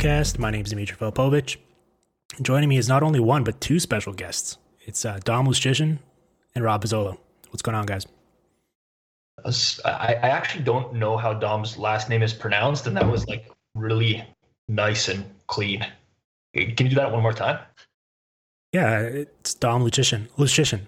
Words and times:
Hockey 0.00 0.08
PDOcast. 0.08 0.38
My 0.38 0.50
name 0.50 0.64
is 0.64 0.70
Dimitri 0.70 0.96
Filipovic. 0.96 1.58
Joining 2.40 2.70
me 2.70 2.78
is 2.78 2.88
not 2.88 3.02
only 3.02 3.20
one, 3.20 3.44
but 3.44 3.60
two 3.60 3.78
special 3.78 4.14
guests. 4.14 4.56
It's 4.86 5.04
uh, 5.04 5.20
Dom 5.24 5.46
Luszczyszyn 5.46 5.98
and 6.54 6.64
Rob 6.64 6.82
Pizzola. 6.82 7.18
What's 7.50 7.60
going 7.60 7.74
on, 7.74 7.84
guys? 7.84 8.06
I, 9.44 10.14
I 10.14 10.28
actually 10.28 10.64
don't 10.64 10.94
know 10.94 11.18
how 11.18 11.34
Dom's 11.34 11.76
last 11.76 12.08
name 12.08 12.22
is 12.22 12.32
pronounced, 12.32 12.86
and 12.86 12.96
that 12.96 13.06
was 13.06 13.26
like 13.28 13.50
really 13.74 14.24
nice 14.68 15.08
and 15.08 15.22
clean. 15.48 15.86
Can 16.54 16.86
you 16.86 16.88
do 16.88 16.94
that 16.94 17.12
one 17.12 17.22
more 17.22 17.34
time? 17.34 17.58
Yeah, 18.72 19.00
it's 19.00 19.52
Dom 19.52 19.82
Luszczyszyn. 19.82 20.28
Luszczyszyn. 20.38 20.80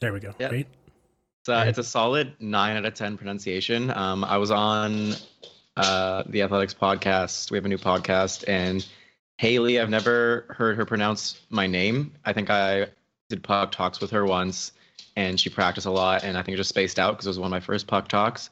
There 0.00 0.12
we 0.12 0.20
go. 0.20 0.34
Yep. 0.38 0.52
Right? 0.52 0.66
It's, 1.40 1.48
uh, 1.48 1.64
it's 1.66 1.78
a 1.78 1.84
solid 1.84 2.34
nine 2.40 2.76
out 2.76 2.84
of 2.84 2.92
ten 2.92 3.16
pronunciation. 3.16 3.90
Um, 3.90 4.22
I 4.22 4.36
was 4.36 4.50
on 4.50 5.14
uh, 5.80 6.22
the 6.26 6.42
Athletics 6.42 6.74
podcast. 6.74 7.50
We 7.50 7.56
have 7.58 7.64
a 7.64 7.68
new 7.68 7.78
podcast, 7.78 8.44
and 8.48 8.86
Haley. 9.38 9.80
I've 9.80 9.90
never 9.90 10.46
heard 10.50 10.76
her 10.76 10.84
pronounce 10.84 11.40
my 11.50 11.66
name. 11.66 12.12
I 12.24 12.32
think 12.32 12.50
I 12.50 12.86
did 13.28 13.42
puck 13.42 13.72
talks 13.72 14.00
with 14.00 14.10
her 14.10 14.24
once, 14.26 14.72
and 15.16 15.38
she 15.40 15.50
practiced 15.50 15.86
a 15.86 15.90
lot, 15.90 16.24
and 16.24 16.36
I 16.36 16.42
think 16.42 16.54
it 16.54 16.58
just 16.58 16.68
spaced 16.68 16.98
out 16.98 17.12
because 17.12 17.26
it 17.26 17.30
was 17.30 17.38
one 17.38 17.46
of 17.46 17.50
my 17.52 17.60
first 17.60 17.86
puck 17.86 18.08
talks. 18.08 18.50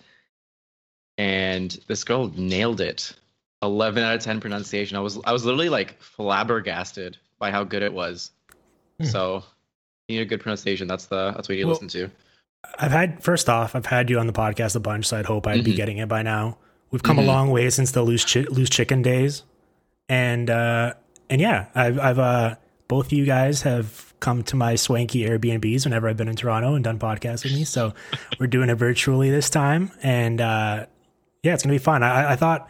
And 1.16 1.76
this 1.88 2.04
girl 2.04 2.32
nailed 2.36 2.80
it. 2.80 3.12
Eleven 3.60 4.04
out 4.04 4.14
of 4.14 4.20
ten 4.22 4.40
pronunciation. 4.40 4.96
I 4.96 5.00
was 5.00 5.18
I 5.24 5.32
was 5.32 5.44
literally 5.44 5.68
like 5.68 6.00
flabbergasted 6.00 7.16
by 7.40 7.50
how 7.50 7.64
good 7.64 7.82
it 7.82 7.92
was. 7.92 8.30
Hmm. 9.00 9.06
So 9.06 9.44
you 10.06 10.16
need 10.16 10.22
a 10.22 10.26
good 10.26 10.40
pronunciation. 10.40 10.86
That's 10.86 11.06
the 11.06 11.32
that's 11.32 11.48
what 11.48 11.58
you 11.58 11.66
Well, 11.66 11.74
listen 11.74 11.88
to. 11.88 12.10
I've 12.78 12.90
had, 12.90 13.22
first 13.22 13.48
off, 13.48 13.76
I've 13.76 13.86
had 13.86 14.10
you 14.10 14.18
on 14.18 14.26
the 14.26 14.32
podcast 14.32 14.74
a 14.74 14.80
bunch, 14.80 15.06
so 15.06 15.16
I'd 15.16 15.26
hope 15.26 15.46
I'd 15.46 15.62
be 15.64 15.72
Mhm. 15.72 15.76
getting 15.76 15.98
it 15.98 16.08
by 16.08 16.22
now. 16.22 16.58
We've 16.90 17.02
come 17.02 17.18
a 17.18 17.22
Mhm. 17.22 17.26
long 17.26 17.50
way 17.50 17.68
since 17.70 17.90
the 17.92 18.02
loose, 18.02 18.24
chi- 18.30 18.46
loose 18.50 18.70
chicken 18.70 19.02
days. 19.02 19.42
And, 20.08 20.48
uh, 20.48 20.94
and 21.28 21.40
yeah, 21.40 21.66
I've, 21.74 21.98
I've, 21.98 22.18
uh, 22.18 22.54
both 22.88 23.06
of 23.06 23.12
you 23.12 23.26
guys 23.26 23.62
have 23.62 24.14
come 24.20 24.42
to 24.44 24.56
my 24.56 24.74
swanky 24.74 25.26
Airbnbs 25.28 25.84
whenever 25.84 26.08
I've 26.08 26.16
been 26.16 26.28
in 26.28 26.36
Toronto 26.36 26.74
and 26.74 26.82
done 26.82 26.98
podcasts 26.98 27.44
with 27.44 27.52
me. 27.52 27.64
So 27.64 27.92
we're 28.40 28.46
doing 28.46 28.70
it 28.70 28.74
virtually 28.76 29.30
this 29.30 29.50
time. 29.50 29.90
And, 30.02 30.40
uh, 30.40 30.86
yeah, 31.42 31.54
it's 31.54 31.62
going 31.62 31.74
to 31.74 31.78
be 31.78 31.84
fun. 31.84 32.02
I, 32.02 32.32
I 32.32 32.36
thought 32.36 32.68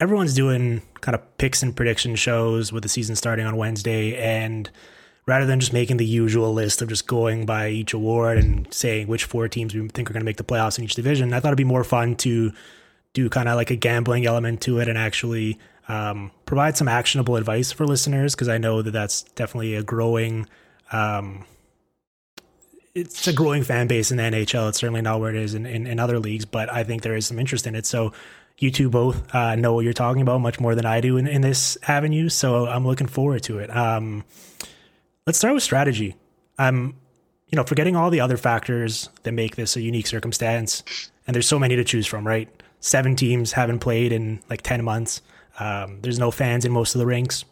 everyone's 0.00 0.34
doing 0.34 0.82
kind 1.00 1.14
of 1.14 1.38
picks 1.38 1.62
and 1.62 1.74
prediction 1.76 2.14
shows 2.14 2.72
with 2.72 2.84
the 2.84 2.88
season 2.88 3.16
starting 3.16 3.44
on 3.44 3.56
Wednesday. 3.56 4.16
And 4.16 4.70
rather 5.26 5.46
than 5.46 5.58
just 5.60 5.72
making 5.72 5.96
the 5.98 6.06
usual 6.06 6.52
list 6.54 6.80
of 6.80 6.88
just 6.88 7.06
going 7.08 7.44
by 7.44 7.68
each 7.70 7.92
award 7.92 8.38
and 8.38 8.72
saying 8.72 9.08
which 9.08 9.24
four 9.24 9.48
teams 9.48 9.74
we 9.74 9.86
think 9.88 10.08
are 10.08 10.12
going 10.12 10.20
to 10.22 10.24
make 10.24 10.36
the 10.36 10.44
playoffs 10.44 10.78
in 10.78 10.84
each 10.84 10.94
division, 10.94 11.32
I 11.32 11.40
thought 11.40 11.48
it'd 11.48 11.56
be 11.58 11.64
more 11.64 11.84
fun 11.84 12.14
to 12.16 12.52
do 13.12 13.28
kind 13.28 13.48
of 13.48 13.56
like 13.56 13.70
a 13.70 13.76
gambling 13.76 14.26
element 14.26 14.60
to 14.62 14.78
it 14.78 14.88
and 14.88 14.96
actually 14.96 15.58
um, 15.88 16.30
provide 16.46 16.76
some 16.76 16.88
actionable 16.88 17.36
advice 17.36 17.72
for 17.72 17.86
listeners 17.86 18.34
because 18.34 18.48
I 18.48 18.58
know 18.58 18.82
that 18.82 18.92
that's 18.92 19.22
definitely 19.22 19.74
a 19.74 19.82
growing. 19.82 20.48
Um, 20.92 21.44
it's 22.94 23.26
a 23.26 23.32
growing 23.32 23.62
fan 23.62 23.86
base 23.86 24.10
in 24.10 24.18
the 24.18 24.22
NHL. 24.22 24.68
It's 24.68 24.78
certainly 24.78 25.02
not 25.02 25.20
where 25.20 25.30
it 25.30 25.36
is 25.36 25.54
in, 25.54 25.66
in, 25.66 25.86
in 25.86 25.98
other 25.98 26.18
leagues, 26.18 26.44
but 26.44 26.70
I 26.70 26.84
think 26.84 27.02
there 27.02 27.16
is 27.16 27.26
some 27.26 27.38
interest 27.38 27.66
in 27.66 27.74
it. 27.74 27.86
So 27.86 28.12
you 28.58 28.70
two 28.70 28.88
both 28.88 29.34
uh, 29.34 29.56
know 29.56 29.74
what 29.74 29.84
you're 29.84 29.92
talking 29.92 30.22
about 30.22 30.40
much 30.40 30.60
more 30.60 30.74
than 30.74 30.86
I 30.86 31.00
do 31.00 31.16
in, 31.16 31.26
in 31.26 31.40
this 31.40 31.76
avenue. 31.88 32.28
So 32.28 32.66
I'm 32.66 32.86
looking 32.86 33.06
forward 33.06 33.42
to 33.44 33.58
it. 33.58 33.74
Um, 33.74 34.24
let's 35.26 35.38
start 35.38 35.54
with 35.54 35.62
strategy. 35.62 36.16
I'm, 36.58 36.94
you 37.48 37.56
know, 37.56 37.64
forgetting 37.64 37.96
all 37.96 38.10
the 38.10 38.20
other 38.20 38.36
factors 38.36 39.08
that 39.24 39.32
make 39.32 39.56
this 39.56 39.76
a 39.76 39.80
unique 39.80 40.06
circumstance, 40.06 41.10
and 41.26 41.34
there's 41.34 41.48
so 41.48 41.58
many 41.58 41.76
to 41.76 41.84
choose 41.84 42.06
from, 42.06 42.26
right? 42.26 42.48
Seven 42.82 43.14
teams 43.14 43.52
haven't 43.52 43.78
played 43.78 44.10
in 44.10 44.40
like 44.50 44.60
10 44.62 44.82
months. 44.82 45.22
Um, 45.60 46.00
there's 46.02 46.18
no 46.18 46.32
fans 46.32 46.64
in 46.64 46.72
most 46.72 46.96
of 46.96 46.98
the 46.98 47.06
rinks. 47.06 47.44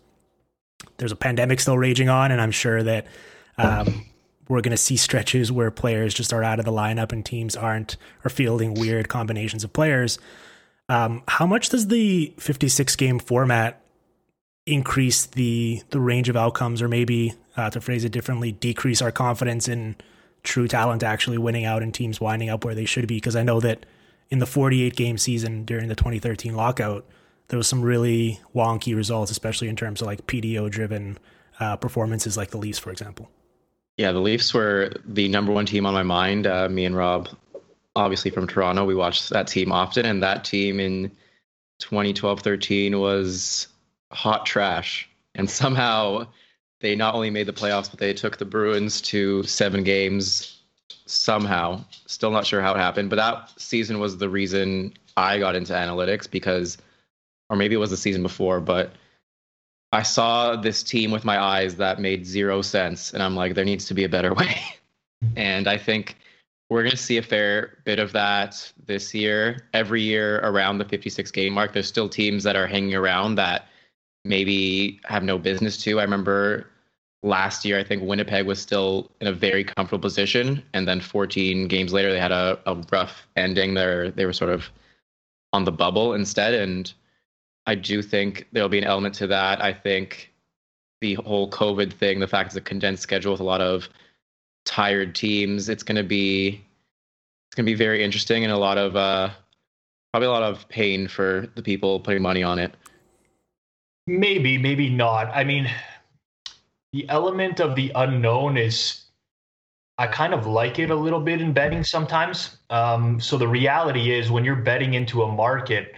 There's 0.96 1.12
a 1.12 1.16
pandemic 1.16 1.60
still 1.60 1.78
raging 1.78 2.08
on, 2.08 2.32
and 2.32 2.40
I'm 2.40 2.50
sure 2.50 2.82
that 2.82 3.06
um, 3.56 4.06
we're 4.48 4.60
going 4.60 4.72
to 4.72 4.76
see 4.76 4.96
stretches 4.96 5.52
where 5.52 5.70
players 5.70 6.14
just 6.14 6.32
are 6.32 6.42
out 6.42 6.58
of 6.58 6.64
the 6.64 6.72
lineup 6.72 7.12
and 7.12 7.24
teams 7.24 7.54
aren't 7.54 7.96
or 8.24 8.28
fielding 8.28 8.74
weird 8.74 9.08
combinations 9.08 9.62
of 9.62 9.72
players. 9.72 10.18
Um, 10.88 11.22
how 11.28 11.46
much 11.46 11.68
does 11.68 11.86
the 11.86 12.34
56 12.38 12.96
game 12.96 13.20
format 13.20 13.80
increase 14.66 15.26
the 15.26 15.80
the 15.90 16.00
range 16.00 16.28
of 16.28 16.36
outcomes, 16.36 16.82
or 16.82 16.88
maybe 16.88 17.34
uh, 17.56 17.70
to 17.70 17.80
phrase 17.80 18.02
it 18.02 18.10
differently, 18.10 18.50
decrease 18.50 19.00
our 19.00 19.12
confidence 19.12 19.68
in 19.68 19.94
true 20.42 20.66
talent 20.66 21.04
actually 21.04 21.38
winning 21.38 21.64
out 21.64 21.84
and 21.84 21.94
teams 21.94 22.20
winding 22.20 22.50
up 22.50 22.64
where 22.64 22.74
they 22.74 22.84
should 22.84 23.06
be? 23.06 23.18
Because 23.18 23.36
I 23.36 23.44
know 23.44 23.60
that 23.60 23.86
in 24.30 24.38
the 24.38 24.46
48 24.46 24.94
game 24.96 25.18
season 25.18 25.64
during 25.64 25.88
the 25.88 25.94
2013 25.94 26.54
lockout, 26.54 27.06
there 27.48 27.56
was 27.56 27.66
some 27.66 27.82
really 27.82 28.40
wonky 28.54 28.94
results, 28.94 29.30
especially 29.30 29.68
in 29.68 29.76
terms 29.76 30.00
of 30.00 30.06
like 30.06 30.26
PDO 30.26 30.70
driven 30.70 31.18
uh, 31.58 31.76
performances, 31.76 32.36
like 32.36 32.50
the 32.50 32.58
Leafs, 32.58 32.78
for 32.78 32.90
example. 32.90 33.28
Yeah, 33.96 34.12
the 34.12 34.20
Leafs 34.20 34.54
were 34.54 34.92
the 35.04 35.28
number 35.28 35.52
one 35.52 35.66
team 35.66 35.84
on 35.84 35.92
my 35.92 36.04
mind. 36.04 36.46
Uh, 36.46 36.68
me 36.68 36.84
and 36.84 36.96
Rob, 36.96 37.28
obviously 37.96 38.30
from 38.30 38.46
Toronto, 38.46 38.84
we 38.84 38.94
watched 38.94 39.30
that 39.30 39.48
team 39.48 39.72
often, 39.72 40.06
and 40.06 40.22
that 40.22 40.44
team 40.44 40.80
in 40.80 41.10
2012-13 41.82 42.98
was 42.98 43.66
hot 44.12 44.46
trash. 44.46 45.08
And 45.34 45.50
somehow 45.60 46.28
they 46.80 46.94
not 46.94 47.14
only 47.14 47.30
made 47.30 47.46
the 47.46 47.52
playoffs, 47.52 47.90
but 47.90 47.98
they 47.98 48.14
took 48.14 48.38
the 48.38 48.44
Bruins 48.44 49.00
to 49.02 49.42
seven 49.42 49.82
games. 49.82 50.59
Somehow, 51.06 51.84
still 52.06 52.30
not 52.30 52.46
sure 52.46 52.60
how 52.60 52.74
it 52.74 52.78
happened, 52.78 53.10
but 53.10 53.16
that 53.16 53.50
season 53.60 53.98
was 53.98 54.16
the 54.16 54.28
reason 54.28 54.94
I 55.16 55.38
got 55.38 55.54
into 55.54 55.72
analytics 55.72 56.30
because, 56.30 56.78
or 57.48 57.56
maybe 57.56 57.74
it 57.74 57.78
was 57.78 57.90
the 57.90 57.96
season 57.96 58.22
before, 58.22 58.60
but 58.60 58.92
I 59.92 60.02
saw 60.02 60.56
this 60.56 60.82
team 60.82 61.10
with 61.10 61.24
my 61.24 61.40
eyes 61.40 61.76
that 61.76 62.00
made 62.00 62.24
zero 62.24 62.62
sense, 62.62 63.12
and 63.12 63.22
I'm 63.22 63.34
like, 63.34 63.54
there 63.54 63.64
needs 63.64 63.86
to 63.86 63.94
be 63.94 64.04
a 64.04 64.08
better 64.08 64.34
way. 64.40 64.60
and 65.36 65.66
I 65.66 65.76
think 65.76 66.16
we're 66.70 66.82
going 66.82 66.92
to 66.92 66.96
see 66.96 67.18
a 67.18 67.22
fair 67.22 67.78
bit 67.84 67.98
of 67.98 68.12
that 68.12 68.72
this 68.86 69.12
year. 69.12 69.68
Every 69.74 70.02
year 70.02 70.38
around 70.44 70.78
the 70.78 70.84
56 70.84 71.30
game 71.32 71.52
mark, 71.52 71.72
there's 71.72 71.88
still 71.88 72.08
teams 72.08 72.44
that 72.44 72.54
are 72.54 72.68
hanging 72.68 72.94
around 72.94 73.34
that 73.34 73.66
maybe 74.24 75.00
have 75.04 75.24
no 75.24 75.36
business 75.36 75.76
to. 75.78 75.98
I 75.98 76.04
remember 76.04 76.66
last 77.22 77.64
year, 77.64 77.78
I 77.78 77.84
think 77.84 78.02
Winnipeg 78.02 78.46
was 78.46 78.60
still 78.60 79.10
in 79.20 79.26
a 79.26 79.32
very 79.32 79.64
comfortable 79.64 80.00
position, 80.00 80.62
and 80.72 80.86
then 80.88 81.00
14 81.00 81.68
games 81.68 81.92
later, 81.92 82.12
they 82.12 82.20
had 82.20 82.32
a, 82.32 82.58
a 82.66 82.76
rough 82.90 83.26
ending. 83.36 83.74
There, 83.74 84.10
they 84.10 84.26
were 84.26 84.32
sort 84.32 84.50
of 84.50 84.70
on 85.52 85.64
the 85.64 85.72
bubble 85.72 86.14
instead, 86.14 86.54
and 86.54 86.92
I 87.66 87.74
do 87.74 88.02
think 88.02 88.46
there'll 88.52 88.68
be 88.68 88.78
an 88.78 88.84
element 88.84 89.14
to 89.16 89.26
that. 89.28 89.62
I 89.62 89.72
think 89.72 90.32
the 91.00 91.14
whole 91.14 91.50
COVID 91.50 91.92
thing, 91.92 92.20
the 92.20 92.28
fact 92.28 92.48
it's 92.48 92.56
a 92.56 92.60
condensed 92.60 93.02
schedule 93.02 93.32
with 93.32 93.40
a 93.40 93.44
lot 93.44 93.60
of 93.60 93.88
tired 94.64 95.14
teams, 95.14 95.68
it's 95.68 95.82
going 95.82 95.96
to 95.96 96.04
be 96.04 96.64
it's 97.48 97.56
going 97.56 97.66
to 97.66 97.72
be 97.72 97.74
very 97.74 98.04
interesting 98.04 98.44
and 98.44 98.52
a 98.52 98.56
lot 98.56 98.78
of 98.78 98.94
uh, 98.94 99.30
probably 100.12 100.28
a 100.28 100.30
lot 100.30 100.42
of 100.42 100.68
pain 100.68 101.08
for 101.08 101.48
the 101.56 101.62
people 101.62 101.98
putting 101.98 102.22
money 102.22 102.42
on 102.42 102.58
it. 102.58 102.72
Maybe, 104.06 104.56
maybe 104.56 104.88
not. 104.88 105.28
I 105.34 105.44
mean, 105.44 105.70
the 106.92 107.08
element 107.08 107.60
of 107.60 107.74
the 107.76 107.92
unknown 107.94 108.56
is 108.56 109.04
I 109.98 110.06
kind 110.06 110.32
of 110.32 110.46
like 110.46 110.78
it 110.78 110.90
a 110.90 110.94
little 110.94 111.20
bit 111.20 111.40
in 111.40 111.52
betting 111.52 111.84
sometimes. 111.84 112.56
Um, 112.70 113.20
so 113.20 113.36
the 113.36 113.46
reality 113.46 114.12
is 114.12 114.30
when 114.30 114.44
you're 114.44 114.56
betting 114.56 114.94
into 114.94 115.22
a 115.22 115.30
market, 115.30 115.92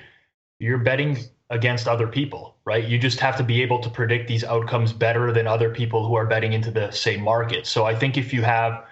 you're 0.58 0.78
betting 0.78 1.18
against 1.50 1.86
other 1.86 2.08
people, 2.08 2.56
right? 2.64 2.84
You 2.84 2.98
just 2.98 3.20
have 3.20 3.36
to 3.36 3.44
be 3.44 3.62
able 3.62 3.78
to 3.78 3.88
predict 3.88 4.26
these 4.26 4.42
outcomes 4.42 4.92
better 4.92 5.32
than 5.32 5.46
other 5.46 5.70
people 5.70 6.06
who 6.06 6.14
are 6.16 6.26
betting 6.26 6.52
into 6.52 6.70
the 6.70 6.90
same 6.90 7.22
market. 7.22 7.66
So 7.66 7.84
I 7.84 7.94
think 7.94 8.16
if 8.16 8.32
you 8.32 8.42
have 8.42 8.84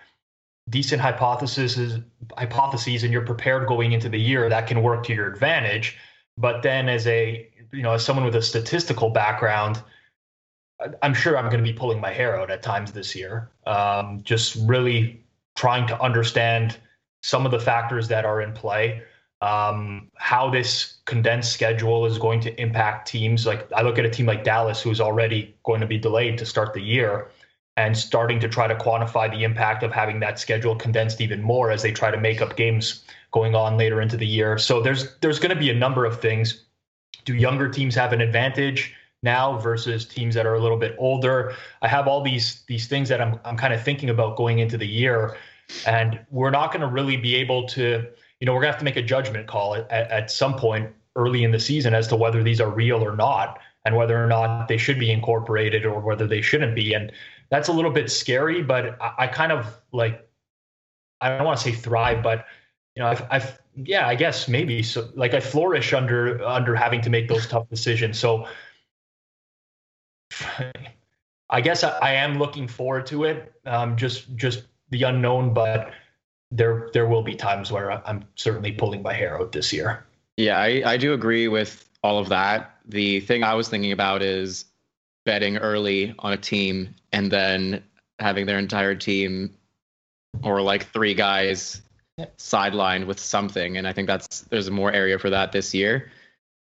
decent 0.69 1.01
hypotheses 1.01 1.99
hypotheses 2.37 3.03
and 3.03 3.13
you're 3.13 3.27
prepared 3.27 3.67
going 3.67 3.93
into 3.93 4.09
the 4.09 4.21
year, 4.21 4.49
that 4.49 4.69
can 4.69 4.83
work 4.83 5.05
to 5.07 5.15
your 5.15 5.27
advantage. 5.27 5.99
But 6.39 6.63
then 6.63 6.89
as 6.89 7.07
a 7.07 7.49
you 7.73 7.83
know, 7.83 7.93
as 7.93 8.05
someone 8.05 8.25
with 8.25 8.37
a 8.37 8.43
statistical 8.43 9.11
background, 9.11 9.83
I'm 11.03 11.15
sure 11.15 11.37
I'm 11.37 11.47
going 11.47 11.63
to 11.63 11.71
be 11.71 11.77
pulling 11.77 12.01
my 12.01 12.13
hair 12.13 12.39
out 12.41 12.51
at 12.51 12.63
times 12.63 12.93
this 12.93 13.15
year. 13.15 13.51
Um, 13.67 14.21
just 14.23 14.57
really 14.63 15.23
trying 15.57 15.87
to 15.89 16.01
understand 16.01 16.77
some 17.23 17.45
of 17.45 17.53
the 17.53 17.61
factors 17.61 18.09
that 18.09 18.25
are 18.25 18.41
in 18.41 18.53
play, 18.53 19.03
um, 19.43 20.09
how 20.17 20.51
this 20.51 20.99
condensed 21.05 21.53
schedule 21.53 22.07
is 22.07 22.19
going 22.19 22.41
to 22.41 22.61
impact 22.61 23.09
teams. 23.09 23.47
Like 23.47 23.71
I 23.73 23.83
look 23.83 23.99
at 23.99 24.05
a 24.05 24.11
team 24.11 24.27
like 24.27 24.45
Dallas, 24.45 24.81
who's 24.81 25.01
already 25.01 25.55
going 25.65 25.81
to 25.81 25.87
be 25.87 25.99
delayed 25.99 26.39
to 26.39 26.47
start 26.47 26.73
the 26.73 26.81
year, 26.81 27.31
and 27.77 27.97
starting 27.97 28.41
to 28.41 28.49
try 28.49 28.67
to 28.67 28.75
quantify 28.75 29.31
the 29.31 29.45
impact 29.45 29.83
of 29.83 29.93
having 29.93 30.21
that 30.21 30.39
schedule 30.39 30.75
condensed 30.77 31.21
even 31.21 31.43
more 31.43 31.71
as 31.71 31.83
they 31.83 31.93
try 31.93 32.11
to 32.11 32.19
make 32.19 32.41
up 32.43 32.57
games 32.57 33.05
going 33.31 33.55
on 33.55 33.77
later 33.77 34.01
into 34.01 34.17
the 34.17 34.27
year. 34.27 34.59
So 34.59 34.83
there's 34.83 35.17
there's 35.19 35.39
going 35.39 35.55
to 35.55 35.61
be 35.61 35.71
a 35.71 35.75
number 35.75 36.05
of 36.05 36.21
things. 36.21 36.65
Do 37.25 37.35
younger 37.35 37.69
teams 37.69 37.95
have 37.95 38.13
an 38.13 38.21
advantage? 38.21 38.95
Now 39.23 39.59
versus 39.59 40.07
teams 40.07 40.35
that 40.35 40.47
are 40.47 40.55
a 40.55 40.61
little 40.61 40.77
bit 40.77 40.97
older. 40.99 41.55
I 41.83 41.89
have 41.89 42.09
all 42.09 42.23
these 42.23 42.63
these 42.67 42.87
things 42.87 43.09
that 43.09 43.21
I'm 43.21 43.39
I'm 43.45 43.57
kind 43.57 43.75
of 43.75 43.83
thinking 43.83 44.11
about 44.11 44.37
going 44.37 44.59
into 44.59 44.79
the 44.79 44.87
year, 44.87 45.37
and 45.87 46.21
we're 46.31 46.51
not 46.51 46.73
going 46.73 46.81
to 46.81 46.87
really 46.87 47.17
be 47.17 47.37
able 47.37 47.67
to. 47.69 48.07
You 48.41 48.47
know, 48.47 48.55
we're 48.55 48.63
gonna 48.63 48.73
have 48.73 48.79
to 48.79 48.87
make 48.87 48.97
a 48.97 49.03
judgment 49.03 49.47
call 49.47 49.75
at, 49.75 49.91
at 49.91 50.31
some 50.31 50.57
point 50.57 50.91
early 51.15 51.45
in 51.45 51.51
the 51.51 51.61
season 51.61 51.93
as 51.93 52.09
to 52.09 52.17
whether 52.17 52.43
these 52.43 52.59
are 52.59 52.71
real 52.71 53.05
or 53.05 53.15
not, 53.15 53.59
and 53.85 53.95
whether 53.97 54.23
or 54.23 54.27
not 54.27 54.67
they 54.67 54.79
should 54.79 54.99
be 54.99 55.11
incorporated 55.11 55.85
or 55.85 56.01
whether 56.01 56.27
they 56.27 56.41
shouldn't 56.41 56.75
be. 56.75 56.95
And 56.95 57.13
that's 57.51 57.69
a 57.69 57.73
little 57.73 57.91
bit 57.91 58.11
scary, 58.11 58.63
but 58.63 58.97
I, 59.01 59.13
I 59.19 59.27
kind 59.27 59.53
of 59.53 59.79
like. 59.93 60.27
I 61.23 61.37
don't 61.37 61.45
want 61.45 61.59
to 61.59 61.65
say 61.65 61.73
thrive, 61.73 62.23
but 62.23 62.47
you 62.97 63.03
know, 63.03 63.09
I've, 63.09 63.23
I've 63.31 63.59
yeah, 63.77 64.09
I 64.09 64.15
guess 64.15 64.49
maybe 64.49 64.83
so. 64.83 65.11
Like 65.15 65.35
I 65.35 65.41
flourish 65.41 65.93
under 65.93 66.43
under 66.43 66.75
having 66.75 67.03
to 67.03 67.11
make 67.11 67.29
those 67.29 67.47
tough 67.47 67.69
decisions. 67.69 68.19
So 68.19 68.47
I 71.51 71.61
guess 71.61 71.83
I, 71.83 71.99
I, 71.99 72.13
am 72.13 72.39
looking 72.39 72.69
forward 72.69 73.07
to 73.07 73.25
it. 73.25 73.53
Um, 73.67 73.97
just 73.97 74.35
just 74.37 74.65
the 74.91 75.03
unknown, 75.03 75.53
but 75.53 75.93
there 76.51 76.91
there 76.93 77.07
will 77.07 77.23
be 77.23 77.35
times 77.35 77.73
where 77.73 77.91
I'm 78.07 78.25
certainly 78.37 78.73
pulling 78.73 79.03
my 79.03 79.13
hair 79.13 79.41
out 79.41 79.53
this 79.53 79.73
year. 79.73 80.05
Yeah, 80.37 80.59
I, 80.59 80.83
I 80.87 80.97
do 80.97 81.13
agree 81.13 81.49
with 81.49 81.89
all 82.03 82.19
of 82.19 82.29
that. 82.29 82.77
The 82.87 83.21
thing 83.21 83.45
I 83.45 83.55
was 83.55 83.69
thinking 83.69 83.93
about 83.93 84.23
is 84.23 84.65
betting 85.27 85.59
early 85.59 86.15
on 86.21 86.33
a 86.33 86.37
team 86.37 86.95
and 87.13 87.31
then 87.31 87.83
having 88.19 88.47
their 88.47 88.59
entire 88.59 88.95
team 88.95 89.55
or 90.43 90.63
like 90.63 90.87
three 90.93 91.15
guys 91.15 91.83
sidelined 92.39 93.07
with 93.07 93.19
something. 93.19 93.77
And 93.77 93.87
I 93.87 93.93
think 93.93 94.07
that's 94.07 94.43
there's 94.43 94.71
more 94.71 94.93
area 94.93 95.19
for 95.19 95.31
that 95.31 95.53
this 95.53 95.75
year. 95.75 96.11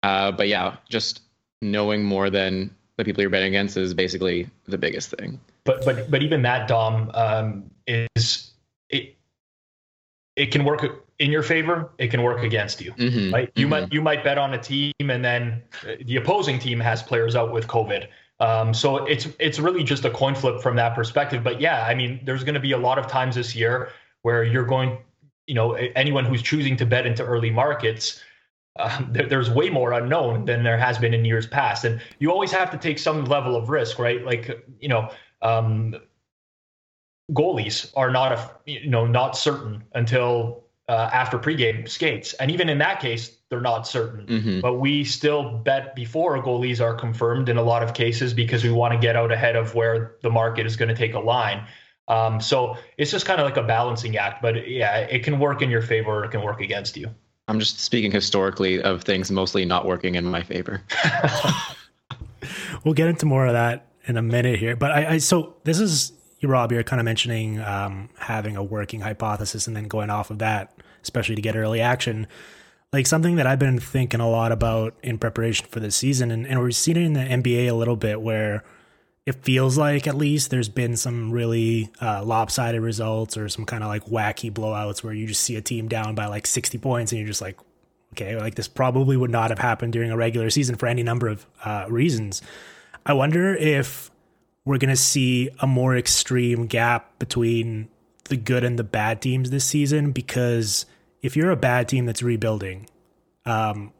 Uh, 0.03 0.31
but 0.31 0.47
yeah, 0.47 0.77
just 0.89 1.21
knowing 1.61 2.03
more 2.03 2.29
than 2.29 2.75
the 3.01 3.05
people 3.05 3.21
you're 3.21 3.29
betting 3.29 3.47
against 3.47 3.77
is 3.77 3.93
basically 3.93 4.47
the 4.67 4.77
biggest 4.77 5.09
thing. 5.11 5.39
But 5.63 5.83
but 5.85 6.09
but 6.09 6.21
even 6.23 6.43
that 6.43 6.67
Dom 6.67 7.11
um, 7.13 7.71
is 7.87 8.51
it. 8.89 9.15
It 10.37 10.51
can 10.51 10.63
work 10.63 11.03
in 11.19 11.29
your 11.29 11.43
favor. 11.43 11.91
It 11.97 12.07
can 12.07 12.23
work 12.23 12.41
against 12.41 12.81
you. 12.81 12.93
Mm-hmm. 12.93 13.33
Right? 13.33 13.51
You 13.55 13.65
mm-hmm. 13.65 13.69
might 13.69 13.93
you 13.93 14.01
might 14.01 14.23
bet 14.23 14.37
on 14.37 14.53
a 14.53 14.61
team, 14.61 14.93
and 14.99 15.23
then 15.23 15.61
the 16.05 16.15
opposing 16.15 16.59
team 16.59 16.79
has 16.79 17.03
players 17.03 17.35
out 17.35 17.51
with 17.51 17.67
COVID. 17.67 18.07
Um, 18.39 18.73
so 18.73 19.05
it's 19.05 19.27
it's 19.39 19.59
really 19.59 19.83
just 19.83 20.05
a 20.05 20.09
coin 20.09 20.35
flip 20.35 20.61
from 20.61 20.75
that 20.77 20.95
perspective. 20.95 21.43
But 21.43 21.59
yeah, 21.59 21.85
I 21.85 21.93
mean, 21.93 22.21
there's 22.23 22.43
going 22.43 22.55
to 22.55 22.61
be 22.61 22.71
a 22.71 22.77
lot 22.77 22.97
of 22.97 23.07
times 23.07 23.35
this 23.35 23.55
year 23.55 23.89
where 24.21 24.43
you're 24.43 24.65
going, 24.65 24.97
you 25.47 25.53
know, 25.53 25.73
anyone 25.73 26.25
who's 26.25 26.41
choosing 26.41 26.77
to 26.77 26.85
bet 26.85 27.05
into 27.05 27.23
early 27.23 27.51
markets 27.51 28.21
um, 28.79 29.09
there, 29.11 29.27
there's 29.27 29.49
way 29.49 29.69
more 29.69 29.91
unknown 29.93 30.45
than 30.45 30.63
there 30.63 30.77
has 30.77 30.97
been 30.97 31.13
in 31.13 31.25
years 31.25 31.45
past, 31.45 31.83
and 31.85 32.01
you 32.19 32.31
always 32.31 32.51
have 32.51 32.71
to 32.71 32.77
take 32.77 32.99
some 32.99 33.25
level 33.25 33.55
of 33.55 33.69
risk, 33.69 33.99
right? 33.99 34.23
Like 34.23 34.65
you 34.79 34.87
know, 34.87 35.09
um, 35.41 35.95
goalies 37.31 37.91
are 37.95 38.11
not 38.11 38.31
a 38.31 38.51
you 38.65 38.89
know 38.89 39.05
not 39.05 39.37
certain 39.37 39.83
until 39.93 40.63
uh, 40.87 41.09
after 41.11 41.37
pregame 41.37 41.87
skates, 41.87 42.33
and 42.33 42.49
even 42.49 42.69
in 42.69 42.77
that 42.77 43.01
case, 43.01 43.37
they're 43.49 43.59
not 43.61 43.85
certain. 43.87 44.25
Mm-hmm. 44.25 44.59
But 44.61 44.75
we 44.75 45.03
still 45.03 45.57
bet 45.57 45.93
before 45.93 46.41
goalies 46.41 46.79
are 46.79 46.93
confirmed 46.93 47.49
in 47.49 47.57
a 47.57 47.63
lot 47.63 47.83
of 47.83 47.93
cases 47.93 48.33
because 48.33 48.63
we 48.63 48.71
want 48.71 48.93
to 48.93 48.99
get 48.99 49.17
out 49.17 49.31
ahead 49.31 49.57
of 49.57 49.75
where 49.75 50.15
the 50.21 50.29
market 50.29 50.65
is 50.65 50.77
going 50.77 50.89
to 50.89 50.95
take 50.95 51.13
a 51.13 51.19
line. 51.19 51.67
Um, 52.07 52.41
so 52.41 52.77
it's 52.97 53.11
just 53.11 53.25
kind 53.25 53.39
of 53.39 53.45
like 53.45 53.57
a 53.57 53.63
balancing 53.63 54.17
act, 54.17 54.41
but 54.41 54.67
yeah, 54.67 54.97
it 54.97 55.23
can 55.23 55.39
work 55.39 55.61
in 55.61 55.69
your 55.69 55.81
favor 55.81 56.11
or 56.11 56.25
it 56.25 56.31
can 56.31 56.41
work 56.41 56.59
against 56.61 56.97
you. 56.97 57.13
I'm 57.51 57.59
just 57.59 57.81
speaking 57.81 58.11
historically 58.11 58.81
of 58.81 59.03
things 59.03 59.29
mostly 59.29 59.65
not 59.65 59.85
working 59.85 60.15
in 60.15 60.23
my 60.23 60.41
favor. 60.41 60.81
we'll 62.85 62.93
get 62.93 63.09
into 63.09 63.25
more 63.25 63.45
of 63.45 63.51
that 63.51 63.87
in 64.05 64.15
a 64.15 64.21
minute 64.21 64.57
here, 64.57 64.77
but 64.77 64.91
I, 64.91 65.15
I 65.15 65.17
so 65.17 65.57
this 65.65 65.81
is 65.81 66.13
you 66.39 66.47
Rob. 66.47 66.71
You're 66.71 66.83
kind 66.83 67.01
of 67.01 67.03
mentioning 67.03 67.59
um, 67.59 68.07
having 68.17 68.55
a 68.55 68.63
working 68.63 69.01
hypothesis 69.01 69.67
and 69.67 69.75
then 69.75 69.89
going 69.89 70.09
off 70.09 70.31
of 70.31 70.39
that, 70.39 70.73
especially 71.03 71.35
to 71.35 71.41
get 71.41 71.57
early 71.57 71.81
action. 71.81 72.25
Like 72.93 73.05
something 73.05 73.35
that 73.35 73.45
I've 73.45 73.59
been 73.59 73.81
thinking 73.81 74.21
a 74.21 74.29
lot 74.29 74.53
about 74.53 74.95
in 75.03 75.17
preparation 75.17 75.67
for 75.69 75.81
this 75.81 75.97
season, 75.97 76.31
and, 76.31 76.47
and 76.47 76.57
we're 76.57 76.71
seeing 76.71 76.95
it 76.95 77.03
in 77.03 77.13
the 77.13 77.19
NBA 77.19 77.69
a 77.69 77.73
little 77.73 77.97
bit 77.97 78.21
where 78.21 78.63
it 79.31 79.43
feels 79.45 79.77
like 79.77 80.07
at 80.07 80.15
least 80.15 80.49
there's 80.49 80.67
been 80.67 80.97
some 80.97 81.31
really 81.31 81.89
uh, 82.01 82.21
lopsided 82.21 82.81
results 82.81 83.37
or 83.37 83.47
some 83.47 83.65
kind 83.65 83.81
of 83.81 83.87
like 83.87 84.05
wacky 84.05 84.51
blowouts 84.51 85.03
where 85.03 85.13
you 85.13 85.25
just 85.25 85.41
see 85.41 85.55
a 85.55 85.61
team 85.61 85.87
down 85.87 86.15
by 86.15 86.25
like 86.25 86.45
60 86.45 86.77
points 86.79 87.11
and 87.11 87.19
you're 87.19 87.27
just 87.29 87.41
like 87.41 87.57
okay 88.11 88.35
like 88.35 88.55
this 88.55 88.67
probably 88.67 89.15
would 89.15 89.31
not 89.31 89.49
have 89.49 89.59
happened 89.59 89.93
during 89.93 90.11
a 90.11 90.17
regular 90.17 90.49
season 90.49 90.75
for 90.75 90.85
any 90.85 91.01
number 91.01 91.29
of 91.29 91.45
uh, 91.63 91.85
reasons. 91.87 92.41
I 93.05 93.13
wonder 93.13 93.55
if 93.55 94.11
we're 94.65 94.77
going 94.77 94.89
to 94.89 94.97
see 94.97 95.49
a 95.59 95.65
more 95.65 95.95
extreme 95.95 96.67
gap 96.67 97.17
between 97.17 97.87
the 98.25 98.35
good 98.35 98.65
and 98.65 98.77
the 98.77 98.83
bad 98.83 99.21
teams 99.21 99.49
this 99.49 99.63
season 99.63 100.11
because 100.11 100.85
if 101.21 101.37
you're 101.37 101.51
a 101.51 101.55
bad 101.55 101.87
team 101.87 102.05
that's 102.05 102.21
rebuilding 102.21 102.89
um, 103.45 103.93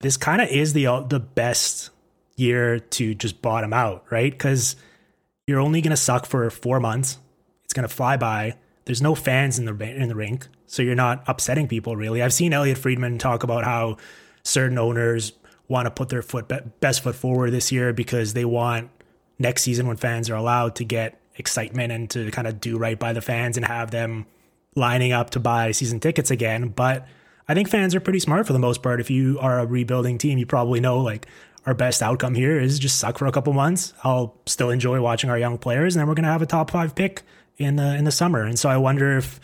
this 0.00 0.16
kind 0.16 0.40
of 0.40 0.48
is 0.48 0.72
the 0.72 0.84
the 1.08 1.20
best 1.20 1.90
year 2.36 2.78
to 2.78 3.14
just 3.14 3.42
bottom 3.42 3.72
out, 3.72 4.04
right? 4.10 4.30
Because 4.30 4.76
you're 5.46 5.60
only 5.60 5.80
going 5.80 5.90
to 5.90 5.96
suck 5.96 6.26
for 6.26 6.48
four 6.50 6.80
months. 6.80 7.18
It's 7.64 7.72
going 7.72 7.88
to 7.88 7.94
fly 7.94 8.16
by. 8.16 8.54
There's 8.84 9.02
no 9.02 9.14
fans 9.14 9.58
in 9.58 9.64
the 9.64 9.84
in 9.84 10.08
the 10.08 10.14
rink, 10.14 10.46
so 10.66 10.82
you're 10.82 10.94
not 10.94 11.24
upsetting 11.26 11.66
people 11.66 11.96
really. 11.96 12.22
I've 12.22 12.32
seen 12.32 12.52
Elliotte 12.52 12.78
Friedman 12.78 13.18
talk 13.18 13.42
about 13.42 13.64
how 13.64 13.96
certain 14.44 14.78
owners 14.78 15.32
want 15.68 15.86
to 15.86 15.90
put 15.90 16.08
their 16.08 16.22
foot 16.22 16.52
best 16.80 17.02
foot 17.02 17.16
forward 17.16 17.50
this 17.50 17.72
year 17.72 17.92
because 17.92 18.32
they 18.34 18.44
want 18.44 18.90
next 19.38 19.62
season 19.62 19.88
when 19.88 19.96
fans 19.96 20.30
are 20.30 20.36
allowed 20.36 20.76
to 20.76 20.84
get 20.84 21.20
excitement 21.36 21.92
and 21.92 22.08
to 22.10 22.30
kind 22.30 22.46
of 22.46 22.60
do 22.60 22.78
right 22.78 22.98
by 22.98 23.12
the 23.12 23.20
fans 23.20 23.56
and 23.56 23.66
have 23.66 23.90
them 23.90 24.26
lining 24.76 25.12
up 25.12 25.30
to 25.30 25.40
buy 25.40 25.72
season 25.72 25.98
tickets 25.98 26.30
again. 26.30 26.68
But 26.68 27.06
I 27.48 27.54
think 27.54 27.68
fans 27.68 27.94
are 27.94 28.00
pretty 28.00 28.20
smart 28.20 28.46
for 28.46 28.52
the 28.52 28.58
most 28.58 28.82
part. 28.82 29.00
If 29.00 29.10
you 29.10 29.38
are 29.40 29.58
a 29.58 29.66
rebuilding 29.66 30.18
team, 30.18 30.38
you 30.38 30.46
probably 30.46 30.80
know 30.80 31.00
like 31.00 31.26
our 31.66 31.74
best 31.74 32.00
outcome 32.00 32.34
here 32.34 32.58
is 32.58 32.78
just 32.78 32.98
suck 32.98 33.18
for 33.18 33.26
a 33.26 33.32
couple 33.32 33.52
months. 33.52 33.92
I'll 34.04 34.36
still 34.46 34.70
enjoy 34.70 35.00
watching 35.00 35.30
our 35.30 35.38
young 35.38 35.58
players, 35.58 35.94
and 35.94 36.00
then 36.00 36.08
we're 36.08 36.14
going 36.14 36.24
to 36.24 36.30
have 36.30 36.42
a 36.42 36.46
top 36.46 36.70
five 36.70 36.94
pick 36.94 37.22
in 37.58 37.76
the 37.76 37.96
in 37.96 38.04
the 38.04 38.12
summer. 38.12 38.44
And 38.44 38.58
so 38.58 38.68
I 38.68 38.76
wonder 38.76 39.18
if 39.18 39.40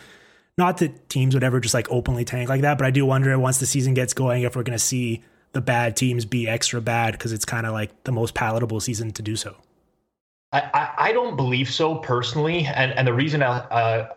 not 0.57 0.77
that 0.77 1.09
teams 1.09 1.33
would 1.33 1.43
ever 1.43 1.59
just 1.59 1.73
like 1.73 1.91
openly 1.91 2.23
tank 2.23 2.47
like 2.47 2.61
that, 2.61 2.77
but 2.77 2.87
I 2.87 2.91
do 2.91 3.05
wonder 3.05 3.37
once 3.37 3.59
the 3.59 3.65
season 3.65 3.93
gets 3.93 4.13
going 4.13 4.43
if 4.43 4.55
we're 4.55 4.63
going 4.63 4.77
to 4.77 4.83
see 4.83 5.21
the 5.51 5.61
bad 5.61 5.95
teams 5.95 6.25
be 6.25 6.47
extra 6.47 6.81
bad 6.81 7.11
because 7.13 7.33
it's 7.33 7.45
kind 7.45 7.65
of 7.65 7.73
like 7.73 8.03
the 8.03 8.11
most 8.11 8.33
palatable 8.33 8.79
season 8.79 9.11
to 9.11 9.21
do 9.21 9.35
so. 9.35 9.55
I, 10.51 10.89
I, 10.97 11.11
don't 11.13 11.35
believe 11.35 11.71
so 11.71 11.95
personally, 11.95 12.67
and 12.67 12.91
and 12.91 13.07
the 13.07 13.13
reason 13.13 13.41
I 13.41 13.57
uh, 13.57 14.13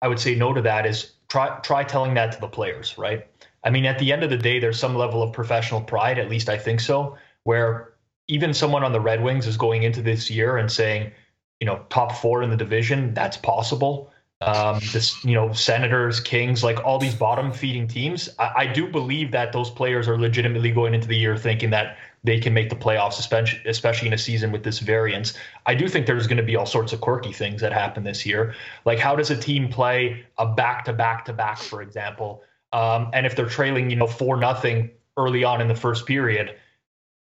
I 0.00 0.08
would 0.08 0.20
say 0.20 0.36
no 0.36 0.52
to 0.54 0.62
that 0.62 0.86
is 0.86 1.12
try 1.28 1.58
try 1.60 1.82
telling 1.82 2.14
that 2.14 2.32
to 2.32 2.40
the 2.40 2.46
players, 2.46 2.96
right? 2.96 3.26
I 3.64 3.70
mean, 3.70 3.84
at 3.84 3.98
the 3.98 4.12
end 4.12 4.22
of 4.22 4.30
the 4.30 4.36
day, 4.36 4.60
there's 4.60 4.78
some 4.78 4.94
level 4.94 5.22
of 5.22 5.32
professional 5.32 5.80
pride, 5.80 6.18
at 6.18 6.28
least 6.28 6.48
I 6.48 6.56
think 6.56 6.80
so, 6.80 7.16
where 7.44 7.92
even 8.28 8.54
someone 8.54 8.84
on 8.84 8.92
the 8.92 9.00
Red 9.00 9.22
Wings 9.22 9.46
is 9.46 9.56
going 9.56 9.82
into 9.82 10.02
this 10.02 10.30
year 10.30 10.56
and 10.56 10.70
saying, 10.70 11.12
you 11.60 11.66
know, 11.66 11.84
top 11.90 12.12
four 12.12 12.42
in 12.42 12.50
the 12.50 12.56
division, 12.56 13.14
that's 13.14 13.36
possible 13.36 14.12
um, 14.46 14.80
this, 14.92 15.24
you 15.24 15.34
know, 15.34 15.52
Senators, 15.52 16.18
Kings, 16.18 16.64
like 16.64 16.84
all 16.84 16.98
these 16.98 17.14
bottom 17.14 17.52
feeding 17.52 17.86
teams. 17.86 18.28
I, 18.38 18.52
I, 18.56 18.66
do 18.66 18.88
believe 18.88 19.30
that 19.30 19.52
those 19.52 19.70
players 19.70 20.08
are 20.08 20.18
legitimately 20.18 20.72
going 20.72 20.94
into 20.94 21.06
the 21.06 21.16
year 21.16 21.36
thinking 21.36 21.70
that 21.70 21.96
they 22.24 22.40
can 22.40 22.52
make 22.52 22.68
the 22.68 22.76
playoffs, 22.76 23.18
especially, 23.18 24.08
in 24.08 24.14
a 24.14 24.18
season 24.18 24.50
with 24.50 24.64
this 24.64 24.78
variance. 24.80 25.34
I 25.66 25.74
do 25.74 25.88
think 25.88 26.06
there's 26.06 26.26
going 26.26 26.38
to 26.38 26.42
be 26.42 26.56
all 26.56 26.66
sorts 26.66 26.92
of 26.92 27.00
quirky 27.00 27.32
things 27.32 27.60
that 27.60 27.72
happen 27.72 28.04
this 28.04 28.26
year. 28.26 28.54
Like, 28.84 28.98
how 28.98 29.14
does 29.14 29.30
a 29.30 29.36
team 29.36 29.68
play 29.68 30.24
a 30.38 30.46
back 30.46 30.84
to 30.86 30.92
back 30.92 31.24
to 31.26 31.32
back, 31.32 31.58
for 31.58 31.82
example? 31.82 32.42
Um, 32.72 33.10
and 33.12 33.26
if 33.26 33.36
they're 33.36 33.48
trailing, 33.48 33.90
you 33.90 33.96
know, 33.96 34.06
four 34.06 34.36
nothing 34.36 34.90
early 35.16 35.44
on 35.44 35.60
in 35.60 35.68
the 35.68 35.74
first 35.74 36.06
period, 36.06 36.56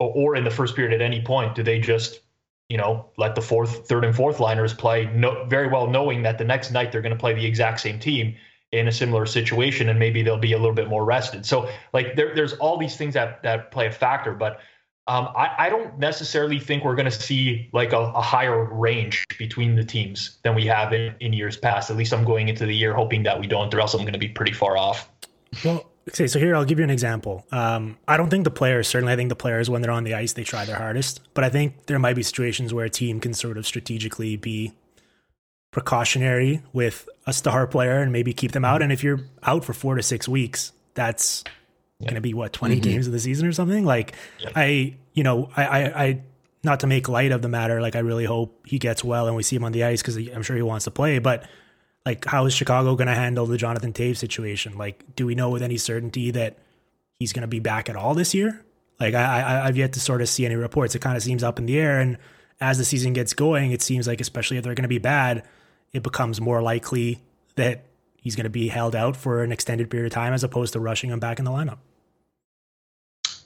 or, 0.07 0.35
in 0.35 0.43
the 0.43 0.51
first 0.51 0.75
period 0.75 0.93
at 0.93 1.01
any 1.01 1.21
point, 1.21 1.55
do 1.55 1.63
they 1.63 1.79
just 1.79 2.21
you 2.71 2.77
know, 2.77 3.09
let 3.17 3.35
the 3.35 3.41
fourth, 3.41 3.85
third, 3.85 4.05
and 4.05 4.15
fourth 4.15 4.39
liners 4.39 4.73
play, 4.73 5.03
no, 5.13 5.43
very 5.43 5.67
well 5.67 5.87
knowing 5.87 6.23
that 6.23 6.37
the 6.37 6.45
next 6.45 6.71
night 6.71 6.89
they're 6.89 7.01
going 7.01 7.13
to 7.13 7.19
play 7.19 7.33
the 7.33 7.45
exact 7.45 7.81
same 7.81 7.99
team 7.99 8.33
in 8.71 8.87
a 8.87 8.91
similar 8.93 9.25
situation, 9.25 9.89
and 9.89 9.99
maybe 9.99 10.21
they'll 10.21 10.37
be 10.37 10.53
a 10.53 10.57
little 10.57 10.73
bit 10.73 10.87
more 10.87 11.03
rested. 11.03 11.45
So, 11.45 11.69
like, 11.91 12.15
there, 12.15 12.33
there's 12.33 12.53
all 12.53 12.77
these 12.77 12.95
things 12.95 13.13
that 13.15 13.43
that 13.43 13.71
play 13.71 13.87
a 13.87 13.91
factor, 13.91 14.33
but 14.33 14.61
um, 15.07 15.27
I, 15.35 15.65
I, 15.65 15.69
don't 15.69 15.99
necessarily 15.99 16.59
think 16.59 16.85
we're 16.85 16.95
going 16.95 17.09
to 17.09 17.11
see 17.11 17.69
like 17.73 17.91
a, 17.91 17.97
a, 17.97 18.21
higher 18.21 18.63
range 18.71 19.25
between 19.37 19.75
the 19.75 19.83
teams 19.83 20.37
than 20.43 20.55
we 20.55 20.65
have 20.67 20.93
in, 20.93 21.15
in 21.19 21.33
years 21.33 21.57
past. 21.57 21.89
At 21.89 21.97
least 21.97 22.13
I'm 22.13 22.23
going 22.23 22.47
into 22.47 22.65
the 22.65 22.73
year 22.73 22.93
hoping 22.93 23.23
that 23.23 23.37
we 23.37 23.47
don't, 23.47 23.73
or 23.73 23.81
else 23.81 23.93
I'm 23.93 24.01
going 24.01 24.13
to 24.13 24.19
be 24.19 24.29
pretty 24.29 24.53
far 24.53 24.77
off. 24.77 25.09
Well, 25.65 25.90
Okay, 26.09 26.27
so 26.27 26.39
here 26.39 26.55
I'll 26.55 26.65
give 26.65 26.79
you 26.79 26.83
an 26.83 26.89
example. 26.89 27.45
Um, 27.51 27.97
I 28.07 28.17
don't 28.17 28.29
think 28.29 28.43
the 28.43 28.51
players, 28.51 28.87
certainly, 28.87 29.13
I 29.13 29.15
think 29.15 29.29
the 29.29 29.35
players, 29.35 29.69
when 29.69 29.81
they're 29.81 29.91
on 29.91 30.03
the 30.03 30.15
ice, 30.15 30.33
they 30.33 30.43
try 30.43 30.65
their 30.65 30.77
hardest. 30.77 31.21
But 31.33 31.43
I 31.43 31.49
think 31.49 31.85
there 31.85 31.99
might 31.99 32.15
be 32.15 32.23
situations 32.23 32.73
where 32.73 32.85
a 32.85 32.89
team 32.89 33.19
can 33.19 33.33
sort 33.33 33.57
of 33.57 33.67
strategically 33.67 34.35
be 34.35 34.73
precautionary 35.71 36.61
with 36.73 37.07
a 37.27 37.33
star 37.33 37.67
player 37.67 38.01
and 38.01 38.11
maybe 38.11 38.33
keep 38.33 38.51
them 38.51 38.65
out. 38.65 38.81
And 38.81 38.91
if 38.91 39.03
you're 39.03 39.21
out 39.43 39.63
for 39.63 39.73
four 39.73 39.95
to 39.95 40.03
six 40.03 40.27
weeks, 40.27 40.73
that's 40.95 41.43
yeah. 41.99 42.07
going 42.07 42.15
to 42.15 42.21
be 42.21 42.33
what, 42.33 42.51
20 42.51 42.75
mm-hmm. 42.75 42.81
games 42.81 43.07
of 43.07 43.13
the 43.13 43.19
season 43.19 43.47
or 43.47 43.51
something? 43.51 43.85
Like, 43.85 44.13
yeah. 44.39 44.49
I, 44.55 44.95
you 45.13 45.23
know, 45.23 45.49
I, 45.55 45.65
I, 45.65 46.03
I, 46.03 46.21
not 46.63 46.79
to 46.81 46.87
make 46.87 47.09
light 47.09 47.31
of 47.31 47.41
the 47.41 47.49
matter, 47.49 47.79
like, 47.79 47.95
I 47.95 47.99
really 47.99 48.25
hope 48.25 48.67
he 48.67 48.79
gets 48.79 49.03
well 49.03 49.27
and 49.27 49.35
we 49.35 49.43
see 49.43 49.55
him 49.55 49.63
on 49.63 49.71
the 49.71 49.83
ice 49.83 50.01
because 50.01 50.17
I'm 50.17 50.43
sure 50.43 50.55
he 50.55 50.61
wants 50.61 50.85
to 50.85 50.91
play. 50.91 51.19
But 51.19 51.45
like 52.05 52.25
how 52.25 52.45
is 52.45 52.53
Chicago 52.53 52.95
going 52.95 53.07
to 53.07 53.15
handle 53.15 53.45
the 53.45 53.57
Jonathan 53.57 53.93
Toews 53.93 54.17
situation? 54.17 54.77
Like, 54.77 55.15
do 55.15 55.25
we 55.25 55.35
know 55.35 55.49
with 55.49 55.61
any 55.61 55.77
certainty 55.77 56.31
that 56.31 56.57
he's 57.19 57.33
going 57.33 57.41
to 57.41 57.47
be 57.47 57.59
back 57.59 57.89
at 57.89 57.95
all 57.95 58.13
this 58.13 58.33
year? 58.33 58.63
Like, 58.99 59.13
I, 59.13 59.41
I 59.41 59.67
I've 59.67 59.77
yet 59.77 59.93
to 59.93 59.99
sort 59.99 60.21
of 60.21 60.29
see 60.29 60.45
any 60.45 60.55
reports. 60.55 60.95
It 60.95 60.99
kind 60.99 61.17
of 61.17 61.23
seems 61.23 61.43
up 61.43 61.59
in 61.59 61.65
the 61.65 61.79
air, 61.79 61.99
and 61.99 62.17
as 62.59 62.77
the 62.77 62.85
season 62.85 63.13
gets 63.13 63.33
going, 63.33 63.71
it 63.71 63.81
seems 63.81 64.07
like 64.07 64.21
especially 64.21 64.57
if 64.57 64.63
they're 64.63 64.75
going 64.75 64.83
to 64.83 64.89
be 64.89 64.99
bad, 64.99 65.43
it 65.93 66.03
becomes 66.03 66.39
more 66.39 66.61
likely 66.61 67.19
that 67.55 67.85
he's 68.15 68.35
going 68.35 68.45
to 68.45 68.51
be 68.51 68.67
held 68.67 68.95
out 68.95 69.15
for 69.15 69.43
an 69.43 69.51
extended 69.51 69.89
period 69.89 70.07
of 70.07 70.13
time 70.13 70.33
as 70.33 70.43
opposed 70.43 70.73
to 70.73 70.79
rushing 70.79 71.09
him 71.09 71.19
back 71.19 71.39
in 71.39 71.45
the 71.45 71.51
lineup. 71.51 71.79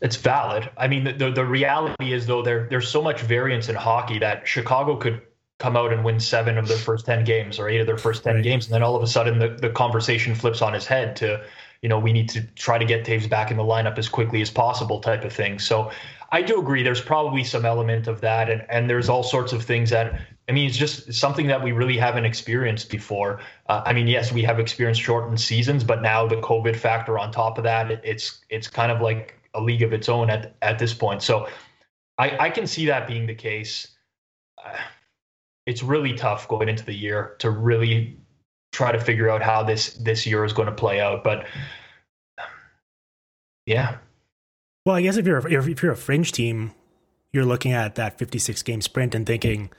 It's 0.01 0.17
valid. 0.17 0.69
I 0.77 0.87
mean, 0.87 1.17
the, 1.17 1.31
the 1.31 1.45
reality 1.45 2.13
is 2.13 2.27
though 2.27 2.41
there 2.41 2.67
there's 2.69 2.89
so 2.89 3.01
much 3.01 3.21
variance 3.21 3.69
in 3.69 3.75
hockey 3.75 4.19
that 4.19 4.47
Chicago 4.47 4.97
could 4.97 5.21
come 5.57 5.77
out 5.77 5.93
and 5.93 6.03
win 6.03 6.19
seven 6.19 6.57
of 6.57 6.67
their 6.67 6.77
first 6.77 7.05
10 7.05 7.23
games 7.23 7.59
or 7.59 7.69
eight 7.69 7.79
of 7.79 7.87
their 7.87 7.97
first 7.97 8.23
10 8.23 8.35
right. 8.35 8.43
games. 8.43 8.65
And 8.65 8.73
then 8.73 8.83
all 8.83 8.95
of 8.95 9.03
a 9.03 9.07
sudden 9.07 9.39
the, 9.39 9.49
the 9.49 9.69
conversation 9.69 10.35
flips 10.35 10.61
on 10.61 10.73
his 10.73 10.85
head 10.85 11.15
to, 11.17 11.43
you 11.81 11.87
know, 11.87 11.97
we 11.97 12.11
need 12.11 12.27
to 12.29 12.41
try 12.55 12.77
to 12.77 12.85
get 12.85 13.05
Toews 13.05 13.29
back 13.29 13.51
in 13.51 13.57
the 13.57 13.63
lineup 13.63 13.97
as 13.97 14.09
quickly 14.09 14.41
as 14.41 14.51
possible 14.51 14.99
type 14.99 15.23
of 15.23 15.31
thing. 15.31 15.59
So 15.59 15.91
I 16.31 16.41
do 16.41 16.59
agree 16.59 16.83
there's 16.83 17.01
probably 17.01 17.43
some 17.43 17.65
element 17.65 18.07
of 18.07 18.19
that. 18.21 18.49
And, 18.49 18.65
and 18.69 18.89
there's 18.89 19.07
all 19.07 19.23
sorts 19.23 19.53
of 19.53 19.63
things 19.63 19.91
that, 19.91 20.19
I 20.49 20.51
mean, 20.51 20.67
it's 20.67 20.77
just 20.77 21.13
something 21.13 21.47
that 21.47 21.63
we 21.63 21.71
really 21.71 21.97
haven't 21.97 22.25
experienced 22.25 22.89
before. 22.89 23.39
Uh, 23.69 23.81
I 23.85 23.93
mean, 23.93 24.07
yes, 24.07 24.33
we 24.33 24.43
have 24.43 24.59
experienced 24.59 25.01
shortened 25.01 25.39
seasons, 25.39 25.85
but 25.85 26.01
now 26.01 26.27
the 26.27 26.37
COVID 26.37 26.75
factor 26.75 27.17
on 27.17 27.31
top 27.31 27.57
of 27.57 27.63
that, 27.63 27.91
it, 27.91 28.01
it's, 28.03 28.41
it's 28.49 28.67
kind 28.67 28.91
of 28.91 28.99
like 28.99 29.39
a 29.53 29.61
league 29.61 29.83
of 29.83 29.93
its 29.93 30.09
own 30.09 30.29
at, 30.29 30.55
at 30.61 30.79
this 30.79 30.93
point. 30.93 31.23
So 31.23 31.47
I, 32.17 32.37
I 32.37 32.49
can 32.49 32.67
see 32.67 32.87
that 32.87 33.07
being 33.07 33.25
the 33.25 33.35
case. 33.35 33.87
Uh, 34.63 34.77
it's 35.65 35.83
really 35.83 36.13
tough 36.13 36.47
going 36.47 36.69
into 36.69 36.85
the 36.85 36.93
year 36.93 37.35
to 37.39 37.49
really 37.49 38.17
try 38.71 38.91
to 38.91 38.99
figure 38.99 39.29
out 39.29 39.41
how 39.41 39.63
this 39.63 39.93
this 39.93 40.25
year 40.25 40.43
is 40.43 40.53
going 40.53 40.67
to 40.67 40.75
play 40.75 40.99
out. 40.99 41.23
But 41.23 41.45
yeah. 43.65 43.97
Well, 44.85 44.95
I 44.95 45.01
guess 45.01 45.17
if 45.17 45.25
you're 45.25 45.47
if 45.47 45.81
you're 45.81 45.91
a 45.91 45.97
fringe 45.97 46.31
team, 46.31 46.73
you're 47.33 47.45
looking 47.45 47.73
at 47.73 47.95
that 47.95 48.19
56 48.19 48.61
game 48.63 48.81
sprint 48.81 49.15
and 49.15 49.25
thinking 49.25 49.71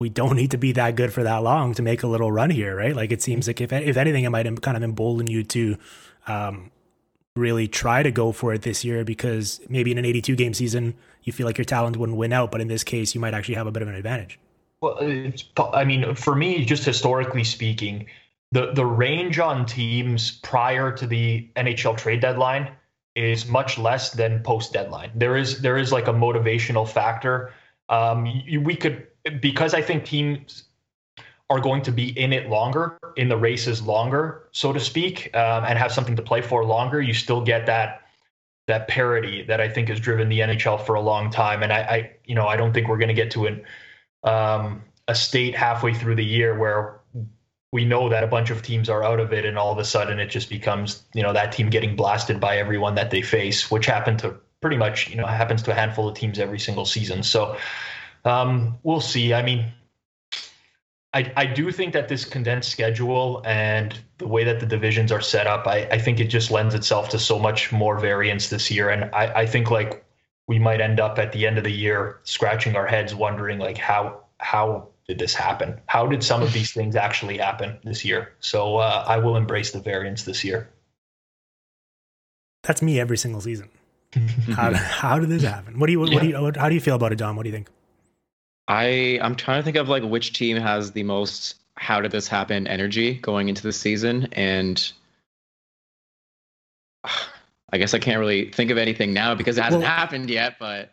we 0.00 0.08
don't 0.08 0.36
need 0.36 0.50
to 0.50 0.58
be 0.58 0.72
that 0.72 0.96
good 0.96 1.12
for 1.12 1.22
that 1.22 1.38
long 1.38 1.72
to 1.74 1.82
make 1.82 2.02
a 2.02 2.06
little 2.06 2.30
run 2.30 2.50
here, 2.50 2.76
right? 2.76 2.94
Like 2.94 3.12
it 3.12 3.22
seems 3.22 3.46
like 3.46 3.60
if 3.60 3.72
if 3.72 3.96
anything, 3.96 4.24
it 4.24 4.30
might 4.30 4.62
kind 4.62 4.76
of 4.76 4.82
embolden 4.82 5.26
you 5.28 5.44
to 5.44 5.78
um, 6.26 6.70
really 7.36 7.68
try 7.68 8.02
to 8.02 8.10
go 8.10 8.32
for 8.32 8.52
it 8.52 8.62
this 8.62 8.84
year 8.84 9.04
because 9.04 9.60
maybe 9.68 9.92
in 9.92 9.98
an 9.98 10.04
82 10.04 10.34
game 10.36 10.54
season 10.54 10.94
you 11.22 11.32
feel 11.32 11.46
like 11.46 11.58
your 11.58 11.64
talent 11.64 11.96
wouldn't 11.96 12.18
win 12.18 12.32
out, 12.32 12.50
but 12.50 12.60
in 12.60 12.68
this 12.68 12.82
case 12.82 13.14
you 13.14 13.20
might 13.20 13.34
actually 13.34 13.54
have 13.54 13.66
a 13.66 13.70
bit 13.70 13.82
of 13.82 13.88
an 13.88 13.94
advantage. 13.94 14.38
Well, 14.80 14.98
I 15.72 15.84
mean, 15.84 16.14
for 16.14 16.34
me, 16.34 16.64
just 16.64 16.84
historically 16.84 17.44
speaking, 17.44 18.06
the 18.52 18.72
the 18.72 18.86
range 18.86 19.38
on 19.38 19.66
teams 19.66 20.32
prior 20.42 20.92
to 20.92 21.06
the 21.06 21.48
NHL 21.56 21.96
trade 21.96 22.20
deadline 22.20 22.70
is 23.14 23.46
much 23.46 23.78
less 23.78 24.10
than 24.10 24.42
post 24.42 24.72
deadline. 24.72 25.10
There 25.14 25.36
is 25.36 25.60
there 25.60 25.78
is 25.78 25.92
like 25.92 26.06
a 26.08 26.12
motivational 26.12 26.88
factor. 26.88 27.52
Um, 27.88 28.26
you, 28.26 28.60
we 28.60 28.76
could 28.76 29.06
because 29.40 29.74
I 29.74 29.80
think 29.80 30.04
teams 30.04 30.64
are 31.48 31.60
going 31.60 31.80
to 31.82 31.92
be 31.92 32.18
in 32.18 32.32
it 32.32 32.48
longer, 32.48 32.98
in 33.16 33.28
the 33.28 33.36
races 33.36 33.80
longer, 33.80 34.48
so 34.52 34.72
to 34.72 34.80
speak, 34.80 35.34
um, 35.34 35.64
and 35.64 35.78
have 35.78 35.92
something 35.92 36.16
to 36.16 36.22
play 36.22 36.42
for 36.42 36.64
longer. 36.64 37.00
You 37.00 37.14
still 37.14 37.40
get 37.40 37.66
that 37.66 38.02
that 38.66 38.88
parity 38.88 39.42
that 39.44 39.60
I 39.60 39.68
think 39.68 39.88
has 39.88 40.00
driven 40.00 40.28
the 40.28 40.40
NHL 40.40 40.84
for 40.84 40.96
a 40.96 41.00
long 41.00 41.30
time. 41.30 41.62
And 41.62 41.72
I, 41.72 41.78
I 41.78 42.10
you 42.24 42.34
know, 42.34 42.46
I 42.46 42.56
don't 42.56 42.72
think 42.72 42.88
we're 42.88 42.98
going 42.98 43.08
to 43.08 43.14
get 43.14 43.30
to 43.32 43.46
an 43.46 43.64
um, 44.26 44.82
a 45.08 45.14
state 45.14 45.54
halfway 45.54 45.94
through 45.94 46.16
the 46.16 46.24
year 46.24 46.58
where 46.58 47.00
we 47.72 47.84
know 47.84 48.08
that 48.08 48.24
a 48.24 48.26
bunch 48.26 48.50
of 48.50 48.62
teams 48.62 48.88
are 48.88 49.02
out 49.02 49.20
of 49.20 49.32
it 49.32 49.44
and 49.44 49.58
all 49.58 49.72
of 49.72 49.78
a 49.78 49.84
sudden 49.84 50.18
it 50.18 50.26
just 50.26 50.48
becomes 50.48 51.02
you 51.14 51.22
know 51.22 51.32
that 51.32 51.52
team 51.52 51.70
getting 51.70 51.96
blasted 51.96 52.40
by 52.40 52.56
everyone 52.58 52.94
that 52.94 53.10
they 53.10 53.22
face 53.22 53.70
which 53.70 53.86
happened 53.86 54.18
to 54.18 54.34
pretty 54.60 54.76
much 54.76 55.08
you 55.08 55.16
know 55.16 55.26
happens 55.26 55.62
to 55.62 55.70
a 55.70 55.74
handful 55.74 56.08
of 56.08 56.16
teams 56.16 56.38
every 56.38 56.58
single 56.58 56.84
season 56.84 57.22
so 57.22 57.56
um, 58.24 58.78
we'll 58.82 59.00
see 59.00 59.34
i 59.34 59.42
mean 59.42 59.72
I, 61.14 61.32
I 61.34 61.46
do 61.46 61.72
think 61.72 61.94
that 61.94 62.08
this 62.08 62.26
condensed 62.26 62.70
schedule 62.70 63.42
and 63.46 63.98
the 64.18 64.26
way 64.26 64.44
that 64.44 64.60
the 64.60 64.66
divisions 64.66 65.10
are 65.10 65.22
set 65.22 65.46
up, 65.46 65.66
I, 65.66 65.88
I 65.90 65.98
think 65.98 66.20
it 66.20 66.26
just 66.26 66.50
lends 66.50 66.74
itself 66.74 67.08
to 67.10 67.18
so 67.18 67.38
much 67.38 67.72
more 67.72 67.98
variance 67.98 68.50
this 68.50 68.70
year. 68.70 68.90
And 68.90 69.04
I, 69.14 69.32
I 69.32 69.46
think 69.46 69.70
like 69.70 70.04
we 70.48 70.58
might 70.58 70.80
end 70.80 71.00
up 71.00 71.18
at 71.18 71.32
the 71.32 71.46
end 71.46 71.58
of 71.58 71.64
the 71.64 71.72
year 71.72 72.20
scratching 72.22 72.76
our 72.76 72.86
heads 72.86 73.14
wondering 73.14 73.58
like 73.58 73.78
how 73.78 74.20
how 74.38 74.88
did 75.08 75.18
this 75.18 75.34
happen? 75.34 75.80
How 75.86 76.06
did 76.06 76.22
some 76.24 76.42
of 76.42 76.52
these 76.52 76.72
things 76.72 76.96
actually 76.96 77.38
happen 77.38 77.78
this 77.84 78.04
year? 78.04 78.32
So 78.40 78.78
uh, 78.78 79.04
i 79.06 79.18
will 79.18 79.36
embrace 79.36 79.70
the 79.70 79.80
variance 79.80 80.24
this 80.24 80.44
year. 80.44 80.68
That's 82.64 82.82
me 82.82 82.98
every 82.98 83.16
single 83.16 83.40
season. 83.40 83.68
How, 84.54 84.72
how 84.72 85.18
did 85.18 85.28
this 85.28 85.42
happen? 85.42 85.78
What 85.78 85.86
do 85.86 85.92
you 85.92 86.00
what, 86.00 86.10
yeah. 86.10 86.20
do 86.20 86.26
you 86.28 86.52
how 86.56 86.68
do 86.68 86.74
you 86.74 86.80
feel 86.80 86.94
about 86.94 87.12
it 87.12 87.18
Dom 87.18 87.36
what 87.36 87.42
do 87.42 87.50
you 87.50 87.54
think? 87.54 87.68
I 88.66 89.18
i'm 89.22 89.34
trying 89.34 89.60
to 89.60 89.64
think 89.64 89.76
of 89.76 89.88
like 89.88 90.02
which 90.02 90.32
team 90.32 90.56
has 90.56 90.92
the 90.92 91.02
most 91.02 91.56
how 91.76 92.00
did 92.00 92.12
this 92.12 92.26
happen 92.26 92.66
energy 92.66 93.14
going 93.14 93.48
into 93.48 93.62
the 93.62 93.72
season 93.72 94.28
and 94.32 94.92
I 97.72 97.78
guess 97.78 97.94
I 97.94 97.98
can't 97.98 98.18
really 98.18 98.50
think 98.50 98.70
of 98.70 98.78
anything 98.78 99.12
now 99.12 99.34
because 99.34 99.58
it 99.58 99.62
hasn't 99.62 99.82
well, 99.82 99.90
happened 99.90 100.30
yet. 100.30 100.56
But 100.58 100.90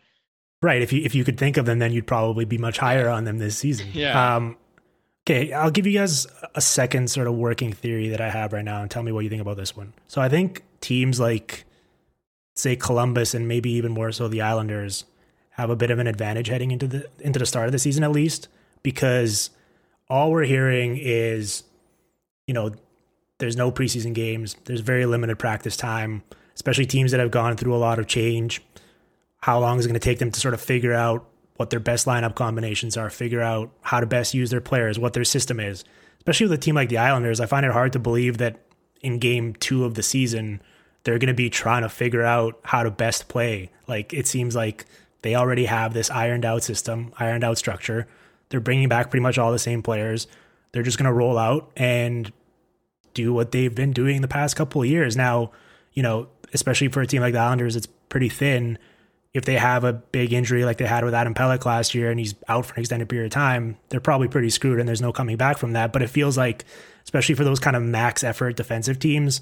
right, 0.62 0.82
if 0.82 0.92
you 0.92 1.02
if 1.04 1.14
you 1.14 1.24
could 1.24 1.38
think 1.38 1.56
of 1.56 1.66
them, 1.66 1.78
then 1.78 1.92
you'd 1.92 2.06
probably 2.06 2.44
be 2.44 2.58
much 2.58 2.78
higher 2.78 3.08
on 3.08 3.24
them 3.24 3.38
this 3.38 3.56
season. 3.56 3.88
Yeah. 3.92 4.36
Um, 4.36 4.56
okay, 5.26 5.52
I'll 5.52 5.70
give 5.70 5.86
you 5.86 5.98
guys 5.98 6.26
a 6.54 6.60
second 6.60 7.10
sort 7.10 7.26
of 7.26 7.34
working 7.34 7.72
theory 7.72 8.08
that 8.08 8.20
I 8.20 8.30
have 8.30 8.52
right 8.52 8.64
now, 8.64 8.82
and 8.82 8.90
tell 8.90 9.02
me 9.02 9.12
what 9.12 9.20
you 9.20 9.30
think 9.30 9.42
about 9.42 9.56
this 9.56 9.76
one. 9.76 9.92
So 10.08 10.20
I 10.20 10.28
think 10.28 10.62
teams 10.80 11.20
like, 11.20 11.64
say, 12.56 12.76
Columbus 12.76 13.34
and 13.34 13.46
maybe 13.46 13.70
even 13.70 13.92
more 13.92 14.12
so 14.12 14.28
the 14.28 14.42
Islanders 14.42 15.04
have 15.50 15.70
a 15.70 15.76
bit 15.76 15.90
of 15.90 16.00
an 16.00 16.08
advantage 16.08 16.48
heading 16.48 16.72
into 16.72 16.88
the 16.88 17.08
into 17.20 17.38
the 17.38 17.46
start 17.46 17.66
of 17.66 17.72
the 17.72 17.78
season 17.78 18.02
at 18.02 18.10
least 18.10 18.48
because 18.82 19.50
all 20.08 20.30
we're 20.30 20.44
hearing 20.44 20.98
is, 21.00 21.64
you 22.46 22.54
know, 22.54 22.72
there's 23.38 23.56
no 23.56 23.72
preseason 23.72 24.14
games. 24.14 24.56
There's 24.64 24.80
very 24.80 25.06
limited 25.06 25.38
practice 25.38 25.76
time, 25.76 26.22
especially 26.54 26.86
teams 26.86 27.10
that 27.10 27.20
have 27.20 27.30
gone 27.30 27.56
through 27.56 27.74
a 27.74 27.78
lot 27.78 27.98
of 27.98 28.06
change. 28.06 28.62
How 29.40 29.58
long 29.58 29.78
is 29.78 29.84
it 29.84 29.88
going 29.88 30.00
to 30.00 30.04
take 30.04 30.18
them 30.18 30.30
to 30.30 30.40
sort 30.40 30.54
of 30.54 30.60
figure 30.60 30.94
out 30.94 31.26
what 31.56 31.70
their 31.70 31.80
best 31.80 32.06
lineup 32.06 32.34
combinations 32.34 32.96
are, 32.96 33.10
figure 33.10 33.40
out 33.42 33.70
how 33.82 34.00
to 34.00 34.06
best 34.06 34.34
use 34.34 34.50
their 34.50 34.60
players, 34.60 34.98
what 34.98 35.12
their 35.12 35.24
system 35.24 35.60
is. 35.60 35.84
Especially 36.18 36.46
with 36.46 36.58
a 36.58 36.62
team 36.62 36.74
like 36.74 36.88
the 36.88 36.98
Islanders, 36.98 37.40
I 37.40 37.46
find 37.46 37.64
it 37.64 37.72
hard 37.72 37.92
to 37.92 37.98
believe 37.98 38.38
that 38.38 38.60
in 39.02 39.18
game 39.18 39.54
two 39.54 39.84
of 39.84 39.94
the 39.94 40.02
season, 40.02 40.60
they're 41.04 41.18
going 41.18 41.28
to 41.28 41.34
be 41.34 41.50
trying 41.50 41.82
to 41.82 41.88
figure 41.88 42.22
out 42.22 42.58
how 42.64 42.82
to 42.82 42.90
best 42.90 43.28
play. 43.28 43.70
Like 43.86 44.12
it 44.12 44.26
seems 44.26 44.56
like 44.56 44.86
they 45.22 45.34
already 45.34 45.66
have 45.66 45.94
this 45.94 46.10
ironed 46.10 46.44
out 46.44 46.62
system, 46.62 47.12
ironed 47.18 47.44
out 47.44 47.58
structure. 47.58 48.08
They're 48.48 48.60
bringing 48.60 48.88
back 48.88 49.10
pretty 49.10 49.22
much 49.22 49.38
all 49.38 49.52
the 49.52 49.58
same 49.58 49.82
players. 49.82 50.26
They're 50.72 50.82
just 50.82 50.98
going 50.98 51.06
to 51.06 51.12
roll 51.12 51.38
out 51.38 51.70
and 51.76 52.32
do 53.12 53.32
what 53.32 53.52
they've 53.52 53.74
been 53.74 53.92
doing 53.92 54.22
the 54.22 54.28
past 54.28 54.56
couple 54.56 54.82
of 54.82 54.88
years. 54.88 55.16
Now, 55.16 55.52
you 55.92 56.02
know, 56.02 56.28
especially 56.54 56.88
for 56.88 57.02
a 57.02 57.06
team 57.06 57.20
like 57.20 57.34
the 57.34 57.40
Islanders, 57.40 57.76
it's 57.76 57.88
pretty 58.08 58.28
thin 58.28 58.78
if 59.34 59.44
they 59.44 59.56
have 59.56 59.82
a 59.82 59.92
big 59.92 60.32
injury 60.32 60.64
like 60.64 60.78
they 60.78 60.86
had 60.86 61.04
with 61.04 61.12
Adam 61.12 61.34
Pelech 61.34 61.64
last 61.64 61.94
year 61.94 62.10
and 62.10 62.20
he's 62.20 62.36
out 62.48 62.64
for 62.64 62.74
an 62.74 62.80
extended 62.80 63.08
period 63.08 63.26
of 63.26 63.32
time, 63.32 63.76
they're 63.88 64.00
probably 64.00 64.28
pretty 64.28 64.48
screwed 64.48 64.78
and 64.78 64.88
there's 64.88 65.02
no 65.02 65.12
coming 65.12 65.36
back 65.36 65.58
from 65.58 65.72
that. 65.72 65.92
But 65.92 66.02
it 66.02 66.06
feels 66.08 66.38
like, 66.38 66.64
especially 67.02 67.34
for 67.34 67.42
those 67.42 67.58
kind 67.58 67.74
of 67.74 67.82
max 67.82 68.22
effort 68.22 68.56
defensive 68.56 69.00
teams, 69.00 69.40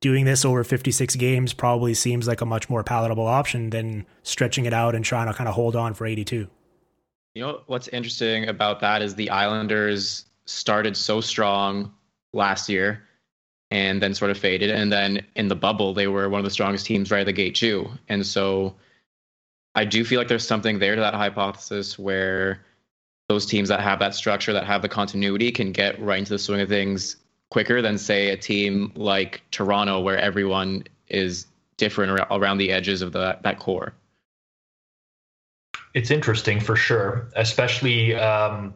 doing 0.00 0.24
this 0.24 0.46
over 0.46 0.64
56 0.64 1.14
games 1.16 1.52
probably 1.52 1.92
seems 1.92 2.26
like 2.26 2.40
a 2.40 2.46
much 2.46 2.70
more 2.70 2.82
palatable 2.82 3.26
option 3.26 3.68
than 3.68 4.06
stretching 4.22 4.64
it 4.64 4.72
out 4.72 4.94
and 4.94 5.04
trying 5.04 5.26
to 5.26 5.34
kind 5.34 5.46
of 5.46 5.54
hold 5.54 5.76
on 5.76 5.92
for 5.92 6.06
82. 6.06 6.48
You 7.34 7.42
know 7.42 7.60
what's 7.66 7.88
interesting 7.88 8.48
about 8.48 8.80
that 8.80 9.02
is 9.02 9.14
the 9.14 9.28
Islanders 9.28 10.24
started 10.46 10.96
so 10.96 11.20
strong 11.20 11.92
last 12.32 12.70
year 12.70 13.07
and 13.70 14.02
then 14.02 14.14
sort 14.14 14.30
of 14.30 14.38
faded. 14.38 14.70
And 14.70 14.90
then 14.90 15.24
in 15.36 15.48
the 15.48 15.56
bubble, 15.56 15.92
they 15.92 16.08
were 16.08 16.28
one 16.28 16.38
of 16.38 16.44
the 16.44 16.50
strongest 16.50 16.86
teams 16.86 17.10
right 17.10 17.20
at 17.20 17.26
the 17.26 17.32
gate, 17.32 17.54
too. 17.54 17.90
And 18.08 18.26
so 18.26 18.74
I 19.74 19.84
do 19.84 20.04
feel 20.04 20.18
like 20.18 20.28
there's 20.28 20.46
something 20.46 20.78
there 20.78 20.94
to 20.94 21.00
that 21.00 21.14
hypothesis 21.14 21.98
where 21.98 22.64
those 23.28 23.44
teams 23.44 23.68
that 23.68 23.80
have 23.80 23.98
that 23.98 24.14
structure, 24.14 24.54
that 24.54 24.64
have 24.64 24.80
the 24.80 24.88
continuity, 24.88 25.52
can 25.52 25.72
get 25.72 26.00
right 26.00 26.18
into 26.18 26.30
the 26.30 26.38
swing 26.38 26.62
of 26.62 26.68
things 26.68 27.16
quicker 27.50 27.82
than, 27.82 27.98
say, 27.98 28.30
a 28.30 28.36
team 28.36 28.90
like 28.94 29.42
Toronto, 29.50 30.00
where 30.00 30.18
everyone 30.18 30.84
is 31.08 31.46
different 31.76 32.26
around 32.30 32.58
the 32.58 32.72
edges 32.72 33.02
of 33.02 33.12
the, 33.12 33.38
that 33.42 33.58
core. 33.58 33.92
It's 35.94 36.10
interesting 36.10 36.60
for 36.60 36.76
sure, 36.76 37.28
especially 37.36 38.14
um, 38.14 38.74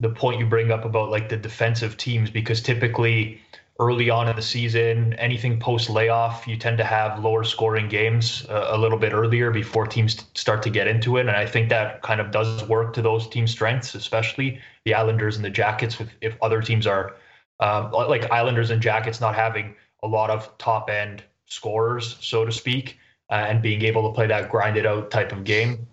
the 0.00 0.10
point 0.10 0.40
you 0.40 0.46
bring 0.46 0.70
up 0.70 0.84
about 0.84 1.10
like 1.10 1.28
the 1.28 1.36
defensive 1.36 1.96
teams, 1.96 2.30
because 2.30 2.60
typically 2.60 3.40
early 3.80 4.08
on 4.08 4.28
in 4.28 4.36
the 4.36 4.42
season, 4.42 5.14
anything 5.14 5.58
post 5.58 5.90
layoff, 5.90 6.46
you 6.46 6.56
tend 6.56 6.78
to 6.78 6.84
have 6.84 7.18
lower 7.18 7.42
scoring 7.42 7.88
games 7.88 8.46
uh, 8.48 8.68
a 8.70 8.78
little 8.78 8.98
bit 8.98 9.12
earlier 9.12 9.50
before 9.50 9.86
teams 9.86 10.24
start 10.34 10.62
to 10.62 10.70
get 10.70 10.86
into 10.86 11.16
it. 11.16 11.22
And 11.22 11.30
I 11.30 11.44
think 11.46 11.68
that 11.70 12.00
kind 12.02 12.20
of 12.20 12.30
does 12.30 12.66
work 12.68 12.92
to 12.94 13.02
those 13.02 13.28
team 13.28 13.46
strengths, 13.46 13.94
especially 13.94 14.60
the 14.84 14.94
Islanders 14.94 15.36
and 15.36 15.44
the 15.44 15.50
Jackets. 15.50 15.98
With 15.98 16.10
if 16.20 16.36
other 16.40 16.62
teams 16.62 16.86
are 16.86 17.16
um, 17.60 17.90
like 17.90 18.30
Islanders 18.30 18.70
and 18.70 18.80
Jackets 18.80 19.20
not 19.20 19.34
having 19.34 19.74
a 20.02 20.06
lot 20.06 20.30
of 20.30 20.56
top 20.58 20.88
end 20.88 21.24
scorers, 21.46 22.16
so 22.20 22.44
to 22.44 22.52
speak, 22.52 22.98
uh, 23.30 23.34
and 23.34 23.60
being 23.60 23.82
able 23.82 24.08
to 24.08 24.14
play 24.14 24.26
that 24.28 24.50
grinded 24.50 24.86
out 24.86 25.10
type 25.10 25.32
of 25.32 25.44
game 25.44 25.86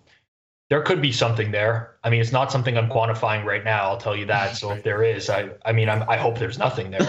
there 0.72 0.80
could 0.80 1.02
be 1.02 1.12
something 1.12 1.50
there. 1.50 1.91
I 2.04 2.10
mean, 2.10 2.20
it's 2.20 2.32
not 2.32 2.50
something 2.50 2.76
I'm 2.76 2.88
quantifying 2.88 3.44
right 3.44 3.64
now. 3.64 3.84
I'll 3.84 3.96
tell 3.96 4.16
you 4.16 4.26
that. 4.26 4.56
So 4.56 4.72
if 4.72 4.82
there 4.82 5.02
is, 5.04 5.30
I, 5.30 5.50
I 5.64 5.72
mean, 5.72 5.88
I'm, 5.88 6.02
i 6.08 6.16
hope 6.16 6.38
there's 6.38 6.58
nothing 6.58 6.90
there. 6.90 7.00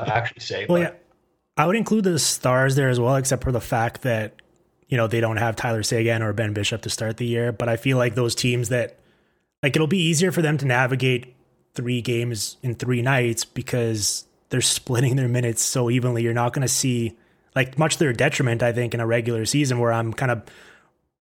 I 0.00 0.06
actually 0.06 0.40
say. 0.40 0.66
Well, 0.68 0.82
but. 0.82 0.92
yeah, 0.94 0.98
I 1.62 1.66
would 1.66 1.76
include 1.76 2.04
the 2.04 2.18
stars 2.18 2.74
there 2.74 2.88
as 2.88 2.98
well, 2.98 3.16
except 3.16 3.44
for 3.44 3.52
the 3.52 3.60
fact 3.60 4.02
that 4.02 4.34
you 4.88 4.96
know 4.96 5.06
they 5.06 5.20
don't 5.20 5.36
have 5.36 5.56
Tyler 5.56 5.82
Seguin 5.82 6.22
or 6.22 6.32
Ben 6.32 6.54
Bishop 6.54 6.82
to 6.82 6.90
start 6.90 7.18
the 7.18 7.26
year. 7.26 7.52
But 7.52 7.68
I 7.68 7.76
feel 7.76 7.98
like 7.98 8.14
those 8.14 8.34
teams 8.34 8.70
that 8.70 8.98
like 9.62 9.76
it'll 9.76 9.86
be 9.86 10.02
easier 10.02 10.32
for 10.32 10.40
them 10.40 10.56
to 10.58 10.64
navigate 10.64 11.34
three 11.74 12.00
games 12.00 12.56
in 12.62 12.74
three 12.74 13.02
nights 13.02 13.44
because 13.44 14.24
they're 14.48 14.60
splitting 14.60 15.16
their 15.16 15.28
minutes 15.28 15.62
so 15.62 15.90
evenly. 15.90 16.22
You're 16.22 16.32
not 16.32 16.52
going 16.52 16.62
to 16.62 16.72
see 16.72 17.16
like 17.54 17.78
much 17.78 17.94
to 17.94 17.98
their 17.98 18.12
detriment, 18.12 18.62
I 18.62 18.72
think, 18.72 18.94
in 18.94 19.00
a 19.00 19.06
regular 19.06 19.44
season 19.44 19.78
where 19.78 19.92
I'm 19.92 20.12
kind 20.12 20.30
of 20.30 20.42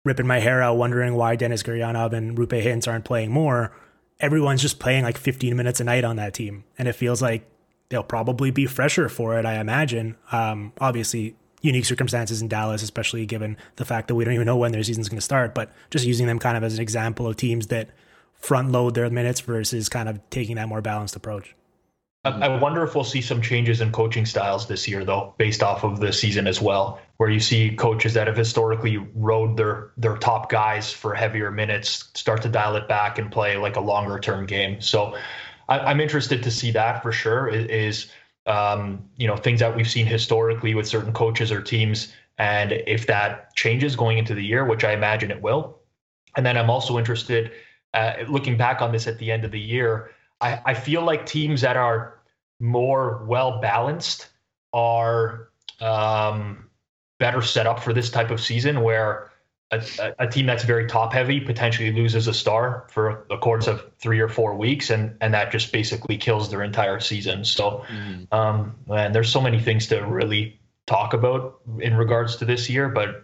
ripping 0.04 0.26
my 0.26 0.40
hair 0.40 0.62
out 0.62 0.76
wondering 0.76 1.14
why 1.14 1.36
Denis 1.36 1.62
Gurianov 1.62 2.12
and 2.12 2.36
Roope 2.36 2.62
Hintz 2.62 2.88
aren't 2.88 3.04
playing 3.04 3.30
more. 3.30 3.76
Everyone's 4.20 4.62
just 4.62 4.78
playing 4.78 5.04
like 5.04 5.18
15 5.18 5.56
minutes 5.56 5.80
a 5.80 5.84
night 5.84 6.04
on 6.04 6.16
that 6.16 6.34
team. 6.34 6.64
And 6.78 6.88
it 6.88 6.94
feels 6.94 7.22
like 7.22 7.48
they'll 7.88 8.02
probably 8.02 8.50
be 8.50 8.66
fresher 8.66 9.08
for 9.08 9.38
it, 9.38 9.46
I 9.46 9.60
imagine. 9.60 10.16
Um, 10.32 10.72
obviously, 10.80 11.36
unique 11.60 11.84
circumstances 11.84 12.42
in 12.42 12.48
Dallas, 12.48 12.82
especially 12.82 13.26
given 13.26 13.56
the 13.76 13.84
fact 13.84 14.08
that 14.08 14.14
we 14.14 14.24
don't 14.24 14.34
even 14.34 14.46
know 14.46 14.56
when 14.56 14.72
their 14.72 14.82
season's 14.82 15.08
going 15.08 15.18
to 15.18 15.22
start. 15.22 15.54
But 15.54 15.72
just 15.90 16.04
using 16.04 16.26
them 16.26 16.38
kind 16.38 16.56
of 16.56 16.64
as 16.64 16.74
an 16.74 16.80
example 16.80 17.26
of 17.26 17.36
teams 17.36 17.68
that 17.68 17.90
front 18.34 18.72
load 18.72 18.94
their 18.94 19.08
minutes 19.08 19.40
versus 19.40 19.88
kind 19.88 20.08
of 20.08 20.18
taking 20.30 20.56
that 20.56 20.68
more 20.68 20.80
balanced 20.80 21.14
approach. 21.14 21.54
I 22.24 22.56
wonder 22.56 22.85
if 22.85 22.94
we'll 22.94 23.02
see 23.02 23.20
some 23.20 23.42
changes 23.42 23.80
in 23.80 23.90
coaching 23.90 24.26
styles 24.26 24.68
this 24.68 24.87
year, 24.87 25.04
though, 25.04 25.35
based 25.38 25.61
off 25.61 25.82
of 25.82 25.98
the 25.98 26.12
season 26.12 26.46
as 26.46 26.61
well, 26.61 27.00
where 27.16 27.28
you 27.28 27.40
see 27.40 27.74
coaches 27.74 28.14
that 28.14 28.28
have 28.28 28.37
historically 28.37 28.96
rode 29.14 29.56
their 29.56 29.90
their 29.96 30.16
top 30.16 30.48
guys 30.48 30.92
for 30.92 31.14
heavier 31.14 31.50
minutes 31.50 32.11
start 32.14 32.42
to 32.42 32.48
dial 32.48 32.76
it 32.76 32.87
back 32.87 33.18
and 33.18 33.32
play 33.32 33.56
like 33.56 33.74
a 33.74 33.80
longer 33.80 34.20
term 34.20 34.46
game. 34.46 34.80
So 34.80 35.16
I, 35.68 35.90
am 35.90 36.00
interested 36.00 36.44
to 36.44 36.50
see 36.52 36.70
that 36.70 37.02
for 37.02 37.11
sure. 37.11 37.48
Is 37.48 38.12
um, 38.46 39.04
you 39.16 39.26
know 39.26 39.37
things 39.37 39.58
that 39.58 39.74
we've 39.74 39.90
seen 39.90 40.06
historically 40.06 40.76
with 40.76 40.87
certain 40.87 41.12
coaches 41.12 41.50
or 41.50 41.61
teams, 41.61 42.12
and 42.38 42.70
if 42.70 43.08
that 43.08 43.52
changes 43.56 43.96
going 43.96 44.18
into 44.18 44.37
the 44.37 44.44
year, 44.44 44.64
which 44.64 44.85
I 44.85 44.92
imagine 44.92 45.32
it 45.32 45.42
will. 45.42 45.80
And 46.37 46.46
then 46.46 46.56
I'm 46.56 46.70
also 46.70 46.98
interested, 46.98 47.50
uh, 47.94 48.14
looking 48.28 48.56
back 48.56 48.80
on 48.80 48.92
this 48.92 49.08
at 49.08 49.18
the 49.18 49.32
end 49.32 49.44
of 49.44 49.50
the 49.50 49.61
year 49.61 50.12
I, 50.42 50.61
I 50.66 50.74
feel 50.74 51.02
like 51.02 51.24
teams 51.24 51.61
that 51.61 51.76
are 51.76 52.18
more 52.61 53.24
well 53.26 53.61
balanced 53.61 54.28
are 54.72 55.48
um, 55.81 56.68
better 57.18 57.42
set 57.42 57.66
up 57.66 57.81
for 57.81 57.92
this 57.92 58.11
type 58.11 58.31
of 58.31 58.40
season 58.40 58.83
where 58.83 59.31
a, 59.70 59.83
a, 60.18 60.26
team 60.26 60.46
that's 60.46 60.64
very 60.64 60.87
top 60.87 61.12
heavy 61.12 61.40
potentially 61.40 61.92
loses 61.92 62.28
a 62.28 62.35
star 62.35 62.87
for 62.90 63.26
a 63.31 63.38
course 63.38 63.66
of 63.66 63.90
three 63.98 64.20
or 64.20 64.28
four 64.28 64.55
weeks 64.55 64.90
and 64.90 65.16
and 65.20 65.33
that 65.33 65.50
just 65.50 65.72
basically 65.72 66.16
kills 66.18 66.50
their 66.50 66.62
entire 66.62 67.00
season 67.00 67.44
so 67.44 67.85
mm. 67.88 68.31
um 68.33 68.74
and 68.90 69.14
there's 69.14 69.31
so 69.31 69.40
many 69.40 69.59
things 69.61 69.87
to 69.87 70.00
really 70.00 70.61
talk 70.87 71.14
about 71.14 71.61
in 71.78 71.96
regards 71.96 72.37
to 72.37 72.44
this 72.44 72.68
year 72.68 72.88
but 72.88 73.22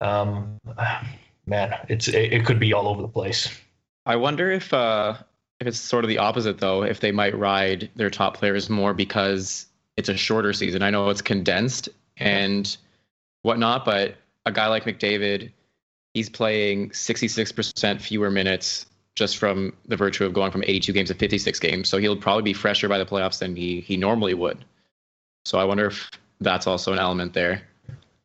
um 0.00 0.58
man 1.46 1.74
it's 1.88 2.08
it, 2.08 2.32
it 2.32 2.44
could 2.44 2.58
be 2.58 2.72
all 2.72 2.88
over 2.88 3.02
the 3.02 3.08
place 3.08 3.56
i 4.04 4.16
wonder 4.16 4.50
if 4.50 4.72
uh 4.72 5.14
if 5.62 5.68
it's 5.68 5.78
sort 5.78 6.04
of 6.04 6.08
the 6.08 6.18
opposite 6.18 6.58
though, 6.58 6.82
if 6.82 6.98
they 6.98 7.12
might 7.12 7.38
ride 7.38 7.88
their 7.94 8.10
top 8.10 8.36
players 8.36 8.68
more 8.68 8.92
because 8.92 9.66
it's 9.96 10.08
a 10.08 10.16
shorter 10.16 10.52
season. 10.52 10.82
I 10.82 10.90
know 10.90 11.08
it's 11.08 11.22
condensed 11.22 11.88
and 12.16 12.76
whatnot, 13.42 13.84
but 13.84 14.16
a 14.44 14.50
guy 14.50 14.66
like 14.66 14.84
McDavid, 14.84 15.52
he's 16.14 16.28
playing 16.28 16.90
66% 16.90 18.00
fewer 18.00 18.28
minutes 18.28 18.86
just 19.14 19.36
from 19.36 19.72
the 19.86 19.96
virtue 19.96 20.24
of 20.24 20.32
going 20.32 20.50
from 20.50 20.64
82 20.64 20.92
games 20.92 21.08
to 21.10 21.14
56 21.14 21.60
games. 21.60 21.88
So 21.88 21.98
he'll 21.98 22.16
probably 22.16 22.42
be 22.42 22.54
fresher 22.54 22.88
by 22.88 22.98
the 22.98 23.06
playoffs 23.06 23.38
than 23.38 23.54
he 23.54 23.80
he 23.82 23.96
normally 23.96 24.34
would. 24.34 24.64
So 25.44 25.58
I 25.58 25.64
wonder 25.64 25.86
if 25.86 26.10
that's 26.40 26.66
also 26.66 26.92
an 26.92 26.98
element 26.98 27.34
there. 27.34 27.62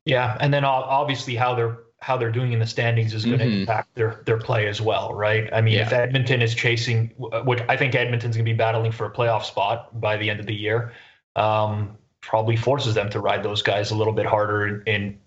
Yeah, 0.05 0.37
and 0.39 0.51
then 0.51 0.65
obviously 0.65 1.35
how 1.35 1.53
they're 1.53 1.77
how 2.07 2.15
they're 2.15 2.31
doing 2.31 2.53
in 2.53 2.59
the 2.59 2.65
standings 2.65 3.13
is 3.13 3.25
going 3.25 3.37
to 3.37 3.43
mm-hmm. 3.43 3.59
impact 3.59 3.93
their 3.95 4.21
their 4.25 4.37
play 4.37 4.65
as 4.69 4.79
well, 4.79 5.13
right? 5.13 5.49
I 5.51 5.59
mean, 5.59 5.73
yeah. 5.73 5.85
if 5.85 5.91
Edmonton 5.91 6.41
is 6.41 6.55
chasing, 6.55 7.11
which 7.43 7.59
I 7.67 7.75
think 7.75 7.95
Edmonton's 7.95 8.37
going 8.37 8.45
to 8.45 8.49
be 8.53 8.57
battling 8.57 8.93
for 8.93 9.05
a 9.05 9.11
playoff 9.11 9.43
spot 9.43 9.99
by 9.99 10.15
the 10.15 10.29
end 10.29 10.39
of 10.39 10.45
the 10.45 10.55
year, 10.55 10.93
um, 11.35 11.97
probably 12.21 12.55
forces 12.55 12.93
them 12.93 13.09
to 13.09 13.19
ride 13.19 13.43
those 13.43 13.61
guys 13.61 13.91
a 13.91 13.95
little 13.95 14.13
bit 14.13 14.25
harder 14.25 14.67
in, 14.67 14.83
in 14.85 15.19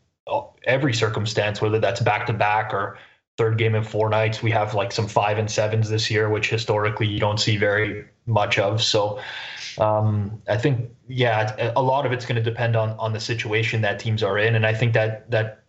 every 0.65 0.95
circumstance, 0.95 1.61
whether 1.61 1.79
that's 1.79 2.01
back 2.01 2.25
to 2.29 2.33
back 2.33 2.73
or 2.73 2.97
third 3.37 3.59
game 3.59 3.75
in 3.75 3.85
four 3.85 4.09
nights. 4.09 4.43
We 4.43 4.51
have 4.53 4.73
like 4.73 4.91
some 4.91 5.07
five 5.07 5.37
and 5.37 5.51
sevens 5.51 5.91
this 5.91 6.11
year, 6.11 6.31
which 6.31 6.49
historically 6.49 7.09
you 7.09 7.21
don't 7.21 7.39
see 7.39 7.59
very 7.59 8.07
much 8.25 8.59
of. 8.59 8.83
So 8.83 9.21
um, 9.77 10.41
I 10.49 10.57
think, 10.57 10.89
yeah, 11.09 11.73
a 11.77 11.83
lot 11.83 12.07
of 12.07 12.13
it's 12.13 12.25
going 12.25 12.43
to 12.43 12.51
depend 12.51 12.75
on 12.75 12.93
on 12.93 13.13
the 13.13 13.21
situation 13.21 13.83
that 13.83 13.99
teams 13.99 14.23
are 14.23 14.39
in, 14.39 14.55
and 14.55 14.65
I 14.65 14.73
think 14.73 14.95
that 14.95 15.31
that 15.31 15.60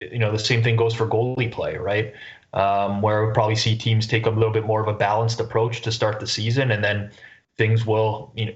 you 0.00 0.18
know 0.18 0.32
the 0.32 0.38
same 0.38 0.62
thing 0.62 0.76
goes 0.76 0.94
for 0.94 1.06
goalie 1.06 1.50
play, 1.50 1.76
right? 1.76 2.14
Um, 2.52 3.02
where 3.02 3.24
we'll 3.24 3.34
probably 3.34 3.56
see 3.56 3.76
teams 3.76 4.06
take 4.06 4.26
a 4.26 4.30
little 4.30 4.52
bit 4.52 4.64
more 4.64 4.80
of 4.80 4.88
a 4.88 4.96
balanced 4.96 5.40
approach 5.40 5.82
to 5.82 5.92
start 5.92 6.20
the 6.20 6.26
season, 6.26 6.70
and 6.70 6.82
then 6.82 7.10
things 7.58 7.84
will, 7.86 8.32
you 8.34 8.46
know, 8.46 8.52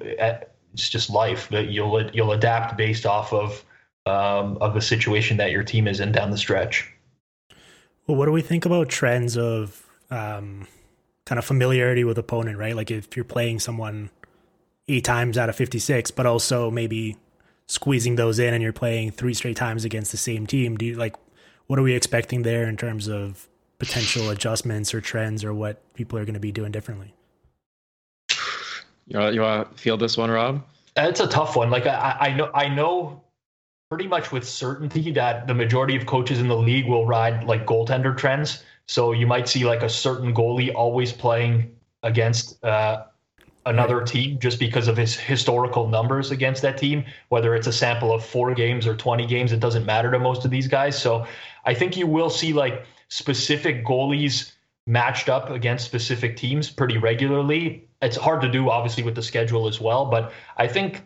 it's 0.73 0.89
just 0.89 1.11
life. 1.11 1.49
You'll 1.51 2.11
you'll 2.11 2.33
adapt 2.33 2.77
based 2.77 3.07
off 3.07 3.33
of 3.33 3.65
um, 4.07 4.59
of 4.61 4.75
the 4.75 4.81
situation 4.81 5.37
that 5.39 5.51
your 5.51 5.65
team 5.65 5.87
is 5.87 6.01
in 6.01 6.13
down 6.13 6.31
the 6.31 6.39
stretch. 6.39 6.91
Well, 8.07 8.17
what 8.17 8.27
do 8.27 8.33
we 8.33 8.43
think 8.43 8.65
about 8.65 8.89
trends 8.89 9.37
of 9.37 9.87
um, 10.11 10.67
kind 11.27 11.39
of 11.39 11.45
familiarity 11.45 12.05
with 12.05 12.19
opponent, 12.19 12.59
right? 12.59 12.75
Like 12.75 12.91
if 12.91 13.15
you're 13.17 13.25
playing 13.25 13.61
someone 13.61 14.11
eight 14.89 15.05
times 15.05 15.39
out 15.39 15.49
of 15.49 15.57
56, 15.57 16.11
but 16.11 16.27
also 16.27 16.71
maybe 16.71 17.17
squeezing 17.67 18.17
those 18.17 18.41
in 18.41 18.53
and 18.53 18.63
you're 18.63 18.73
playing 18.73 19.13
three 19.13 19.35
straight 19.35 19.57
times 19.57 19.85
against 19.85 20.11
the 20.11 20.17
same 20.17 20.47
team. 20.47 20.77
Do 20.77 20.87
you 20.87 20.97
like, 20.97 21.15
what 21.71 21.79
are 21.79 21.83
we 21.83 21.95
expecting 21.95 22.43
there 22.43 22.69
in 22.69 22.77
terms 22.77 23.07
of 23.07 23.47
potential 23.79 24.29
adjustments 24.31 24.93
or 24.93 25.01
trends 25.01 25.45
or 25.45 25.55
what 25.55 25.95
people 25.95 26.19
are 26.19 26.25
going 26.25 26.35
to 26.35 26.41
be 26.41 26.51
doing 26.51 26.73
differently? 26.73 27.15
You 29.07 29.21
want, 29.21 29.35
you 29.35 29.41
want 29.41 29.71
to 29.71 29.81
field 29.81 30.01
this 30.01 30.17
one, 30.17 30.33
Rob? 30.33 30.65
It's 30.97 31.21
a 31.21 31.29
tough 31.29 31.55
one. 31.55 31.71
Like 31.71 31.87
I, 31.87 32.17
I 32.19 32.33
know, 32.33 32.51
I 32.55 32.69
know 32.69 33.23
pretty 33.89 34.09
much 34.09 34.33
with 34.33 34.49
certainty 34.49 35.13
that 35.13 35.47
the 35.47 35.55
majority 35.55 35.95
of 35.95 36.07
coaches 36.07 36.41
in 36.41 36.49
the 36.49 36.57
league 36.57 36.89
will 36.89 37.07
ride 37.07 37.45
like 37.45 37.67
goaltender 37.67 38.19
trends. 38.19 38.65
So 38.89 39.13
you 39.13 39.29
might 39.29 39.49
see 39.49 39.65
like 39.65 39.85
a 39.85 39.89
certain 39.89 40.35
goalie 40.35 40.75
always 40.75 41.13
playing 41.13 41.71
against 42.03 42.65
uh, 42.65 43.05
another 43.71 44.03
team 44.03 44.39
just 44.39 44.59
because 44.59 44.89
of 44.89 44.97
his 44.97 45.17
historical 45.17 45.89
numbers 45.89 46.31
against 46.31 46.63
that 46.63 46.77
team. 46.77 47.05
Whether 47.29 47.55
it's 47.55 47.67
a 47.67 47.73
sample 47.73 48.13
of 48.13 48.25
four 48.25 48.55
games 48.55 48.87
or 48.87 48.95
20 48.95 49.27
games, 49.27 49.53
it 49.53 49.61
doesn't 49.61 49.87
matter 49.87 50.11
to 50.11 50.19
most 50.19 50.45
of 50.45 50.51
these 50.51 50.69
guys. 50.69 51.01
So 51.01 51.27
I 51.65 51.75
think 51.75 51.97
you 51.97 52.07
will 52.07 52.31
see 52.31 52.53
like 52.53 52.85
specific 53.09 53.85
goalies 53.85 54.53
matched 54.87 55.29
up 55.29 55.51
against 55.51 55.85
specific 55.85 56.37
teams 56.37 56.69
pretty 56.69 56.99
regularly. 56.99 57.89
It's 58.03 58.17
hard 58.17 58.43
to 58.43 58.51
do, 58.51 58.71
obviously, 58.71 59.03
with 59.03 59.15
the 59.15 59.23
schedule 59.23 59.69
as 59.69 59.81
well. 59.81 60.07
But 60.07 60.33
I 60.57 60.67
think 60.67 61.03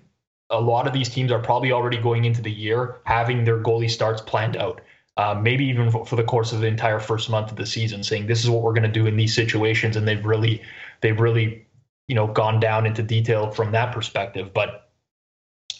a 0.50 0.60
lot 0.60 0.86
of 0.86 0.92
these 0.92 1.08
teams 1.08 1.32
are 1.32 1.40
probably 1.40 1.72
already 1.72 1.98
going 1.98 2.24
into 2.24 2.42
the 2.42 2.50
year 2.50 3.00
having 3.04 3.44
their 3.44 3.60
goalie 3.60 3.90
starts 3.90 4.20
planned 4.22 4.56
out. 4.56 4.80
Uh, 5.16 5.38
maybe 5.40 5.64
even 5.64 5.90
for, 5.90 6.04
for 6.04 6.16
the 6.16 6.24
course 6.24 6.52
of 6.52 6.60
the 6.60 6.66
entire 6.66 6.98
first 6.98 7.30
month 7.30 7.50
of 7.50 7.56
the 7.56 7.66
season, 7.66 8.02
saying 8.02 8.26
this 8.26 8.42
is 8.42 8.50
what 8.50 8.62
we're 8.62 8.72
going 8.72 8.82
to 8.82 8.88
do 8.88 9.06
in 9.06 9.16
these 9.16 9.32
situations, 9.32 9.96
and 9.96 10.08
they've 10.08 10.26
really, 10.26 10.60
they've 11.02 11.20
really, 11.20 11.64
you 12.08 12.14
know, 12.14 12.26
gone 12.26 12.60
down 12.60 12.86
into 12.86 13.02
detail 13.02 13.50
from 13.50 13.72
that 13.72 13.92
perspective. 13.92 14.52
But 14.52 14.90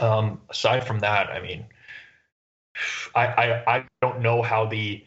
um, 0.01 0.41
aside 0.51 0.87
from 0.87 1.01
that, 1.01 1.29
I 1.29 1.41
mean, 1.41 1.67
I, 3.15 3.27
I 3.27 3.77
I 3.77 3.85
don't 4.03 4.21
know 4.21 4.43
how 4.43 4.67
the 4.67 5.05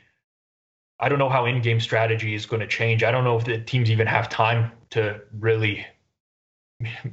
I 0.99 1.09
don't 1.09 1.19
know 1.19 1.29
how 1.29 1.45
in-game 1.45 1.79
strategy 1.79 2.33
is 2.33 2.45
going 2.45 2.61
to 2.61 2.67
change. 2.67 3.03
I 3.03 3.11
don't 3.11 3.23
know 3.23 3.37
if 3.37 3.45
the 3.45 3.59
teams 3.59 3.91
even 3.91 4.07
have 4.07 4.29
time 4.29 4.71
to 4.91 5.21
really, 5.39 5.85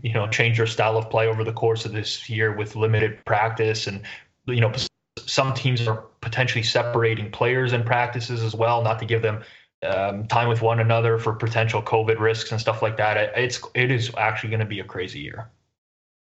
you 0.03 0.15
know, 0.15 0.27
change 0.29 0.57
their 0.57 0.67
style 0.67 0.97
of 0.97 1.11
play 1.11 1.27
over 1.27 1.45
the 1.45 1.53
course 1.53 1.85
of 1.85 1.93
this 1.93 2.31
year 2.31 2.57
with 2.57 2.77
limited 2.77 3.25
practice. 3.25 3.87
And 3.87 4.03
you 4.47 4.61
know, 4.61 4.73
some 5.19 5.55
teams 5.55 5.87
are 5.87 6.05
potentially 6.21 6.63
separating 6.63 7.31
players 7.31 7.73
in 7.73 7.83
practices 7.83 8.43
as 8.43 8.55
well, 8.55 8.83
not 8.83 8.99
to 9.01 9.07
give 9.07 9.23
them 9.23 9.43
um, 9.83 10.27
time 10.29 10.49
with 10.49 10.63
one 10.63 10.81
another 10.81 11.19
for 11.19 11.33
potential 11.33 11.83
COVID 11.83 12.19
risks 12.19 12.53
and 12.53 12.61
stuff 12.61 12.83
like 12.83 12.97
that. 12.97 13.17
It's 13.37 13.61
it 13.75 13.91
is 13.91 14.11
actually 14.17 14.51
going 14.51 14.61
to 14.61 14.67
be 14.67 14.81
a 14.81 14.85
crazy 14.85 15.21
year. 15.21 15.51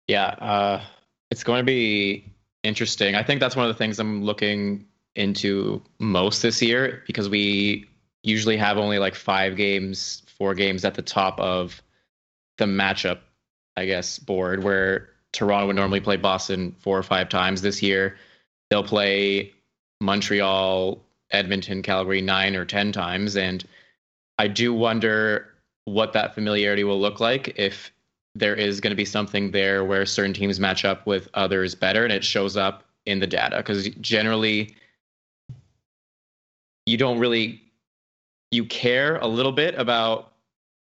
Yeah, 0.09 0.27
uh, 0.27 0.83
it's 1.31 1.43
going 1.43 1.61
to 1.61 1.65
be 1.65 2.25
interesting. 2.63 3.15
I 3.15 3.23
think 3.23 3.41
that's 3.41 3.57
one 3.57 3.69
of 3.69 3.75
the 3.75 3.79
things 3.79 3.99
I'm 3.99 4.23
looking 4.23 4.87
into 5.15 5.83
most 5.99 6.43
this 6.43 6.61
year 6.61 7.03
because 7.07 7.29
we 7.29 7.89
usually 8.23 8.57
have 8.57 8.77
only 8.77 8.99
like 8.99 9.15
five 9.15 9.57
games, 9.57 10.23
four 10.27 10.55
games 10.55 10.85
at 10.85 10.95
the 10.95 11.03
top 11.03 11.41
of 11.41 11.83
the 12.59 12.65
matchup, 12.65 13.21
I 13.77 13.87
guess, 13.87 14.19
board 14.19 14.63
where 14.63 15.11
Toronto 15.33 15.69
would 15.69 15.77
normally 15.77 16.01
play 16.01 16.17
Boston 16.17 16.75
four 16.81 16.99
or 16.99 17.03
five 17.03 17.29
times 17.29 17.63
this 17.63 17.83
year. 17.83 18.17
They'll 18.71 18.83
play 18.85 19.53
Montreal, 20.01 21.03
Edmonton, 21.31 21.83
Calgary 21.83 22.21
nine 22.21 22.55
or 22.57 22.65
10 22.65 22.93
times. 22.93 23.37
And 23.37 23.65
I 24.39 24.49
do 24.49 24.73
wonder 24.73 25.55
what 25.85 26.13
that 26.13 26.35
familiarity 26.35 26.85
will 26.85 27.01
look 27.01 27.21
like 27.21 27.55
if 27.57 27.93
there 28.35 28.55
is 28.55 28.81
going 28.81 28.91
to 28.91 28.97
be 28.97 29.05
something 29.05 29.51
there 29.51 29.85
where 29.85 30.05
certain 30.05 30.35
teams 30.35 30.61
match 30.61 30.85
up 30.85 31.07
with 31.07 31.29
others 31.35 31.75
better 31.75 32.05
and 32.05 32.13
it 32.13 32.25
shows 32.25 32.57
up 32.57 32.85
in 33.07 33.19
the 33.19 33.27
data. 33.27 33.57
Because 33.59 33.89
generally, 34.01 34.77
you 36.85 36.97
don't 36.97 37.19
really 37.19 37.63
you 38.51 38.65
care 38.65 39.17
a 39.17 39.27
little 39.27 39.53
bit 39.53 39.75
about 39.77 40.33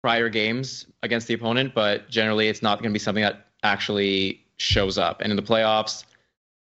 prior 0.03 0.29
games 0.29 0.87
against 1.03 1.29
the 1.29 1.35
opponent, 1.35 1.75
but 1.75 2.09
generally 2.11 2.49
it's 2.49 2.63
not 2.63 2.79
going 2.79 2.91
to 2.91 2.93
be 2.93 2.99
something 2.99 3.23
that 3.23 3.47
actually 3.63 4.45
shows 4.57 4.99
up. 4.99 5.21
And 5.21 5.31
in 5.31 5.37
the 5.37 5.43
playoffs, 5.43 6.05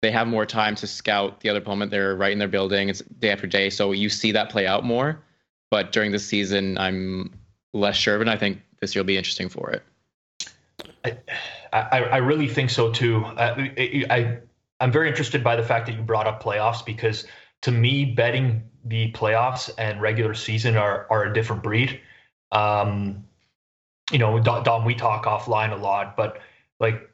they 0.05 0.11
have 0.11 0.29
more 0.29 0.45
time 0.45 0.75
to 0.75 0.87
scout 0.87 1.41
the 1.41 1.49
other 1.49 1.61
opponent. 1.61 1.91
They're 1.91 2.15
right 2.15 2.31
in 2.31 2.39
their 2.39 2.47
building. 2.47 2.91
It's 2.91 3.01
day 3.01 3.31
after 3.31 3.47
day, 3.47 3.71
so 3.71 3.93
you 3.93 4.11
see 4.11 4.33
that 4.33 4.51
play 4.51 4.67
out 4.67 4.85
more. 4.85 5.25
But 5.71 5.93
during 5.93 6.13
the 6.13 6.19
season, 6.19 6.77
I'm 6.77 7.33
less 7.73 7.97
sure, 7.97 8.19
but 8.19 8.29
I 8.29 8.37
think 8.37 8.61
this 8.81 8.95
year 8.95 9.03
will 9.03 9.07
be 9.07 9.17
interesting 9.17 9.49
for 9.49 9.71
it. 9.71 9.83
I, 11.07 11.17
I, 11.73 12.01
I 12.03 12.17
really 12.19 12.49
think 12.49 12.69
so 12.69 12.93
too. 12.93 13.25
I, 13.25 14.05
I 14.11 14.39
I'm 14.79 14.93
very 14.93 15.09
interested 15.09 15.43
by 15.43 15.57
the 15.57 15.63
fact 15.63 15.87
that 15.87 15.93
you 15.93 16.03
brought 16.03 16.27
up 16.27 16.43
playoffs 16.43 16.85
because 16.85 17.25
to 17.63 17.73
me, 17.73 18.05
betting 18.05 18.63
the 18.85 19.11
playoffs 19.13 19.71
and 19.79 20.03
regular 20.03 20.35
season 20.35 20.77
are 20.77 21.07
are 21.09 21.25
a 21.25 21.33
different 21.33 21.63
breed. 21.63 21.99
Um, 22.53 23.25
you 24.13 24.19
know, 24.19 24.39
Dom, 24.39 24.85
we 24.85 24.95
talk 24.95 25.25
offline 25.25 25.73
a 25.73 25.77
lot, 25.77 26.15
but 26.15 26.43
like 26.79 27.11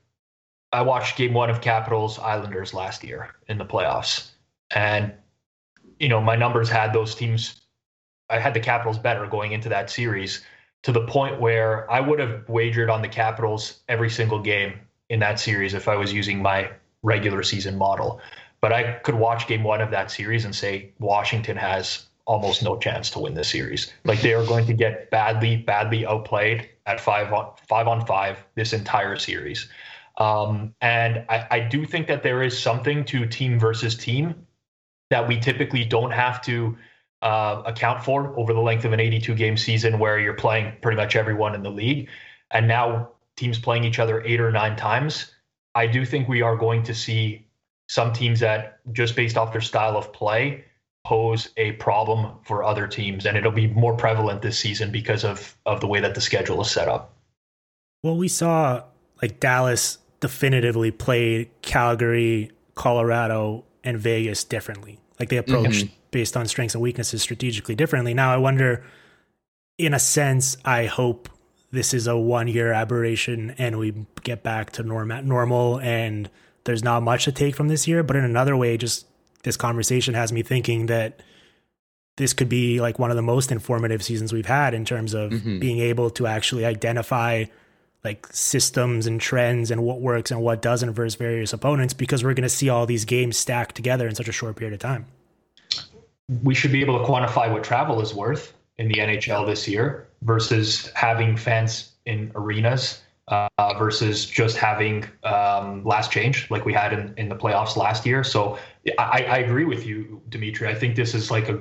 I 0.73 0.83
watched 0.83 1.17
game 1.17 1.35
one 1.35 1.51
of 1.51 1.61
Capitals 1.61 2.19
Islanders 2.19 2.73
last 2.73 3.03
year 3.03 3.35
in 3.49 3.59
the 3.59 3.65
playoffs. 3.65 4.31
And, 4.71 5.13
you 5.99 6.09
know, 6.09 6.21
my 6.21 6.37
numbers 6.37 6.69
had 6.69 6.93
those 6.93 7.15
teams, 7.15 7.61
I 8.29 8.39
had 8.39 8.55
the 8.55 8.61
Capitals 8.61 8.99
better 8.99 9.27
going 9.27 9.53
into 9.53 9.69
that 9.69 9.91
series 9.91 10.45
to 10.83 10.93
the 10.93 11.07
point 11.07 11.41
where 11.41 11.91
I 11.91 12.01
would 12.01 12.21
have 12.21 12.49
wagered 12.49 12.89
on 12.89 13.03
the 13.03 13.09
Capitals 13.09 13.81
every 13.89 14.11
single 14.11 14.39
game 14.39 14.81
in 15.09 15.19
that 15.21 15.41
series 15.41 15.75
if 15.75 15.89
I 15.89 15.97
was 15.97 16.13
using 16.13 16.41
my 16.41 16.71
regular 17.03 17.43
season 17.43 17.77
model. 17.77 18.21
But 18.61 18.73
I 18.73 18.93
could 18.93 19.15
watch 19.15 19.47
game 19.47 19.65
one 19.65 19.81
of 19.81 19.91
that 19.91 20.11
series 20.11 20.45
and 20.45 20.55
say 20.55 20.93
Washington 20.99 21.57
has 21.57 22.07
almost 22.27 22.63
no 22.63 22.79
chance 22.79 23.11
to 23.11 23.19
win 23.19 23.35
this 23.35 23.49
series. 23.49 23.93
Like 24.05 24.21
they 24.21 24.35
are 24.35 24.47
going 24.47 24.67
to 24.67 24.73
get 24.73 25.11
badly, 25.11 25.57
badly 25.57 26.07
outplayed 26.07 26.69
at 26.87 27.01
five 27.01 27.33
on 27.33 27.51
five 27.69 27.89
on 27.89 28.07
five 28.07 28.45
this 28.55 28.73
entire 28.73 29.17
series. 29.17 29.69
Um, 30.21 30.75
and 30.83 31.25
I, 31.29 31.47
I 31.51 31.61
do 31.61 31.87
think 31.87 32.07
that 32.09 32.23
there 32.23 32.43
is 32.43 32.57
something 32.57 33.05
to 33.07 33.27
team 33.27 33.59
versus 33.59 33.97
team 33.97 34.47
that 35.09 35.27
we 35.27 35.41
typically 35.41 35.85
don't 35.85 36.11
have 36.11 36.43
to 36.43 36.77
uh, 37.23 37.63
account 37.67 38.05
for 38.05 38.39
over 38.39 38.53
the 38.53 38.61
length 38.61 38.85
of 38.85 38.93
an 38.93 39.01
82 39.01 39.35
game 39.35 39.57
season 39.57 39.99
where 39.99 40.21
you're 40.21 40.35
playing 40.35 40.75
pretty 40.83 40.97
much 40.97 41.17
everyone 41.17 41.55
in 41.55 41.63
the 41.63 41.71
league. 41.71 42.09
And 42.51 42.69
now 42.69 43.11
teams 43.37 43.59
playing 43.59 43.85
each 43.85 43.99
other 43.99 44.23
eight 44.25 44.41
or 44.41 44.53
nine 44.53 44.77
times. 44.77 45.35
I 45.75 45.87
do 45.87 46.05
think 46.05 46.29
we 46.29 46.43
are 46.43 46.57
going 46.57 46.83
to 46.85 46.95
see 46.95 47.47
some 47.89 48.13
teams 48.13 48.41
that 48.41 48.81
just 48.93 49.17
based 49.17 49.37
off 49.37 49.53
their 49.53 49.61
style 49.61 49.97
of 49.97 50.13
play 50.13 50.65
pose 51.05 51.49
a 51.57 51.73
problem 51.73 52.37
for 52.45 52.63
other 52.63 52.87
teams 52.87 53.25
and 53.25 53.37
it'll 53.37 53.51
be 53.51 53.67
more 53.67 53.97
prevalent 53.97 54.43
this 54.43 54.59
season 54.59 54.93
because 54.93 55.25
of 55.25 55.57
of 55.65 55.81
the 55.81 55.87
way 55.87 55.99
that 55.99 56.15
the 56.15 56.21
schedule 56.21 56.61
is 56.61 56.71
set 56.71 56.89
up 56.89 57.17
well 58.03 58.17
we 58.17 58.29
saw 58.29 58.85
like 59.23 59.41
dallas 59.41 59.97
definitively 60.21 60.91
played 60.91 61.51
calgary 61.63 62.51
colorado 62.75 63.65
and 63.85 63.99
vegas 63.99 64.45
differently 64.45 64.99
like 65.19 65.29
they 65.29 65.37
approached 65.37 65.87
mm-hmm. 65.87 65.95
based 66.11 66.37
on 66.37 66.47
strengths 66.47 66.75
and 66.75 66.83
weaknesses 66.83 67.23
strategically 67.23 67.75
differently 67.75 68.15
now 68.15 68.33
i 68.33 68.37
wonder 68.37 68.85
in 69.79 69.95
a 69.95 69.99
sense 69.99 70.57
i 70.65 70.87
hope 70.87 71.29
this 71.73 71.95
is 71.95 72.07
a 72.07 72.17
one 72.17 72.49
year 72.49 72.73
aberration 72.73 73.55
and 73.59 73.79
we 73.79 73.95
get 74.23 74.43
back 74.43 74.71
to 74.73 74.83
norm- 74.83 75.27
normal 75.27 75.81
and 75.81 76.29
there's 76.65 76.83
not 76.83 77.03
much 77.03 77.25
to 77.25 77.33
take 77.33 77.57
from 77.57 77.69
this 77.69 77.87
year. 77.89 78.03
But 78.03 78.17
in 78.17 78.25
another 78.25 78.57
way, 78.57 78.77
just 78.77 79.07
this 79.43 79.57
conversation 79.57 80.15
has 80.15 80.33
me 80.33 80.43
thinking 80.43 80.87
that 80.87 81.21
this 82.17 82.33
could 82.33 82.49
be 82.49 82.81
like 82.81 82.99
one 82.99 83.11
of 83.11 83.17
the 83.17 83.23
most 83.23 83.51
informative 83.51 84.03
seasons 84.03 84.33
we've 84.33 84.47
had 84.47 84.75
in 84.75 84.85
terms 84.85 85.15
of 85.15 85.33
mm-hmm. 85.33 85.59
being 85.59 85.79
able 85.79 86.11
to 86.11 86.27
actually 86.27 86.65
identify 86.65 87.45
like 88.05 88.27
systems 88.31 89.07
and 89.07 89.21
trends 89.21 89.71
and 89.71 89.83
what 89.83 90.01
works 90.01 90.31
and 90.31 90.41
what 90.41 90.63
doesn't 90.63 90.93
versus 90.93 91.17
various 91.17 91.53
opponents 91.53 91.93
because 91.93 92.25
we're 92.25 92.35
going 92.35 92.43
to 92.43 92.49
see 92.49 92.69
all 92.69 92.87
these 92.87 93.05
games 93.05 93.37
stacked 93.37 93.75
together 93.75 94.09
in 94.09 94.15
such 94.15 94.29
a 94.29 94.33
short 94.33 94.57
period 94.57 94.75
of 94.75 94.81
time. 94.81 95.07
We 96.43 96.55
should 96.55 96.73
be 96.73 96.81
able 96.81 96.99
to 96.99 97.05
quantify 97.05 97.53
what 97.53 97.65
travel 97.65 98.01
is 98.01 98.15
worth 98.15 98.55
in 98.79 98.89
the 98.89 98.95
NHL 98.95 99.47
this 99.47 99.69
year 99.69 100.09
versus 100.23 100.91
having 100.95 101.37
fans 101.37 101.93
in 102.07 102.33
arenas 102.35 103.03
uh, 103.29 103.49
versus 103.79 104.27
just 104.27 104.57
having 104.57 105.05
um, 105.23 105.85
last 105.85 106.11
change 106.11 106.51
like 106.51 106.65
we 106.65 106.73
had 106.73 106.93
in, 106.93 107.15
in 107.17 107.29
the 107.29 107.37
playoffs 107.37 107.77
last 107.77 108.05
year. 108.05 108.25
So 108.25 108.59
I, 108.99 109.25
I 109.29 109.39
agree 109.39 109.65
with 109.65 109.87
you, 109.87 110.21
Dimitri. 110.29 110.69
I 110.69 110.75
think 110.75 110.97
this 110.97 111.15
is 111.15 111.31
like 111.31 111.49
a 111.49 111.61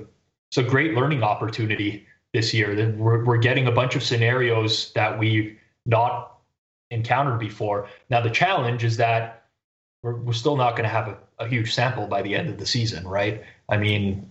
it's 0.50 0.58
a 0.58 0.64
great 0.64 0.96
learning 0.96 1.22
opportunity 1.22 2.08
this 2.34 2.54
year. 2.54 2.96
We're 2.98 3.24
we're 3.24 3.38
getting 3.38 3.68
a 3.68 3.72
bunch 3.72 3.96
of 3.96 4.02
scenarios 4.02 4.92
that 4.94 5.18
we've 5.20 5.58
not 5.86 6.29
encountered 6.92 7.40
before. 7.40 7.88
Now 8.10 8.22
the 8.22 8.30
challenge 8.30 8.84
is 8.84 8.98
that 8.98 9.46
we're, 10.04 10.16
we're 10.16 10.34
still 10.34 10.56
not 10.56 10.72
going 10.72 10.84
to 10.84 10.90
have 10.90 11.08
a, 11.08 11.18
a 11.40 11.48
huge 11.48 11.74
sample 11.74 12.08
by 12.08 12.22
the 12.22 12.36
end 12.36 12.50
of 12.50 12.58
the 12.58 12.66
season, 12.66 13.08
right? 13.08 13.44
I 13.70 13.78
mean, 13.78 14.30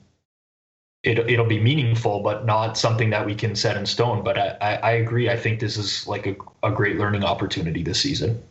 it, 1.03 1.19
it'll 1.19 1.47
be 1.47 1.61
meaningful, 1.61 2.21
but 2.21 2.45
not 2.45 2.77
something 2.77 3.11
that 3.11 3.25
we 3.25 3.35
can 3.35 3.55
set 3.55 3.77
in 3.77 3.87
stone. 3.87 4.25
But 4.25 4.39
I, 4.39 4.57
I, 4.61 4.75
I 4.77 4.91
agree. 4.93 5.31
I 5.31 5.37
think 5.37 5.61
this 5.61 5.77
is 5.77 6.07
like 6.07 6.27
a, 6.27 6.37
a 6.63 6.71
great 6.71 6.97
learning 6.97 7.25
opportunity 7.25 7.83
this 7.83 8.01
season. 8.01 8.43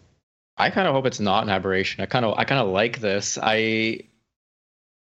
I 0.57 0.69
kind 0.69 0.87
of 0.87 0.93
hope 0.93 1.05
it's 1.05 1.19
not 1.19 1.43
an 1.43 1.49
aberration. 1.49 2.01
I 2.01 2.07
kind 2.07 2.25
of 2.25 2.37
I 2.37 2.43
kind 2.45 2.61
of 2.61 2.69
like 2.69 2.99
this. 2.99 3.37
I 3.41 4.01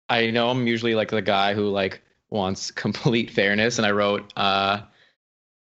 I 0.08 0.30
know 0.30 0.50
I'm 0.50 0.66
usually 0.66 0.94
like 0.94 1.10
the 1.10 1.22
guy 1.22 1.54
who 1.54 1.68
like 1.68 2.00
wants 2.30 2.70
complete 2.70 3.30
fairness, 3.30 3.78
and 3.78 3.86
I 3.86 3.92
wrote 3.92 4.32
uh, 4.36 4.80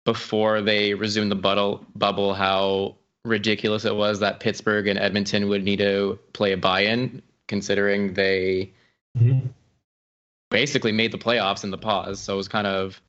before 0.04 0.62
they 0.62 0.94
resumed 0.94 1.30
the 1.30 1.36
bubble 1.36 1.84
bubble 1.94 2.34
how 2.34 2.96
ridiculous 3.24 3.84
it 3.84 3.94
was 3.94 4.20
that 4.20 4.40
Pittsburgh 4.40 4.86
and 4.86 4.98
Edmonton 4.98 5.48
would 5.48 5.64
need 5.64 5.78
to 5.78 6.18
play 6.32 6.52
a 6.52 6.56
buy-in, 6.56 7.22
considering 7.48 8.14
they 8.14 8.72
mm-hmm. 9.18 9.46
basically 10.50 10.92
made 10.92 11.12
the 11.12 11.18
playoffs 11.18 11.64
in 11.64 11.70
the 11.70 11.78
pause. 11.78 12.20
So 12.20 12.34
it 12.34 12.36
was 12.36 12.48
kind 12.48 12.66
of 12.66 13.00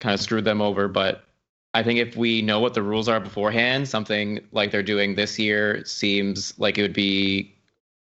kind 0.00 0.14
of 0.14 0.20
screwed 0.20 0.44
them 0.44 0.62
over. 0.62 0.88
But 0.88 1.24
I 1.74 1.82
think 1.82 1.98
if 1.98 2.16
we 2.16 2.42
know 2.42 2.60
what 2.60 2.74
the 2.74 2.82
rules 2.82 3.08
are 3.08 3.20
beforehand, 3.20 3.88
something 3.88 4.40
like 4.52 4.70
they're 4.70 4.82
doing 4.82 5.14
this 5.14 5.38
year 5.38 5.84
seems 5.84 6.58
like 6.58 6.78
it 6.78 6.82
would 6.82 6.94
be 6.94 7.54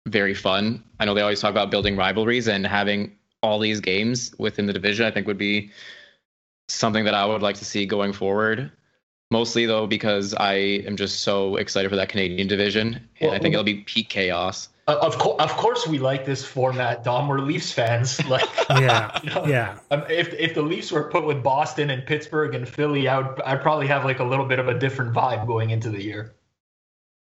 very 0.07 0.35
fun. 0.35 0.83
I 1.01 1.05
know 1.05 1.15
they 1.15 1.23
always 1.23 1.41
talk 1.41 1.51
about 1.51 1.71
building 1.71 1.97
rivalries 1.97 2.49
and 2.49 2.67
having 2.67 3.12
all 3.43 3.59
these 3.59 3.81
games 3.81 4.35
within 4.38 4.67
the 4.67 4.73
division. 4.73 5.07
I 5.07 5.11
think 5.11 5.27
would 5.27 5.38
be 5.38 5.71
something 6.69 7.05
that 7.05 7.15
I 7.15 7.27
would 7.27 7.43
like 7.43 7.57
to 7.57 7.65
see 7.65 7.87
going 7.87 8.12
forward. 8.12 8.71
Mostly 9.33 9.64
though, 9.64 9.87
because 9.87 10.35
I 10.35 10.53
am 10.87 10.95
just 10.95 11.21
so 11.21 11.57
excited 11.57 11.88
for 11.88 11.97
that 11.97 12.11
Canadian 12.11 12.49
division, 12.49 12.97
and 13.18 13.31
well, 13.31 13.33
I 13.33 13.38
think 13.38 13.55
it'll 13.55 13.64
be 13.64 13.77
peak 13.77 14.11
chaos. 14.11 14.68
Uh, 14.87 14.99
of 15.01 15.16
course, 15.16 15.42
of 15.42 15.51
course, 15.53 15.87
we 15.87 15.99
like 15.99 16.27
this 16.27 16.45
format, 16.45 17.03
Dom. 17.03 17.29
We're 17.29 17.38
Leafs 17.38 17.73
fans. 17.73 18.21
Like, 18.29 18.45
yeah, 18.68 19.18
you 19.23 19.31
know, 19.31 19.47
yeah. 19.47 19.79
Um, 19.90 20.05
if 20.11 20.35
if 20.35 20.55
the 20.55 20.61
Leafs 20.61 20.92
were 20.92 21.05
put 21.05 21.25
with 21.25 21.42
Boston 21.42 21.88
and 21.88 22.05
Pittsburgh 22.05 22.55
and 22.55 22.68
Philly, 22.68 23.09
I 23.09 23.21
would 23.21 23.40
I'd 23.40 23.62
probably 23.62 23.87
have 23.87 24.05
like 24.05 24.18
a 24.18 24.25
little 24.25 24.45
bit 24.45 24.59
of 24.59 24.68
a 24.68 24.79
different 24.79 25.14
vibe 25.14 25.47
going 25.47 25.71
into 25.71 25.88
the 25.88 26.03
year. 26.03 26.35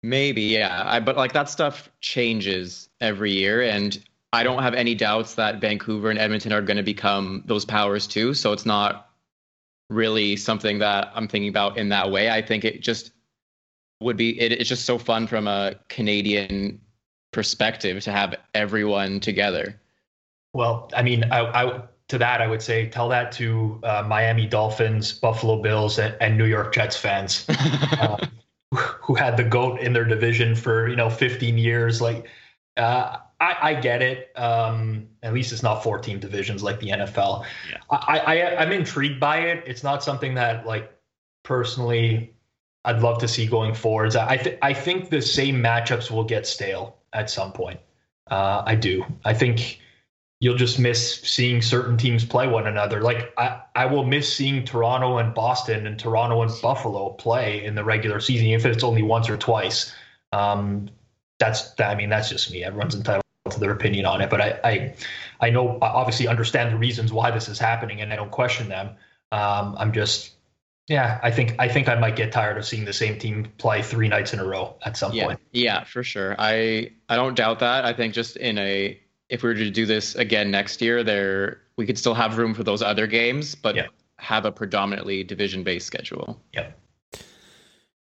Maybe, 0.02 0.42
yeah. 0.42 0.82
I, 0.88 1.00
but 1.00 1.16
like 1.16 1.34
that 1.34 1.48
stuff 1.48 1.92
changes 2.02 2.90
every 3.02 3.34
year, 3.34 3.62
and 3.62 4.04
I 4.34 4.42
don't 4.42 4.64
have 4.64 4.74
any 4.74 4.96
doubts 4.96 5.36
that 5.36 5.62
Vancouver 5.62 6.10
and 6.10 6.18
Edmonton 6.18 6.54
are 6.54 6.64
going 6.64 6.78
to 6.78 6.84
become 6.84 7.44
those 7.46 7.66
powers 7.66 8.08
too. 8.08 8.34
So 8.34 8.52
it's 8.52 8.66
not 8.66 9.09
really 9.90 10.36
something 10.36 10.80
that 10.80 11.12
I'm 11.16 11.28
thinking 11.28 11.50
about 11.50 11.78
in 11.78 11.90
that 11.90 12.12
way. 12.12 12.30
I 12.30 12.42
think 12.42 12.64
it 12.64 12.82
just 12.82 13.12
would 14.02 14.18
be 14.18 14.40
it, 14.40 14.52
it's 14.52 14.70
just 14.70 14.86
so 14.86 14.98
fun 14.98 15.28
from 15.28 15.48
a 15.48 15.76
Canadian 15.90 16.80
perspective 17.32 18.04
to 18.04 18.12
have 18.12 18.36
everyone 18.54 19.20
together. 19.20 19.80
Well, 20.54 20.90
I 20.96 21.04
mean, 21.04 21.24
I, 21.26 21.64
I 21.64 21.82
to 22.08 22.18
that 22.18 22.42
I 22.42 22.48
would 22.48 22.62
say 22.62 22.88
tell 22.88 23.10
that 23.10 23.32
to 23.34 23.80
uh, 23.84 24.04
Miami 24.08 24.48
Dolphins, 24.48 25.14
Buffalo 25.14 25.62
Bills, 25.62 26.00
and, 26.00 26.16
and 26.20 26.38
New 26.38 26.46
York 26.46 26.74
Jets 26.74 26.98
fans 26.98 27.46
uh, 27.50 28.18
who 28.74 29.16
had 29.16 29.38
the 29.38 29.44
goat 29.44 29.80
in 29.80 29.94
their 29.94 30.06
division 30.06 30.56
for 30.56 30.88
you 30.88 30.96
know 30.96 31.10
15 31.10 31.58
years. 31.58 32.02
Like, 32.02 32.28
uh, 32.78 33.18
I, 33.40 33.58
I 33.62 33.74
get 33.76 34.02
it. 34.02 34.32
Um, 34.36 35.08
at 35.24 35.34
least 35.34 35.52
it's 35.52 35.64
not 35.64 35.82
14 35.82 36.20
divisions 36.20 36.62
like 36.62 36.80
the 36.80 36.90
NFL. 36.90 37.46
Yeah. 37.70 37.78
I, 37.90 38.20
I 38.20 38.56
I'm 38.58 38.72
intrigued 38.72 39.20
by 39.20 39.40
it. 39.40 39.64
It's 39.66 39.84
not 39.84 40.04
something 40.04 40.34
that 40.36 40.66
like 40.66 40.92
personally 41.44 42.34
I'd 42.86 43.02
love 43.02 43.20
to 43.20 43.28
see 43.28 43.46
going 43.46 43.74
forwards. 43.74 44.16
I 44.16 44.38
th- 44.38 44.58
I 44.62 44.74
think 44.74 45.10
the 45.10 45.22
same 45.22 45.62
matchups 45.62 46.12
will 46.12 46.24
get 46.24 46.48
stale 46.48 46.98
at 47.14 47.30
some 47.30 47.52
point. 47.52 47.80
Uh, 48.30 48.64
I 48.66 48.76
do. 48.76 49.06
I 49.26 49.34
think 49.34 49.80
you'll 50.42 50.56
just 50.56 50.80
miss 50.80 51.22
seeing 51.22 51.62
certain 51.62 51.98
teams 51.98 52.24
play 52.24 52.48
one 52.48 52.68
another. 52.68 53.02
Like 53.02 53.34
I, 53.38 53.62
I 53.76 53.86
will 53.86 54.06
miss 54.06 54.34
seeing 54.34 54.64
Toronto 54.64 55.18
and 55.18 55.34
Boston 55.34 55.88
and 55.88 56.00
Toronto 56.00 56.42
and 56.42 56.52
Buffalo 56.62 57.12
play 57.12 57.64
in 57.64 57.76
the 57.76 57.84
regular 57.84 58.20
season, 58.20 58.48
if 58.48 58.66
it's 58.66 58.84
only 58.84 59.02
once 59.02 59.30
or 59.30 59.38
twice. 59.38 59.94
Um, 60.32 60.90
that's 61.40 61.80
I 61.80 61.96
mean 61.96 62.10
that's 62.10 62.30
just 62.30 62.52
me. 62.52 62.64
Everyone's 62.64 62.96
entitled 62.96 63.24
to 63.50 63.60
their 63.60 63.72
opinion 63.72 64.06
on 64.06 64.22
it. 64.22 64.30
But 64.30 64.42
I, 64.42 64.60
I, 64.64 64.96
I 65.40 65.50
know 65.50 65.78
obviously 65.82 66.28
understand 66.28 66.74
the 66.74 66.78
reasons 66.78 67.12
why 67.12 67.32
this 67.32 67.50
is 67.50 67.60
happening, 67.60 68.02
and 68.02 68.12
I 68.12 68.16
don't 68.16 68.32
question 68.32 68.70
them. 68.70 68.90
Um, 69.32 69.76
I'm 69.78 69.92
just, 69.94 70.32
yeah, 70.88 71.20
I 71.22 71.32
think 71.32 71.56
I 71.60 71.68
think 71.68 71.88
I 71.88 71.96
might 71.96 72.16
get 72.16 72.32
tired 72.32 72.58
of 72.58 72.66
seeing 72.66 72.86
the 72.86 72.94
same 72.94 73.20
team 73.20 73.52
play 73.58 73.82
three 73.82 74.08
nights 74.08 74.34
in 74.34 74.40
a 74.40 74.46
row 74.46 74.76
at 74.84 74.98
some 74.98 75.14
yeah, 75.14 75.26
point. 75.26 75.40
Yeah, 75.52 75.84
for 75.84 76.04
sure. 76.04 76.36
I 76.40 76.92
I 77.10 77.16
don't 77.16 77.36
doubt 77.36 77.60
that. 77.60 77.86
I 77.86 77.94
think 77.94 78.14
just 78.14 78.38
in 78.38 78.58
a 78.58 79.00
if 79.30 79.44
we 79.44 79.50
were 79.50 79.56
to 79.56 79.70
do 79.70 79.86
this 79.86 80.16
again 80.16 80.50
next 80.50 80.82
year, 80.82 81.04
there 81.04 81.62
we 81.78 81.86
could 81.86 81.98
still 81.98 82.16
have 82.16 82.38
room 82.38 82.54
for 82.54 82.64
those 82.64 82.82
other 82.82 83.08
games, 83.08 83.54
but 83.54 83.76
yeah. 83.76 83.88
have 84.18 84.46
a 84.46 84.52
predominantly 84.52 85.24
division 85.24 85.64
based 85.64 85.86
schedule. 85.86 86.42
Yep. 86.54 86.78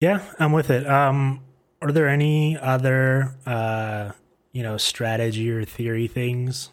Yeah, 0.01 0.23
I'm 0.39 0.53
with 0.53 0.71
it. 0.71 0.87
Um, 0.87 1.41
are 1.81 1.93
there 1.93 2.09
any 2.09 2.59
other 2.59 3.35
uh, 3.47 4.11
you 4.55 4.63
know, 4.63 4.79
strategy 4.79 5.51
or 5.51 5.65
theory 5.65 6.07
things 6.07 6.71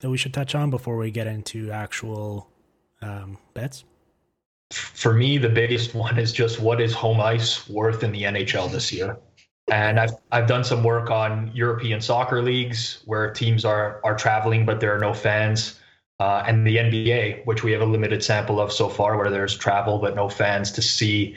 that 0.00 0.10
we 0.10 0.16
should 0.16 0.34
touch 0.34 0.54
on 0.54 0.70
before 0.70 0.96
we 0.96 1.12
get 1.12 1.28
into 1.28 1.70
actual 1.70 2.48
um, 3.02 3.38
bets? 3.54 3.84
For 4.70 5.12
me, 5.12 5.36
the 5.36 5.48
biggest 5.48 5.94
one 5.94 6.18
is 6.18 6.32
just 6.32 6.58
what 6.60 6.80
is 6.80 6.94
home 6.94 7.20
ice 7.20 7.68
worth 7.68 8.02
in 8.02 8.10
the 8.10 8.22
NHL 8.22 8.72
this 8.72 8.90
year? 8.90 9.18
And 9.70 10.00
I've 10.00 10.14
I've 10.32 10.48
done 10.48 10.64
some 10.64 10.82
work 10.82 11.10
on 11.10 11.50
European 11.54 12.00
soccer 12.00 12.42
leagues 12.42 13.02
where 13.04 13.30
teams 13.30 13.64
are 13.64 14.00
are 14.02 14.16
traveling 14.16 14.64
but 14.64 14.80
there 14.80 14.94
are 14.94 14.98
no 14.98 15.12
fans, 15.12 15.78
uh, 16.18 16.42
and 16.46 16.66
the 16.66 16.76
NBA, 16.76 17.44
which 17.44 17.62
we 17.62 17.70
have 17.72 17.82
a 17.82 17.86
limited 17.86 18.24
sample 18.24 18.60
of 18.60 18.72
so 18.72 18.88
far, 18.88 19.16
where 19.18 19.30
there's 19.30 19.56
travel 19.56 19.98
but 19.98 20.16
no 20.16 20.28
fans 20.28 20.72
to 20.72 20.82
see 20.82 21.36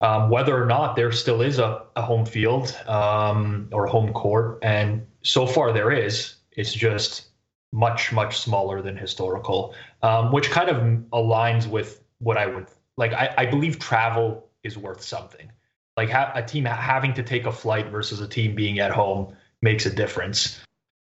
um, 0.00 0.30
whether 0.30 0.60
or 0.60 0.66
not 0.66 0.96
there 0.96 1.12
still 1.12 1.42
is 1.42 1.58
a, 1.58 1.84
a 1.96 2.02
home 2.02 2.26
field 2.26 2.76
um, 2.86 3.68
or 3.72 3.86
home 3.86 4.12
court. 4.12 4.58
And 4.62 5.06
so 5.22 5.46
far 5.46 5.72
there 5.72 5.90
is. 5.90 6.34
It's 6.52 6.72
just 6.72 7.28
much, 7.72 8.12
much 8.12 8.38
smaller 8.38 8.82
than 8.82 8.96
historical, 8.96 9.74
um, 10.02 10.32
which 10.32 10.50
kind 10.50 10.68
of 10.68 10.76
aligns 11.12 11.66
with 11.66 12.02
what 12.18 12.36
I 12.36 12.46
would 12.46 12.66
like. 12.96 13.12
I, 13.12 13.34
I 13.36 13.46
believe 13.46 13.78
travel 13.78 14.48
is 14.62 14.76
worth 14.78 15.02
something. 15.02 15.50
Like 15.96 16.10
ha- 16.10 16.32
a 16.34 16.42
team 16.42 16.64
having 16.64 17.14
to 17.14 17.22
take 17.22 17.46
a 17.46 17.52
flight 17.52 17.90
versus 17.90 18.20
a 18.20 18.28
team 18.28 18.54
being 18.54 18.78
at 18.78 18.90
home 18.90 19.34
makes 19.62 19.86
a 19.86 19.90
difference. 19.90 20.60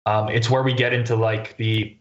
Um, 0.06 0.28
it's 0.28 0.50
where 0.50 0.62
we 0.62 0.74
get 0.74 0.92
into 0.92 1.16
like 1.16 1.56
the 1.56 1.96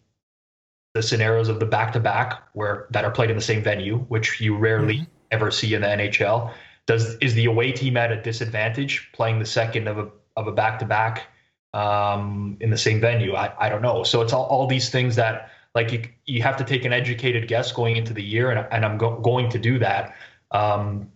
the 0.93 1.01
scenarios 1.01 1.49
of 1.49 1.59
the 1.59 1.65
back 1.65 1.93
to 1.93 1.99
back 1.99 2.43
where 2.53 2.85
that 2.91 3.03
are 3.03 3.09
played 3.09 3.29
in 3.29 3.35
the 3.35 3.41
same 3.41 3.63
venue, 3.63 3.97
which 4.09 4.39
you 4.39 4.55
rarely 4.55 4.95
mm-hmm. 4.95 5.03
ever 5.31 5.49
see 5.49 5.73
in 5.73 5.81
the 5.81 5.87
NHL 5.87 6.53
does 6.85 7.15
is 7.15 7.33
the 7.33 7.45
away 7.45 7.71
team 7.71 7.97
at 7.97 8.11
a 8.11 8.21
disadvantage 8.21 9.09
playing 9.13 9.39
the 9.39 9.45
second 9.45 9.87
of 9.87 9.97
a 9.97 10.09
of 10.35 10.47
a 10.47 10.51
back 10.51 10.79
to 10.79 10.85
back 10.85 11.27
in 11.73 12.69
the 12.69 12.77
same 12.77 12.99
venue? 12.99 13.35
I, 13.35 13.53
I 13.57 13.69
don't 13.69 13.81
know. 13.81 14.03
So 14.03 14.21
it's 14.21 14.33
all, 14.33 14.45
all 14.45 14.67
these 14.67 14.89
things 14.89 15.15
that 15.15 15.49
like 15.75 15.91
you, 15.91 16.03
you 16.25 16.41
have 16.43 16.57
to 16.57 16.63
take 16.63 16.85
an 16.85 16.93
educated 16.93 17.47
guess 17.47 17.71
going 17.71 17.95
into 17.95 18.13
the 18.13 18.23
year, 18.23 18.51
and, 18.51 18.67
and 18.71 18.85
I'm 18.85 18.97
go, 18.97 19.19
going 19.19 19.49
to 19.49 19.59
do 19.59 19.79
that. 19.79 20.15
Um, 20.51 21.11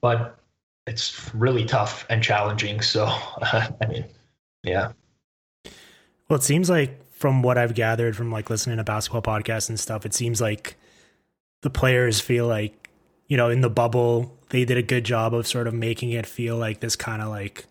but 0.00 0.38
it's 0.86 1.32
really 1.34 1.64
tough 1.64 2.06
and 2.08 2.22
challenging. 2.22 2.80
So 2.80 3.06
I 3.42 3.70
mean, 3.88 4.04
yeah. 4.62 4.92
Well, 6.28 6.38
it 6.38 6.42
seems 6.42 6.68
like 6.68 7.00
from 7.12 7.42
what 7.42 7.56
I've 7.56 7.74
gathered 7.74 8.16
from 8.16 8.30
like 8.30 8.50
listening 8.50 8.78
to 8.78 8.84
basketball 8.84 9.22
podcasts 9.22 9.68
and 9.68 9.78
stuff, 9.78 10.04
it 10.04 10.14
seems 10.14 10.40
like 10.40 10.76
the 11.62 11.70
players 11.70 12.20
feel 12.20 12.46
like 12.46 12.85
you 13.28 13.36
know 13.36 13.50
in 13.50 13.60
the 13.60 13.70
bubble 13.70 14.36
they 14.50 14.64
did 14.64 14.76
a 14.76 14.82
good 14.82 15.04
job 15.04 15.34
of 15.34 15.46
sort 15.46 15.66
of 15.66 15.74
making 15.74 16.10
it 16.10 16.26
feel 16.26 16.56
like 16.56 16.80
this 16.80 16.96
kind 16.96 17.20
of 17.20 17.28
like 17.28 17.66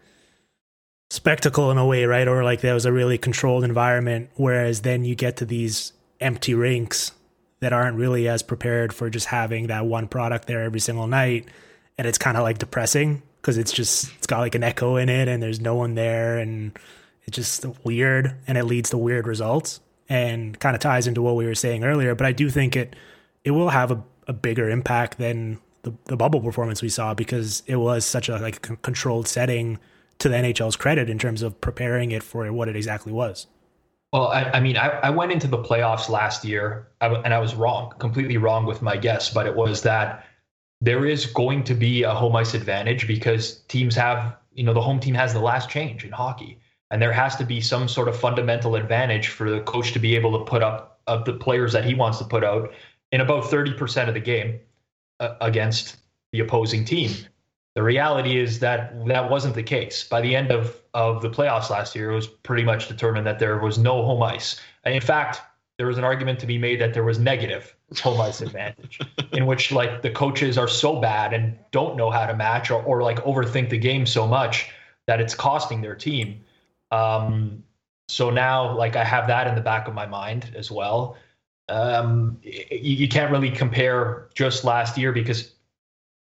spectacle 1.10 1.72
in 1.72 1.78
a 1.78 1.86
way, 1.86 2.06
right? 2.06 2.28
Or 2.28 2.44
like 2.44 2.62
there 2.62 2.74
was 2.74 2.86
a 2.86 2.91
really 2.91 3.18
controlled 3.18 3.63
environment. 3.63 4.30
Whereas 4.36 4.82
then 4.82 5.06
you 5.06 5.15
get 5.15 5.38
to 5.38 5.46
these 5.46 5.94
empty 6.20 6.54
rinks 6.54 7.12
that 7.60 7.74
aren't 7.74 7.98
really 7.98 8.28
as 8.28 8.44
prepared 8.44 8.94
for 8.94 9.10
just 9.10 9.28
having 9.28 9.68
that 9.68 9.86
one 9.86 10.08
product 10.08 10.48
there 10.48 10.63
every 10.63 10.80
single 10.80 11.08
night. 11.08 11.48
And 11.98 12.08
it's 12.08 12.18
kind 12.18 12.38
of 12.38 12.44
like 12.44 12.58
depressing 12.58 13.22
because 13.41 13.58
it's 13.58 13.72
just, 13.72 14.13
it's 14.18 14.28
got 14.28 14.39
like 14.39 14.56
an 14.56 14.63
echo 14.63 14.98
in 14.98 15.08
it 15.08 15.28
and 15.28 15.41
there's 15.41 15.62
no 15.62 15.76
one 15.76 15.96
there 15.96 16.38
and 16.38 16.78
it's 17.24 17.36
just 17.36 17.65
weird 17.86 18.36
and 18.48 18.58
it 18.58 18.65
leads 18.65 18.89
to 18.89 18.98
weird 18.98 19.28
results 19.28 19.80
and 20.10 20.60
kind 20.60 20.76
of 20.76 20.82
ties 20.82 21.08
into 21.08 21.22
what 21.22 21.36
we 21.36 21.46
were 21.46 21.56
saying 21.56 21.84
earlier. 21.84 22.13
But 22.15 22.28
I 22.28 22.34
do 22.34 22.50
think 22.50 22.76
it, 22.76 22.96
it 23.44 23.52
will 23.52 23.70
have 23.70 23.91
a, 23.91 24.04
a 24.28 24.34
bigger 24.34 24.70
impact 24.70 25.18
than 25.18 25.60
the, 25.84 25.94
the 26.06 26.18
bubble 26.18 26.42
performance 26.42 26.82
we 26.82 26.90
saw 26.90 27.14
because 27.14 27.64
it 27.68 27.76
was 27.78 28.06
such 28.06 28.28
a 28.28 28.38
like 28.38 28.70
a 28.70 28.76
controlled 28.78 29.28
setting 29.28 29.80
to 30.20 30.30
the 30.30 30.36
NHL's 30.36 30.76
credit 30.76 31.10
in 31.10 31.20
terms 31.20 31.42
of 31.42 31.60
preparing 31.62 32.12
it 32.12 32.24
for 32.24 32.52
what 32.52 32.68
it 32.68 32.76
exactly 32.76 33.12
was. 33.12 33.48
Well, 34.14 34.28
I, 34.30 34.44
I 34.44 34.60
mean, 34.62 34.78
I, 34.78 34.88
I, 35.04 35.10
went 35.10 35.34
into 35.34 35.48
the 35.48 35.58
playoffs 35.58 36.08
last 36.08 36.46
year 36.46 36.88
and 37.02 37.34
I 37.34 37.40
was 37.40 37.54
wrong, 37.54 37.94
completely 38.00 38.38
wrong 38.38 38.66
with 38.66 38.82
my 38.82 38.96
guess, 38.96 39.30
but 39.30 39.46
it 39.46 39.54
was 39.54 39.82
that 39.82 40.26
there 40.80 41.06
is 41.06 41.26
going 41.26 41.66
to 41.66 41.74
be 41.74 42.04
a 42.04 42.14
home 42.14 42.36
ice 42.36 42.54
advantage 42.54 43.08
because 43.08 43.60
teams 43.68 43.94
have, 43.96 44.38
you 44.54 44.64
know, 44.64 44.74
the 44.74 44.82
home 44.82 45.02
team 45.02 45.16
has 45.16 45.34
the 45.34 45.40
last 45.40 45.70
change 45.70 46.06
in 46.06 46.12
hockey. 46.12 46.60
And 46.92 47.02
there 47.02 47.12
has 47.12 47.36
to 47.38 47.44
be 47.44 47.60
some 47.60 47.90
sort 47.90 48.08
of 48.08 48.18
fundamental 48.18 48.76
advantage 48.76 49.28
for 49.28 49.50
the 49.50 49.62
coach 49.62 49.92
to 49.94 50.00
be 50.00 50.16
able 50.16 50.38
to 50.40 50.46
put 50.46 50.64
up 50.64 51.02
of 51.08 51.26
the 51.26 51.34
players 51.34 51.74
that 51.74 51.84
he 51.84 51.94
wants 51.94 52.20
to 52.20 52.24
put 52.24 52.44
out 52.44 52.74
in 53.12 53.22
about 53.22 53.46
30% 53.46 54.08
of 54.08 54.13
the 54.13 54.20
game 54.20 54.60
uh, 55.20 55.36
against 55.41 55.98
the 56.32 56.39
opposing 56.39 56.86
team. 56.86 57.12
The 57.76 57.84
reality 57.84 58.39
is 58.39 58.60
that 58.60 59.06
that 59.08 59.30
wasn't 59.30 59.56
the 59.56 59.63
case. 59.63 60.04
By 60.04 60.22
the 60.22 60.36
end 60.36 60.52
of, 60.52 60.82
of 60.94 61.22
the 61.22 61.30
playoffs 61.30 61.70
last 61.70 61.96
year, 61.96 62.12
it 62.12 62.15
was 62.15 62.28
pretty 62.28 62.63
much 62.63 62.88
determined 62.88 63.28
that 63.28 63.39
there 63.39 63.60
was 63.60 63.78
no 63.78 64.04
home 64.04 64.24
ice. 64.24 64.60
And 64.86 64.96
in 64.96 65.02
fact, 65.02 65.41
there 65.78 65.88
was 65.88 65.98
an 65.98 66.06
argument 66.06 66.39
to 66.39 66.46
be 66.46 66.58
made 66.58 66.80
that 66.80 66.94
there 66.94 67.04
was 67.04 67.20
negative 67.20 67.76
home 68.02 68.22
ice 68.22 68.41
advantage, 68.41 69.00
in 69.34 69.46
which 69.46 69.72
like 69.72 70.02
the 70.02 70.10
coaches 70.10 70.58
are 70.58 70.70
so 70.70 71.00
bad 71.02 71.34
and 71.34 71.58
don't 71.72 71.98
know 71.98 72.10
how 72.10 72.26
to 72.26 72.36
match 72.36 72.72
or, 72.72 72.82
or 72.84 73.04
like 73.04 73.18
overthink 73.24 73.70
the 73.70 73.78
game 73.78 74.06
so 74.06 74.26
much 74.26 74.70
that 75.08 75.20
it's 75.20 75.36
costing 75.36 75.82
their 75.82 75.96
team. 75.96 76.41
Um, 76.91 77.63
so 78.08 78.30
now, 78.30 78.76
like 78.76 78.96
I 78.96 79.04
have 79.04 79.28
that 79.28 79.48
in 79.48 79.56
the 79.56 79.62
back 79.62 79.88
of 79.88 79.94
my 79.94 80.06
mind 80.06 80.54
as 80.56 80.72
well. 80.72 81.18
Um, 81.67 82.39
you, 82.43 82.95
you 82.95 83.08
can't 83.08 83.32
really 83.32 83.51
compare 83.51 84.28
just 84.36 84.63
last 84.63 84.97
year 84.97 85.12
because 85.12 85.51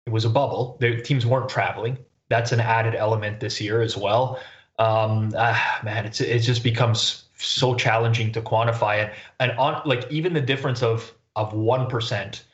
it 0.06 0.12
was 0.12 0.24
a 0.24 0.30
bubble. 0.30 0.76
The 0.80 1.00
teams 1.02 1.26
weren't 1.26 1.48
traveling. 1.48 1.98
That's 2.28 2.52
an 2.52 2.60
added 2.60 2.94
element 2.94 3.40
this 3.40 3.60
year 3.60 3.82
as 3.82 3.96
well. 3.96 4.40
Um, 4.78 5.32
ah, 5.36 5.80
man, 5.82 6.06
it's 6.06 6.20
it 6.20 6.40
just 6.40 6.62
becomes 6.62 7.24
so 7.38 7.74
challenging 7.74 8.32
to 8.32 8.42
quantify 8.42 9.04
it, 9.04 9.14
and 9.40 9.52
on 9.52 9.82
like 9.84 10.10
even 10.10 10.32
the 10.34 10.40
difference 10.40 10.82
of 10.82 11.12
of 11.34 11.52
one 11.52 11.88
percent 11.88 12.44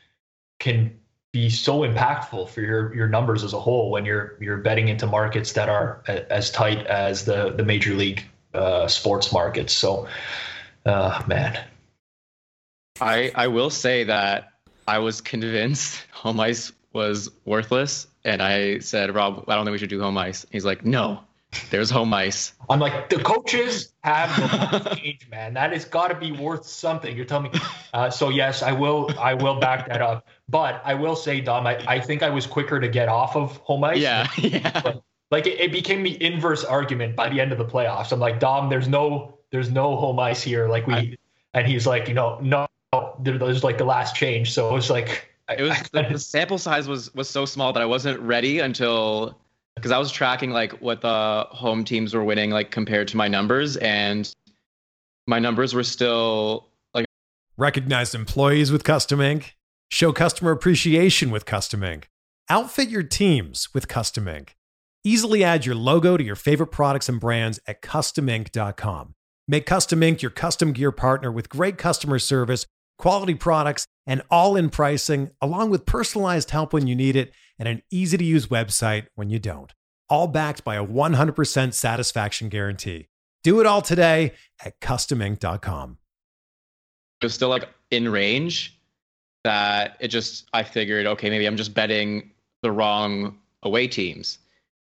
can 0.58 0.96
be 1.32 1.48
so 1.48 1.80
impactful 1.80 2.48
for 2.48 2.60
your 2.60 2.94
your 2.94 3.08
numbers 3.08 3.42
as 3.42 3.52
a 3.54 3.60
whole 3.60 3.90
when 3.90 4.04
you're 4.04 4.36
you're 4.40 4.58
betting 4.58 4.88
into 4.88 5.06
markets 5.06 5.52
that 5.52 5.68
are 5.68 6.02
as 6.06 6.50
tight 6.50 6.86
as 6.86 7.24
the 7.24 7.50
the 7.50 7.64
major 7.64 7.94
league 7.94 8.22
uh, 8.54 8.86
sports 8.86 9.32
markets. 9.32 9.72
So, 9.72 10.06
uh, 10.86 11.22
man, 11.26 11.58
I 13.02 13.32
I 13.34 13.48
will 13.48 13.70
say 13.70 14.04
that 14.04 14.52
I 14.86 14.98
was 14.98 15.20
convinced 15.20 16.04
home 16.12 16.40
ice 16.40 16.72
was 16.92 17.30
worthless, 17.44 18.06
and 18.24 18.42
I 18.42 18.78
said, 18.78 19.14
Rob, 19.14 19.44
I 19.48 19.54
don't 19.54 19.64
think 19.64 19.72
we 19.72 19.78
should 19.78 19.90
do 19.90 20.00
home 20.00 20.18
ice. 20.18 20.46
He's 20.50 20.64
like, 20.64 20.84
No, 20.84 21.20
there's 21.70 21.90
home 21.90 22.12
ice. 22.14 22.52
I'm 22.70 22.80
like, 22.80 23.10
the 23.10 23.18
coaches 23.18 23.92
have 24.04 24.84
the 24.84 24.94
change, 24.96 25.28
man. 25.30 25.54
That 25.54 25.72
has 25.72 25.84
got 25.84 26.08
to 26.08 26.14
be 26.14 26.32
worth 26.32 26.66
something. 26.66 27.14
You're 27.16 27.26
telling 27.26 27.52
me. 27.52 27.60
Uh, 27.94 28.08
so 28.08 28.30
yes, 28.30 28.62
I 28.62 28.72
will. 28.72 29.10
I 29.20 29.34
will 29.34 29.60
back 29.60 29.86
that 29.86 30.00
up. 30.00 30.26
But 30.48 30.80
I 30.82 30.94
will 30.94 31.14
say, 31.14 31.42
Dom, 31.42 31.66
I, 31.66 31.76
I 31.86 32.00
think 32.00 32.22
I 32.22 32.30
was 32.30 32.46
quicker 32.46 32.80
to 32.80 32.88
get 32.88 33.10
off 33.10 33.36
of 33.36 33.58
home 33.58 33.84
ice. 33.84 33.98
Yeah, 33.98 34.26
yeah. 34.38 34.80
But, 34.80 35.02
like 35.30 35.46
it, 35.46 35.60
it 35.60 35.72
became 35.72 36.02
the 36.02 36.22
inverse 36.24 36.64
argument 36.64 37.16
by 37.16 37.28
the 37.28 37.38
end 37.38 37.52
of 37.52 37.58
the 37.58 37.66
playoffs. 37.66 38.10
I'm 38.10 38.18
like, 38.18 38.40
Dom, 38.40 38.70
there's 38.70 38.88
no, 38.88 39.36
there's 39.50 39.70
no 39.70 39.96
home 39.96 40.18
ice 40.18 40.42
here. 40.42 40.68
Like 40.68 40.86
we, 40.86 40.94
I, 40.94 41.16
and 41.52 41.66
he's 41.66 41.86
like, 41.86 42.08
you 42.08 42.14
know, 42.14 42.38
no, 42.40 42.66
Oh, 42.92 43.14
there's 43.20 43.64
like 43.64 43.78
the 43.78 43.84
last 43.84 44.14
change. 44.14 44.52
So 44.52 44.68
it 44.70 44.72
was 44.72 44.90
like. 44.90 45.28
It 45.48 45.62
was 45.62 45.76
the, 45.92 46.06
the 46.12 46.18
sample 46.18 46.56
size 46.56 46.88
was 46.88 47.12
was 47.14 47.28
so 47.28 47.44
small 47.44 47.72
that 47.72 47.82
I 47.82 47.86
wasn't 47.86 48.18
ready 48.20 48.60
until 48.60 49.38
because 49.76 49.90
I 49.90 49.98
was 49.98 50.10
tracking 50.10 50.50
like 50.50 50.72
what 50.80 51.00
the 51.00 51.46
home 51.50 51.84
teams 51.84 52.14
were 52.14 52.24
winning 52.24 52.50
like 52.50 52.70
compared 52.70 53.08
to 53.08 53.16
my 53.16 53.28
numbers 53.28 53.76
and 53.78 54.30
my 55.26 55.38
numbers 55.38 55.74
were 55.74 55.84
still 55.84 56.68
like 56.94 57.06
recognized 57.56 58.14
employees 58.14 58.70
with 58.70 58.84
custom 58.84 59.20
ink 59.20 59.56
show 59.90 60.12
customer 60.12 60.50
appreciation 60.50 61.30
with 61.30 61.46
custom 61.46 61.82
ink 61.82 62.08
outfit 62.48 62.88
your 62.88 63.02
teams 63.02 63.72
with 63.72 63.88
custom 63.88 64.28
ink 64.28 64.56
easily 65.04 65.42
add 65.42 65.66
your 65.66 65.74
logo 65.74 66.16
to 66.16 66.24
your 66.24 66.36
favorite 66.36 66.68
products 66.68 67.08
and 67.08 67.20
brands 67.20 67.60
at 67.66 67.82
customink.com 67.82 69.14
make 69.48 69.66
custom 69.66 70.02
ink 70.02 70.22
your 70.22 70.30
custom 70.30 70.72
gear 70.72 70.92
partner 70.92 71.30
with 71.30 71.48
great 71.48 71.78
customer 71.78 72.18
service 72.18 72.66
quality 73.02 73.34
products 73.34 73.84
and 74.06 74.22
all-in 74.30 74.70
pricing 74.70 75.28
along 75.40 75.70
with 75.70 75.84
personalized 75.84 76.52
help 76.52 76.72
when 76.72 76.86
you 76.86 76.94
need 76.94 77.16
it 77.16 77.32
and 77.58 77.68
an 77.68 77.82
easy 77.90 78.16
to 78.16 78.24
use 78.24 78.46
website 78.46 79.06
when 79.16 79.28
you 79.28 79.40
don't. 79.40 79.74
All 80.08 80.28
backed 80.28 80.62
by 80.62 80.76
a 80.76 80.86
100% 80.86 81.74
satisfaction 81.74 82.48
guarantee. 82.48 83.08
Do 83.42 83.58
it 83.58 83.66
all 83.66 83.82
today 83.82 84.34
at 84.64 84.78
customink.com. 84.78 85.98
It 87.20 87.24
was 87.24 87.34
still 87.34 87.48
like 87.48 87.68
in 87.90 88.08
range 88.08 88.78
that 89.42 89.96
it 89.98 90.08
just, 90.08 90.48
I 90.52 90.62
figured, 90.62 91.06
okay, 91.06 91.28
maybe 91.28 91.46
I'm 91.46 91.56
just 91.56 91.74
betting 91.74 92.30
the 92.62 92.70
wrong 92.70 93.36
away 93.64 93.88
teams. 93.88 94.38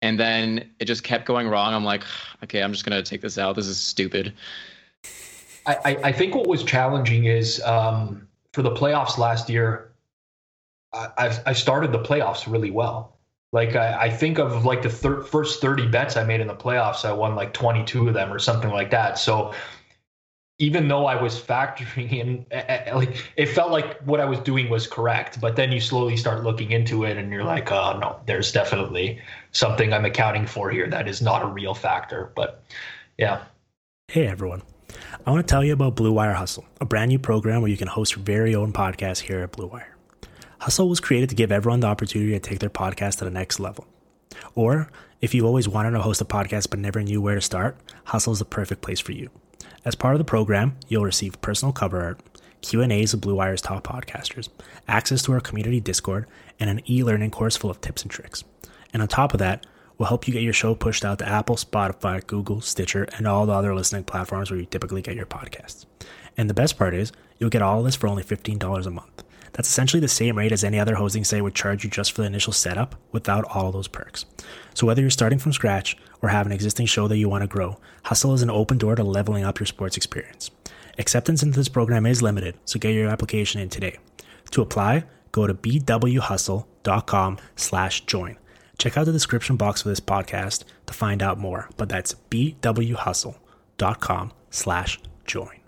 And 0.01 0.17
then 0.17 0.69
it 0.79 0.85
just 0.85 1.03
kept 1.03 1.25
going 1.25 1.49
wrong. 1.49 1.73
I'm 1.73 1.83
like, 1.83 2.03
okay, 2.41 2.63
I'm 2.63 2.71
just 2.71 2.85
going 2.85 3.03
to 3.03 3.09
take 3.09 3.19
this 3.19 3.37
out. 3.37 3.57
This 3.57 3.67
is 3.67 3.77
stupid. 3.77 4.33
I, 5.67 5.97
I 6.05 6.11
think 6.11 6.33
what 6.33 6.47
was 6.47 6.63
challenging 6.63 7.25
is 7.25 7.61
um, 7.63 8.27
for 8.53 8.61
the 8.61 8.71
playoffs 8.71 9.17
last 9.17 9.49
year, 9.49 9.91
I, 10.93 11.37
I 11.45 11.53
started 11.53 11.91
the 11.91 11.99
playoffs 11.99 12.51
really 12.51 12.71
well. 12.71 13.17
Like 13.51 13.75
I, 13.75 14.03
I 14.03 14.09
think 14.09 14.39
of 14.39 14.65
like 14.65 14.81
the 14.81 14.89
thir- 14.89 15.23
first 15.23 15.61
30 15.61 15.87
bets 15.87 16.17
I 16.17 16.23
made 16.23 16.41
in 16.41 16.47
the 16.47 16.55
playoffs, 16.55 17.05
I 17.05 17.11
won 17.11 17.35
like 17.35 17.53
22 17.53 18.07
of 18.07 18.13
them 18.13 18.31
or 18.31 18.39
something 18.39 18.71
like 18.71 18.91
that. 18.91 19.19
So 19.19 19.53
even 20.59 20.87
though 20.87 21.05
I 21.05 21.21
was 21.21 21.39
factoring 21.39 22.11
in, 22.11 22.45
like 22.93 23.31
it 23.35 23.47
felt 23.47 23.71
like 23.71 23.99
what 24.01 24.19
I 24.19 24.25
was 24.25 24.39
doing 24.39 24.69
was 24.69 24.87
correct, 24.87 25.39
but 25.39 25.55
then 25.55 25.71
you 25.71 25.79
slowly 25.79 26.17
start 26.17 26.43
looking 26.43 26.71
into 26.71 27.03
it, 27.03 27.17
and 27.17 27.31
you're 27.31 27.43
like, 27.43 27.71
oh 27.71 27.99
no, 27.99 28.19
there's 28.25 28.51
definitely 28.51 29.19
something 29.51 29.93
I'm 29.93 30.05
accounting 30.05 30.47
for 30.47 30.69
here 30.69 30.89
that 30.89 31.07
is 31.07 31.21
not 31.21 31.43
a 31.43 31.47
real 31.47 31.75
factor. 31.75 32.31
But 32.35 32.63
yeah. 33.17 33.43
Hey 34.07 34.27
everyone, 34.27 34.63
I 35.25 35.31
want 35.31 35.45
to 35.45 35.51
tell 35.51 35.63
you 35.63 35.73
about 35.73 35.95
Blue 35.95 36.11
Wire 36.11 36.33
Hustle, 36.33 36.65
a 36.79 36.85
brand 36.85 37.09
new 37.09 37.19
program 37.19 37.61
where 37.61 37.71
you 37.71 37.77
can 37.77 37.87
host 37.87 38.15
your 38.15 38.23
very 38.23 38.55
own 38.55 38.71
podcast 38.73 39.19
here 39.21 39.41
at 39.41 39.51
Blue 39.51 39.67
Wire. 39.67 39.95
Hustle 40.59 40.89
was 40.89 40.99
created 40.99 41.29
to 41.29 41.35
give 41.35 41.51
everyone 41.51 41.81
the 41.81 41.87
opportunity 41.87 42.31
to 42.31 42.39
take 42.39 42.59
their 42.59 42.69
podcast 42.69 43.17
to 43.17 43.25
the 43.25 43.31
next 43.31 43.59
level. 43.59 43.85
Or 44.55 44.89
if 45.21 45.33
you 45.33 45.45
always 45.45 45.67
wanted 45.67 45.91
to 45.91 46.01
host 46.01 46.21
a 46.21 46.25
podcast 46.25 46.69
but 46.69 46.79
never 46.79 47.01
knew 47.01 47.21
where 47.21 47.35
to 47.35 47.41
start, 47.41 47.77
Hustle 48.05 48.33
is 48.33 48.39
the 48.39 48.45
perfect 48.45 48.81
place 48.81 48.99
for 48.99 49.11
you. 49.11 49.29
As 49.85 49.95
part 49.95 50.15
of 50.15 50.19
the 50.19 50.25
program, 50.25 50.75
you'll 50.87 51.03
receive 51.05 51.41
personal 51.41 51.73
cover 51.73 52.01
art, 52.01 52.21
Q&As 52.61 53.13
with 53.13 53.21
Blue 53.21 53.35
Wire's 53.35 53.61
top 53.61 53.85
podcasters, 53.85 54.49
access 54.87 55.21
to 55.23 55.33
our 55.33 55.39
community 55.39 55.79
Discord, 55.79 56.25
and 56.59 56.69
an 56.69 56.81
e-learning 56.89 57.31
course 57.31 57.55
full 57.55 57.69
of 57.69 57.81
tips 57.81 58.01
and 58.01 58.11
tricks. 58.11 58.43
And 58.93 59.01
on 59.01 59.07
top 59.07 59.33
of 59.33 59.39
that, 59.39 59.65
we'll 59.97 60.07
help 60.07 60.27
you 60.27 60.33
get 60.33 60.43
your 60.43 60.53
show 60.53 60.75
pushed 60.75 61.05
out 61.05 61.19
to 61.19 61.27
Apple, 61.27 61.55
Spotify, 61.55 62.25
Google, 62.25 62.61
Stitcher, 62.61 63.07
and 63.17 63.27
all 63.27 63.45
the 63.45 63.53
other 63.53 63.75
listening 63.75 64.03
platforms 64.03 64.49
where 64.49 64.59
you 64.59 64.65
typically 64.65 65.01
get 65.01 65.15
your 65.15 65.25
podcasts. 65.25 65.85
And 66.37 66.49
the 66.49 66.53
best 66.53 66.77
part 66.77 66.93
is, 66.93 67.11
you'll 67.39 67.49
get 67.49 67.61
all 67.61 67.79
of 67.79 67.85
this 67.85 67.95
for 67.95 68.07
only 68.07 68.23
$15 68.23 68.85
a 68.85 68.89
month. 68.91 69.23
That's 69.53 69.69
essentially 69.69 69.99
the 69.99 70.07
same 70.07 70.37
rate 70.37 70.51
as 70.51 70.63
any 70.63 70.79
other 70.79 70.95
hosting 70.95 71.23
site 71.23 71.41
would 71.41 71.55
charge 71.55 71.83
you 71.83 71.89
just 71.89 72.11
for 72.11 72.21
the 72.21 72.27
initial 72.27 72.53
setup 72.53 72.95
without 73.11 73.43
all 73.45 73.71
those 73.71 73.87
perks. 73.87 74.25
So 74.75 74.85
whether 74.85 75.01
you're 75.01 75.09
starting 75.09 75.39
from 75.39 75.53
scratch 75.53 75.97
or 76.21 76.29
have 76.29 76.45
an 76.45 76.51
existing 76.51 76.85
show 76.85 77.07
that 77.07 77.17
you 77.17 77.27
want 77.27 77.41
to 77.41 77.47
grow, 77.47 77.79
Hustle 78.03 78.35
is 78.35 78.43
an 78.43 78.51
open 78.51 78.77
door 78.77 78.95
to 78.95 79.03
leveling 79.03 79.43
up 79.43 79.59
your 79.59 79.65
sports 79.65 79.97
experience. 79.97 80.51
Acceptance 80.99 81.41
into 81.41 81.57
this 81.57 81.69
program 81.69 82.05
is 82.05 82.21
limited, 82.21 82.55
so 82.65 82.79
get 82.79 82.93
your 82.93 83.09
application 83.09 83.59
in 83.59 83.69
today. 83.69 83.97
To 84.51 84.61
apply, 84.61 85.05
go 85.31 85.47
to 85.47 85.53
bwhustle.com 85.53 87.37
slash 87.55 88.01
join. 88.01 88.37
Check 88.77 88.97
out 88.97 89.05
the 89.05 89.11
description 89.11 89.55
box 89.55 89.81
for 89.81 89.89
this 89.89 89.99
podcast 89.99 90.63
to 90.85 90.93
find 90.93 91.23
out 91.23 91.39
more, 91.39 91.69
but 91.77 91.89
that's 91.89 92.15
bwhustle.com 92.29 94.33
slash 94.49 94.99
join. 95.25 95.59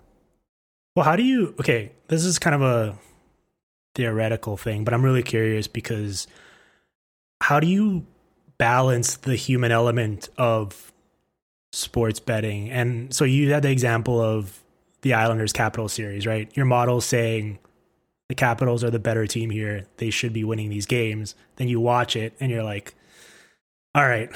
Well, 0.94 1.04
how 1.04 1.16
do 1.16 1.22
you, 1.22 1.54
okay, 1.60 1.92
this 2.08 2.24
is 2.24 2.38
kind 2.38 2.54
of 2.54 2.62
a 2.62 2.98
theoretical 3.94 4.56
thing, 4.56 4.84
but 4.84 4.94
I'm 4.94 5.04
really 5.04 5.22
curious 5.22 5.66
because 5.66 6.26
how 7.40 7.60
do 7.60 7.66
you 7.66 8.06
balance 8.58 9.16
the 9.16 9.34
human 9.34 9.72
element 9.72 10.28
of 10.36 10.92
sports 11.72 12.20
betting? 12.20 12.70
And 12.70 13.14
so 13.14 13.24
you 13.24 13.52
had 13.52 13.62
the 13.62 13.70
example 13.70 14.20
of 14.20 14.62
the 15.02 15.14
Islanders 15.14 15.52
Capital 15.52 15.88
series, 15.88 16.26
right? 16.26 16.54
Your 16.56 16.66
model 16.66 17.00
saying 17.00 17.58
the 18.28 18.34
Capitals 18.34 18.84
are 18.84 18.90
the 18.90 18.98
better 18.98 19.26
team 19.26 19.50
here. 19.50 19.86
They 19.96 20.10
should 20.10 20.32
be 20.32 20.44
winning 20.44 20.70
these 20.70 20.86
games. 20.86 21.34
Then 21.56 21.68
you 21.68 21.80
watch 21.80 22.14
it 22.14 22.34
and 22.38 22.50
you're 22.50 22.62
like, 22.62 22.94
all 23.94 24.06
right, 24.06 24.30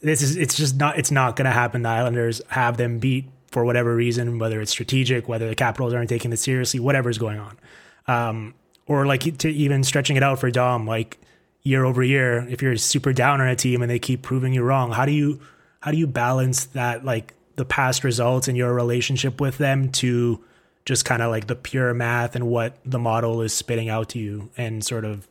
this 0.00 0.22
is 0.22 0.36
it's 0.36 0.56
just 0.56 0.76
not 0.76 0.98
it's 0.98 1.10
not 1.10 1.36
going 1.36 1.46
to 1.46 1.52
happen. 1.52 1.82
The 1.82 1.88
Islanders 1.88 2.42
have 2.48 2.76
them 2.76 2.98
beat 2.98 3.26
for 3.50 3.64
whatever 3.64 3.94
reason, 3.94 4.38
whether 4.38 4.60
it's 4.60 4.70
strategic, 4.70 5.28
whether 5.28 5.48
the 5.48 5.54
Capitals 5.54 5.94
aren't 5.94 6.08
taking 6.08 6.30
this 6.30 6.42
seriously, 6.42 6.80
whatever's 6.80 7.18
going 7.18 7.38
on. 7.38 7.58
Um, 8.06 8.54
or 8.86 9.06
like 9.06 9.38
to 9.38 9.48
even 9.48 9.84
stretching 9.84 10.16
it 10.16 10.22
out 10.22 10.38
for 10.38 10.50
Dom, 10.50 10.86
like 10.86 11.18
year 11.62 11.84
over 11.84 12.02
year, 12.02 12.46
if 12.48 12.62
you're 12.62 12.76
super 12.76 13.12
down 13.12 13.40
on 13.40 13.48
a 13.48 13.56
team 13.56 13.82
and 13.82 13.90
they 13.90 13.98
keep 13.98 14.22
proving 14.22 14.52
you 14.52 14.62
wrong, 14.62 14.92
how 14.92 15.04
do 15.04 15.12
you 15.12 15.40
how 15.80 15.90
do 15.90 15.96
you 15.98 16.06
balance 16.06 16.66
that 16.66 17.04
like 17.04 17.34
the 17.56 17.64
past 17.64 18.04
results 18.04 18.48
and 18.48 18.56
your 18.56 18.72
relationship 18.72 19.40
with 19.40 19.58
them 19.58 19.90
to 19.90 20.42
just 20.84 21.04
kind 21.04 21.22
of 21.22 21.30
like 21.30 21.46
the 21.46 21.54
pure 21.54 21.92
math 21.92 22.34
and 22.34 22.46
what 22.48 22.78
the 22.84 22.98
model 22.98 23.42
is 23.42 23.52
spitting 23.52 23.88
out 23.88 24.08
to 24.08 24.18
you 24.18 24.48
and 24.56 24.84
sort 24.84 25.04
of 25.04 25.28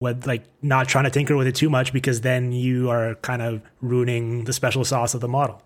what 0.00 0.26
like 0.26 0.44
not 0.62 0.88
trying 0.88 1.04
to 1.04 1.10
tinker 1.10 1.36
with 1.36 1.46
it 1.46 1.54
too 1.54 1.70
much 1.70 1.92
because 1.92 2.22
then 2.22 2.52
you 2.52 2.90
are 2.90 3.14
kind 3.16 3.42
of 3.42 3.62
ruining 3.80 4.44
the 4.44 4.52
special 4.52 4.84
sauce 4.84 5.14
of 5.14 5.20
the 5.20 5.28
model. 5.28 5.62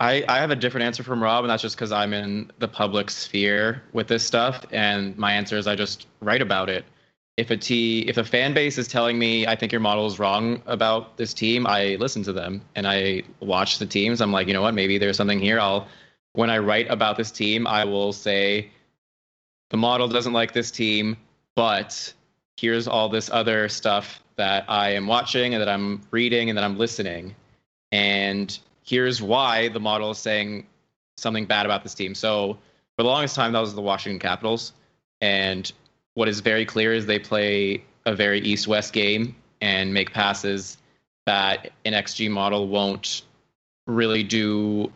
I, 0.00 0.24
I 0.28 0.38
have 0.38 0.52
a 0.52 0.56
different 0.56 0.84
answer 0.86 1.02
from 1.02 1.20
Rob, 1.20 1.42
and 1.42 1.50
that's 1.50 1.62
just 1.62 1.74
because 1.74 1.90
I'm 1.90 2.12
in 2.12 2.52
the 2.60 2.68
public 2.68 3.10
sphere 3.10 3.82
with 3.92 4.06
this 4.06 4.24
stuff. 4.24 4.64
And 4.70 5.18
my 5.18 5.32
answer 5.32 5.56
is 5.58 5.66
I 5.66 5.74
just 5.74 6.06
write 6.20 6.40
about 6.40 6.68
it. 6.68 6.84
if 7.38 7.50
a 7.52 7.56
t 7.56 8.00
if 8.08 8.18
a 8.18 8.24
fan 8.24 8.52
base 8.52 8.78
is 8.78 8.88
telling 8.88 9.16
me 9.18 9.46
I 9.46 9.54
think 9.54 9.70
your 9.70 9.80
model 9.80 10.06
is 10.06 10.18
wrong 10.18 10.60
about 10.66 11.16
this 11.16 11.32
team, 11.32 11.66
I 11.66 11.96
listen 12.00 12.22
to 12.24 12.32
them 12.32 12.60
and 12.74 12.86
I 12.86 13.22
watch 13.40 13.78
the 13.78 13.86
teams. 13.86 14.20
I'm 14.20 14.32
like, 14.32 14.48
you 14.48 14.54
know 14.54 14.62
what, 14.62 14.74
maybe 14.74 14.98
there's 14.98 15.16
something 15.16 15.38
here. 15.38 15.60
I'll 15.60 15.86
when 16.32 16.50
I 16.50 16.58
write 16.58 16.90
about 16.90 17.16
this 17.16 17.30
team, 17.30 17.66
I 17.66 17.84
will 17.84 18.12
say 18.12 18.70
the 19.70 19.76
model 19.76 20.08
doesn't 20.08 20.32
like 20.32 20.52
this 20.52 20.70
team, 20.72 21.16
but 21.54 22.12
here's 22.58 22.88
all 22.88 23.08
this 23.08 23.30
other 23.32 23.68
stuff 23.68 24.20
that 24.36 24.64
I 24.68 24.90
am 24.90 25.06
watching 25.06 25.54
and 25.54 25.60
that 25.60 25.68
I'm 25.68 26.02
reading 26.10 26.50
and 26.50 26.58
that 26.58 26.64
I'm 26.64 26.76
listening. 26.76 27.36
And 27.92 28.58
here's 28.82 29.22
why 29.22 29.68
the 29.68 29.78
model 29.78 30.10
is 30.10 30.18
saying 30.18 30.66
something 31.16 31.46
bad 31.46 31.66
about 31.66 31.84
this 31.84 31.94
team. 31.94 32.16
So 32.16 32.58
for 32.96 33.04
the 33.04 33.08
longest 33.08 33.36
time, 33.36 33.52
that 33.52 33.60
was 33.60 33.74
the 33.76 33.80
Washington 33.80 34.18
Capitals. 34.18 34.72
And 35.20 35.70
what 36.14 36.28
is 36.28 36.40
very 36.40 36.66
clear 36.66 36.92
is 36.92 37.06
they 37.06 37.20
play 37.20 37.84
a 38.06 38.14
very 38.14 38.40
east 38.40 38.66
west 38.66 38.92
game 38.92 39.36
and 39.60 39.94
make 39.94 40.12
passes 40.12 40.78
that 41.26 41.70
an 41.84 41.92
XG 41.92 42.28
model 42.28 42.66
won't 42.66 43.22
really 43.86 44.24
do 44.24 44.90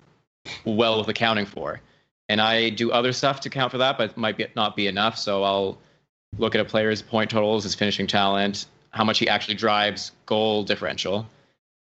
well 0.65 0.99
with 0.99 1.09
accounting 1.09 1.47
for. 1.47 1.81
And 2.29 2.41
I 2.41 2.71
do 2.71 2.91
other 2.91 3.13
stuff 3.13 3.39
to 3.41 3.49
account 3.49 3.71
for 3.71 3.79
that, 3.79 3.99
but 3.99 4.11
it 4.11 4.17
might 4.17 4.37
be, 4.37 4.47
not 4.57 4.75
be 4.75 4.89
enough. 4.89 5.17
So 5.17 5.45
I'll 5.45 5.79
look 6.39 6.55
at 6.55 6.61
a 6.61 6.65
player's 6.65 7.03
point 7.03 7.31
totals, 7.31 7.65
his 7.65 7.75
finishing 7.75 8.07
talent, 8.07 8.67
how 8.91 9.05
much 9.05 9.19
he 9.19 9.29
actually 9.29 9.55
drives, 9.55 10.13
goal 10.27 10.65
differential. 10.65 11.27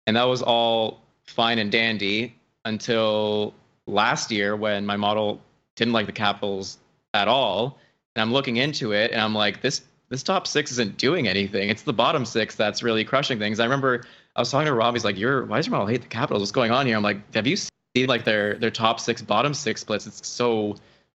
And 0.08 0.16
that 0.16 0.24
was 0.24 0.42
all 0.42 1.02
fine 1.26 1.60
and 1.60 1.72
dandy 1.72 2.36
until 2.66 3.54
last 3.88 4.32
year 4.32 4.56
when 4.56 4.86
my 4.86 4.98
model 4.98 5.42
didn't 5.76 5.94
like 5.94 6.06
the 6.06 6.12
Capitals 6.12 6.78
at 7.14 7.28
all. 7.28 7.78
And 8.16 8.22
I'm 8.22 8.34
looking 8.34 8.58
into 8.58 8.92
it 8.92 9.12
and 9.12 9.22
I'm 9.22 9.34
like, 9.34 9.62
this 9.62 9.84
this 10.10 10.24
top 10.24 10.46
six 10.46 10.72
isn't 10.72 10.98
doing 10.98 11.30
anything. 11.30 11.70
It's 11.70 11.84
the 11.84 11.94
bottom 11.94 12.26
six 12.26 12.54
that's 12.56 12.84
really 12.84 13.06
crushing 13.06 13.40
things. 13.40 13.62
I 13.62 13.64
remember 13.64 14.04
I 14.36 14.42
was 14.42 14.52
talking 14.52 14.66
to 14.66 14.74
Rob. 14.74 14.94
He's 14.94 15.06
like, 15.06 15.18
"You're 15.18 15.46
why 15.46 15.58
does 15.58 15.68
your 15.68 15.72
model 15.72 15.88
hate 15.88 16.02
the 16.02 16.08
Capitals? 16.08 16.42
What's 16.42 16.52
going 16.52 16.72
on 16.72 16.86
here?" 16.86 16.98
I'm 16.98 17.04
like, 17.04 17.34
"Have 17.34 17.48
you 17.48 17.56
seen 17.56 18.08
like 18.08 18.26
their 18.26 18.56
their 18.56 18.72
top 18.72 19.00
six, 19.00 19.22
bottom 19.22 19.54
six 19.54 19.82
splits? 19.82 20.08
It's 20.08 20.28
so 20.28 20.76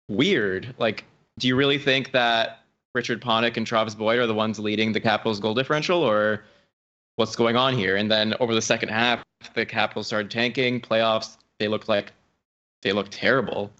weird. 0.10 0.76
Like, 0.78 1.06
do 1.40 1.48
you 1.48 1.56
really 1.56 1.80
think 1.80 2.12
that 2.12 2.63
Richard 2.94 3.22
Panik 3.22 3.58
and 3.58 3.66
Travis 3.66 3.96
Boyd 3.96 4.20
are 4.20 4.28
the 4.28 4.34
ones 4.34 4.60
leading 4.60 4.92
the 4.92 5.00
Capitals 5.00 5.40
goal 5.40 5.54
differential, 5.54 6.02
or 6.04 6.44
what's 7.16 7.36
going 7.36 7.56
on 7.56 7.76
here?" 7.76 7.96
And 7.96 8.10
then 8.10 8.36
over 8.40 8.54
the 8.54 8.62
second 8.62 8.90
half, 8.90 9.24
the 9.56 9.66
Capitals 9.66 10.08
started 10.08 10.30
tanking. 10.30 10.80
Playoffs, 10.80 11.38
they 11.60 11.68
looked 11.68 11.90
like 11.90 12.14
they 12.82 12.92
looked 12.92 13.12
terrible, 13.12 13.72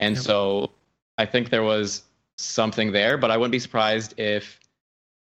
and 0.00 0.14
yep. 0.14 0.24
so 0.24 0.70
I 1.18 1.26
think 1.26 1.50
there 1.50 1.62
was 1.62 2.04
something 2.38 2.92
there. 2.92 3.18
But 3.18 3.30
I 3.30 3.36
wouldn't 3.36 3.52
be 3.52 3.58
surprised 3.58 4.18
if 4.18 4.60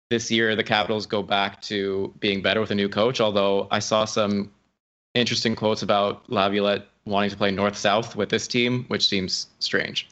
this 0.09 0.29
year 0.29 0.55
the 0.55 0.63
Capitals 0.63 1.05
go 1.05 1.23
back 1.23 1.61
to 1.63 2.13
being 2.19 2.41
better 2.41 2.59
with 2.59 2.71
a 2.71 2.75
new 2.75 2.89
coach. 2.89 3.21
Although 3.21 3.67
I 3.71 3.79
saw 3.79 4.05
some 4.05 4.51
interesting 5.13 5.55
quotes 5.55 5.81
about 5.83 6.29
Laviolette 6.29 6.87
wanting 7.05 7.29
to 7.29 7.37
play 7.37 7.51
north 7.51 7.77
south 7.77 8.15
with 8.15 8.29
this 8.29 8.47
team, 8.47 8.85
which 8.89 9.07
seems 9.07 9.47
strange. 9.59 10.09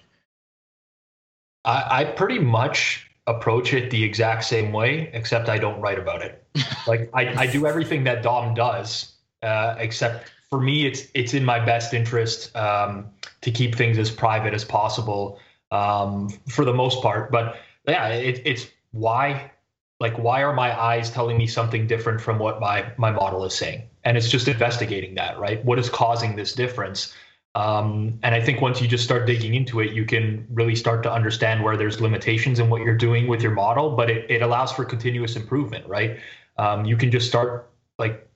I, 1.65 1.85
I 1.89 2.03
pretty 2.05 2.39
much 2.39 3.08
approach 3.29 3.73
it 3.73 3.91
the 3.91 4.03
exact 4.03 4.43
same 4.43 4.73
way, 4.73 5.09
except 5.13 5.47
I 5.47 5.57
don't 5.57 5.79
write 5.79 5.99
about 5.99 6.21
it. 6.21 6.43
like 6.87 7.09
I, 7.13 7.43
I 7.43 7.47
do 7.47 7.67
everything 7.67 8.03
that 8.05 8.23
Dom 8.23 8.53
does, 8.53 9.13
uh, 9.43 9.75
except 9.77 10.31
for 10.49 10.59
me, 10.59 10.85
it's 10.85 11.03
it's 11.13 11.33
in 11.33 11.45
my 11.45 11.63
best 11.63 11.93
interest 11.93 12.55
um, 12.55 13.07
to 13.41 13.51
keep 13.51 13.75
things 13.75 13.97
as 13.97 14.09
private 14.09 14.53
as 14.53 14.65
possible 14.65 15.39
um, 15.71 16.29
for 16.49 16.65
the 16.65 16.73
most 16.73 17.01
part. 17.01 17.31
But 17.31 17.57
yeah, 17.87 18.07
it, 18.09 18.41
it's 18.45 18.67
why 18.91 19.51
like 19.99 20.17
why 20.17 20.43
are 20.43 20.53
my 20.53 20.79
eyes 20.79 21.11
telling 21.11 21.37
me 21.37 21.45
something 21.45 21.85
different 21.85 22.19
from 22.19 22.39
what 22.39 22.59
my 22.59 22.91
my 22.97 23.11
model 23.11 23.45
is 23.45 23.53
saying 23.53 23.87
and 24.03 24.17
it's 24.17 24.29
just 24.29 24.47
investigating 24.47 25.13
that 25.15 25.37
right 25.37 25.63
what 25.65 25.77
is 25.77 25.89
causing 25.89 26.35
this 26.35 26.53
difference 26.53 27.13
um, 27.55 28.19
and 28.23 28.35
i 28.35 28.41
think 28.41 28.61
once 28.61 28.81
you 28.81 28.87
just 28.87 29.03
start 29.03 29.25
digging 29.25 29.55
into 29.55 29.79
it 29.79 29.91
you 29.91 30.05
can 30.05 30.45
really 30.51 30.75
start 30.75 31.01
to 31.03 31.11
understand 31.11 31.63
where 31.63 31.75
there's 31.75 31.99
limitations 31.99 32.59
in 32.59 32.69
what 32.69 32.81
you're 32.81 32.97
doing 32.97 33.27
with 33.27 33.41
your 33.41 33.51
model 33.51 33.95
but 33.95 34.09
it, 34.09 34.29
it 34.29 34.41
allows 34.41 34.71
for 34.71 34.85
continuous 34.85 35.35
improvement 35.35 35.85
right? 35.87 36.19
Um, 36.57 36.83
you 36.83 36.97
can 36.97 37.09
just 37.09 37.27
start 37.27 37.71
like 37.97 38.27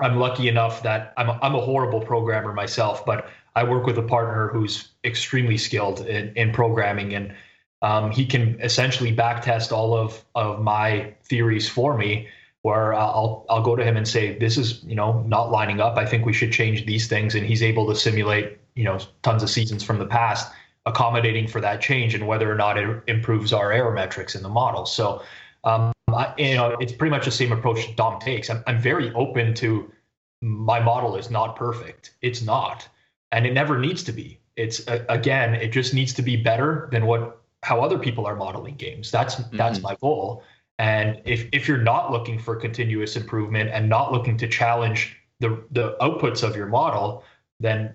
i'm 0.00 0.18
lucky 0.18 0.48
enough 0.48 0.82
that 0.82 1.14
I'm 1.16 1.28
a, 1.30 1.38
I'm 1.42 1.54
a 1.54 1.60
horrible 1.60 2.00
programmer 2.00 2.52
myself 2.52 3.04
but 3.06 3.28
i 3.56 3.64
work 3.64 3.86
with 3.86 3.98
a 3.98 4.02
partner 4.02 4.48
who's 4.48 4.90
extremely 5.04 5.56
skilled 5.56 6.00
in, 6.06 6.32
in 6.36 6.52
programming 6.52 7.14
and 7.14 7.34
um, 7.82 8.10
he 8.10 8.24
can 8.24 8.58
essentially 8.62 9.14
backtest 9.14 9.72
all 9.72 9.94
of 9.94 10.24
of 10.34 10.62
my 10.62 11.14
theories 11.24 11.68
for 11.68 11.96
me 11.96 12.28
where 12.64 12.94
I'll 12.94 13.44
I'll 13.50 13.62
go 13.62 13.76
to 13.76 13.84
him 13.84 13.98
and 13.98 14.08
say 14.08 14.38
this 14.38 14.56
is 14.56 14.82
you 14.84 14.94
know 14.94 15.22
not 15.26 15.50
lining 15.50 15.80
up. 15.80 15.98
I 15.98 16.06
think 16.06 16.24
we 16.24 16.32
should 16.32 16.50
change 16.50 16.86
these 16.86 17.06
things, 17.06 17.34
and 17.34 17.46
he's 17.46 17.62
able 17.62 17.86
to 17.88 17.94
simulate 17.94 18.58
you 18.74 18.84
know 18.84 18.98
tons 19.22 19.42
of 19.42 19.50
seasons 19.50 19.84
from 19.84 19.98
the 19.98 20.06
past, 20.06 20.50
accommodating 20.86 21.46
for 21.46 21.60
that 21.60 21.82
change 21.82 22.14
and 22.14 22.26
whether 22.26 22.50
or 22.50 22.54
not 22.54 22.78
it 22.78 23.02
improves 23.06 23.52
our 23.52 23.70
error 23.70 23.92
metrics 23.92 24.34
in 24.34 24.42
the 24.42 24.48
model. 24.48 24.86
So, 24.86 25.22
um, 25.64 25.92
I, 26.08 26.32
you 26.38 26.54
know, 26.54 26.74
it's 26.80 26.92
pretty 26.92 27.10
much 27.10 27.26
the 27.26 27.30
same 27.30 27.52
approach 27.52 27.94
Dom 27.96 28.18
takes. 28.18 28.48
I'm 28.48 28.64
I'm 28.66 28.80
very 28.80 29.12
open 29.12 29.52
to 29.56 29.92
my 30.40 30.80
model 30.80 31.16
is 31.16 31.30
not 31.30 31.56
perfect. 31.56 32.14
It's 32.22 32.40
not, 32.40 32.88
and 33.30 33.46
it 33.46 33.52
never 33.52 33.78
needs 33.78 34.02
to 34.04 34.12
be. 34.12 34.40
It's 34.56 34.82
again, 35.10 35.54
it 35.54 35.68
just 35.68 35.92
needs 35.92 36.14
to 36.14 36.22
be 36.22 36.36
better 36.36 36.88
than 36.92 37.04
what 37.04 37.42
how 37.62 37.82
other 37.82 37.98
people 37.98 38.24
are 38.24 38.36
modeling 38.36 38.76
games. 38.76 39.10
That's 39.10 39.34
mm-hmm. 39.34 39.54
that's 39.54 39.82
my 39.82 39.96
goal. 40.00 40.42
And 40.78 41.20
if 41.24 41.48
if 41.52 41.68
you're 41.68 41.78
not 41.78 42.10
looking 42.10 42.38
for 42.38 42.56
continuous 42.56 43.16
improvement 43.16 43.70
and 43.70 43.88
not 43.88 44.12
looking 44.12 44.36
to 44.38 44.48
challenge 44.48 45.16
the 45.40 45.62
the 45.70 45.96
outputs 46.00 46.42
of 46.42 46.56
your 46.56 46.66
model, 46.66 47.22
then 47.60 47.94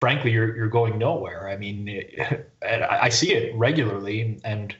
frankly 0.00 0.30
you're 0.30 0.54
you're 0.56 0.68
going 0.68 0.98
nowhere. 0.98 1.48
I 1.48 1.56
mean, 1.56 1.88
it, 1.88 2.52
I 2.62 3.08
see 3.08 3.32
it 3.32 3.54
regularly, 3.56 4.40
and 4.44 4.74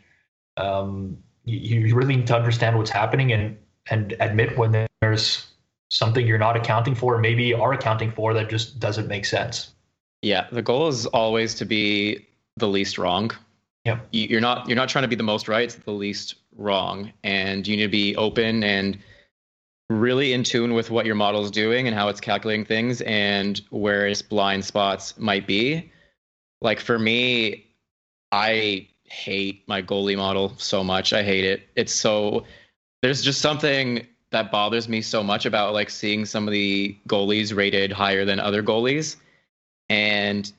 um, 0.57 1.19
you, 1.45 1.81
you 1.81 1.95
really 1.95 2.17
need 2.17 2.27
to 2.29 2.37
understand 2.37 2.79
what's 2.79 2.91
happening 2.91 3.33
and 3.33 3.59
and 3.91 4.15
admit 4.21 4.57
when 4.57 4.87
there's 5.01 5.47
something 5.91 6.27
you're 6.27 6.39
not 6.39 6.57
accounting 6.57 6.95
for, 6.95 7.19
maybe 7.19 7.53
are 7.53 7.73
accounting 7.73 8.11
for 8.13 8.33
that 8.35 8.49
just 8.49 8.79
doesn't 8.79 9.09
make 9.09 9.25
sense. 9.25 9.73
Yeah, 10.23 10.47
the 10.51 10.63
goal 10.63 10.89
is 10.89 11.07
always 11.07 11.55
to 11.57 11.65
be 11.65 12.27
the 12.57 12.69
least 12.69 12.97
wrong 12.97 13.33
yeah. 13.85 14.01
You're 14.13 14.41
not 14.41 14.67
you're 14.67 14.77
not 14.77 14.89
trying 14.89 15.03
to 15.03 15.09
be 15.09 15.17
the 15.17 15.23
most 15.23 15.47
right, 15.47 15.65
it's 15.65 15.75
the 15.75 15.91
least 15.91 16.37
wrong. 16.57 17.13
And 17.23 17.67
you 17.67 17.77
need 17.77 17.83
to 17.83 17.89
be 17.89 18.17
open 18.17 18.63
and 18.65 18.99
really 19.91 20.33
in 20.33 20.45
tune 20.45 20.75
with 20.75 20.91
what 20.91 21.07
your 21.07 21.15
model 21.15 21.45
is 21.45 21.51
doing 21.51 21.87
and 21.87 21.95
how 21.97 22.09
it's 22.09 22.21
calculating 22.21 22.65
things 22.65 23.01
and 23.03 23.61
where 23.71 24.07
its 24.07 24.23
blind 24.23 24.65
spots 24.65 25.19
might 25.19 25.47
be. 25.47 25.91
Like 26.61 26.81
for 26.81 26.99
me, 26.99 27.67
I 28.33 28.89
hate 29.05 29.63
my 29.69 29.83
goalie 29.83 30.17
model 30.17 30.55
so 30.57 30.83
much. 30.83 31.13
I 31.13 31.23
hate 31.23 31.45
it. 31.45 31.69
It's 31.77 31.93
so 31.93 32.45
there's 33.03 33.23
just 33.23 33.41
something 33.41 34.07
that 34.31 34.51
bothers 34.51 34.89
me 34.89 35.01
so 35.01 35.23
much 35.23 35.47
about 35.47 35.75
like 35.75 35.91
seeing 35.91 36.25
some 36.25 36.49
of 36.49 36.53
the 36.53 36.97
goalies 37.09 37.55
rated 37.55 37.93
higher 37.93 38.25
than 38.25 38.41
other 38.41 38.63
goalies. 38.63 39.17
And 39.89 40.51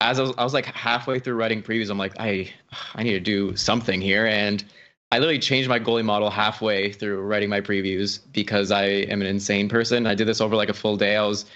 as 0.00 0.18
I 0.18 0.22
was, 0.22 0.32
I 0.38 0.44
was 0.44 0.54
like 0.54 0.66
halfway 0.66 1.18
through 1.18 1.34
writing 1.34 1.62
previews, 1.62 1.90
I'm 1.90 1.98
like, 1.98 2.18
I 2.18 2.50
I 2.94 3.02
need 3.02 3.12
to 3.12 3.20
do 3.20 3.56
something 3.56 4.00
here, 4.00 4.26
and 4.26 4.64
I 5.10 5.18
literally 5.18 5.38
changed 5.38 5.68
my 5.68 5.80
goalie 5.80 6.04
model 6.04 6.28
halfway 6.28 6.92
through 6.92 7.22
writing 7.22 7.48
my 7.48 7.62
previews 7.62 8.20
because 8.32 8.70
I 8.70 8.84
am 8.84 9.22
an 9.22 9.26
insane 9.26 9.68
person. 9.68 10.06
I 10.06 10.14
did 10.14 10.28
this 10.28 10.40
over 10.40 10.54
like 10.54 10.68
a 10.68 10.74
full 10.74 10.96
day. 10.96 11.16
I 11.16 11.24
was 11.24 11.46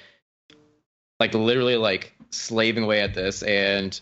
like 1.21 1.35
literally 1.35 1.77
like 1.77 2.15
slaving 2.31 2.85
away 2.85 3.03
at 3.03 3.15
this, 3.15 3.43
and 3.43 4.01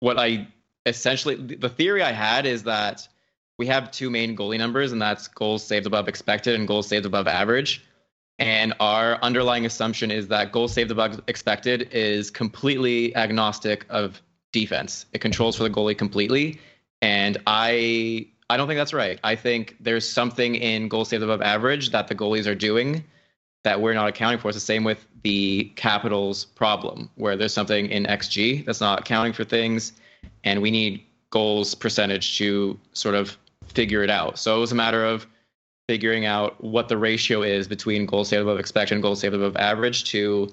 what 0.00 0.18
I 0.18 0.46
essentially 0.86 1.34
the 1.34 1.68
theory 1.68 2.02
I 2.02 2.12
had 2.12 2.46
is 2.46 2.62
that 2.64 3.08
we 3.58 3.66
have 3.66 3.90
two 3.90 4.10
main 4.10 4.36
goalie 4.36 4.58
numbers, 4.58 4.92
and 4.92 5.02
that's 5.02 5.26
goals 5.26 5.64
saved 5.64 5.86
above 5.86 6.06
expected 6.06 6.54
and 6.54 6.68
goals 6.68 6.86
saved 6.86 7.06
above 7.06 7.26
average. 7.26 7.84
And 8.38 8.74
our 8.80 9.16
underlying 9.22 9.64
assumption 9.64 10.10
is 10.10 10.28
that 10.28 10.52
goals 10.52 10.72
saved 10.72 10.90
above 10.90 11.20
expected 11.26 11.88
is 11.92 12.30
completely 12.30 13.16
agnostic 13.16 13.86
of 13.88 14.20
defense. 14.52 15.06
It 15.12 15.20
controls 15.20 15.56
for 15.56 15.62
the 15.62 15.70
goalie 15.70 15.96
completely. 15.96 16.60
And 17.00 17.38
I 17.46 18.28
I 18.48 18.56
don't 18.56 18.68
think 18.68 18.78
that's 18.78 18.92
right. 18.92 19.18
I 19.24 19.34
think 19.34 19.76
there's 19.80 20.08
something 20.08 20.54
in 20.54 20.88
goal 20.88 21.04
saved 21.04 21.22
above 21.22 21.42
average 21.42 21.90
that 21.90 22.08
the 22.08 22.14
goalies 22.14 22.46
are 22.46 22.54
doing 22.54 23.04
that 23.64 23.80
we're 23.80 23.94
not 23.94 24.08
accounting 24.08 24.38
for. 24.38 24.48
It's 24.48 24.56
the 24.56 24.60
same 24.60 24.84
with 24.84 25.04
the 25.22 25.64
Capitals 25.74 26.44
problem, 26.44 27.10
where 27.16 27.36
there's 27.36 27.52
something 27.52 27.90
in 27.90 28.04
XG 28.04 28.64
that's 28.64 28.80
not 28.80 29.00
accounting 29.00 29.32
for 29.32 29.42
things, 29.42 29.92
and 30.44 30.62
we 30.62 30.70
need 30.70 31.02
goals 31.30 31.74
percentage 31.74 32.38
to 32.38 32.78
sort 32.92 33.16
of 33.16 33.36
figure 33.66 34.04
it 34.04 34.10
out. 34.10 34.38
So 34.38 34.56
it 34.56 34.60
was 34.60 34.70
a 34.70 34.76
matter 34.76 35.04
of 35.04 35.26
figuring 35.88 36.26
out 36.26 36.62
what 36.62 36.88
the 36.88 36.96
ratio 36.96 37.42
is 37.42 37.66
between 37.66 38.06
goal 38.06 38.24
saved 38.24 38.42
above 38.42 38.60
expected 38.60 38.94
and 38.94 39.02
goal 39.02 39.16
saved 39.16 39.34
above 39.34 39.56
average 39.56 40.04
to 40.04 40.48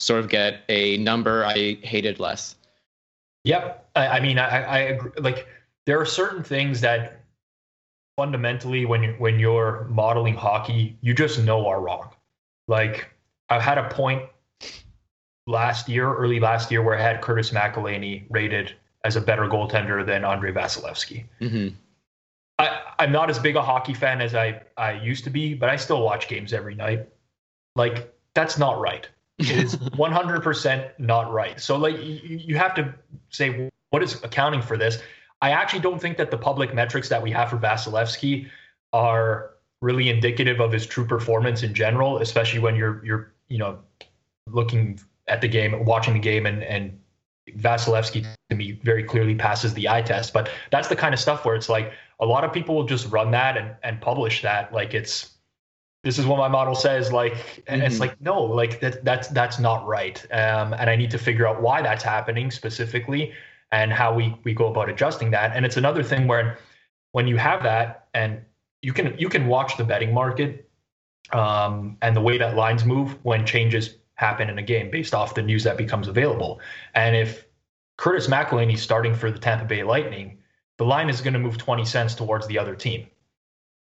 sort 0.00 0.18
of 0.18 0.28
get 0.28 0.62
a 0.68 0.96
number 0.98 1.44
I 1.44 1.78
hated 1.82 2.18
less. 2.18 2.56
Yep. 3.44 3.88
I, 3.94 4.06
I 4.08 4.20
mean, 4.20 4.38
I, 4.38 4.62
I 4.62 4.78
agree. 4.78 5.12
Like, 5.18 5.46
there 5.86 6.00
are 6.00 6.06
certain 6.06 6.42
things 6.42 6.80
that 6.80 7.20
fundamentally 8.16 8.84
when 8.84 9.02
you 9.02 9.14
when 9.18 9.38
you're 9.38 9.86
modeling 9.90 10.34
hockey, 10.34 10.96
you 11.00 11.14
just 11.14 11.38
know 11.38 11.66
are 11.66 11.80
wrong. 11.80 12.10
Like 12.68 13.08
I've 13.48 13.62
had 13.62 13.78
a 13.78 13.88
point 13.88 14.22
last 15.46 15.88
year, 15.88 16.14
early 16.14 16.40
last 16.40 16.70
year, 16.70 16.82
where 16.82 16.96
I 16.96 17.02
had 17.02 17.20
Curtis 17.20 17.50
McElhinney 17.50 18.24
rated 18.30 18.74
as 19.04 19.16
a 19.16 19.20
better 19.20 19.42
goaltender 19.42 20.04
than 20.06 20.24
Andrei 20.24 20.52
Vasilevskiy. 20.52 21.24
Mm-hmm. 21.40 21.74
I, 22.58 22.80
I'm 22.98 23.12
not 23.12 23.30
as 23.30 23.38
big 23.38 23.56
a 23.56 23.62
hockey 23.62 23.94
fan 23.94 24.20
as 24.20 24.34
I, 24.34 24.62
I 24.76 24.92
used 24.92 25.24
to 25.24 25.30
be, 25.30 25.54
but 25.54 25.68
I 25.68 25.76
still 25.76 26.02
watch 26.02 26.28
games 26.28 26.52
every 26.52 26.74
night. 26.74 27.08
Like 27.74 28.14
that's 28.34 28.58
not 28.58 28.80
right. 28.80 29.08
It 29.38 29.50
is 29.50 29.76
100% 29.76 30.90
not 30.98 31.32
right. 31.32 31.60
So 31.60 31.76
like 31.76 31.96
you, 31.96 32.20
you 32.22 32.56
have 32.56 32.74
to 32.74 32.94
say 33.30 33.70
what 33.90 34.02
is 34.02 34.22
accounting 34.22 34.62
for 34.62 34.76
this. 34.76 35.02
I 35.42 35.50
actually 35.50 35.80
don't 35.80 36.00
think 36.00 36.16
that 36.16 36.30
the 36.30 36.38
public 36.38 36.72
metrics 36.72 37.08
that 37.08 37.20
we 37.20 37.30
have 37.32 37.50
for 37.50 37.58
Vasilevskiy 37.58 38.48
are 38.92 39.50
really 39.80 40.08
indicative 40.08 40.60
of 40.60 40.70
his 40.70 40.86
true 40.86 41.04
performance 41.04 41.64
in 41.64 41.74
general, 41.74 42.18
especially 42.18 42.60
when 42.60 42.76
you're 42.76 43.04
you're 43.04 43.32
you 43.48 43.58
know 43.58 43.78
looking 44.48 45.00
at 45.26 45.40
the 45.40 45.48
game, 45.48 45.84
watching 45.84 46.14
the 46.14 46.20
game, 46.20 46.46
and 46.46 46.62
and 46.62 46.98
Vasilevskiy 47.58 48.24
to 48.50 48.56
me 48.56 48.72
very 48.84 49.02
clearly 49.02 49.34
passes 49.34 49.74
the 49.74 49.88
eye 49.88 50.02
test. 50.02 50.32
But 50.32 50.48
that's 50.70 50.86
the 50.86 50.96
kind 50.96 51.12
of 51.12 51.18
stuff 51.18 51.44
where 51.44 51.56
it's 51.56 51.68
like 51.68 51.92
a 52.20 52.24
lot 52.24 52.44
of 52.44 52.52
people 52.52 52.76
will 52.76 52.86
just 52.86 53.10
run 53.10 53.32
that 53.32 53.56
and 53.56 53.74
and 53.82 54.00
publish 54.00 54.42
that 54.42 54.72
like 54.72 54.94
it's 54.94 55.32
this 56.04 56.18
is 56.18 56.26
what 56.26 56.38
my 56.38 56.48
model 56.48 56.74
says 56.74 57.12
like 57.12 57.62
and 57.66 57.80
mm-hmm. 57.80 57.90
it's 57.90 58.00
like 58.00 58.20
no 58.20 58.42
like 58.42 58.80
that 58.80 59.04
that's 59.04 59.28
that's 59.28 59.58
not 59.58 59.86
right 59.86 60.24
um, 60.32 60.72
and 60.74 60.90
i 60.90 60.96
need 60.96 61.10
to 61.12 61.18
figure 61.18 61.46
out 61.46 61.62
why 61.62 61.80
that's 61.80 62.02
happening 62.02 62.50
specifically 62.50 63.32
and 63.72 63.92
how 63.92 64.14
we 64.14 64.36
we 64.44 64.54
go 64.54 64.68
about 64.68 64.88
adjusting 64.88 65.30
that. 65.32 65.56
And 65.56 65.66
it's 65.66 65.76
another 65.76 66.02
thing 66.02 66.28
where 66.28 66.58
when 67.12 67.26
you 67.26 67.36
have 67.36 67.62
that 67.64 68.08
and 68.14 68.40
you 68.82 68.92
can 68.92 69.18
you 69.18 69.28
can 69.28 69.48
watch 69.48 69.76
the 69.76 69.84
betting 69.84 70.14
market 70.14 70.70
um, 71.32 71.96
and 72.02 72.14
the 72.14 72.20
way 72.20 72.38
that 72.38 72.54
lines 72.54 72.84
move 72.84 73.18
when 73.24 73.44
changes 73.44 73.96
happen 74.14 74.48
in 74.48 74.58
a 74.58 74.62
game 74.62 74.90
based 74.90 75.14
off 75.14 75.34
the 75.34 75.42
news 75.42 75.64
that 75.64 75.76
becomes 75.76 76.06
available. 76.06 76.60
And 76.94 77.16
if 77.16 77.46
curtis 77.98 78.26
mcelhinney 78.26 78.78
starting 78.78 79.14
for 79.14 79.30
the 79.30 79.38
tampa 79.38 79.64
bay 79.64 79.82
lightning 79.82 80.38
the 80.78 80.84
line 80.84 81.10
is 81.10 81.20
going 81.20 81.34
to 81.34 81.38
move 81.38 81.58
20 81.58 81.84
cents 81.84 82.14
towards 82.14 82.46
the 82.46 82.58
other 82.58 82.74
team 82.74 83.06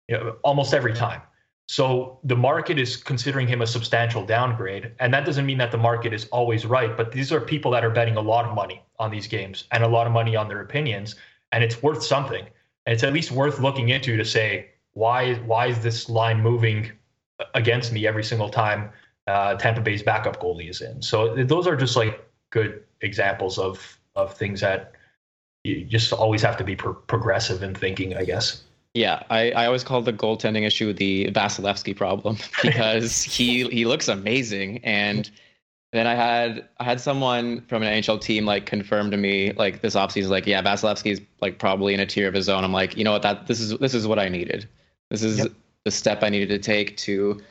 you 0.07 0.17
know, 0.17 0.37
almost 0.43 0.73
every 0.73 0.93
time 0.93 1.21
so 1.67 2.19
the 2.23 2.35
market 2.35 2.79
is 2.79 2.95
considering 2.95 3.45
him 3.45 3.61
a 3.61 3.67
substantial 3.67 4.25
downgrade. 4.25 4.93
And 4.99 5.13
that 5.13 5.25
doesn't 5.25 5.45
mean 5.45 5.57
that 5.57 5.71
the 5.71 5.77
market 5.77 6.13
is 6.13 6.25
always 6.29 6.65
right, 6.65 6.95
but 6.95 7.11
these 7.11 7.31
are 7.33 7.41
people 7.41 7.71
that 7.71 7.83
are 7.83 7.89
betting 7.89 8.15
a 8.15 8.21
lot 8.21 8.45
of 8.45 8.55
money 8.55 8.81
on 8.99 9.11
these 9.11 9.27
games 9.27 9.65
and 9.71 9.83
a 9.83 9.87
lot 9.87 10.07
of 10.07 10.13
money 10.13 10.35
on 10.35 10.47
their 10.47 10.61
opinions. 10.61 11.15
And 11.51 11.63
it's 11.63 11.83
worth 11.83 12.03
something. 12.03 12.45
And 12.85 12.93
it's 12.93 13.03
at 13.03 13.11
least 13.11 13.31
worth 13.31 13.59
looking 13.59 13.89
into 13.89 14.15
to 14.15 14.23
say, 14.23 14.69
why, 14.93 15.35
why 15.35 15.67
is 15.67 15.79
this 15.79 16.07
line 16.07 16.41
moving 16.41 16.89
against 17.53 17.91
me 17.91 18.07
every 18.07 18.23
single 18.23 18.49
time 18.49 18.89
uh, 19.27 19.55
Tampa 19.55 19.81
Bay's 19.81 20.01
backup 20.01 20.41
goalie 20.41 20.69
is 20.69 20.79
in? 20.79 21.01
So 21.01 21.35
those 21.35 21.67
are 21.67 21.75
just 21.75 21.97
like 21.97 22.25
good 22.49 22.81
examples 23.01 23.59
of, 23.59 23.99
of 24.15 24.33
things 24.33 24.61
that 24.61 24.93
you 25.65 25.83
just 25.83 26.13
always 26.13 26.41
have 26.43 26.55
to 26.57 26.63
be 26.63 26.77
pro- 26.77 26.93
progressive 26.93 27.61
in 27.61 27.75
thinking, 27.75 28.15
I 28.15 28.23
guess. 28.23 28.63
Yeah, 28.93 29.23
I, 29.29 29.51
I 29.51 29.65
always 29.67 29.83
call 29.83 30.01
the 30.01 30.13
goaltending 30.13 30.65
issue 30.65 30.91
the 30.93 31.29
Vasilevskiy 31.31 31.95
problem 31.95 32.37
because 32.61 33.23
he 33.23 33.67
he 33.69 33.85
looks 33.85 34.07
amazing 34.07 34.79
and 34.83 35.29
then 35.93 36.07
I 36.07 36.15
had 36.15 36.67
I 36.79 36.83
had 36.83 36.99
someone 36.99 37.61
from 37.67 37.83
an 37.83 38.01
NHL 38.01 38.19
team 38.19 38.45
like 38.45 38.65
confirm 38.65 39.11
to 39.11 39.17
me 39.17 39.53
like 39.53 39.81
this 39.81 39.95
offseason 39.95 40.29
like 40.29 40.45
yeah 40.45 40.61
Vasilevskiy's 40.61 41.21
like 41.41 41.59
probably 41.59 41.93
in 41.93 41.99
a 41.99 42.05
tier 42.05 42.27
of 42.27 42.33
his 42.33 42.49
own. 42.49 42.63
I'm 42.63 42.73
like 42.73 42.97
you 42.97 43.03
know 43.03 43.11
what 43.11 43.21
that 43.21 43.47
this 43.47 43.59
is 43.59 43.77
this 43.77 43.93
is 43.93 44.07
what 44.07 44.19
I 44.19 44.29
needed. 44.29 44.67
This 45.09 45.23
is 45.23 45.39
yep. 45.39 45.51
the 45.85 45.91
step 45.91 46.23
I 46.23 46.29
needed 46.29 46.49
to 46.49 46.59
take 46.59 46.97
to 46.97 47.41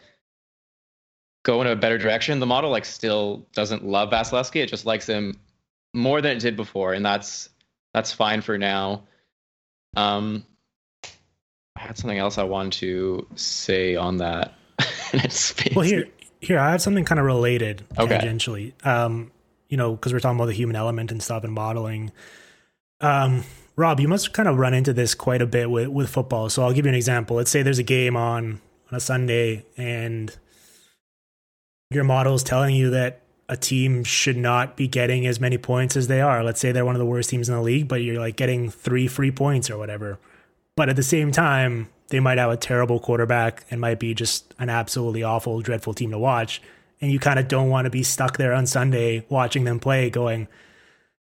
go 1.45 1.61
in 1.63 1.67
a 1.69 1.77
better 1.77 1.97
direction. 1.97 2.41
The 2.41 2.47
model 2.47 2.71
like 2.71 2.85
still 2.85 3.47
doesn't 3.55 3.85
love 3.85 4.11
Vasilevskiy. 4.11 4.63
It 4.63 4.69
just 4.69 4.85
likes 4.85 5.07
him 5.07 5.39
more 5.95 6.21
than 6.21 6.37
it 6.37 6.41
did 6.41 6.57
before, 6.57 6.93
and 6.93 7.07
that's 7.07 7.49
that's 7.95 8.13
fine 8.13 8.43
for 8.43 8.59
now. 8.59 9.05
Um, 9.97 10.45
I 11.77 11.81
had 11.81 11.99
something 11.99 12.19
else 12.19 12.39
I 12.39 12.45
wanted 12.45 12.73
to 12.81 13.27
say 13.37 13.97
on 13.97 14.19
that. 14.19 14.55
well, 15.75 15.85
here, 15.85 16.09
here 16.41 16.59
I 16.59 16.71
have 16.71 16.83
something 16.83 17.05
kind 17.05 17.19
of 17.19 17.27
related 17.27 17.85
okay. 17.99 18.19
tangentially. 18.19 18.73
Um, 18.87 19.31
you 19.69 19.77
know, 19.77 19.93
because 19.93 20.13
we're 20.13 20.21
talking 20.21 20.39
about 20.39 20.47
the 20.47 20.53
human 20.53 20.77
element 20.77 21.11
and 21.11 21.23
stuff 21.23 21.45
and 21.45 21.53
modeling. 21.53 22.13
Um, 23.01 23.45
Rob, 23.77 24.01
you 24.01 24.09
must 24.09 24.33
kind 24.33 24.49
of 24.49 24.57
run 24.57 24.75
into 24.75 24.93
this 24.93 25.15
quite 25.15 25.43
a 25.43 25.47
bit 25.47 25.71
with 25.71 25.89
with 25.89 26.09
football. 26.09 26.49
So 26.49 26.63
I'll 26.63 26.73
give 26.73 26.87
you 26.87 26.91
an 26.91 26.95
example. 26.95 27.37
Let's 27.37 27.51
say 27.51 27.63
there's 27.63 27.79
a 27.79 27.85
game 27.85 28.17
on 28.17 28.61
on 28.91 28.97
a 28.97 29.01
Sunday, 29.01 29.67
and 29.77 30.35
your 31.91 32.05
model 32.05 32.35
is 32.35 32.43
telling 32.43 32.75
you 32.75 32.91
that 32.91 33.21
a 33.49 33.57
team 33.57 34.03
should 34.03 34.37
not 34.37 34.77
be 34.77 34.89
getting 34.89 35.27
as 35.27 35.39
many 35.39 35.59
points 35.59 35.97
as 35.97 36.09
they 36.09 36.21
are. 36.21 36.43
Let's 36.43 36.61
say 36.61 36.73
they're 36.73 36.85
one 36.85 36.95
of 36.95 37.01
the 37.01 37.07
worst 37.07 37.31
teams 37.31 37.49
in 37.49 37.55
the 37.55 37.61
league, 37.61 37.87
but 37.87 38.03
you're 38.03 38.19
like 38.19 38.37
getting 38.37 38.71
three 38.71 39.07
free 39.09 39.31
points 39.31 39.71
or 39.71 39.79
whatever. 39.79 40.19
But 40.77 40.91
at 40.91 40.97
the 40.97 41.03
same 41.03 41.33
time, 41.33 41.89
they 42.09 42.21
might 42.21 42.39
have 42.39 42.51
a 42.51 42.57
terrible 42.57 43.01
quarterback 43.01 43.65
and 43.71 43.81
might 43.81 43.99
be 43.99 44.15
just 44.15 44.55
an 44.59 44.69
absolutely 44.69 45.23
awful, 45.23 45.61
dreadful 45.61 45.95
team 45.95 46.11
to 46.11 46.19
watch. 46.19 46.63
And 47.01 47.11
you 47.11 47.19
kind 47.19 47.39
of 47.39 47.49
don't 47.49 47.69
want 47.69 47.87
to 47.87 47.91
be 47.91 48.03
stuck 48.03 48.37
there 48.37 48.53
on 48.53 48.67
Sunday 48.67 49.25
watching 49.29 49.65
them 49.65 49.81
play 49.81 50.11
going, 50.11 50.49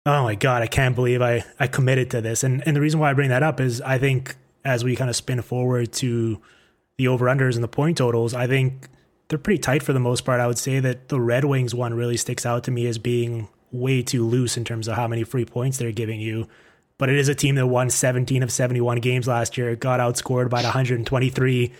oh 0.05 0.23
my 0.23 0.35
God, 0.35 0.61
I 0.61 0.67
can't 0.67 0.95
believe 0.95 1.21
I, 1.21 1.43
I 1.59 1.67
committed 1.67 2.11
to 2.11 2.21
this. 2.21 2.43
And, 2.43 2.63
and 2.65 2.75
the 2.75 2.81
reason 2.81 2.99
why 2.99 3.09
I 3.09 3.13
bring 3.13 3.29
that 3.29 3.43
up 3.43 3.59
is 3.59 3.81
I 3.81 3.97
think 3.97 4.35
as 4.63 4.83
we 4.83 4.95
kind 4.95 5.09
of 5.09 5.15
spin 5.15 5.41
forward 5.41 5.91
to 5.93 6.39
the 6.97 7.07
over 7.07 7.25
unders 7.25 7.55
and 7.55 7.63
the 7.63 7.69
point 7.69 7.97
totals, 7.97 8.33
I 8.33 8.45
think 8.47 8.89
they're 9.29 9.39
pretty 9.39 9.59
tight 9.59 9.83
for 9.83 9.93
the 9.93 9.99
most 9.99 10.21
part. 10.25 10.41
I 10.41 10.47
would 10.47 10.57
say 10.57 10.79
that 10.79 11.09
the 11.09 11.19
Red 11.19 11.45
Wings 11.45 11.73
one 11.73 11.93
really 11.93 12.17
sticks 12.17 12.45
out 12.45 12.63
to 12.65 12.71
me 12.71 12.87
as 12.87 12.97
being 12.97 13.47
way 13.71 14.01
too 14.01 14.25
loose 14.25 14.57
in 14.57 14.65
terms 14.65 14.87
of 14.87 14.95
how 14.95 15.07
many 15.07 15.23
free 15.23 15.45
points 15.45 15.77
they're 15.77 15.91
giving 15.91 16.19
you 16.19 16.47
but 16.99 17.09
it 17.09 17.15
is 17.15 17.29
a 17.29 17.33
team 17.33 17.55
that 17.55 17.65
won 17.65 17.89
17 17.89 18.43
of 18.43 18.51
71 18.51 18.99
games 18.99 19.27
last 19.27 19.57
year, 19.57 19.75
got 19.75 19.99
outscored 19.99 20.49
by 20.49 20.61
123, 20.61 21.71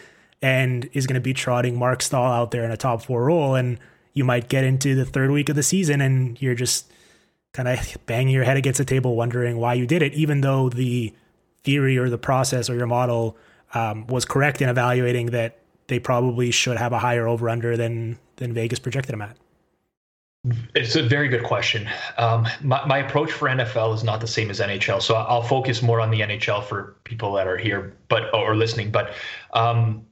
and 0.41 0.89
is 0.93 1.05
going 1.05 1.15
to 1.15 1.22
be 1.22 1.34
trotting 1.34 1.78
Marc 1.78 2.01
Staal 2.01 2.32
out 2.32 2.51
there 2.51 2.63
in 2.63 2.72
a 2.72 2.78
top 2.78 3.03
four 3.03 3.26
role. 3.26 3.53
And 3.53 3.78
you 4.13 4.24
might 4.24 4.47
get 4.47 4.63
into 4.63 4.95
the 4.95 5.05
third 5.05 5.30
week 5.30 5.49
of 5.49 5.55
the 5.57 5.61
season 5.61 6.01
and 6.01 6.41
you're 6.41 6.55
just 6.55 6.91
kind 7.51 7.67
of 7.67 7.97
banging 8.05 8.34
your 8.34 8.45
head 8.45 8.57
against 8.57 8.78
the 8.78 8.86
table, 8.86 9.15
wondering 9.15 9.57
why 9.57 9.74
you 9.74 9.86
did 9.86 10.01
it, 10.01 10.13
even 10.13 10.41
though 10.41 10.70
the 10.70 11.13
theory 11.63 11.97
or 11.97 12.09
the 12.09 12.17
process 12.17 12.70
or 12.70 12.76
your 12.76 12.88
model 12.88 13.38
um, 13.74 14.07
was 14.07 14.24
correct 14.24 14.61
in 14.61 14.70
evaluating 14.70 15.28
that 15.28 15.59
they 15.88 15.99
probably 15.99 16.49
should 16.49 16.78
have 16.78 16.93
a 16.93 16.99
higher 16.99 17.28
over 17.28 17.49
under 17.49 17.76
than 17.76 18.17
than 18.38 18.53
Vegas 18.53 18.80
projected 18.80 19.11
them 19.11 19.22
at. 19.22 19.36
It's 20.74 20.96
a 20.96 21.04
very 21.04 21.28
good 21.28 21.44
question. 21.44 21.90
Um, 22.18 22.48
my, 22.62 22.86
my 22.86 23.00
approach 23.00 23.32
for 23.32 23.50
NFL 23.50 23.94
is 23.96 24.04
not 24.04 24.22
the 24.22 24.28
same 24.28 24.50
as 24.50 24.62
NHL, 24.62 25.02
so 25.02 25.16
I'll 25.16 25.44
focus 25.44 25.82
more 25.82 26.00
on 26.00 26.12
the 26.12 26.22
NHL 26.22 26.64
for 26.64 26.96
people 27.04 27.34
that 27.34 27.46
are 27.46 27.58
here, 27.58 27.98
but 28.08 28.34
or 28.34 28.56
listening. 28.56 28.90
But 28.90 29.14
um, 29.54 30.06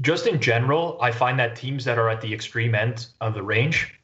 just 0.00 0.26
in 0.26 0.40
general, 0.40 0.98
I 1.00 1.12
find 1.12 1.38
that 1.38 1.54
teams 1.54 1.84
that 1.84 1.98
are 1.98 2.08
at 2.08 2.20
the 2.20 2.34
extreme 2.34 2.74
end 2.74 3.06
of 3.20 3.34
the 3.34 3.44
range, 3.44 3.94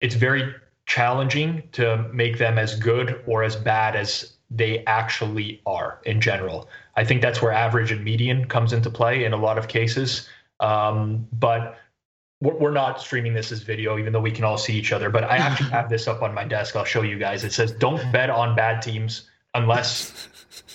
it's 0.00 0.14
very 0.14 0.54
challenging 0.86 1.68
to 1.72 2.08
make 2.14 2.38
them 2.38 2.56
as 2.56 2.74
good 2.74 3.22
or 3.26 3.42
as 3.42 3.56
bad 3.56 3.94
as 3.94 4.32
they 4.50 4.84
actually 4.86 5.60
are 5.66 6.00
in 6.06 6.18
general. 6.18 6.68
I 6.96 7.04
think 7.04 7.20
that's 7.20 7.42
where 7.42 7.52
average 7.52 7.92
and 7.92 8.02
median 8.02 8.46
comes 8.46 8.72
into 8.72 8.88
play 8.88 9.24
in 9.24 9.34
a 9.34 9.36
lot 9.36 9.58
of 9.58 9.68
cases. 9.68 10.26
Um, 10.60 11.28
but 11.32 11.76
we're 12.40 12.70
not 12.70 13.00
streaming 13.00 13.34
this 13.34 13.50
as 13.50 13.62
video, 13.62 13.98
even 13.98 14.12
though 14.12 14.20
we 14.20 14.30
can 14.30 14.44
all 14.44 14.58
see 14.58 14.74
each 14.74 14.92
other. 14.92 15.10
But 15.10 15.24
I 15.24 15.38
actually 15.38 15.70
have 15.78 15.88
this 15.88 16.06
up 16.06 16.22
on 16.22 16.32
my 16.34 16.44
desk. 16.44 16.76
I'll 16.76 16.84
show 16.84 17.02
you 17.02 17.18
guys. 17.18 17.44
It 17.44 17.52
says, 17.52 17.72
"Don't 17.72 18.12
bet 18.12 18.30
on 18.30 18.54
bad 18.54 18.80
teams 18.80 19.28
unless 19.54 20.28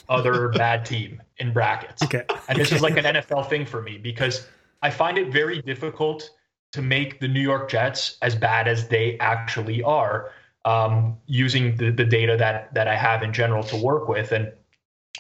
other 0.10 0.50
bad 0.56 0.86
team" 0.86 1.22
in 1.38 1.54
brackets. 1.54 2.04
Okay. 2.04 2.26
And 2.48 2.60
this 2.60 2.70
okay. 2.70 2.76
is 2.76 2.82
like 2.82 2.98
an 2.98 3.04
NFL 3.16 3.50
thing 3.50 3.66
for 3.66 3.82
me 3.82 3.98
because 3.98 4.48
I 4.82 4.90
find 4.90 5.18
it 5.18 5.32
very 5.32 5.62
difficult 5.62 6.30
to 6.74 6.82
make 6.82 7.20
the 7.20 7.28
New 7.28 7.42
York 7.42 7.70
Jets 7.70 8.18
as 8.22 8.36
bad 8.36 8.68
as 8.68 8.88
they 8.88 9.18
actually 9.20 9.84
are, 9.84 10.32
um, 10.66 11.18
using 11.28 11.78
the, 11.78 11.92
the 11.92 12.04
data 12.04 12.36
that 12.38 12.74
that 12.74 12.88
I 12.88 12.96
have 12.96 13.24
in 13.24 13.32
general 13.32 13.64
to 13.64 13.78
work 13.78 14.10
with. 14.10 14.34
And 14.34 14.52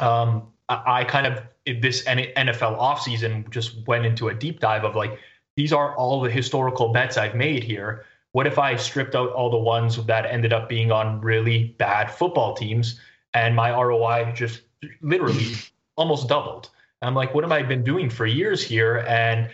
um, 0.02 0.48
I, 0.68 1.02
I 1.02 1.04
kind 1.06 1.28
of 1.28 1.42
this 1.82 2.04
NFL 2.04 2.78
offseason 2.78 3.50
just 3.50 3.88
went 3.88 4.06
into 4.06 4.28
a 4.28 4.34
deep 4.34 4.60
dive 4.60 4.84
of 4.84 4.96
like 4.96 5.18
these 5.56 5.74
are 5.74 5.96
all 5.96 6.22
the 6.22 6.30
historical 6.30 6.92
bets 6.92 7.18
I've 7.18 7.36
made 7.36 7.64
here. 7.64 8.06
What 8.32 8.48
if 8.48 8.58
I 8.58 8.76
stripped 8.76 9.16
out 9.16 9.32
all 9.32 9.52
the 9.52 9.58
ones 9.58 10.04
that 10.06 10.26
ended 10.26 10.54
up 10.54 10.68
being 10.68 10.92
on 10.92 11.22
really 11.22 11.76
bad 11.78 12.10
football 12.10 12.56
teams 12.56 13.00
and 13.34 13.56
my 13.56 13.72
ROI 13.72 14.34
just 14.36 14.62
literally 15.02 15.54
almost 15.96 16.28
doubled? 16.28 16.70
And 17.02 17.08
I'm 17.08 17.16
like, 17.16 17.36
what 17.36 17.44
have 17.44 17.52
I 17.52 17.62
been 17.62 17.84
doing 17.84 18.10
for 18.10 18.26
years 18.26 18.64
here? 18.64 19.06
And 19.08 19.50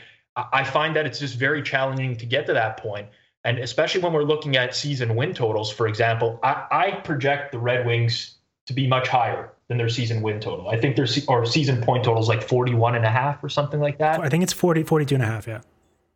I 0.53 0.63
find 0.63 0.95
that 0.95 1.05
it's 1.05 1.19
just 1.19 1.35
very 1.35 1.61
challenging 1.61 2.15
to 2.17 2.25
get 2.25 2.45
to 2.45 2.53
that 2.53 2.77
point. 2.77 3.07
And 3.43 3.59
especially 3.59 4.01
when 4.01 4.13
we're 4.13 4.23
looking 4.23 4.55
at 4.55 4.75
season 4.75 5.15
win 5.15 5.33
totals, 5.33 5.71
for 5.71 5.87
example, 5.87 6.39
I, 6.43 6.65
I 6.71 6.91
project 7.03 7.51
the 7.51 7.59
Red 7.59 7.85
Wings 7.85 8.35
to 8.67 8.73
be 8.73 8.87
much 8.87 9.07
higher 9.07 9.51
than 9.67 9.77
their 9.77 9.89
season 9.89 10.21
win 10.21 10.39
total. 10.39 10.69
I 10.69 10.77
think 10.77 10.95
their 10.95 11.07
se- 11.07 11.25
or 11.27 11.45
season 11.45 11.81
point 11.81 12.03
total 12.03 12.21
is 12.21 12.27
like 12.27 12.43
41 12.43 12.95
and 12.95 13.05
a 13.05 13.09
half 13.09 13.43
or 13.43 13.49
something 13.49 13.79
like 13.79 13.97
that. 13.99 14.19
I 14.19 14.29
think 14.29 14.43
it's 14.43 14.53
40, 14.53 14.83
42 14.83 15.15
and 15.15 15.23
a 15.23 15.27
half. 15.27 15.47
Yeah. 15.47 15.61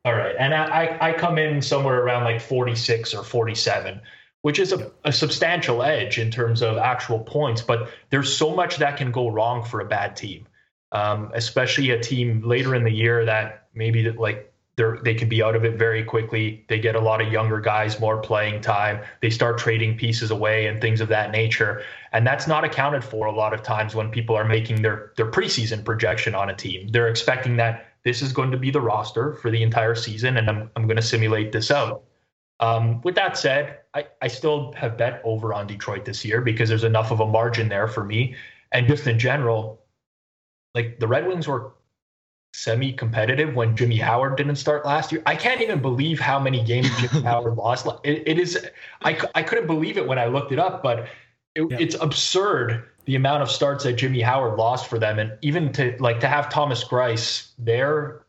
All 0.05 0.13
right. 0.13 0.35
And 0.37 0.53
I, 0.53 0.97
I 0.99 1.13
come 1.13 1.37
in 1.37 1.61
somewhere 1.61 2.01
around 2.01 2.25
like 2.25 2.41
46 2.41 3.13
or 3.13 3.23
47, 3.23 4.01
which 4.41 4.59
is 4.59 4.73
a, 4.73 4.91
a 5.05 5.13
substantial 5.13 5.81
edge 5.81 6.19
in 6.19 6.29
terms 6.29 6.61
of 6.61 6.77
actual 6.77 7.19
points. 7.19 7.61
But 7.61 7.89
there's 8.09 8.35
so 8.35 8.53
much 8.53 8.77
that 8.77 8.97
can 8.97 9.11
go 9.11 9.29
wrong 9.29 9.63
for 9.63 9.79
a 9.79 9.85
bad 9.85 10.17
team, 10.17 10.45
um, 10.91 11.31
especially 11.33 11.91
a 11.91 12.01
team 12.01 12.41
later 12.43 12.75
in 12.75 12.83
the 12.83 12.91
year 12.91 13.23
that 13.23 13.67
maybe 13.73 14.11
like 14.11 14.53
they're, 14.75 14.97
they 15.03 15.13
can 15.13 15.29
be 15.29 15.41
out 15.41 15.55
of 15.55 15.63
it 15.63 15.77
very 15.77 16.03
quickly. 16.03 16.65
They 16.67 16.79
get 16.79 16.95
a 16.95 16.99
lot 16.99 17.21
of 17.21 17.31
younger 17.31 17.61
guys 17.61 17.97
more 17.97 18.17
playing 18.17 18.59
time. 18.59 18.99
They 19.21 19.29
start 19.29 19.57
trading 19.57 19.97
pieces 19.97 20.31
away 20.31 20.65
and 20.65 20.81
things 20.81 20.99
of 20.99 21.07
that 21.09 21.31
nature. 21.31 21.83
And 22.11 22.27
that's 22.27 22.45
not 22.45 22.65
accounted 22.65 23.05
for 23.05 23.27
a 23.27 23.31
lot 23.31 23.53
of 23.53 23.63
times 23.63 23.95
when 23.95 24.09
people 24.09 24.35
are 24.35 24.43
making 24.43 24.81
their, 24.81 25.13
their 25.15 25.31
preseason 25.31 25.85
projection 25.85 26.35
on 26.35 26.49
a 26.49 26.55
team. 26.55 26.89
They're 26.89 27.07
expecting 27.07 27.55
that 27.57 27.92
this 28.03 28.21
is 28.21 28.33
going 28.33 28.51
to 28.51 28.57
be 28.57 28.71
the 28.71 28.81
roster 28.81 29.33
for 29.35 29.49
the 29.49 29.63
entire 29.63 29.95
season 29.95 30.37
and 30.37 30.49
I'm, 30.49 30.69
I'm 30.75 30.87
going 30.87 30.97
to 30.97 31.01
simulate 31.01 31.51
this 31.51 31.71
out. 31.71 32.03
Um, 32.59 33.01
with 33.01 33.15
that 33.15 33.37
said, 33.37 33.79
I, 33.93 34.07
I 34.21 34.27
still 34.27 34.73
have 34.73 34.97
bet 34.97 35.21
over 35.23 35.53
on 35.53 35.67
Detroit 35.67 36.05
this 36.05 36.23
year 36.23 36.41
because 36.41 36.69
there's 36.69 36.83
enough 36.83 37.11
of 37.11 37.19
a 37.19 37.25
margin 37.25 37.69
there 37.69 37.87
for 37.87 38.03
me. 38.03 38.35
And 38.71 38.87
just 38.87 39.07
in 39.07 39.19
general, 39.19 39.81
like 40.73 40.99
the 40.99 41.07
Red 41.07 41.27
Wings 41.27 41.47
were 41.47 41.73
semi-competitive 42.53 43.55
when 43.55 43.75
Jimmy 43.75 43.97
Howard 43.97 44.37
didn't 44.37 44.55
start 44.57 44.85
last 44.85 45.11
year. 45.11 45.21
I 45.25 45.35
can't 45.35 45.61
even 45.61 45.81
believe 45.81 46.19
how 46.19 46.39
many 46.39 46.63
games 46.63 46.89
Jimmy 46.99 47.23
Howard 47.25 47.55
lost. 47.55 47.87
It, 48.03 48.23
it 48.27 48.39
is, 48.39 48.65
I, 49.01 49.19
I 49.35 49.43
couldn't 49.43 49.67
believe 49.67 49.97
it 49.97 50.07
when 50.07 50.19
I 50.19 50.27
looked 50.27 50.51
it 50.51 50.59
up, 50.59 50.83
but 50.83 51.07
it, 51.55 51.69
yeah. 51.69 51.77
it's 51.79 51.95
absurd 51.95 52.89
the 53.05 53.15
amount 53.15 53.43
of 53.43 53.51
starts 53.51 53.83
that 53.83 53.93
Jimmy 53.93 54.21
Howard 54.21 54.57
lost 54.57 54.89
for 54.89 54.97
them, 54.97 55.19
and 55.19 55.33
even 55.41 55.71
to 55.73 55.95
like 55.99 56.19
to 56.21 56.27
have 56.27 56.49
Thomas 56.49 56.83
Greiss 56.83 57.51
there. 57.57 58.25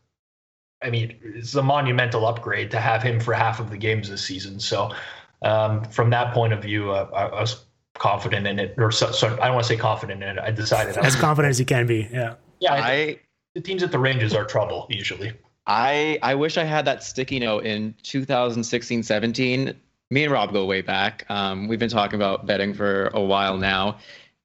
I 0.83 0.89
mean, 0.89 1.17
it's 1.23 1.55
a 1.55 1.63
monumental 1.63 2.27
upgrade 2.27 2.69
to 2.71 2.79
have 2.79 3.01
him 3.01 3.19
for 3.19 3.33
half 3.33 3.59
of 3.59 3.69
the 3.69 3.77
games 3.77 4.09
this 4.09 4.23
season. 4.23 4.59
So, 4.59 4.93
um, 5.41 5.83
from 5.85 6.09
that 6.11 6.33
point 6.33 6.53
of 6.53 6.61
view, 6.61 6.91
uh, 6.91 7.09
I, 7.13 7.37
I, 7.37 7.41
was 7.41 7.65
confident 7.95 8.45
in 8.45 8.59
it, 8.59 8.75
or 8.77 8.91
so, 8.91 9.11
so 9.11 9.27
I 9.41 9.47
don't 9.47 9.55
want 9.55 9.65
to 9.65 9.73
say 9.73 9.77
confident 9.77 10.21
in 10.21 10.37
it. 10.37 10.39
I 10.39 10.51
decided 10.51 10.97
as 10.97 11.15
confident 11.15 11.49
as 11.49 11.59
you 11.59 11.65
can 11.65 11.87
be. 11.87 12.07
Yeah. 12.11 12.35
Yeah. 12.59 12.73
I, 12.73 13.19
the 13.55 13.61
teams 13.61 13.81
at 13.81 13.91
the 13.91 13.99
ranges 13.99 14.33
are 14.33 14.45
trouble 14.45 14.85
usually. 14.89 15.33
I 15.67 16.19
I 16.21 16.35
wish 16.35 16.57
I 16.57 16.63
had 16.63 16.85
that 16.85 17.03
sticky 17.03 17.39
note 17.39 17.65
in 17.65 17.95
2016 18.03 19.03
17. 19.03 19.73
Me 20.11 20.23
and 20.23 20.31
Rob 20.31 20.53
go 20.53 20.65
way 20.65 20.81
back. 20.81 21.25
Um, 21.29 21.67
we've 21.67 21.79
been 21.79 21.89
talking 21.89 22.15
about 22.15 22.45
betting 22.45 22.73
for 22.73 23.07
a 23.13 23.21
while 23.21 23.57
now, 23.57 23.97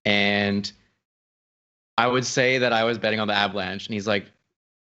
and 0.04 0.70
I 1.98 2.06
would 2.06 2.24
say 2.24 2.58
that 2.58 2.72
I 2.72 2.84
was 2.84 2.98
betting 2.98 3.20
on 3.20 3.28
the 3.28 3.34
Avalanche, 3.34 3.86
and 3.86 3.94
he's 3.94 4.06
like, 4.06 4.26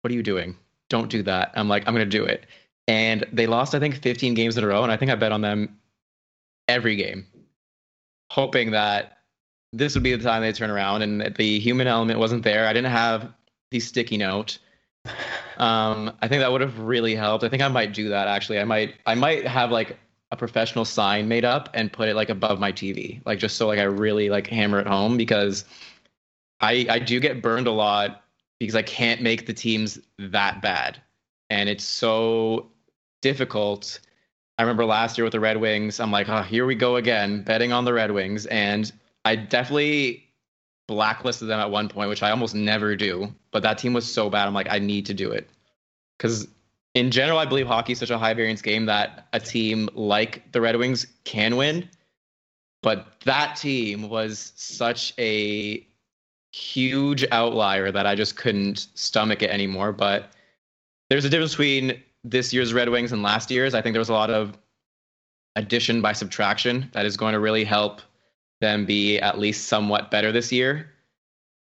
"What 0.02 0.12
are 0.12 0.16
you 0.16 0.24
doing? 0.24 0.58
Don't 0.90 1.10
do 1.10 1.24
that." 1.24 1.52
I'm 1.56 1.70
like, 1.70 1.88
"I'm 1.88 1.94
gonna 1.94 2.06
do 2.06 2.26
it," 2.26 2.46
and 2.88 3.26
they 3.32 3.48
lost 3.48 3.76
I 3.76 3.80
think 3.80 3.96
15 4.02 4.34
games 4.34 4.58
in 4.58 4.64
a 4.64 4.68
row, 4.68 4.84
and 4.84 4.92
I 4.92 4.98
think 4.98 5.12
I 5.12 5.16
bet 5.16 5.32
on 5.32 5.42
them 5.42 5.80
every 6.68 6.96
game, 6.96 7.26
hoping 8.32 8.72
that 8.72 9.20
this 9.72 9.94
would 9.94 10.04
be 10.04 10.16
the 10.16 10.24
time 10.24 10.42
they 10.42 10.52
turn 10.52 10.70
around, 10.70 11.02
and 11.02 11.36
the 11.36 11.60
human 11.60 11.88
element 11.88 12.20
wasn't 12.20 12.44
there. 12.44 12.68
I 12.68 12.74
didn't 12.74 12.92
have 12.92 13.34
the 13.72 13.80
sticky 13.80 14.18
note. 14.18 14.58
Um, 15.58 16.12
I 16.22 16.28
think 16.28 16.42
that 16.42 16.52
would 16.52 16.62
have 16.62 16.80
really 16.80 17.16
helped. 17.16 17.44
I 17.46 17.50
think 17.50 17.62
I 17.64 17.70
might 17.70 17.94
do 17.94 18.10
that 18.10 18.28
actually. 18.28 18.60
I 18.60 18.66
might 18.66 18.96
I 19.06 19.16
might 19.16 19.48
have 19.48 19.72
like 19.72 19.98
a 20.36 20.38
professional 20.38 20.86
sign 20.86 21.28
made 21.28 21.46
up 21.46 21.70
and 21.74 21.92
put 21.92 22.10
it 22.10 22.16
like 22.16 22.30
above 22.30 22.60
my 22.60 22.72
TV, 22.72 23.22
like 23.26 23.40
just 23.40 23.56
so 23.58 23.68
like 23.68 23.80
I 23.80 23.84
really 23.84 24.30
like 24.30 24.48
hammer 24.48 24.80
it 24.80 24.88
home 24.88 25.18
because 25.18 25.66
I 26.62 26.86
I 26.90 27.00
do 27.00 27.20
get 27.20 27.42
burned 27.42 27.68
a 27.68 27.72
lot 27.72 28.24
because 28.60 28.76
I 28.76 28.82
can't 28.82 29.22
make 29.22 29.46
the 29.46 29.54
teams 29.54 30.00
that 30.20 30.62
bad, 30.62 31.02
and 31.50 31.70
it's 31.70 31.84
so 31.84 32.68
difficult. 33.22 34.00
I 34.58 34.64
remember 34.64 34.86
last 34.86 35.18
year 35.18 35.26
with 35.26 35.34
the 35.34 35.40
Red 35.40 35.58
Wings, 35.58 36.00
I'm 36.00 36.12
like, 36.12 36.30
oh, 36.30 36.42
here 36.42 36.66
we 36.66 36.76
go 36.76 36.96
again, 36.96 37.44
betting 37.44 37.74
on 37.74 37.84
the 37.84 37.94
Red 37.94 38.12
Wings, 38.12 38.46
and 38.46 38.92
I 39.26 39.36
definitely 39.36 40.26
blacklisted 40.88 41.50
them 41.50 41.60
at 41.60 41.72
one 41.72 41.90
point, 41.90 42.10
which 42.10 42.24
I 42.24 42.30
almost 42.30 42.56
never 42.56 42.96
do. 42.96 43.34
But 43.52 43.64
that 43.64 43.78
team 43.78 43.94
was 43.94 44.10
so 44.12 44.30
bad. 44.30 44.48
I'm 44.48 44.54
like, 44.54 44.70
I 44.70 44.80
need 44.80 45.06
to 45.08 45.14
do 45.14 45.32
it 45.32 45.50
because 46.18 46.48
in 46.96 47.12
general, 47.12 47.38
I 47.38 47.46
believe 47.46 47.68
hockey 47.68 47.92
is 47.92 48.00
such 48.00 48.10
a 48.10 48.18
high 48.18 48.34
variance 48.34 48.62
game 48.62 48.86
that 48.86 49.28
a 49.34 49.40
team 49.40 49.90
like 49.94 50.50
the 50.54 50.62
Red 50.62 50.78
Wings 50.78 51.06
can 51.26 51.58
win. 51.58 51.90
But 52.82 53.08
that 53.26 53.58
team 53.58 54.10
was 54.10 54.54
such 54.56 55.14
a 55.20 55.86
huge 56.54 57.26
outlier 57.32 57.92
that 57.92 58.06
I 58.06 58.16
just 58.16 58.38
couldn't 58.38 58.88
stomach 58.94 59.42
it 59.42 59.50
anymore. 59.50 59.92
But 59.92 60.32
there's 61.10 61.26
a 61.26 61.30
difference 61.30 61.52
between 61.52 62.02
this 62.24 62.54
year's 62.54 62.74
Red 62.74 62.90
Wings 62.90 63.12
and 63.12 63.22
last 63.22 63.52
year's. 63.52 63.74
I 63.74 63.82
think 63.82 63.94
there 63.94 64.00
was 64.00 64.10
a 64.10 64.14
lot 64.14 64.30
of 64.30 64.58
addition 65.58 66.02
by 66.02 66.14
subtraction 66.14 66.90
that 66.94 67.06
is 67.06 67.18
going 67.18 67.34
to 67.34 67.40
really 67.40 67.66
help 67.66 68.02
them 68.62 68.86
be 68.86 69.20
at 69.20 69.38
least 69.38 69.68
somewhat 69.68 70.12
better 70.12 70.32
this 70.32 70.52
year. 70.52 70.92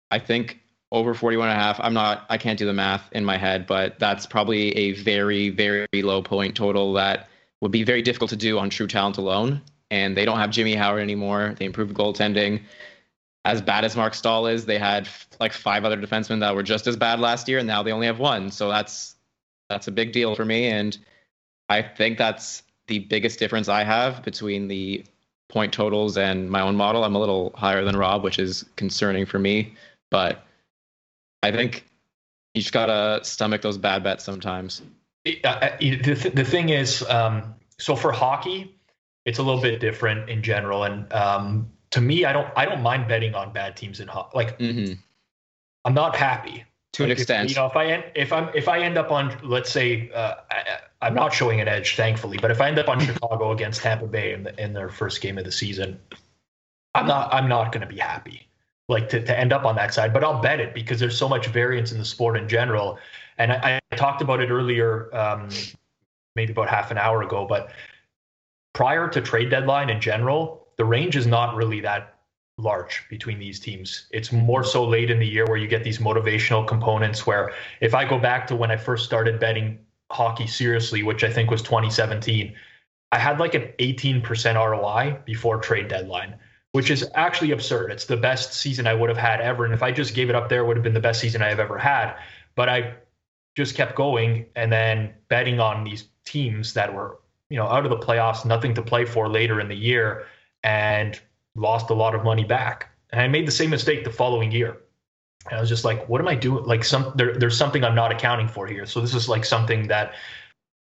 I 0.10 0.18
think 0.18 0.60
over 0.92 1.14
41 1.14 1.50
and 1.50 1.58
a 1.58 1.62
half. 1.62 1.80
I'm 1.80 1.94
not, 1.94 2.26
I 2.30 2.38
can't 2.38 2.60
do 2.60 2.66
the 2.66 2.74
math 2.74 3.08
in 3.14 3.24
my 3.24 3.38
head, 3.38 3.66
but 3.66 3.98
that's 4.00 4.26
probably 4.26 4.76
a 4.78 4.92
very, 4.94 5.50
very 5.50 5.88
low 5.94 6.22
point 6.22 6.56
total 6.56 6.94
that 6.94 7.30
would 7.62 7.72
be 7.72 7.84
very 7.84 8.02
difficult 8.02 8.30
to 8.32 8.36
do 8.36 8.60
on 8.60 8.70
true 8.70 8.88
talent 8.88 9.18
alone. 9.18 9.62
And 9.90 10.16
they 10.16 10.26
don't 10.26 10.38
have 10.38 10.52
Jimmy 10.52 10.76
Howard 10.76 11.02
anymore. 11.02 11.56
They 11.58 11.66
improved 11.66 11.94
goaltending. 11.94 12.62
As 13.44 13.62
bad 13.62 13.86
as 13.86 13.96
Marc 13.96 14.14
Staal 14.14 14.48
is, 14.48 14.66
they 14.66 14.78
had 14.78 15.08
like 15.40 15.54
five 15.54 15.84
other 15.86 15.98
defensemen 15.98 16.42
that 16.42 16.56
were 16.56 16.64
just 16.64 16.88
as 16.88 16.96
bad 16.96 17.20
last 17.20 17.48
year, 17.48 17.58
and 17.58 17.68
now 17.68 17.84
they 17.84 17.92
only 17.92 18.08
have 18.08 18.20
one. 18.20 18.52
So 18.52 18.70
that's 18.70 19.16
that's 19.70 19.88
a 19.88 19.92
big 19.92 20.12
deal 20.12 20.36
for 20.36 20.46
me. 20.46 20.68
And 20.68 20.98
I 21.70 21.82
think 21.82 22.18
that's 22.18 22.64
the 22.88 23.00
biggest 23.00 23.40
difference 23.40 23.68
I 23.68 23.84
have 23.84 24.22
between 24.24 24.68
the 24.68 25.06
point 25.50 25.74
totals 25.74 26.18
and 26.18 26.50
my 26.50 26.62
own 26.62 26.76
model. 26.76 27.04
I'm 27.04 27.16
a 27.16 27.20
little 27.20 27.52
higher 27.56 27.84
than 27.84 27.96
Rob, 27.98 28.24
which 28.24 28.38
is 28.38 28.66
concerning 28.76 29.26
for 29.26 29.40
me. 29.40 29.76
But 30.10 30.46
I 31.44 31.52
think 31.52 31.86
you 32.54 32.62
just 32.62 32.74
gotta 32.74 33.24
stomach 33.24 33.62
those 33.62 33.78
bad 33.78 34.04
bets 34.04 34.24
sometimes. 34.24 34.82
Uh, 35.44 35.70
the, 35.80 36.32
the 36.34 36.44
thing 36.44 36.70
is, 36.70 37.04
um, 37.10 37.56
so 37.78 37.96
for 37.96 38.12
hockey, 38.12 38.76
it's 39.26 39.40
a 39.40 39.44
little 39.44 39.62
bit 39.62 39.80
different 39.80 40.30
in 40.30 40.42
general, 40.42 40.84
and 40.84 41.12
um, 41.14 41.72
to 41.92 42.02
me, 42.02 42.26
I 42.26 42.34
don't 42.34 42.50
I 42.56 42.66
don't 42.66 42.82
mind 42.82 43.08
betting 43.08 43.36
on 43.36 43.54
bad 43.54 43.78
teams 43.78 44.00
in 44.00 44.08
hockey. 44.08 44.38
Like, 44.38 44.60
mm-hmm. 44.60 44.94
I'm 45.86 45.94
not 45.94 46.16
happy 46.16 46.66
to 46.94 47.04
like 47.04 47.08
an 47.08 47.12
extent. 47.12 47.46
If, 47.46 47.56
you 47.56 47.62
know, 47.62 47.68
if 47.68 47.76
I 47.76 47.86
end, 47.88 48.04
if 48.16 48.34
I'm 48.34 48.50
if 48.56 48.68
I 48.68 48.80
end 48.80 48.98
up 48.98 49.12
on, 49.12 49.38
let's 49.44 49.72
say, 49.72 50.10
uh, 50.14 50.36
I, 51.02 51.08
am 51.08 51.14
not 51.14 51.34
showing 51.34 51.62
an 51.62 51.68
edge, 51.68 51.96
thankfully, 51.96 52.38
but 52.38 52.52
if 52.52 52.62
I 52.62 52.68
end 52.68 52.80
up 52.80 52.90
on 52.90 53.00
Chicago 53.06 53.52
against 53.52 53.82
Tampa 53.82 54.08
Bay 54.08 54.34
in, 54.34 54.44
the, 54.44 54.64
in 54.64 54.74
their 54.74 54.90
first 54.90 55.22
game 55.22 55.38
of 55.38 55.46
the 55.46 55.52
season, 55.52 56.00
I'm 56.96 57.08
not 57.08 57.34
I'm 57.34 57.48
not 57.48 57.72
going 57.72 57.82
to 57.88 57.94
be 57.94 58.00
happy 58.00 58.48
like 58.92 59.10
to, 59.10 59.24
to 59.24 59.40
end 59.40 59.54
up 59.54 59.66
on 59.66 59.76
that 59.76 59.94
side, 59.94 60.14
but 60.14 60.24
I'll 60.24 60.42
bet 60.42 60.60
it 60.60 60.74
because 60.74 61.00
there's 61.00 61.18
so 61.18 61.28
much 61.28 61.48
variance 61.48 61.92
in 61.92 61.98
the 61.98 62.06
sport 62.06 62.38
in 62.38 62.48
general. 62.48 63.00
And 63.38 63.52
I, 63.54 63.80
I 63.92 63.96
talked 63.96 64.22
about 64.22 64.42
it 64.42 64.52
earlier, 64.52 65.14
um, 65.16 65.50
maybe 66.36 66.52
about 66.52 66.70
half 66.70 66.92
an 66.92 66.98
hour 66.98 67.24
ago, 67.24 67.46
but 67.48 67.72
prior 68.74 69.08
to 69.08 69.22
trade 69.22 69.50
deadline 69.50 69.90
in 69.90 70.00
general, 70.00 70.68
the 70.78 70.86
range 70.86 71.16
is 71.16 71.26
not 71.26 71.56
really 71.56 71.80
that 71.80 72.20
large 72.58 73.06
between 73.10 73.40
these 73.40 73.60
teams. 73.60 74.08
It's 74.12 74.32
more 74.32 74.64
so 74.64 74.86
late 74.86 75.10
in 75.10 75.20
the 75.20 75.28
year 75.28 75.46
where 75.46 75.58
you 75.58 75.68
get 75.68 75.84
these 75.84 75.98
motivational 75.98 76.68
components 76.68 77.26
where 77.26 77.54
if 77.80 77.96
I 77.96 78.08
go 78.08 78.20
back 78.20 78.46
to 78.48 78.56
when 78.56 78.72
I 78.72 78.78
first 78.78 79.06
started 79.06 79.40
betting 79.40 79.80
hockey 80.12 80.48
seriously, 80.48 81.02
which 81.02 81.24
I 81.24 81.32
think 81.32 81.50
was 81.50 81.62
2017, 81.62 82.54
I 83.14 83.18
had 83.18 83.40
like 83.40 83.56
an 83.56 83.70
18% 83.80 84.56
ROI 84.56 85.20
before 85.26 85.60
trade 85.60 85.88
deadline 85.88 86.36
which 86.72 86.90
is 86.90 87.10
actually 87.16 87.52
absurd. 87.52 87.92
It's 87.92 88.06
the 88.06 88.18
best 88.18 88.54
season 88.54 88.88
I 88.88 88.94
would 88.94 89.10
have 89.10 89.18
had 89.18 89.42
ever. 89.42 89.66
And 89.66 89.74
if 89.74 89.84
I 89.84 89.92
just 89.92 90.14
gave 90.14 90.30
it 90.30 90.36
up 90.36 90.50
there, 90.50 90.62
it 90.62 90.68
would 90.68 90.78
have 90.78 90.84
been 90.84 90.94
the 90.94 91.02
best 91.02 91.20
season 91.20 91.42
I 91.42 91.50
have 91.50 91.60
ever 91.60 91.78
had. 91.78 92.16
But 92.56 92.70
I 92.70 92.94
just 93.56 93.76
kept 93.76 93.96
going 93.96 94.46
and 94.56 94.72
then 94.72 95.14
betting 95.28 95.60
on 95.60 95.84
these 95.84 96.06
teams 96.26 96.74
that 96.74 96.94
were, 96.94 97.20
you 97.50 97.58
know, 97.58 97.68
out 97.68 97.86
of 97.86 97.90
the 97.90 97.98
playoffs, 97.98 98.46
nothing 98.46 98.74
to 98.76 98.82
play 98.82 99.04
for 99.04 99.28
later 99.28 99.60
in 99.60 99.68
the 99.68 99.76
year, 99.76 100.26
and 100.64 101.20
lost 101.56 101.90
a 101.90 101.94
lot 101.94 102.16
of 102.16 102.24
money 102.24 102.46
back. 102.46 102.90
And 103.12 103.20
I 103.20 103.28
made 103.28 103.46
the 103.46 103.52
same 103.52 103.70
mistake 103.70 104.06
the 104.06 104.12
following 104.12 104.52
year. 104.52 104.78
And 105.50 105.58
I 105.58 105.60
was 105.60 105.68
just 105.68 105.84
like, 105.84 106.08
what 106.08 106.22
am 106.22 106.28
I 106.28 106.36
doing? 106.36 106.64
Like 106.64 106.86
some 106.86 107.12
there, 107.16 107.34
there's 107.36 107.58
something 107.58 107.84
I'm 107.84 107.96
not 107.96 108.12
accounting 108.12 108.48
for 108.48 108.68
here. 108.68 108.86
So 108.86 109.02
this 109.02 109.14
is 109.14 109.28
like 109.28 109.44
something 109.44 109.88
that 109.88 110.14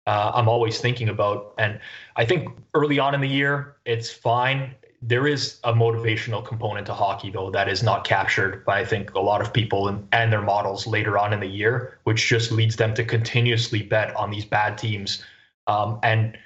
uh, 0.06 0.32
I'm 0.36 0.48
always 0.48 0.80
thinking 0.80 1.10
about. 1.10 1.56
And 1.58 1.80
I 2.16 2.26
think 2.26 2.50
early 2.76 3.00
on 3.00 3.16
in 3.16 3.22
the 3.22 3.28
year, 3.28 3.78
it's 3.86 4.12
fine 4.12 4.76
there 5.02 5.28
is 5.28 5.60
a 5.64 5.74
motivational 5.74 6.46
component 6.46 6.86
to 6.88 6.94
hockey 6.94 7.30
though 7.30 7.50
that 7.52 7.70
is 7.70 7.82
not 7.82 8.04
captured 8.04 8.66
by 8.66 8.80
I 8.80 8.86
think 8.86 9.14
a 9.14 9.20
lot 9.20 9.42
of 9.42 9.54
people 9.54 9.88
and, 9.88 10.08
and 10.12 10.32
their 10.32 10.42
models 10.42 10.86
later 10.86 11.18
on 11.18 11.32
in 11.32 11.40
the 11.40 11.48
year, 11.48 11.98
which 12.04 12.28
just 12.28 12.52
leads 12.52 12.76
them 12.76 12.94
to 12.96 13.06
continuously 13.06 13.82
bet 13.82 14.16
on 14.16 14.30
these 14.30 14.46
bad 14.46 14.78
teams. 14.78 15.24
Um, 15.68 16.00
and 16.04 16.38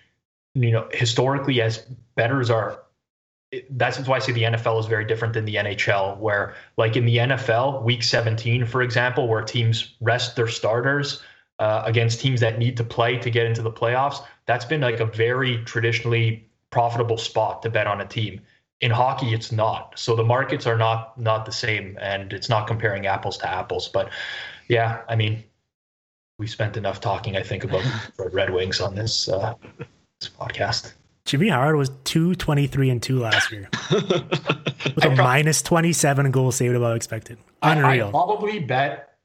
you 0.53 0.71
know, 0.71 0.87
historically, 0.91 1.61
as 1.61 1.79
bettors 2.15 2.51
are 2.51 2.79
that's 3.71 3.99
why 4.07 4.15
I 4.15 4.19
say 4.19 4.31
the 4.31 4.43
NFL 4.43 4.79
is 4.79 4.87
very 4.87 5.05
different 5.05 5.33
than 5.33 5.45
the 5.45 5.55
NHL, 5.55 6.17
where 6.17 6.55
like 6.77 6.95
in 6.95 7.05
the 7.05 7.17
NFL, 7.17 7.83
week 7.83 8.03
17, 8.03 8.65
for 8.65 8.81
example, 8.81 9.27
where 9.27 9.43
teams 9.43 9.93
rest 10.01 10.35
their 10.35 10.47
starters 10.47 11.21
uh, 11.59 11.83
against 11.85 12.19
teams 12.19 12.39
that 12.39 12.57
need 12.57 12.77
to 12.77 12.83
play 12.83 13.17
to 13.17 13.29
get 13.29 13.45
into 13.45 13.61
the 13.61 13.71
playoffs, 13.71 14.23
that's 14.45 14.65
been 14.65 14.81
like 14.81 14.99
a 14.99 15.05
very 15.05 15.63
traditionally 15.65 16.47
profitable 16.74 17.17
spot 17.17 17.61
to 17.61 17.69
bet 17.69 17.88
on 17.88 18.01
a 18.01 18.05
team. 18.05 18.41
In 18.82 18.91
hockey, 18.91 19.34
it's 19.34 19.51
not. 19.51 19.93
So 19.95 20.15
the 20.15 20.24
markets 20.24 20.67
are 20.67 20.78
not 20.78 21.17
not 21.17 21.45
the 21.45 21.51
same, 21.51 21.97
and 22.01 22.34
it's 22.34 22.49
not 22.49 22.67
comparing 22.67 23.07
apples 23.07 23.38
to 23.38 23.49
apples. 23.49 23.88
But 23.88 24.09
yeah, 24.67 25.01
I 25.07 25.15
mean, 25.15 25.43
we 26.39 26.47
spent 26.47 26.76
enough 26.76 26.99
talking, 26.99 27.38
I 27.38 27.43
think, 27.43 27.63
about 27.63 27.86
Red 28.34 28.49
Wings 28.53 28.82
on 28.82 28.95
this, 28.95 29.30
uh, 29.30 29.53
this 30.19 30.30
podcast. 30.30 30.93
Jimmy 31.26 31.47
Howard 31.47 31.78
was 31.78 31.89
223 32.03 32.89
and 32.89 33.01
2 33.01 33.19
last 33.19 33.49
year 33.51 33.69
with 33.91 35.05
a 35.05 35.13
pro- 35.15 35.15
minus 35.15 35.61
27 35.61 36.32
goal 36.32 36.51
saved 36.51 36.76
above 36.76 36.97
expected. 36.97 37.38
Unreal. 37.61 38.07
I, 38.07 38.09
I 38.09 38.11
probably 38.11 38.59
bet 38.59 39.15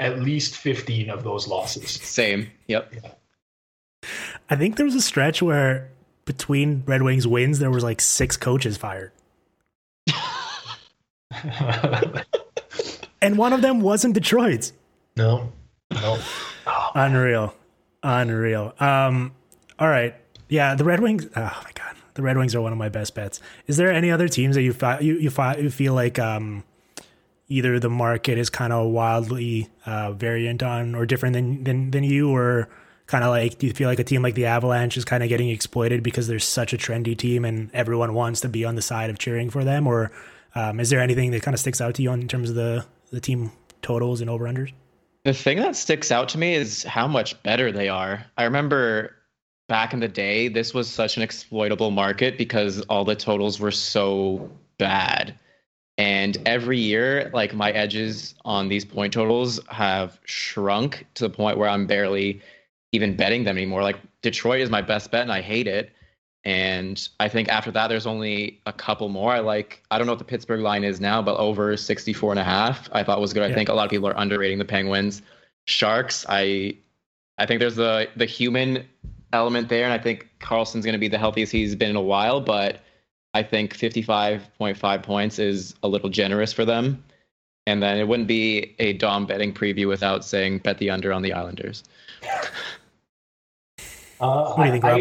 at 0.00 0.20
least 0.20 0.56
15 0.56 1.08
of 1.08 1.24
those 1.24 1.48
losses. 1.48 1.90
Same. 1.90 2.50
Yep. 2.66 2.92
Yeah. 2.94 4.08
I 4.50 4.56
think 4.56 4.76
there 4.76 4.84
was 4.84 4.94
a 4.94 5.00
stretch 5.00 5.40
where 5.40 5.88
between 6.36 6.84
Red 6.86 7.02
Wings 7.02 7.26
wins, 7.26 7.58
there 7.58 7.72
was 7.72 7.82
like 7.82 8.00
six 8.00 8.36
coaches 8.36 8.76
fired. 8.76 9.10
and 13.20 13.36
one 13.36 13.52
of 13.52 13.62
them 13.62 13.80
wasn't 13.80 14.14
Detroit's. 14.14 14.72
No. 15.16 15.52
No. 15.90 16.18
Oh, 16.68 16.90
Unreal. 16.94 17.52
Unreal. 18.04 18.74
Um, 18.78 19.32
all 19.80 19.88
right. 19.88 20.14
Yeah, 20.48 20.76
the 20.76 20.84
Red 20.84 21.00
Wings. 21.00 21.26
Oh 21.34 21.62
my 21.64 21.70
god, 21.74 21.96
the 22.14 22.22
Red 22.22 22.36
Wings 22.36 22.54
are 22.54 22.60
one 22.60 22.70
of 22.70 22.78
my 22.78 22.88
best 22.88 23.16
bets. 23.16 23.40
Is 23.66 23.76
there 23.76 23.92
any 23.92 24.12
other 24.12 24.28
teams 24.28 24.54
that 24.54 24.62
you 24.62 24.72
you 25.00 25.16
you, 25.18 25.30
you 25.60 25.70
feel 25.70 25.94
like 25.94 26.20
um, 26.20 26.62
either 27.48 27.80
the 27.80 27.90
market 27.90 28.38
is 28.38 28.50
kind 28.50 28.72
of 28.72 28.90
wildly 28.90 29.68
uh, 29.84 30.12
variant 30.12 30.62
on 30.62 30.94
or 30.94 31.06
different 31.06 31.32
than 31.32 31.64
than 31.64 31.90
than 31.90 32.04
you, 32.04 32.30
or 32.30 32.68
kind 33.10 33.24
of 33.24 33.30
like 33.30 33.58
do 33.58 33.66
you 33.66 33.72
feel 33.72 33.88
like 33.88 33.98
a 33.98 34.04
team 34.04 34.22
like 34.22 34.34
the 34.34 34.46
Avalanche 34.46 34.96
is 34.96 35.04
kind 35.04 35.22
of 35.22 35.28
getting 35.28 35.50
exploited 35.50 36.02
because 36.02 36.28
there's 36.28 36.44
such 36.44 36.72
a 36.72 36.78
trendy 36.78 37.16
team 37.16 37.44
and 37.44 37.70
everyone 37.74 38.14
wants 38.14 38.40
to 38.42 38.48
be 38.48 38.64
on 38.64 38.76
the 38.76 38.82
side 38.82 39.10
of 39.10 39.18
cheering 39.18 39.50
for 39.50 39.64
them, 39.64 39.86
or 39.86 40.12
um, 40.54 40.80
is 40.80 40.90
there 40.90 41.00
anything 41.00 41.30
that 41.32 41.42
kind 41.42 41.54
of 41.54 41.60
sticks 41.60 41.80
out 41.80 41.94
to 41.96 42.02
you 42.02 42.12
in 42.12 42.28
terms 42.28 42.48
of 42.48 42.56
the 42.56 42.86
the 43.10 43.20
team 43.20 43.52
totals 43.82 44.20
and 44.20 44.30
over 44.30 44.44
unders? 44.44 44.72
The 45.24 45.34
thing 45.34 45.58
that 45.58 45.76
sticks 45.76 46.10
out 46.10 46.30
to 46.30 46.38
me 46.38 46.54
is 46.54 46.82
how 46.84 47.06
much 47.06 47.42
better 47.42 47.70
they 47.70 47.88
are. 47.88 48.24
I 48.38 48.44
remember 48.44 49.16
back 49.68 49.92
in 49.92 50.00
the 50.00 50.08
day, 50.08 50.48
this 50.48 50.72
was 50.72 50.88
such 50.88 51.16
an 51.16 51.22
exploitable 51.22 51.90
market 51.90 52.38
because 52.38 52.80
all 52.82 53.04
the 53.04 53.14
totals 53.14 53.60
were 53.60 53.70
so 53.70 54.50
bad. 54.78 55.38
And 55.98 56.38
every 56.46 56.78
year, 56.78 57.30
like 57.34 57.54
my 57.54 57.70
edges 57.70 58.34
on 58.44 58.68
these 58.68 58.86
point 58.86 59.12
totals 59.12 59.60
have 59.68 60.18
shrunk 60.24 61.06
to 61.14 61.28
the 61.28 61.30
point 61.30 61.58
where 61.58 61.68
I'm 61.68 61.86
barely 61.86 62.40
even 62.92 63.16
betting 63.16 63.44
them 63.44 63.56
anymore. 63.56 63.82
Like 63.82 63.96
Detroit 64.22 64.60
is 64.60 64.70
my 64.70 64.82
best 64.82 65.10
bet 65.10 65.22
and 65.22 65.32
I 65.32 65.40
hate 65.40 65.66
it. 65.66 65.92
And 66.44 67.06
I 67.18 67.28
think 67.28 67.48
after 67.48 67.70
that, 67.72 67.88
there's 67.88 68.06
only 68.06 68.60
a 68.64 68.72
couple 68.72 69.08
more. 69.10 69.32
I 69.32 69.40
like, 69.40 69.82
I 69.90 69.98
don't 69.98 70.06
know 70.06 70.12
what 70.12 70.18
the 70.18 70.24
Pittsburgh 70.24 70.60
line 70.60 70.84
is 70.84 71.00
now, 71.00 71.20
but 71.20 71.36
over 71.36 71.76
64 71.76 72.32
and 72.32 72.40
a 72.40 72.44
half, 72.44 72.88
I 72.92 73.02
thought 73.02 73.20
was 73.20 73.34
good. 73.34 73.42
I 73.42 73.52
think 73.52 73.68
a 73.68 73.74
lot 73.74 73.84
of 73.84 73.90
people 73.90 74.08
are 74.08 74.18
underrating 74.18 74.58
the 74.58 74.64
Penguins. 74.64 75.20
Sharks, 75.66 76.24
I, 76.28 76.76
I 77.36 77.44
think 77.44 77.60
there's 77.60 77.76
the, 77.76 78.08
the 78.16 78.24
human 78.24 78.86
element 79.34 79.68
there, 79.68 79.84
and 79.84 79.92
I 79.92 79.98
think 79.98 80.30
Karlsson's 80.40 80.84
going 80.84 80.94
to 80.94 80.98
be 80.98 81.08
the 81.08 81.18
healthiest 81.18 81.52
he's 81.52 81.74
been 81.74 81.90
in 81.90 81.96
a 81.96 82.02
while. 82.02 82.40
But 82.40 82.80
I 83.34 83.42
think 83.42 83.76
55.5 83.76 85.02
points 85.02 85.38
is 85.38 85.74
a 85.82 85.88
little 85.88 86.08
generous 86.08 86.54
for 86.54 86.64
them. 86.64 87.04
And 87.66 87.82
then 87.82 87.98
it 87.98 88.08
wouldn't 88.08 88.28
be 88.28 88.74
a 88.78 88.94
Dom 88.94 89.26
betting 89.26 89.52
preview 89.52 89.86
without 89.86 90.24
saying 90.24 90.58
bet 90.58 90.78
the 90.78 90.90
under 90.90 91.12
on 91.12 91.22
the 91.22 91.34
Islanders. 91.34 91.84
Uh, 94.20 94.52
what 94.52 94.64
do 94.64 94.66
you 94.66 94.72
think, 94.72 94.84
Rob? 94.84 95.00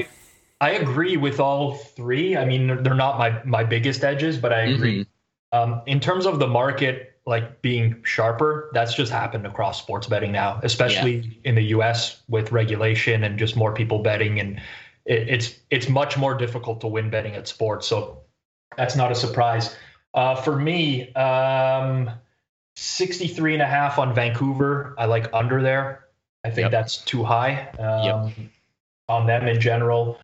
I, 0.61 0.69
I, 0.69 0.71
agree 0.71 1.17
with 1.17 1.39
all 1.39 1.75
three. 1.75 2.37
I 2.37 2.45
mean, 2.45 2.83
they're 2.83 2.93
not 2.93 3.17
my 3.17 3.41
my 3.43 3.63
biggest 3.63 4.03
edges, 4.03 4.37
but 4.37 4.53
I 4.53 4.61
agree. 4.61 5.01
Mm-hmm. 5.01 5.71
Um, 5.71 5.81
in 5.87 5.99
terms 5.99 6.25
of 6.25 6.39
the 6.39 6.47
market, 6.47 7.17
like 7.25 7.61
being 7.61 8.01
sharper, 8.03 8.69
that's 8.73 8.93
just 8.93 9.11
happened 9.11 9.45
across 9.45 9.79
sports 9.81 10.07
betting 10.07 10.31
now, 10.31 10.59
especially 10.63 11.17
yeah. 11.17 11.31
in 11.43 11.55
the 11.55 11.63
U.S. 11.75 12.21
with 12.27 12.51
regulation 12.51 13.23
and 13.23 13.37
just 13.37 13.55
more 13.55 13.73
people 13.73 13.99
betting, 13.99 14.39
and 14.39 14.57
it, 15.05 15.27
it's 15.27 15.59
it's 15.69 15.89
much 15.89 16.17
more 16.17 16.35
difficult 16.35 16.81
to 16.81 16.87
win 16.87 17.09
betting 17.09 17.35
at 17.35 17.47
sports. 17.47 17.87
So 17.87 18.21
that's 18.77 18.95
not 18.95 19.11
a 19.11 19.15
surprise. 19.15 19.75
Uh, 20.13 20.35
for 20.35 20.55
me, 20.55 21.13
um, 21.13 22.09
63 22.75 23.53
and 23.53 23.61
a 23.61 23.67
half 23.67 23.99
on 23.99 24.15
Vancouver. 24.15 24.95
I 24.97 25.05
like 25.05 25.31
under 25.33 25.61
there. 25.61 26.05
I 26.43 26.49
think 26.49 26.65
yep. 26.65 26.71
that's 26.71 26.97
too 26.97 27.23
high 27.23 27.69
um, 27.79 28.29
yep. 28.29 28.49
On 29.09 29.27
them 29.27 29.47
in 29.47 29.59
general. 29.59 30.19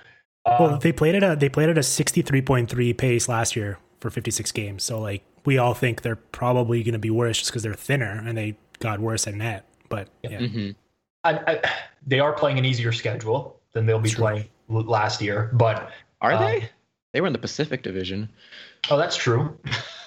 well, 0.46 0.76
um, 0.76 0.80
they 0.80 0.94
played 0.94 1.16
at 1.16 1.24
a 1.24 1.36
they 1.36 1.50
played 1.50 1.70
at 1.70 1.78
a 1.78 1.82
63.3 1.82 2.98
pace 2.98 3.28
last 3.28 3.56
year 3.56 3.80
for 4.00 4.10
56 4.10 4.52
games. 4.54 4.84
So 4.84 5.02
like 5.02 5.24
we 5.44 5.58
all 5.58 5.74
think 5.74 6.04
they're 6.04 6.16
probably 6.16 6.84
going 6.84 6.94
to 6.94 7.00
be 7.00 7.10
worse 7.10 7.40
just 7.40 7.52
because 7.52 7.64
they're 7.64 7.74
thinner 7.74 8.24
and 8.26 8.38
they 8.38 8.58
got 8.80 9.00
worse 9.00 9.28
at 9.28 9.34
net. 9.34 9.66
But 9.90 10.10
yeah, 10.24 10.40
mm-hmm. 10.40 10.72
I, 11.24 11.32
I, 11.54 11.72
they 12.06 12.20
are 12.20 12.34
playing 12.34 12.60
an 12.60 12.66
easier 12.66 12.92
schedule 12.92 13.60
than 13.74 13.86
they'll 13.86 14.00
be 14.00 14.10
true. 14.10 14.24
playing 14.24 14.50
last 14.70 15.22
year. 15.22 15.50
But 15.54 15.92
are 16.22 16.34
um, 16.34 16.44
they? 16.44 16.70
They 17.14 17.22
were 17.22 17.28
in 17.28 17.34
the 17.34 17.40
Pacific 17.40 17.82
Division. 17.82 18.30
Oh, 18.90 18.98
that's 18.98 19.16
true. 19.16 19.58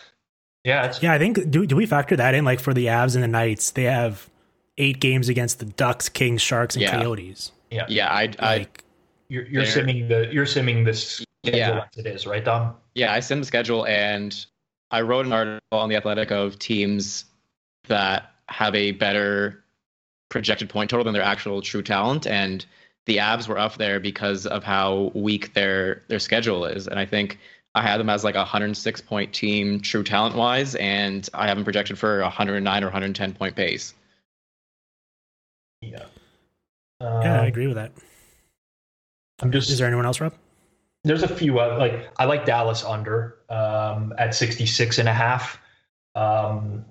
yeah, 0.65 0.93
yeah. 1.01 1.13
I 1.13 1.19
think 1.19 1.51
do 1.51 1.67
do 1.67 1.75
we 1.75 1.87
factor 1.87 2.17
that 2.17 2.35
in? 2.35 2.45
Like 2.45 2.61
for 2.61 2.75
the 2.75 2.87
Avs 2.87 3.15
and 3.15 3.25
the 3.25 3.29
Knights, 3.29 3.71
they 3.71 3.85
have 3.85 4.29
eight 4.77 5.01
games 5.01 5.29
against 5.29 5.59
the 5.59 5.65
Ducks, 5.65 6.09
Kings, 6.09 6.43
Sharks, 6.43 6.75
and 6.75 6.83
yeah. 6.83 6.91
Coyotes. 6.91 7.53
Yeah, 7.71 7.87
yeah. 7.89 8.09
I, 8.13 8.33
I 8.39 8.57
like, 8.59 8.85
you're 9.29 9.47
you're 9.47 9.65
simming 9.65 10.09
the 10.09 10.29
you're 10.33 10.47
simming 10.47 10.85
this 10.85 11.25
schedule 11.45 11.59
yeah. 11.59 11.85
as 11.93 12.05
it 12.05 12.07
is, 12.07 12.27
right, 12.27 12.45
Dom? 12.45 12.75
Yeah, 12.95 13.13
I 13.13 13.21
sim 13.21 13.41
the 13.41 13.47
schedule 13.47 13.87
and 13.87 14.47
I 14.91 15.03
wrote 15.03 15.27
an 15.27 15.33
article 15.33 15.61
on 15.73 15.89
the 15.89 15.97
Athletic 15.97 16.31
of 16.31 16.59
teams 16.59 17.25
that 17.89 18.33
have 18.49 18.75
a 18.75 18.93
better 18.93 19.63
projected 20.31 20.69
point 20.69 20.91
total 20.91 21.05
than 21.05 21.15
their 21.15 21.23
actual 21.23 21.61
true 21.63 21.83
talent, 21.83 22.27
and 22.27 22.65
the 23.07 23.19
Avs 23.19 23.49
were 23.49 23.59
up 23.59 23.77
there 23.77 24.01
because 24.01 24.47
of 24.47 24.65
how 24.65 25.11
weak 25.15 25.55
their 25.55 26.03
their 26.09 26.19
schedule 26.19 26.65
is. 26.65 26.87
And 26.87 26.99
I 26.99 27.07
think 27.07 27.39
I 27.75 27.83
had 27.83 27.99
them 27.99 28.11
as 28.11 28.25
like 28.25 28.35
a 28.35 28.39
106 28.39 29.01
point 29.03 29.33
team 29.33 29.81
true 29.81 30.05
talent 30.05 30.37
wise, 30.37 30.75
and 30.77 31.29
I 31.35 31.49
have 31.49 31.57
them 31.57 31.65
projected 31.65 31.99
for 31.99 32.21
a 32.21 32.25
109 32.25 32.83
or 32.83 32.87
110 32.87 33.35
point 33.35 33.57
pace. 33.57 33.95
Yeah. 35.81 36.07
Um, 37.01 37.23
yeah, 37.23 37.41
I 37.41 37.47
agree 37.47 37.67
with 37.67 37.77
that. 37.77 37.93
I'm 39.41 39.53
just. 39.53 39.71
Is 39.71 39.79
there 39.79 39.87
anyone 39.87 40.07
else, 40.07 40.21
Rob? 40.21 40.35
there's 41.05 41.23
a 41.23 41.29
few 41.29 41.59
uh, 41.59 41.77
like 41.79 42.09
I 42.19 42.25
like 42.25 42.45
Dallas 42.45 42.85
under 42.85 43.39
um, 43.49 44.13
at 44.19 44.35
66 44.35 44.99
and 44.99 45.09
a 45.09 45.13
half 45.13 45.59
um, 46.15 46.85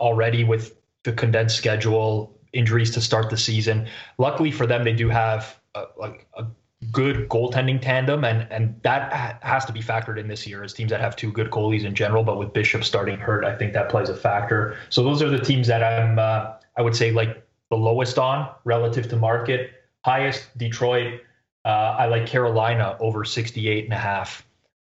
already 0.00 0.44
with 0.44 0.76
the 1.04 1.12
condensed 1.12 1.56
schedule, 1.56 2.38
injuries 2.52 2.90
to 2.92 3.00
start 3.00 3.30
the 3.30 3.36
season. 3.36 3.88
Luckily 4.18 4.50
for 4.50 4.66
them, 4.66 4.84
they 4.84 4.92
do 4.92 5.08
have 5.08 5.58
a, 5.74 5.86
like 5.96 6.28
a 6.36 6.46
good 6.90 7.28
goaltending 7.28 7.80
tandem, 7.80 8.24
and 8.24 8.46
and 8.52 8.80
that 8.82 9.12
ha- 9.12 9.38
has 9.42 9.64
to 9.64 9.72
be 9.72 9.80
factored 9.80 10.18
in 10.18 10.28
this 10.28 10.46
year 10.46 10.62
as 10.62 10.72
teams 10.72 10.90
that 10.90 11.00
have 11.00 11.16
two 11.16 11.32
good 11.32 11.50
goalies 11.50 11.84
in 11.84 11.94
general. 11.94 12.22
But 12.22 12.38
with 12.38 12.52
Bishop 12.52 12.84
starting 12.84 13.18
hurt, 13.18 13.44
I 13.44 13.56
think 13.56 13.72
that 13.72 13.88
plays 13.88 14.08
a 14.08 14.16
factor. 14.16 14.76
So 14.90 15.02
those 15.02 15.22
are 15.22 15.30
the 15.30 15.40
teams 15.40 15.66
that 15.66 15.82
I'm 15.82 16.18
uh, 16.18 16.52
I 16.76 16.82
would 16.82 16.94
say 16.94 17.10
like 17.10 17.41
the 17.72 17.78
lowest 17.78 18.18
on 18.18 18.50
relative 18.64 19.08
to 19.08 19.16
market. 19.16 19.70
Highest 20.04 20.58
Detroit 20.58 21.22
uh, 21.64 21.96
I 21.98 22.06
like 22.06 22.26
Carolina 22.26 22.98
over 23.00 23.24
68 23.24 23.84
and 23.84 23.94
a 23.94 23.96
half, 23.96 24.46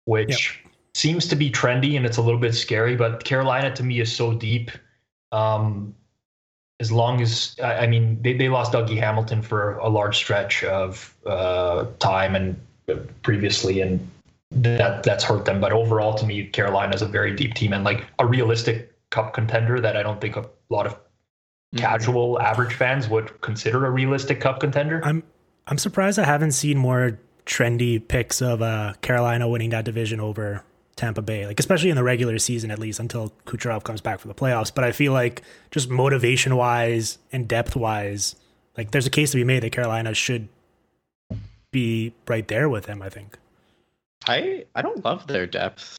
which 0.05 0.61
yep. 0.63 0.73
seems 0.93 1.28
to 1.30 1.36
be 1.36 1.49
trendy 1.49 1.97
and 1.97 2.05
it's 2.05 2.17
a 2.17 2.21
little 2.21 2.39
bit 2.39 2.53
scary, 2.53 2.95
but 2.95 3.23
Carolina 3.23 3.73
to 3.75 3.84
me 3.84 3.99
is 3.99 4.13
so 4.13 4.34
deep. 4.34 4.69
Um, 5.32 5.95
as 6.80 6.91
long 6.91 7.19
as 7.19 7.55
I 7.63 7.88
mean 7.88 8.21
they, 8.21 8.34
they 8.34 8.49
lost 8.49 8.73
Dougie 8.73 8.99
Hamilton 8.99 9.41
for 9.41 9.78
a 9.78 9.89
large 9.89 10.15
stretch 10.15 10.63
of 10.63 11.15
uh, 11.25 11.88
time 11.97 12.36
and 12.36 12.61
previously 13.23 13.82
and 13.82 14.07
that 14.51 15.01
that's 15.01 15.23
hurt 15.23 15.45
them. 15.45 15.59
But 15.59 15.73
overall 15.73 16.13
to 16.13 16.25
me, 16.28 16.45
Carolina 16.45 16.93
is 16.93 17.01
a 17.01 17.07
very 17.07 17.36
deep 17.36 17.55
team 17.55 17.73
and 17.73 17.84
like 17.84 18.05
a 18.19 18.25
realistic 18.28 18.93
cup 19.09 19.34
contender 19.34 19.82
that 19.82 19.97
I 19.97 20.03
don't 20.03 20.21
think 20.21 20.36
a 20.36 20.45
lot 20.69 20.86
of 20.86 20.95
mm-hmm. 21.74 21.80
casual 21.80 22.39
average 22.39 22.74
fans 22.74 23.09
would 23.09 23.39
consider 23.41 23.86
a 23.86 23.91
realistic 23.91 24.41
cup 24.41 24.59
contender. 24.59 25.01
I'm 25.03 25.24
I'm 25.68 25.78
surprised 25.78 26.18
I 26.18 26.26
haven't 26.26 26.53
seen 26.53 26.78
more 26.78 27.20
trendy 27.45 28.05
picks 28.05 28.41
of 28.41 28.61
uh, 28.61 28.93
Carolina 29.01 29.47
winning 29.47 29.70
that 29.72 29.86
division 29.86 30.20
over 30.20 30.63
Tampa 30.95 31.22
Bay, 31.22 31.45
like 31.45 31.59
especially 31.59 31.89
in 31.89 31.95
the 31.95 32.03
regular 32.03 32.39
season 32.39 32.72
at 32.72 32.80
least 32.80 32.99
until 32.99 33.34
Kucherov 33.45 33.84
comes 33.84 34.01
back 34.01 34.20
for 34.20 34.28
the 34.28 34.34
playoffs. 34.34 34.74
But 34.74 34.84
I 34.84 34.91
feel 34.91 35.13
like 35.13 35.43
just 35.72 35.89
motivation 35.89 36.55
wise 36.55 37.20
and 37.32 37.47
depth 37.47 37.76
wise, 37.76 38.36
like 38.78 38.91
there's 38.91 39.05
a 39.05 39.11
case 39.11 39.32
to 39.32 39.38
be 39.38 39.43
made 39.43 39.63
that 39.63 39.72
Carolina 39.72 40.13
should 40.13 40.49
be 41.72 42.13
right 42.28 42.47
there 42.47 42.70
with 42.70 42.86
them. 42.86 43.01
I 43.01 43.09
think. 43.09 43.38
I 44.28 44.65
I 44.76 44.82
don't 44.82 45.03
love 45.05 45.28
their 45.28 45.45
depth. 45.45 45.97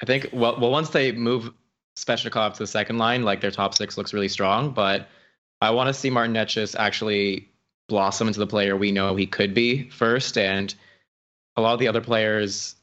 I 0.00 0.04
think 0.04 0.28
well 0.32 0.58
well 0.60 0.70
once 0.70 0.90
they 0.90 1.12
move 1.12 1.52
Svechnikov 1.96 2.54
to 2.54 2.58
the 2.60 2.66
second 2.66 2.98
line, 2.98 3.22
like 3.22 3.40
their 3.40 3.50
top 3.50 3.74
six 3.74 3.96
looks 3.98 4.12
really 4.12 4.28
strong, 4.28 4.70
but 4.70 5.08
I 5.60 5.70
want 5.70 5.88
to 5.88 5.94
see 5.94 6.10
Martin 6.10 6.34
Necas 6.34 6.74
actually 6.78 7.48
blossom 7.88 8.26
into 8.28 8.38
the 8.40 8.46
player 8.46 8.76
we 8.76 8.90
know 8.92 9.14
he 9.14 9.26
could 9.26 9.54
be 9.54 9.88
first. 9.90 10.38
And 10.38 10.74
a 11.56 11.60
lot 11.60 11.74
of 11.74 11.78
the 11.80 11.88
other 11.88 12.00
players 12.00 12.76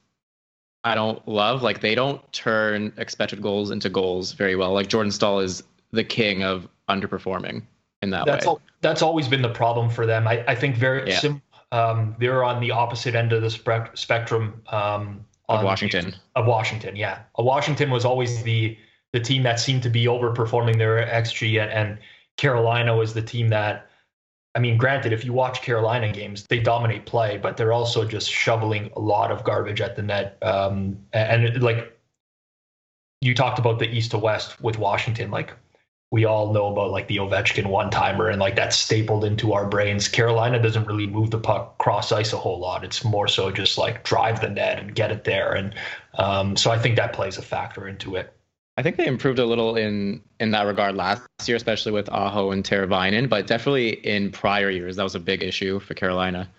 I 0.84 0.96
don't 0.96 1.26
love, 1.28 1.62
like 1.64 1.82
they 1.82 1.96
don't 1.96 2.22
turn 2.32 2.94
expected 2.98 3.42
goals 3.42 3.72
into 3.72 3.90
goals 3.90 4.32
very 4.34 4.56
well. 4.56 4.72
Like 4.74 4.88
Jordan 4.88 5.12
Staal 5.12 5.40
is 5.40 5.64
the 5.92 6.04
king 6.04 6.44
of 6.44 6.68
underperforming 6.90 7.64
in 8.02 8.12
that 8.12 8.26
that's 8.26 8.46
way. 8.46 8.52
Al- 8.52 8.62
that's 8.82 9.02
always 9.02 9.28
been 9.28 9.42
the 9.42 9.50
problem 9.50 9.90
for 9.90 10.06
them. 10.06 10.28
I, 10.28 10.46
I 10.48 10.56
think 10.56 10.76
very 10.78 11.10
Yeah. 11.10 11.20
sim- 11.20 11.42
um, 11.72 12.16
they're 12.20 12.44
on 12.44 12.62
the 12.62 12.72
opposite 12.72 13.14
end 13.14 13.34
of 13.34 13.42
the 13.42 13.50
spec- 13.50 13.98
spectrum. 13.98 14.62
Um, 14.68 15.26
Of 15.50 15.60
on- 15.60 15.66
Washington. 15.66 16.16
Of 16.36 16.46
Washington, 16.46 16.96
yeah. 16.96 17.24
Uh, 17.38 17.44
Washington 17.44 17.90
was 17.90 18.06
always 18.06 18.42
the 18.44 18.78
the 19.14 19.20
team 19.20 19.44
that 19.44 19.60
seemed 19.60 19.84
to 19.84 19.90
be 19.90 20.06
overperforming 20.06 20.78
their 20.78 21.06
xG, 21.06 21.62
and, 21.62 21.72
and 21.72 22.00
Carolina 22.38 22.96
was 22.96 23.14
the 23.14 23.22
team 23.22 23.50
that. 23.50 23.86
I 24.56 24.60
mean, 24.60 24.78
granted, 24.78 25.14
if 25.14 25.24
you 25.24 25.32
watch 25.32 25.62
Carolina 25.62 26.12
games, 26.12 26.46
they 26.50 26.60
dominate 26.60 27.06
play, 27.06 27.38
but 27.38 27.56
they're 27.56 27.72
also 27.72 28.04
just 28.04 28.30
shoveling 28.30 28.90
a 28.96 29.00
lot 29.00 29.32
of 29.32 29.44
garbage 29.44 29.80
at 29.80 29.96
the 29.96 30.02
net. 30.02 30.40
Um, 30.42 30.98
and, 31.14 31.62
like 31.62 31.96
you 33.22 33.36
talked 33.36 33.60
about 33.60 33.78
the 33.78 33.88
east 33.88 34.12
to 34.12 34.18
west 34.18 34.60
with 34.60 34.80
Washington, 34.80 35.30
like 35.30 35.54
we 36.12 36.26
all 36.26 36.52
know 36.52 36.68
about 36.68 36.92
like 36.92 37.08
the 37.08 37.18
Ovechkin 37.18 37.68
one 37.68 37.92
timer 37.92 38.30
and 38.30 38.40
like 38.40 38.56
that's 38.56 38.76
stapled 38.76 39.24
into 39.24 39.54
our 39.54 39.68
brains. 39.68 40.08
Carolina 40.08 40.60
doesn't 40.60 40.88
really 40.88 41.06
move 41.06 41.30
the 41.30 41.38
puck 41.38 41.78
cross 41.78 42.12
ice 42.12 42.34
a 42.34 42.38
whole 42.38 42.60
lot. 42.60 42.84
It's 42.84 43.04
more 43.04 43.28
so 43.28 43.52
just 43.52 43.78
like 43.78 44.04
drive 44.04 44.42
the 44.42 44.50
net 44.50 44.80
and 44.80 44.96
get 44.96 45.12
it 45.12 45.24
there. 45.24 45.54
And 45.54 45.76
um, 46.16 46.58
so 46.58 46.72
I 46.72 46.80
think 46.80 46.96
that 46.96 47.14
plays 47.14 47.38
a 47.38 47.44
factor 47.44 47.88
into 47.88 48.16
it. 48.16 48.34
I 48.80 48.82
think 48.82 48.96
they 48.96 49.08
improved 49.08 49.40
a 49.40 49.46
little 49.46 49.76
in 49.76 50.22
in 50.40 50.52
that 50.52 50.62
regard 50.66 50.96
last 50.96 51.22
year, 51.46 51.58
especially 51.58 51.92
with 51.92 52.08
Aho 52.10 52.52
and 52.52 52.64
Teravainen, 52.64 53.28
but 53.28 53.46
definitely 53.46 53.90
in 53.90 54.32
prior 54.32 54.70
years 54.70 54.96
that 54.96 55.04
was 55.04 55.16
a 55.16 55.20
big 55.20 55.44
issue 55.44 55.82
for 55.82 55.96
Carolina. 55.96 56.50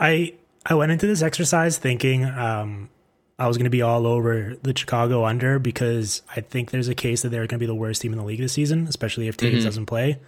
I 0.00 0.32
I 0.64 0.74
went 0.74 0.90
into 0.92 1.06
this 1.06 1.20
exercise 1.20 1.76
thinking 1.76 2.24
um, 2.24 2.88
I 3.38 3.46
was 3.46 3.58
going 3.58 3.64
to 3.64 3.70
be 3.70 3.82
all 3.82 4.06
over 4.06 4.56
the 4.62 4.74
Chicago 4.76 5.26
under 5.26 5.58
because 5.58 6.22
I 6.34 6.40
think 6.40 6.70
there's 6.70 6.88
a 6.88 6.94
case 6.94 7.20
that 7.22 7.28
they're 7.28 7.42
going 7.46 7.58
to 7.58 7.58
be 7.58 7.66
the 7.66 7.74
worst 7.74 8.00
team 8.00 8.12
in 8.12 8.18
the 8.18 8.24
league 8.24 8.40
this 8.40 8.54
season, 8.54 8.86
especially 8.88 9.28
if 9.28 9.36
Toews 9.36 9.60
Mhm. 9.60 9.64
doesn't 9.64 9.86
play. 9.86 10.18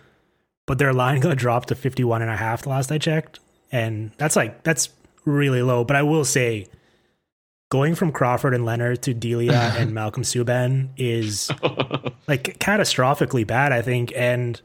But 0.66 0.76
their 0.78 0.92
line 0.92 1.20
got 1.20 1.38
dropped 1.38 1.68
to 1.68 1.74
51 1.74 2.20
and 2.20 2.30
a 2.30 2.36
half 2.36 2.62
the 2.62 2.68
last 2.68 2.92
I 2.92 2.98
checked, 2.98 3.40
and 3.72 4.10
that's 4.18 4.36
like 4.36 4.62
that's 4.64 4.90
really 5.24 5.62
low. 5.62 5.82
But 5.82 5.96
I 5.96 6.02
will 6.02 6.24
say, 6.26 6.66
going 7.70 7.94
from 7.94 8.12
Crawford 8.12 8.52
and 8.52 8.64
Lehner 8.64 9.00
to 9.00 9.14
Delia 9.14 9.74
and 9.78 9.94
Malcolm 9.94 10.22
Subban 10.22 10.90
is 10.96 11.50
like 12.28 12.58
catastrophically 12.58 13.46
bad, 13.46 13.72
I 13.72 13.80
think. 13.80 14.12
And 14.14 14.60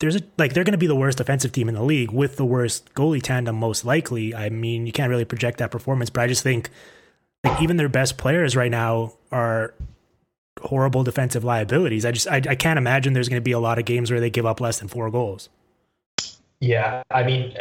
there's 0.00 0.16
a 0.16 0.22
like 0.36 0.52
they're 0.52 0.64
going 0.64 0.72
to 0.72 0.78
be 0.78 0.86
the 0.86 0.96
worst 0.96 1.20
offensive 1.20 1.52
team 1.52 1.68
in 1.68 1.74
the 1.74 1.82
league 1.82 2.10
with 2.10 2.36
the 2.36 2.44
worst 2.44 2.92
goalie 2.94 3.22
tandem, 3.22 3.56
most 3.56 3.84
likely. 3.84 4.34
I 4.34 4.50
mean, 4.50 4.86
you 4.86 4.92
can't 4.92 5.10
really 5.10 5.24
project 5.24 5.58
that 5.58 5.70
performance, 5.70 6.10
but 6.10 6.22
I 6.22 6.26
just 6.26 6.42
think 6.42 6.70
like 7.44 7.62
even 7.62 7.76
their 7.76 7.88
best 7.88 8.18
players 8.18 8.56
right 8.56 8.70
now 8.70 9.14
are 9.30 9.74
horrible 10.60 11.04
defensive 11.04 11.44
liabilities. 11.44 12.04
I 12.04 12.12
just 12.12 12.28
I, 12.28 12.36
I 12.36 12.54
can't 12.54 12.78
imagine 12.78 13.12
there's 13.12 13.28
going 13.28 13.40
to 13.40 13.44
be 13.44 13.52
a 13.52 13.58
lot 13.58 13.78
of 13.78 13.84
games 13.84 14.10
where 14.10 14.20
they 14.20 14.30
give 14.30 14.46
up 14.46 14.60
less 14.60 14.78
than 14.78 14.88
four 14.88 15.10
goals. 15.10 15.48
Yeah, 16.60 17.02
I 17.10 17.22
mean, 17.22 17.56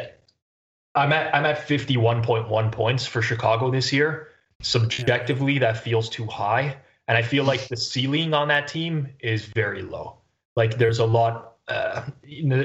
I'm 1.00 1.14
at 1.14 1.34
I'm 1.34 1.46
at 1.46 1.66
51.1 1.68 2.72
points 2.72 3.06
for 3.06 3.22
Chicago 3.22 3.72
this 3.72 3.94
year. 3.94 4.28
Subjectively, 4.62 5.58
that 5.60 5.78
feels 5.78 6.10
too 6.10 6.26
high, 6.26 6.76
and 7.08 7.18
I 7.18 7.22
feel 7.22 7.46
like 7.46 7.70
the 7.70 7.78
ceiling 7.78 8.34
on 8.34 8.50
that 8.50 8.68
team 8.68 9.08
is 9.22 9.46
very 9.46 9.82
low. 9.82 10.18
Like 10.58 10.78
there's 10.78 11.00
a 11.00 11.06
lot. 11.06 11.54
Uh, 11.68 12.04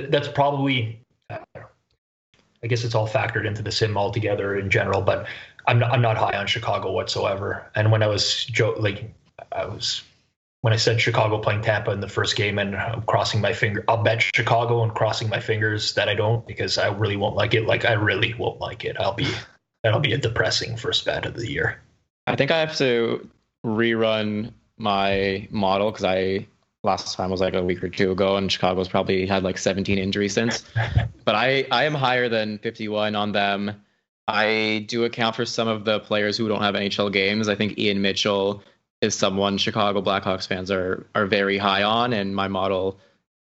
that's 0.08 0.28
probably. 0.28 1.00
Uh, 1.30 1.38
I 2.62 2.66
guess 2.66 2.82
it's 2.82 2.94
all 2.94 3.06
factored 3.06 3.46
into 3.46 3.62
the 3.62 3.70
sim 3.70 3.96
altogether 3.96 4.56
in 4.56 4.70
general, 4.70 5.02
but 5.02 5.26
I'm 5.66 5.78
not, 5.78 5.92
I'm 5.92 6.00
not 6.02 6.16
high 6.16 6.36
on 6.36 6.46
Chicago 6.46 6.90
whatsoever. 6.92 7.70
And 7.74 7.92
when 7.92 8.02
I 8.02 8.06
was 8.06 8.46
jo- 8.46 8.74
like 8.78 9.12
I 9.52 9.66
was 9.66 10.02
when 10.64 10.72
I 10.72 10.76
said 10.76 10.98
Chicago 10.98 11.36
playing 11.36 11.60
Tampa 11.60 11.90
in 11.90 12.00
the 12.00 12.08
first 12.08 12.36
game 12.36 12.58
and 12.58 12.74
I'm 12.74 13.02
crossing 13.02 13.42
my 13.42 13.52
finger, 13.52 13.84
I'll 13.86 14.02
bet 14.02 14.22
Chicago 14.22 14.82
and 14.82 14.94
crossing 14.94 15.28
my 15.28 15.38
fingers 15.38 15.92
that 15.92 16.08
I 16.08 16.14
don't 16.14 16.46
because 16.46 16.78
I 16.78 16.86
really 16.86 17.16
won't 17.16 17.36
like 17.36 17.52
it. 17.52 17.66
Like 17.66 17.84
I 17.84 17.92
really 17.92 18.32
won't 18.32 18.58
like 18.60 18.82
it. 18.82 18.96
I'll 18.98 19.12
be 19.12 19.30
that'll 19.82 20.00
be 20.00 20.14
a 20.14 20.18
depressing 20.18 20.78
first 20.78 21.04
bet 21.04 21.26
of 21.26 21.34
the 21.34 21.50
year. 21.50 21.82
I 22.26 22.34
think 22.34 22.50
I 22.50 22.60
have 22.60 22.74
to 22.78 23.28
rerun 23.62 24.54
my 24.78 25.46
model 25.50 25.90
because 25.90 26.04
I 26.06 26.46
last 26.82 27.14
time 27.14 27.28
was 27.28 27.42
like 27.42 27.52
a 27.52 27.62
week 27.62 27.84
or 27.84 27.90
two 27.90 28.12
ago, 28.12 28.38
and 28.38 28.50
Chicago's 28.50 28.88
probably 28.88 29.26
had 29.26 29.42
like 29.42 29.58
17 29.58 29.98
injuries 29.98 30.32
since. 30.32 30.64
but 31.26 31.34
I 31.34 31.66
I 31.70 31.84
am 31.84 31.92
higher 31.92 32.30
than 32.30 32.56
51 32.56 33.14
on 33.14 33.32
them. 33.32 33.82
I 34.26 34.86
do 34.88 35.04
account 35.04 35.36
for 35.36 35.44
some 35.44 35.68
of 35.68 35.84
the 35.84 36.00
players 36.00 36.38
who 36.38 36.48
don't 36.48 36.62
have 36.62 36.74
NHL 36.74 37.12
games. 37.12 37.50
I 37.50 37.54
think 37.54 37.78
Ian 37.78 38.00
Mitchell 38.00 38.62
is 39.04 39.14
someone 39.14 39.58
Chicago 39.58 40.02
Blackhawks 40.02 40.46
fans 40.46 40.70
are 40.70 41.06
are 41.14 41.26
very 41.26 41.58
high 41.58 41.82
on, 41.82 42.12
and 42.12 42.34
my 42.34 42.48
model 42.48 42.98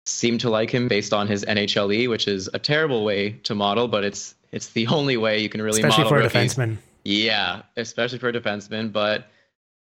seemed 0.05 0.39
to 0.41 0.49
like 0.49 0.69
him 0.69 0.87
based 0.87 1.13
on 1.13 1.27
his 1.27 1.43
NHLE, 1.43 2.09
which 2.09 2.27
is 2.27 2.49
a 2.53 2.59
terrible 2.59 3.03
way 3.03 3.31
to 3.43 3.53
model, 3.53 3.87
but 3.87 4.03
it's 4.03 4.35
it's 4.51 4.69
the 4.69 4.87
only 4.87 5.17
way 5.17 5.39
you 5.39 5.49
can 5.49 5.61
really 5.61 5.81
Especially 5.81 6.05
model 6.05 6.17
for 6.17 6.21
a 6.21 6.23
rookies. 6.23 6.55
defenseman. 6.55 6.77
Yeah, 7.03 7.63
especially 7.75 8.19
for 8.19 8.29
a 8.29 8.33
defenseman, 8.33 8.91
but 8.91 9.29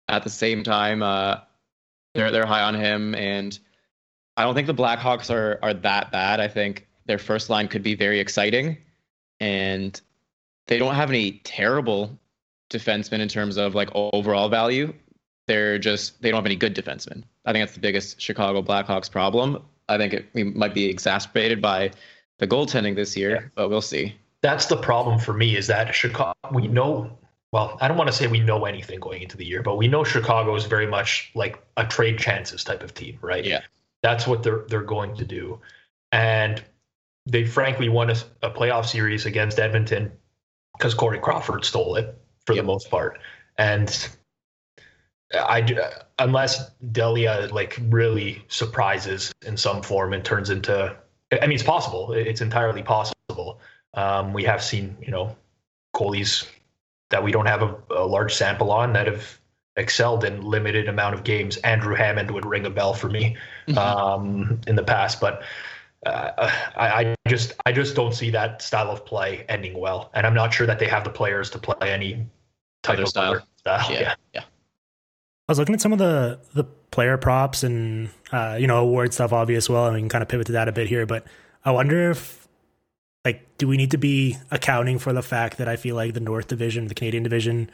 at 0.07 0.23
the 0.23 0.29
same 0.29 0.63
time, 0.63 1.03
uh, 1.03 1.37
they're 2.13 2.31
they're 2.31 2.45
high 2.45 2.63
on 2.63 2.75
him, 2.75 3.15
and 3.15 3.57
I 4.37 4.43
don't 4.43 4.55
think 4.55 4.67
the 4.67 4.73
Blackhawks 4.73 5.33
are 5.33 5.59
are 5.61 5.73
that 5.73 6.11
bad. 6.11 6.39
I 6.39 6.47
think 6.47 6.87
their 7.05 7.17
first 7.17 7.49
line 7.49 7.67
could 7.67 7.83
be 7.83 7.95
very 7.95 8.19
exciting, 8.19 8.77
and 9.39 9.99
they 10.67 10.77
don't 10.77 10.95
have 10.95 11.09
any 11.09 11.41
terrible 11.43 12.17
defensemen 12.69 13.19
in 13.19 13.27
terms 13.27 13.57
of 13.57 13.75
like 13.75 13.89
overall 13.93 14.49
value. 14.49 14.93
They're 15.47 15.79
just 15.79 16.21
they 16.21 16.29
don't 16.29 16.37
have 16.39 16.45
any 16.45 16.55
good 16.55 16.75
defensemen. 16.75 17.23
I 17.45 17.53
think 17.53 17.63
that's 17.63 17.73
the 17.73 17.79
biggest 17.79 18.19
Chicago 18.21 18.61
Blackhawks 18.61 19.09
problem. 19.09 19.63
I 19.89 19.97
think 19.97 20.13
it 20.13 20.25
we 20.33 20.43
might 20.43 20.73
be 20.73 20.85
exacerbated 20.85 21.61
by 21.61 21.91
the 22.39 22.47
goaltending 22.47 22.95
this 22.95 23.15
year, 23.15 23.31
Yeah. 23.31 23.47
but 23.55 23.69
we'll 23.69 23.81
see. 23.81 24.15
That's 24.41 24.65
the 24.67 24.77
problem 24.77 25.19
for 25.19 25.33
me 25.33 25.55
is 25.55 25.67
that 25.67 25.95
Chicago 25.95 26.33
we 26.51 26.67
know 26.67 27.17
well, 27.53 27.77
I 27.79 27.87
don't 27.87 27.95
want 27.95 28.09
to 28.09 28.13
say 28.13 28.27
we 28.27 28.41
know 28.41 28.65
anything 28.65 28.99
going 28.99 29.21
into 29.21 29.37
the 29.37 29.45
year, 29.45 29.63
but 29.63 29.77
we 29.77 29.87
know 29.87 30.03
Chicago 30.03 30.53
is 30.55 30.65
very 30.65 30.85
much 30.85 31.31
like 31.33 31.63
a 31.77 31.85
trade 31.85 32.19
chances 32.19 32.61
type 32.65 32.83
of 32.83 32.93
team, 32.93 33.17
right? 33.21 33.45
Yeah. 33.45 33.61
That's 34.03 34.27
what 34.27 34.43
they're 34.43 34.65
they're 34.67 34.81
going 34.81 35.15
to 35.15 35.25
do. 35.25 35.59
And 36.11 36.61
they 37.25 37.45
frankly 37.45 37.87
won 37.89 38.09
a, 38.09 38.15
a 38.41 38.51
playoff 38.51 38.85
series 38.85 39.25
against 39.25 39.59
Edmonton 39.59 40.11
because 40.77 40.93
Corey 40.93 41.19
Crawford 41.19 41.63
stole 41.63 41.95
it 41.95 42.17
for 42.45 42.53
Yep. 42.53 42.63
the 42.63 42.67
most 42.67 42.89
part. 42.91 43.19
And 43.57 44.07
I 45.33 45.61
d- 45.61 45.77
unless 46.19 46.69
Delia 46.91 47.49
like 47.51 47.79
really 47.89 48.43
surprises 48.47 49.33
in 49.45 49.57
some 49.57 49.81
form 49.81 50.13
and 50.13 50.23
turns 50.23 50.49
into 50.49 50.95
I 51.31 51.41
mean 51.47 51.55
it's 51.55 51.63
possible. 51.63 52.13
It's 52.13 52.41
entirely 52.41 52.83
possible. 52.83 53.59
Um, 53.93 54.33
we 54.33 54.43
have 54.43 54.63
seen, 54.63 54.95
you 55.01 55.11
know, 55.11 55.35
goalies 55.95 56.47
that 57.09 57.23
we 57.23 57.31
don't 57.31 57.47
have 57.47 57.61
a, 57.63 57.75
a 57.89 58.05
large 58.05 58.33
sample 58.33 58.71
on 58.71 58.93
that 58.93 59.07
have 59.07 59.39
excelled 59.75 60.23
in 60.23 60.41
limited 60.41 60.87
amount 60.87 61.15
of 61.15 61.23
games. 61.23 61.57
Andrew 61.57 61.95
Hammond 61.95 62.31
would 62.31 62.45
ring 62.45 62.65
a 62.65 62.69
bell 62.69 62.93
for 62.93 63.09
me 63.09 63.37
um, 63.75 64.61
in 64.67 64.75
the 64.75 64.83
past, 64.83 65.19
but 65.19 65.43
uh, 66.05 66.31
I, 66.75 66.87
I 66.87 67.15
just 67.27 67.53
I 67.65 67.71
just 67.71 67.95
don't 67.95 68.13
see 68.13 68.29
that 68.31 68.61
style 68.61 68.91
of 68.91 69.05
play 69.05 69.45
ending 69.49 69.77
well, 69.77 70.09
and 70.13 70.25
I'm 70.25 70.33
not 70.33 70.53
sure 70.53 70.67
that 70.67 70.79
they 70.79 70.87
have 70.87 71.03
the 71.03 71.09
players 71.09 71.49
to 71.51 71.59
play 71.59 71.91
any 71.91 72.25
type 72.83 72.95
Other 72.95 73.03
of 73.03 73.09
style. 73.09 73.47
style. 73.57 73.91
yeah, 73.91 73.99
yeah. 73.99 74.15
yeah. 74.33 74.43
I 75.47 75.51
was 75.51 75.59
looking 75.59 75.75
at 75.75 75.81
some 75.81 75.93
of 75.93 75.99
the 75.99 76.39
the 76.53 76.65
player 76.91 77.17
props 77.17 77.63
and 77.63 78.09
uh, 78.31 78.57
you 78.59 78.67
know 78.67 78.77
award 78.77 79.13
stuff, 79.13 79.31
obvious. 79.31 79.69
Well, 79.69 79.91
we 79.93 79.99
can 79.99 80.09
kind 80.09 80.21
of 80.21 80.27
pivot 80.27 80.47
to 80.47 80.53
that 80.53 80.67
a 80.67 80.71
bit 80.71 80.87
here, 80.87 81.05
but 81.05 81.25
I 81.63 81.71
wonder 81.71 82.11
if 82.11 82.47
like 83.23 83.57
do 83.57 83.67
we 83.67 83.77
need 83.77 83.91
to 83.91 83.97
be 83.97 84.37
accounting 84.51 84.99
for 84.99 85.13
the 85.13 85.21
fact 85.21 85.57
that 85.57 85.67
I 85.67 85.77
feel 85.77 85.95
like 85.95 86.13
the 86.13 86.19
North 86.19 86.47
Division, 86.47 86.87
the 86.87 86.95
Canadian 86.95 87.23
Division, 87.23 87.69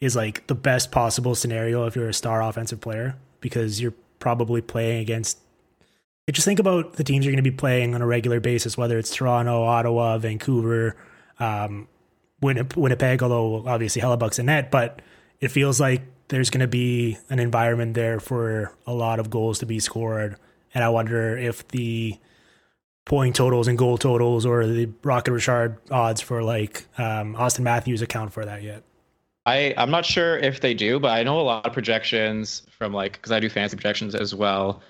is 0.00 0.16
like 0.16 0.46
the 0.48 0.54
best 0.54 0.90
possible 0.90 1.34
scenario 1.34 1.86
if 1.86 1.94
you're 1.94 2.08
a 2.08 2.14
star 2.14 2.42
offensive 2.42 2.80
player 2.80 3.16
because 3.40 3.80
you're 3.80 3.94
probably 4.18 4.60
playing 4.60 5.00
against. 5.00 5.38
Just 6.30 6.44
think 6.44 6.60
about 6.60 6.94
the 6.94 7.04
teams 7.04 7.24
you're 7.24 7.32
going 7.32 7.44
to 7.44 7.50
be 7.50 7.54
playing 7.54 7.94
on 7.94 8.00
a 8.00 8.06
regular 8.06 8.40
basis, 8.40 8.78
whether 8.78 8.96
it's 8.96 9.14
Toronto, 9.14 9.64
Ottawa, 9.64 10.16
Vancouver, 10.18 10.96
um, 11.38 11.88
Winnipeg, 12.40 13.22
although 13.22 13.66
obviously 13.66 14.00
Hellebuyck's 14.00 14.38
a 14.38 14.42
net, 14.42 14.70
but 14.70 15.02
it 15.40 15.48
feels 15.48 15.80
like 15.80 16.02
there's 16.32 16.48
going 16.48 16.62
to 16.62 16.66
be 16.66 17.18
an 17.28 17.38
environment 17.38 17.92
there 17.92 18.18
for 18.18 18.72
a 18.86 18.94
lot 18.94 19.20
of 19.20 19.28
goals 19.28 19.58
to 19.58 19.66
be 19.66 19.78
scored. 19.78 20.34
And 20.72 20.82
I 20.82 20.88
wonder 20.88 21.36
if 21.36 21.68
the 21.68 22.18
point 23.04 23.36
totals 23.36 23.68
and 23.68 23.76
goal 23.76 23.98
totals 23.98 24.46
or 24.46 24.66
the 24.66 24.88
Rocket 25.02 25.32
Richard 25.32 25.76
odds 25.90 26.22
for 26.22 26.42
like 26.42 26.86
um, 26.96 27.34
Auston 27.34 27.60
Matthews 27.60 28.00
account 28.00 28.32
for 28.32 28.46
that 28.46 28.62
yet. 28.62 28.82
I 29.44 29.74
I'm 29.76 29.90
not 29.90 30.06
sure 30.06 30.38
if 30.38 30.62
they 30.62 30.72
do, 30.72 30.98
but 30.98 31.10
I 31.10 31.22
know 31.22 31.38
a 31.38 31.42
lot 31.42 31.66
of 31.66 31.74
projections 31.74 32.62
from 32.78 32.94
like 32.94 33.12
because 33.12 33.30
I 33.30 33.38
do 33.38 33.50
fancy 33.50 33.76
projections 33.76 34.14
as 34.14 34.34
well. 34.34 34.80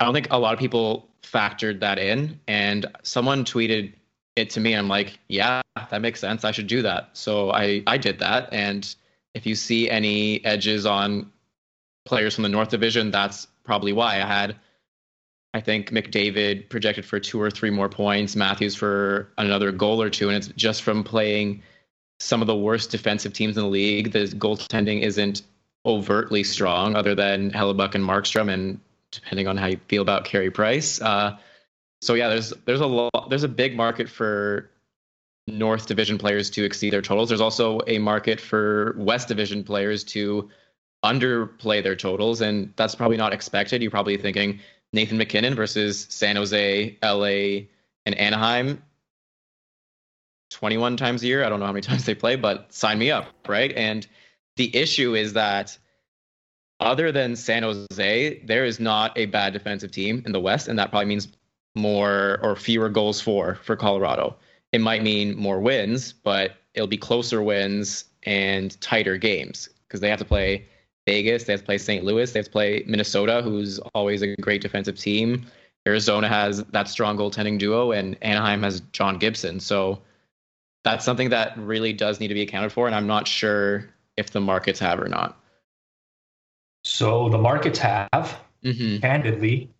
I 0.00 0.04
don't 0.04 0.14
think 0.14 0.28
a 0.32 0.38
lot 0.38 0.52
of 0.52 0.58
people 0.58 1.08
factored 1.22 1.78
that 1.78 2.00
in, 2.00 2.40
and 2.48 2.86
someone 3.04 3.44
tweeted 3.44 3.92
it 4.34 4.50
to 4.50 4.60
me. 4.60 4.74
I'm 4.74 4.88
like, 4.88 5.16
yeah, 5.28 5.60
that 5.90 6.00
makes 6.02 6.18
sense. 6.18 6.44
I 6.44 6.50
should 6.50 6.66
do 6.66 6.82
that. 6.82 7.10
So 7.12 7.52
I 7.52 7.84
I 7.86 7.98
did 7.98 8.18
that, 8.18 8.48
and 8.50 8.92
if 9.34 9.46
you 9.46 9.54
see 9.54 9.90
any 9.90 10.44
edges 10.44 10.86
on 10.86 11.30
players 12.04 12.34
from 12.34 12.42
the 12.42 12.48
North 12.48 12.70
Division, 12.70 13.10
that's 13.10 13.46
probably 13.64 13.92
why 13.92 14.16
I 14.16 14.26
had. 14.26 14.56
I 15.52 15.60
think 15.60 15.90
McDavid 15.90 16.68
projected 16.68 17.04
for 17.04 17.18
two 17.18 17.40
or 17.40 17.50
three 17.50 17.70
more 17.70 17.88
points, 17.88 18.36
Matthews 18.36 18.74
for 18.74 19.32
another 19.36 19.72
goal 19.72 20.00
or 20.00 20.10
two, 20.10 20.28
and 20.28 20.36
it's 20.36 20.48
just 20.48 20.82
from 20.82 21.02
playing 21.02 21.62
some 22.20 22.40
of 22.40 22.46
the 22.46 22.56
worst 22.56 22.90
defensive 22.90 23.32
teams 23.32 23.56
in 23.56 23.64
the 23.64 23.68
league. 23.68 24.12
The 24.12 24.26
goaltending 24.26 25.02
isn't 25.02 25.42
overtly 25.84 26.44
strong, 26.44 26.94
other 26.94 27.14
than 27.14 27.50
Hellebuyck 27.50 27.94
and 27.94 28.04
Markstrom, 28.04 28.52
and 28.52 28.78
depending 29.10 29.48
on 29.48 29.56
how 29.56 29.66
you 29.66 29.80
feel 29.88 30.02
about 30.02 30.24
Carey 30.24 30.50
Price. 30.50 31.00
Uh, 31.00 31.36
so 32.00 32.14
yeah, 32.14 32.28
there's 32.28 32.52
there's 32.64 32.80
a 32.80 32.86
lot, 32.86 33.28
there's 33.28 33.42
a 33.42 33.48
big 33.48 33.76
market 33.76 34.08
for 34.08 34.70
North 35.50 35.86
Division 35.86 36.18
players 36.18 36.50
to 36.50 36.64
exceed 36.64 36.92
their 36.92 37.02
totals. 37.02 37.28
There's 37.28 37.40
also 37.40 37.80
a 37.86 37.98
market 37.98 38.40
for 38.40 38.94
West 38.98 39.28
Division 39.28 39.64
players 39.64 40.04
to 40.04 40.48
underplay 41.04 41.82
their 41.82 41.96
totals, 41.96 42.40
and 42.40 42.72
that's 42.76 42.94
probably 42.94 43.16
not 43.16 43.32
expected. 43.32 43.82
You're 43.82 43.90
probably 43.90 44.16
thinking 44.16 44.60
Nathan 44.92 45.18
MacKinnon 45.18 45.54
versus 45.54 46.06
San 46.10 46.36
Jose, 46.36 46.98
LA, 47.02 47.66
and 48.06 48.14
Anaheim 48.16 48.82
21 50.50 50.96
times 50.96 51.22
a 51.22 51.26
year. 51.26 51.44
I 51.44 51.48
don't 51.48 51.60
know 51.60 51.66
how 51.66 51.72
many 51.72 51.80
times 51.86 52.04
they 52.04 52.14
play, 52.14 52.36
but 52.36 52.72
sign 52.72 52.98
me 52.98 53.10
up, 53.10 53.26
right? 53.48 53.72
And 53.72 54.06
the 54.56 54.74
issue 54.76 55.14
is 55.14 55.32
that 55.34 55.76
other 56.80 57.12
than 57.12 57.36
San 57.36 57.62
Jose, 57.62 58.42
there 58.44 58.64
is 58.64 58.80
not 58.80 59.16
a 59.16 59.26
bad 59.26 59.52
defensive 59.52 59.90
team 59.90 60.22
in 60.26 60.32
the 60.32 60.40
West, 60.40 60.68
and 60.68 60.78
that 60.78 60.90
probably 60.90 61.06
means 61.06 61.28
more 61.76 62.40
or 62.42 62.56
fewer 62.56 62.88
goals 62.88 63.20
for 63.20 63.56
for 63.62 63.76
Colorado. 63.76 64.36
It 64.72 64.80
might 64.80 65.02
mean 65.02 65.36
more 65.36 65.60
wins, 65.60 66.12
but 66.12 66.52
it'll 66.74 66.86
be 66.86 66.96
closer 66.96 67.42
wins 67.42 68.04
and 68.22 68.80
tighter 68.80 69.16
games 69.16 69.68
because 69.86 70.00
they 70.00 70.08
have 70.08 70.18
to 70.18 70.24
play 70.24 70.66
Vegas, 71.06 71.44
they 71.44 71.52
have 71.52 71.60
to 71.60 71.66
play 71.66 71.78
St. 71.78 72.04
Louis, 72.04 72.30
they 72.30 72.38
have 72.38 72.46
to 72.46 72.52
play 72.52 72.84
Minnesota, 72.86 73.42
who's 73.42 73.78
always 73.94 74.22
a 74.22 74.36
great 74.36 74.60
defensive 74.60 74.98
team. 74.98 75.46
Arizona 75.88 76.28
has 76.28 76.62
that 76.64 76.88
strong 76.88 77.16
goaltending 77.16 77.58
duo, 77.58 77.92
and 77.92 78.16
Anaheim 78.22 78.62
has 78.62 78.80
John 78.92 79.18
Gibson. 79.18 79.58
So 79.58 80.02
that's 80.84 81.04
something 81.04 81.30
that 81.30 81.56
really 81.58 81.92
does 81.92 82.20
need 82.20 82.28
to 82.28 82.34
be 82.34 82.42
accounted 82.42 82.70
for, 82.72 82.86
and 82.86 82.94
I'm 82.94 83.06
not 83.06 83.26
sure 83.26 83.88
if 84.16 84.30
the 84.30 84.40
markets 84.40 84.78
have 84.78 85.00
or 85.00 85.08
not. 85.08 85.38
So 86.84 87.28
the 87.28 87.38
markets 87.38 87.78
have, 87.78 88.38
Mm-hmm. 88.62 88.98
candidly, 88.98 89.70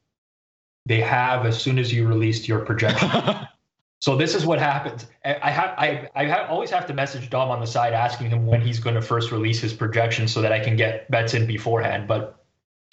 they 0.86 1.00
have 1.02 1.44
as 1.44 1.60
soon 1.60 1.78
as 1.78 1.92
you 1.92 2.08
released 2.08 2.48
your 2.48 2.60
projection. 2.64 3.10
So 4.00 4.16
this 4.16 4.34
is 4.34 4.46
what 4.46 4.58
happens. 4.58 5.06
I 5.24 5.50
have 5.50 5.74
I 5.76 6.08
I 6.14 6.46
always 6.46 6.70
have 6.70 6.86
to 6.86 6.94
message 6.94 7.28
Dom 7.28 7.50
on 7.50 7.60
the 7.60 7.66
side 7.66 7.92
asking 7.92 8.30
him 8.30 8.46
when 8.46 8.62
he's 8.62 8.80
going 8.80 8.94
to 8.94 9.02
first 9.02 9.30
release 9.30 9.60
his 9.60 9.74
projection 9.74 10.26
so 10.26 10.40
that 10.40 10.52
I 10.52 10.60
can 10.60 10.74
get 10.74 11.10
bets 11.10 11.34
in 11.34 11.46
beforehand. 11.46 12.08
But 12.08 12.42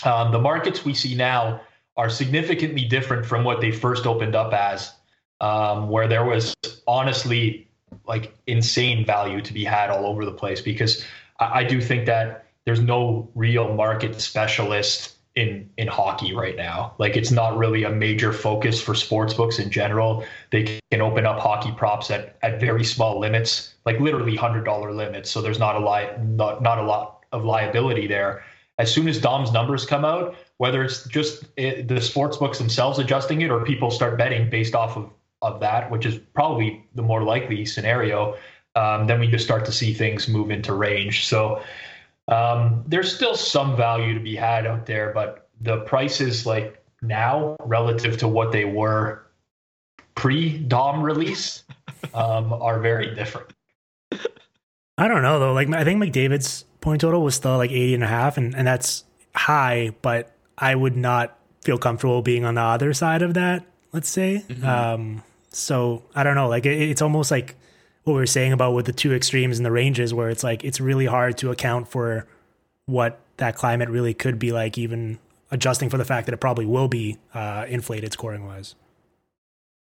um, 0.03 0.33
the 0.33 0.39
markets 0.39 0.83
we 0.83 0.93
see 0.93 1.15
now 1.15 1.61
are 1.95 2.09
significantly 2.09 2.83
different 2.83 3.25
from 3.25 3.45
what 3.45 3.61
they 3.61 3.71
first 3.71 4.05
opened 4.05 4.35
up 4.35 4.53
as, 4.53 4.91
um, 5.39 5.89
where 5.89 6.09
there 6.09 6.25
was 6.25 6.53
honestly 6.85 7.69
like 8.05 8.35
insane 8.45 9.05
value 9.05 9.41
to 9.41 9.53
be 9.53 9.63
had 9.63 9.89
all 9.89 10.05
over 10.05 10.25
the 10.25 10.31
place 10.31 10.61
because 10.61 11.05
I, 11.39 11.59
I 11.59 11.63
do 11.63 11.81
think 11.81 12.05
that 12.07 12.47
there's 12.65 12.81
no 12.81 13.29
real 13.33 13.73
market 13.73 14.19
specialist 14.19 15.16
in 15.37 15.69
in 15.77 15.87
hockey 15.87 16.33
right 16.33 16.55
now. 16.55 16.95
Like 16.97 17.15
it's 17.15 17.31
not 17.31 17.57
really 17.57 17.83
a 17.83 17.91
major 17.91 18.33
focus 18.33 18.81
for 18.81 18.95
sports 18.95 19.35
books 19.35 19.59
in 19.59 19.69
general. 19.69 20.25
They 20.51 20.81
can 20.91 21.01
open 21.01 21.27
up 21.27 21.39
hockey 21.39 21.71
props 21.77 22.09
at 22.09 22.37
at 22.41 22.59
very 22.59 22.83
small 22.83 23.19
limits, 23.19 23.75
like 23.85 23.99
literally 23.99 24.35
hundred 24.35 24.65
dollar 24.65 24.91
limits. 24.91 25.29
So 25.29 25.41
there's 25.41 25.59
not 25.59 25.75
a 25.75 25.79
li- 25.79 26.09
not 26.23 26.63
not 26.63 26.79
a 26.79 26.83
lot 26.83 27.23
of 27.31 27.45
liability 27.45 28.07
there. 28.07 28.43
As 28.79 28.91
soon 28.93 29.07
as 29.07 29.19
Dom's 29.19 29.51
numbers 29.51 29.85
come 29.85 30.03
out, 30.03 30.35
whether 30.57 30.83
it's 30.83 31.07
just 31.07 31.45
it, 31.55 31.87
the 31.87 32.01
sports 32.01 32.37
books 32.37 32.57
themselves 32.57 32.97
adjusting 32.97 33.41
it 33.41 33.51
or 33.51 33.63
people 33.63 33.91
start 33.91 34.17
betting 34.17 34.49
based 34.49 34.73
off 34.73 34.97
of 34.97 35.09
of 35.43 35.59
that, 35.59 35.91
which 35.91 36.05
is 36.07 36.17
probably 36.33 36.83
the 36.95 37.03
more 37.03 37.21
likely 37.21 37.63
scenario, 37.63 38.35
um, 38.75 39.05
then 39.05 39.19
we 39.19 39.27
just 39.27 39.45
start 39.45 39.65
to 39.65 39.71
see 39.71 39.93
things 39.93 40.27
move 40.27 40.49
into 40.49 40.73
range. 40.73 41.27
So 41.27 41.61
um, 42.27 42.83
there's 42.87 43.13
still 43.13 43.35
some 43.35 43.75
value 43.75 44.13
to 44.13 44.19
be 44.19 44.35
had 44.35 44.65
out 44.65 44.85
there, 44.85 45.11
but 45.13 45.49
the 45.61 45.77
prices 45.81 46.45
like 46.45 46.83
now 47.01 47.55
relative 47.61 48.17
to 48.17 48.27
what 48.27 48.51
they 48.51 48.65
were 48.65 49.27
pre 50.15 50.57
Dom 50.57 51.01
release 51.01 51.63
um, 52.13 52.53
are 52.53 52.79
very 52.79 53.15
different. 53.15 53.53
I 54.97 55.07
don't 55.07 55.21
know 55.21 55.39
though. 55.39 55.53
Like 55.53 55.69
I 55.73 55.83
think 55.83 56.01
McDavid's 56.01 56.65
point 56.81 57.01
total 57.01 57.21
was 57.21 57.35
still 57.35 57.57
like 57.57 57.71
80 57.71 57.95
and 57.95 58.03
a 58.03 58.07
half 58.07 58.37
and, 58.37 58.55
and 58.55 58.67
that's 58.67 59.03
high, 59.35 59.91
but 60.01 60.35
I 60.57 60.73
would 60.73 60.97
not 60.97 61.37
feel 61.61 61.77
comfortable 61.77 62.21
being 62.21 62.45
on 62.45 62.55
the 62.55 62.61
other 62.61 62.93
side 62.93 63.21
of 63.21 63.35
that, 63.35 63.65
let's 63.93 64.09
say. 64.09 64.43
Um, 64.63 65.23
so 65.49 66.03
I 66.15 66.23
don't 66.23 66.35
know. 66.35 66.47
Like 66.49 66.65
it, 66.65 66.81
it's 66.81 67.01
almost 67.01 67.29
like 67.29 67.55
what 68.07 68.13
we 68.13 68.19
were 68.19 68.25
saying 68.25 68.53
about 68.53 68.73
with 68.73 68.85
the 68.85 68.93
two 68.93 69.13
extremes 69.13 69.57
and 69.59 69.65
the 69.65 69.71
ranges 69.71 70.13
where 70.13 70.29
it's 70.29 70.43
like 70.43 70.63
it's 70.63 70.79
really 70.79 71.05
hard 71.05 71.37
to 71.39 71.51
account 71.51 71.87
for 71.87 72.25
what 72.85 73.19
that 73.37 73.55
climate 73.55 73.89
really 73.89 74.13
could 74.13 74.39
be 74.39 74.51
like, 74.51 74.77
even 74.77 75.19
adjusting 75.51 75.89
for 75.89 75.97
the 75.97 76.05
fact 76.05 76.25
that 76.25 76.33
it 76.33 76.37
probably 76.37 76.65
will 76.65 76.87
be 76.87 77.17
uh, 77.33 77.65
inflated 77.67 78.13
scoring 78.13 78.45
wise. 78.45 78.75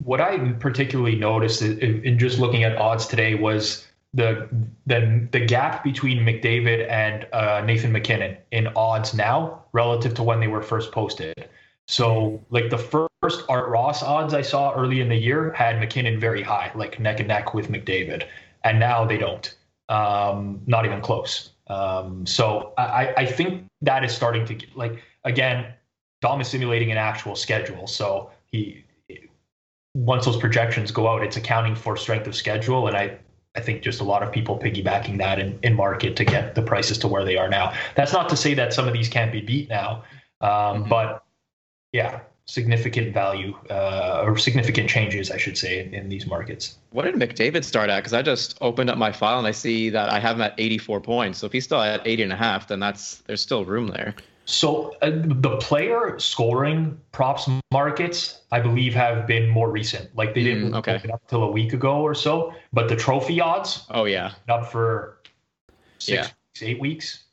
What 0.03 0.21
I 0.21 0.53
particularly 0.53 1.15
noticed 1.15 1.61
in, 1.61 2.17
just 2.17 2.39
looking 2.39 2.63
at 2.63 2.77
odds 2.77 3.07
today 3.07 3.35
was 3.35 3.87
the 4.13 4.47
the 4.85 5.27
the 5.31 5.45
gap 5.45 5.83
between 5.83 6.19
McDavid 6.19 6.89
and 6.89 7.27
uh, 7.33 7.61
Nathan 7.65 7.91
MacKinnon 7.91 8.37
in 8.51 8.67
odds 8.75 9.13
now 9.13 9.63
relative 9.71 10.13
to 10.15 10.23
when 10.23 10.39
they 10.39 10.47
were 10.47 10.61
first 10.61 10.91
posted. 10.91 11.49
So, 11.87 12.41
like 12.49 12.69
the 12.69 12.77
first 12.77 13.43
Art 13.49 13.69
Ross 13.69 14.03
odds 14.03 14.33
I 14.33 14.41
saw 14.41 14.73
early 14.73 15.01
in 15.01 15.09
the 15.09 15.15
year 15.15 15.51
had 15.51 15.79
MacKinnon 15.79 16.19
very 16.19 16.41
high, 16.41 16.71
like 16.75 16.99
neck 16.99 17.19
and 17.19 17.27
neck 17.27 17.53
with 17.53 17.69
McDavid, 17.69 18.25
and 18.63 18.79
now 18.79 19.05
they 19.05 19.17
don't. 19.17 19.55
Um, 19.89 20.61
not 20.65 20.85
even 20.85 21.01
close. 21.01 21.51
Um, 21.67 22.25
so 22.25 22.73
I, 22.77 23.13
I 23.17 23.25
think 23.25 23.65
that 23.81 24.03
is 24.03 24.13
starting 24.13 24.45
to 24.45 24.53
get, 24.53 24.75
like 24.77 25.03
again, 25.23 25.73
Dom 26.21 26.39
is 26.41 26.47
simulating 26.47 26.91
an 26.91 26.97
actual 26.97 27.35
schedule. 27.35 27.87
So 27.87 28.31
he 28.45 28.83
once 29.95 30.25
those 30.25 30.37
projections 30.37 30.91
go 30.91 31.07
out, 31.07 31.21
it's 31.21 31.37
accounting 31.37 31.75
for 31.75 31.95
strength 31.97 32.27
of 32.27 32.35
schedule, 32.35 32.87
and 32.87 32.97
I 32.97 33.17
I 33.55 33.59
think 33.59 33.83
just 33.83 34.01
a 34.01 34.03
lot 34.03 34.23
of 34.23 34.31
people 34.31 34.57
piggybacking 34.57 35.17
that 35.19 35.37
in, 35.37 35.59
in 35.61 35.75
market 35.75 36.15
to 36.15 36.25
get 36.25 36.55
the 36.55 36.61
prices 36.61 36.97
to 36.99 37.07
where 37.07 37.23
they 37.23 37.37
are 37.37 37.49
now. 37.49 37.73
That's 37.95 38.11
not 38.11 38.27
to 38.29 38.37
say 38.37 38.55
that 38.55 38.73
some 38.73 38.87
of 38.87 38.93
these 38.93 39.09
can't 39.09 39.31
be 39.31 39.41
beat 39.41 39.69
now, 39.69 40.03
um, 40.41 40.85
but 40.89 41.22
yeah, 41.93 42.19
significant 42.45 43.13
value 43.13 43.55
uh, 43.69 44.23
or 44.25 44.37
significant 44.37 44.89
changes, 44.89 45.31
I 45.31 45.37
should 45.37 45.57
say, 45.57 45.79
in, 45.79 45.93
in 45.93 46.09
these 46.09 46.27
markets. 46.27 46.77
What 46.91 47.05
did 47.05 47.15
McDavid 47.15 47.63
start 47.63 47.89
at? 47.89 47.99
Because 47.99 48.13
I 48.13 48.21
just 48.21 48.57
opened 48.59 48.89
up 48.89 48.97
my 48.97 49.11
file 49.13 49.37
and 49.37 49.47
I 49.47 49.51
see 49.51 49.89
that 49.91 50.09
I 50.09 50.19
have 50.19 50.35
him 50.35 50.41
at 50.41 50.53
84 50.57 50.99
points. 51.01 51.39
So 51.39 51.45
if 51.45 51.53
he's 51.53 51.63
still 51.63 51.79
at 51.79 52.05
80 52.05 52.23
and 52.23 52.33
a 52.33 52.35
half, 52.35 52.67
then 52.67 52.79
that's 52.81 53.17
there's 53.27 53.41
still 53.41 53.63
room 53.63 53.87
there. 53.87 54.13
So 54.45 54.93
uh, 55.01 55.11
the 55.13 55.55
player 55.61 56.19
scoring 56.19 56.99
props 57.13 57.47
markets, 57.71 58.41
I 58.51 58.59
believe, 58.59 58.93
have 58.93 59.25
been 59.25 59.47
more 59.47 59.71
recent. 59.71 60.13
Like 60.17 60.33
they 60.33 60.43
didn't 60.43 60.71
Mm, 60.73 60.77
okay. 60.79 60.95
open 60.95 61.11
up 61.11 61.21
till 61.29 61.43
a 61.43 61.51
week 61.51 61.71
ago 61.71 62.01
or 62.01 62.13
so. 62.13 62.53
But 62.73 62.89
the 62.89 62.95
trophy 62.97 63.39
odds 63.39 63.85
Oh 63.89 64.03
yeah, 64.03 64.33
up 64.49 64.69
for 64.69 65.19
six, 65.99 66.09
Yeah. 66.17 66.21
weeks, 66.23 66.61
eight 66.63 66.79
weeks. 66.81 67.23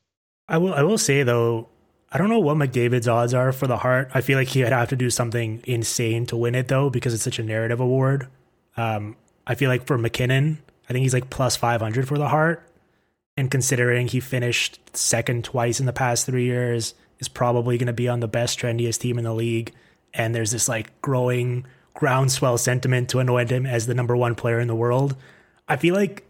I 0.48 0.58
will. 0.58 0.72
I 0.72 0.82
will 0.84 0.98
say 0.98 1.24
though, 1.24 1.68
I 2.12 2.18
don't 2.18 2.28
know 2.28 2.40
what 2.40 2.56
McDavid's 2.56 3.06
odds 3.06 3.34
are 3.34 3.52
for 3.52 3.66
the 3.68 3.76
Hart. 3.76 4.10
I 4.14 4.20
feel 4.20 4.36
like 4.36 4.48
he'd 4.48 4.66
have 4.66 4.88
to 4.88 4.96
do 4.96 5.10
something 5.10 5.62
insane 5.64 6.26
to 6.26 6.36
win 6.36 6.54
it 6.54 6.68
though, 6.68 6.90
because 6.90 7.14
it's 7.14 7.22
such 7.22 7.38
a 7.38 7.44
narrative 7.44 7.80
award. 7.80 8.26
Um, 8.76 9.16
I 9.46 9.54
feel 9.54 9.68
like 9.68 9.86
for 9.86 9.96
MacKinnon, 9.96 10.58
I 10.88 10.92
think 10.92 11.02
he's 11.02 11.14
like 11.14 11.30
plus 11.30 11.56
five 11.56 11.80
hundred 11.80 12.08
for 12.08 12.18
the 12.18 12.28
Hart, 12.28 12.68
and 13.36 13.50
considering 13.50 14.08
he 14.08 14.18
finished 14.18 14.80
second 14.92 15.44
twice 15.44 15.78
in 15.78 15.86
the 15.86 15.92
past 15.92 16.26
three 16.26 16.44
years, 16.44 16.94
is 17.20 17.28
probably 17.28 17.78
going 17.78 17.86
to 17.86 17.92
be 17.92 18.08
on 18.08 18.20
the 18.20 18.28
best 18.28 18.58
trendiest 18.58 19.00
team 19.00 19.18
in 19.18 19.24
the 19.24 19.34
league. 19.34 19.72
And 20.12 20.34
there's 20.34 20.50
this 20.50 20.68
like 20.68 21.00
growing 21.02 21.64
groundswell 21.94 22.58
sentiment 22.58 23.08
to 23.10 23.20
anoint 23.20 23.50
him 23.50 23.66
as 23.66 23.86
the 23.86 23.94
number 23.94 24.16
one 24.16 24.34
player 24.34 24.58
in 24.58 24.68
the 24.68 24.74
world. 24.74 25.14
I 25.68 25.76
feel 25.76 25.94
like 25.94 26.24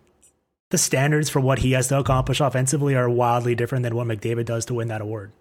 the 0.70 0.78
standards 0.78 1.31
for 1.31 1.41
what 1.41 1.61
he 1.61 1.72
has 1.72 1.89
to 1.89 1.99
accomplish 1.99 2.41
offensively 2.41 2.95
are 2.95 3.09
wildly 3.09 3.55
different 3.55 3.85
than 3.85 3.95
what 3.95 4.07
McDavid 4.07 4.45
does 4.45 4.66
to 4.66 4.74
win 4.74 4.89
that 4.89 5.01
award. 5.01 5.33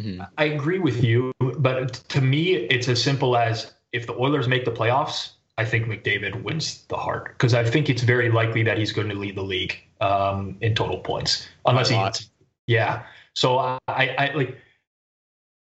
Hmm 0.00 0.22
I 0.38 0.44
agree 0.44 0.78
with 0.78 1.02
you, 1.04 1.32
but 1.38 1.94
to 2.08 2.20
me, 2.20 2.54
it's 2.54 2.88
as 2.88 3.02
simple 3.02 3.36
as 3.36 3.72
if 3.92 4.06
the 4.06 4.14
Oilers 4.14 4.48
make 4.48 4.64
the 4.64 4.72
playoffs, 4.72 5.30
I 5.56 5.64
think 5.64 5.86
McDavid 5.86 6.42
wins 6.42 6.84
the 6.88 6.96
Hart 6.96 7.28
because 7.28 7.54
I 7.54 7.64
think 7.64 7.88
it's 7.88 8.02
very 8.02 8.30
likely 8.30 8.62
that 8.64 8.76
he's 8.76 8.92
going 8.92 9.08
to 9.08 9.14
lead 9.14 9.36
the 9.36 9.42
league 9.42 9.76
um, 10.00 10.56
in 10.60 10.74
total 10.74 10.98
points, 10.98 11.48
unless 11.64 11.88
he, 11.88 12.26
yeah. 12.66 13.04
So 13.34 13.58
I, 13.58 13.78
I 13.88 14.32
like. 14.34 14.58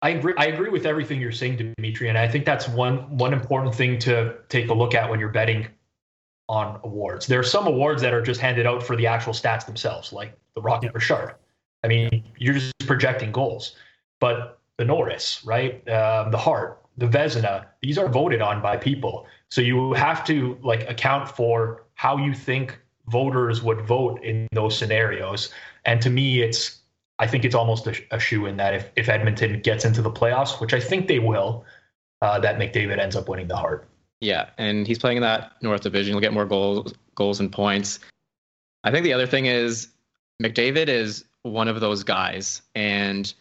I 0.01 0.11
agree. 0.11 0.35
I 0.37 0.47
agree 0.47 0.71
with 0.71 0.87
everything 0.87 1.21
you're 1.21 1.33
saying, 1.33 1.75
Dimitri, 1.77 2.09
and 2.09 2.19
I 2.19 2.29
think 2.29 2.45
that's 2.45 2.69
one 2.69 3.16
one 3.16 3.33
important 3.33 3.75
thing 3.75 3.99
to 4.01 4.37
take 4.49 4.69
a 4.69 4.75
look 4.75 4.95
at 4.95 5.09
when 5.09 5.21
you're 5.21 5.29
betting 5.29 5.69
on 6.49 6.81
awards. 6.83 7.27
There 7.27 7.39
are 7.39 7.45
some 7.45 7.66
awards 7.66 8.03
that 8.03 8.14
are 8.14 8.23
just 8.23 8.41
handed 8.41 8.66
out 8.66 8.83
for 8.83 8.97
the 8.97 9.07
actual 9.07 9.33
stats 9.33 9.66
themselves, 9.66 10.12
like 10.12 10.37
the 10.55 10.62
Rocket. 10.62 10.95
Richard. 10.95 11.35
I 11.85 11.89
mean, 11.89 12.25
you're 12.37 12.55
just 12.55 12.75
projecting 12.87 13.31
goals, 13.31 13.77
but 14.21 14.59
the 14.77 14.85
Norris, 14.85 15.43
right, 15.45 15.87
um, 15.89 16.31
the 16.31 16.39
Hart, 16.39 16.83
the 16.97 17.07
Vezina, 17.07 17.66
these 17.83 17.99
are 17.99 18.09
voted 18.09 18.43
on 18.43 18.61
by 18.62 18.77
people. 18.77 19.27
So 19.51 19.61
you 19.61 19.93
have 19.95 20.25
to 20.27 20.59
like 20.62 20.89
account 20.89 21.29
for 21.29 21.85
how 21.95 22.16
you 22.16 22.35
think 22.35 22.79
voters 23.07 23.62
would 23.62 23.81
vote 23.81 24.23
in 24.23 24.47
those 24.53 24.77
scenarios. 24.77 25.53
And 25.85 26.01
to 26.03 26.11
me, 26.11 26.43
it's 26.43 26.79
I 27.19 27.27
think 27.27 27.45
it's 27.45 27.55
almost 27.55 27.87
a, 27.87 27.97
a 28.12 28.21
shoe 28.21 28.47
in 28.47 28.57
that 28.59 28.75
if 28.75 28.91
if 28.97 29.09
Edmonton 29.09 29.61
gets 29.61 29.85
into 29.85 30.03
the 30.03 30.11
playoffs, 30.11 30.61
which 30.61 30.73
I 30.73 30.81
think 30.81 31.09
they 31.09 31.19
will, 31.19 31.64
uh, 32.23 32.39
that 32.41 32.59
McDavid 32.59 32.99
ends 32.99 33.16
up 33.16 33.29
winning 33.29 33.49
the 33.49 33.57
Hart. 33.57 33.89
Yeah, 34.21 34.51
and 34.59 34.87
he's 34.87 34.99
playing 34.99 35.19
in 35.19 35.23
that 35.23 35.53
North 35.62 35.83
Division. 35.83 36.12
He'll 36.12 36.21
get 36.21 36.33
more 36.33 36.47
goals, 36.47 36.93
goals 37.14 37.39
and 37.41 37.51
points. 37.53 38.01
I 38.85 38.91
think 38.91 39.05
the 39.05 39.12
other 39.12 39.27
thing 39.27 39.47
is 39.47 39.89
McDavid 40.43 40.89
is 40.89 41.25
one 41.43 41.69
of 41.69 41.81
those 41.81 42.03
guys, 42.03 42.62
and 42.75 43.33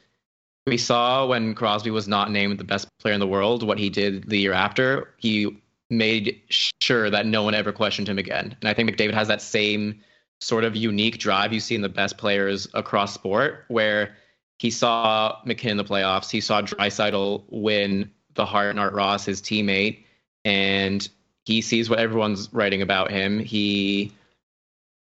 we 0.68 0.78
saw 0.78 1.26
when 1.26 1.55
Crosby 1.55 1.89
was 1.89 2.07
not 2.07 2.32
named 2.32 2.59
the 2.59 2.63
best 2.63 2.88
player 2.99 3.13
in 3.13 3.20
the 3.20 3.28
world 3.28 3.63
what 3.63 3.80
he 3.80 3.89
did 3.89 4.30
the 4.30 4.38
year 4.38 4.53
after. 4.53 5.13
He 5.18 5.61
made 5.89 6.39
sure 6.49 7.09
that 7.09 7.26
no 7.26 7.41
one 7.43 7.55
ever 7.55 7.72
questioned 7.72 8.07
him 8.07 8.18
again, 8.18 8.55
and 8.59 8.70
I 8.70 8.74
think 8.74 8.89
McDavid 8.89 9.13
has 9.13 9.30
that 9.30 9.41
same 9.41 10.01
sort 10.39 10.63
of 10.63 10.76
unique 10.76 11.18
drive 11.18 11.53
you 11.53 11.59
see 11.59 11.74
in 11.74 11.82
the 11.82 11.89
best 11.89 12.18
players 12.18 12.68
across 12.74 13.13
sport, 13.13 13.65
where 13.70 14.15
he 14.59 14.70
saw 14.70 15.39
MacKinnon 15.45 15.80
in 15.80 15.86
the 15.86 15.89
playoffs, 15.89 16.30
he 16.30 16.41
saw 16.41 16.61
Draisaitl 16.61 17.45
win 17.49 18.11
the 18.36 18.45
Hart 18.45 18.70
and 18.70 18.80
Art 18.80 18.93
Ross, 18.93 19.26
his 19.26 19.41
teammate 19.41 20.03
and 20.47 21.09
he 21.45 21.61
sees 21.61 21.89
what 21.89 21.99
everyone's 21.99 22.51
writing 22.53 22.82
about 22.82 23.11
him. 23.11 23.39
He 23.39 24.13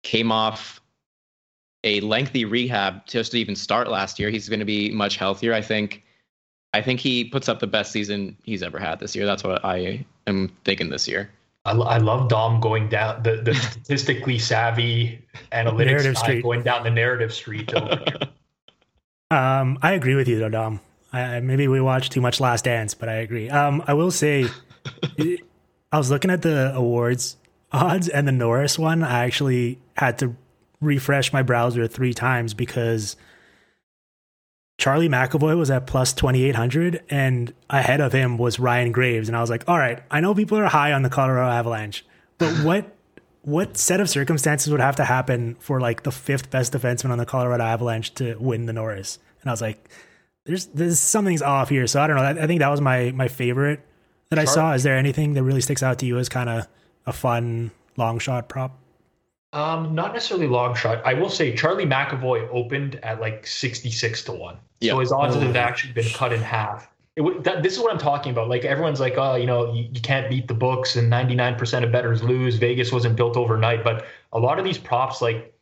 came 0.02 0.32
off 0.32 0.80
a 1.86 2.00
lengthy 2.00 2.44
rehab 2.44 3.06
just 3.06 3.32
to 3.32 3.38
even 3.38 3.54
start 3.54 3.88
last 3.88 4.18
year. 4.18 4.28
He's 4.28 4.48
going 4.48 4.58
to 4.58 4.66
be 4.66 4.90
much 4.90 5.16
healthier. 5.16 5.54
I 5.54 5.62
think. 5.62 6.02
I 6.74 6.82
think 6.82 7.00
he 7.00 7.24
puts 7.24 7.48
up 7.48 7.60
the 7.60 7.66
best 7.66 7.90
season 7.90 8.36
he's 8.42 8.62
ever 8.62 8.78
had 8.78 9.00
this 9.00 9.16
year. 9.16 9.24
That's 9.24 9.42
what 9.42 9.64
I 9.64 10.04
am 10.26 10.54
thinking 10.64 10.90
this 10.90 11.08
year. 11.08 11.30
I, 11.64 11.72
I 11.72 11.98
love 11.98 12.28
Dom 12.28 12.60
going 12.60 12.90
down 12.90 13.22
the, 13.22 13.36
the 13.36 13.54
statistically 13.54 14.38
savvy 14.38 15.24
analytics 15.52 16.14
guy 16.22 16.40
going 16.42 16.62
down 16.62 16.84
the 16.84 16.90
narrative 16.90 17.32
street. 17.32 17.72
um, 19.30 19.78
I 19.80 19.92
agree 19.92 20.16
with 20.16 20.28
you 20.28 20.38
though, 20.38 20.50
Dom. 20.50 20.80
I, 21.14 21.40
maybe 21.40 21.66
we 21.66 21.80
watched 21.80 22.12
too 22.12 22.20
much 22.20 22.40
Last 22.40 22.64
Dance, 22.64 22.92
but 22.92 23.08
I 23.08 23.14
agree. 23.14 23.48
Um, 23.48 23.82
I 23.86 23.94
will 23.94 24.10
say 24.10 24.46
I 25.18 25.98
was 25.98 26.10
looking 26.10 26.30
at 26.30 26.42
the 26.42 26.74
awards 26.74 27.36
odds 27.72 28.08
and 28.08 28.28
the 28.28 28.32
Norris 28.32 28.78
one. 28.78 29.02
I 29.02 29.24
actually 29.24 29.78
had 29.96 30.18
to 30.18 30.36
refresh 30.80 31.32
my 31.32 31.42
browser 31.42 31.86
three 31.86 32.14
times 32.14 32.54
because 32.54 33.16
Charlie 34.78 35.08
McAvoy 35.08 35.56
was 35.56 35.70
at 35.70 35.86
plus 35.86 36.12
2800 36.12 37.02
and 37.08 37.54
ahead 37.70 38.00
of 38.00 38.12
him 38.12 38.36
was 38.36 38.58
Ryan 38.58 38.92
Graves. 38.92 39.28
And 39.28 39.36
I 39.36 39.40
was 39.40 39.50
like, 39.50 39.64
all 39.66 39.78
right, 39.78 40.02
I 40.10 40.20
know 40.20 40.34
people 40.34 40.58
are 40.58 40.66
high 40.66 40.92
on 40.92 41.02
the 41.02 41.10
Colorado 41.10 41.50
Avalanche, 41.50 42.04
but 42.38 42.52
what. 42.64 42.92
What 43.42 43.76
set 43.76 44.00
of 44.00 44.10
circumstances 44.10 44.72
would 44.72 44.80
have 44.80 44.96
to 44.96 45.04
happen 45.04 45.54
for 45.60 45.78
like 45.78 46.02
the 46.02 46.10
fifth 46.10 46.50
best 46.50 46.72
defenseman 46.72 47.10
on 47.10 47.18
the 47.18 47.24
Colorado 47.24 47.62
Avalanche 47.62 48.12
to 48.14 48.34
win 48.40 48.66
the 48.66 48.72
Norris? 48.72 49.20
And 49.40 49.48
I 49.48 49.52
was 49.52 49.62
like, 49.62 49.88
"There's, 50.46 50.66
there's 50.66 50.98
something's 50.98 51.42
off 51.42 51.68
here." 51.68 51.86
So 51.86 52.00
I 52.00 52.08
don't 52.08 52.16
know. 52.16 52.22
I, 52.22 52.30
I 52.30 52.46
think 52.48 52.58
that 52.58 52.70
was 52.70 52.80
my 52.80 53.12
my 53.12 53.28
favorite 53.28 53.86
that 54.30 54.40
I 54.40 54.46
saw. 54.46 54.72
Is 54.72 54.82
there 54.82 54.96
anything 54.96 55.34
that 55.34 55.44
really 55.44 55.60
sticks 55.60 55.84
out 55.84 56.00
to 56.00 56.06
you 56.06 56.18
as 56.18 56.28
kind 56.28 56.48
of 56.48 56.66
a 57.06 57.12
fun 57.12 57.70
long 57.96 58.18
shot 58.18 58.48
prop? 58.48 58.76
Um, 59.56 59.94
not 59.94 60.12
necessarily 60.12 60.48
long 60.48 60.74
shot. 60.74 61.00
I 61.06 61.14
will 61.14 61.30
say 61.30 61.56
Charlie 61.56 61.86
McAvoy 61.86 62.46
opened 62.52 63.00
at 63.02 63.22
like 63.22 63.46
sixty-six 63.46 64.22
to 64.24 64.32
one, 64.32 64.58
yep. 64.80 64.92
so 64.92 64.98
his 64.98 65.12
odds 65.12 65.34
oh. 65.34 65.40
have 65.40 65.56
actually 65.56 65.94
been 65.94 66.12
cut 66.12 66.30
in 66.30 66.40
half. 66.40 66.92
It, 67.16 67.44
that, 67.44 67.62
this 67.62 67.72
is 67.72 67.78
what 67.80 67.90
I'm 67.90 67.98
talking 67.98 68.32
about. 68.32 68.50
Like 68.50 68.66
everyone's 68.66 69.00
like, 69.00 69.14
oh, 69.16 69.36
you 69.36 69.46
know, 69.46 69.72
you, 69.72 69.88
you 69.90 70.00
can't 70.02 70.28
beat 70.28 70.46
the 70.46 70.52
books, 70.52 70.96
and 70.96 71.10
99% 71.10 71.82
of 71.82 71.90
bettors 71.90 72.22
lose. 72.22 72.56
Vegas 72.56 72.92
wasn't 72.92 73.16
built 73.16 73.38
overnight, 73.38 73.82
but 73.82 74.04
a 74.34 74.38
lot 74.38 74.58
of 74.58 74.64
these 74.66 74.76
props, 74.76 75.22
like 75.22 75.54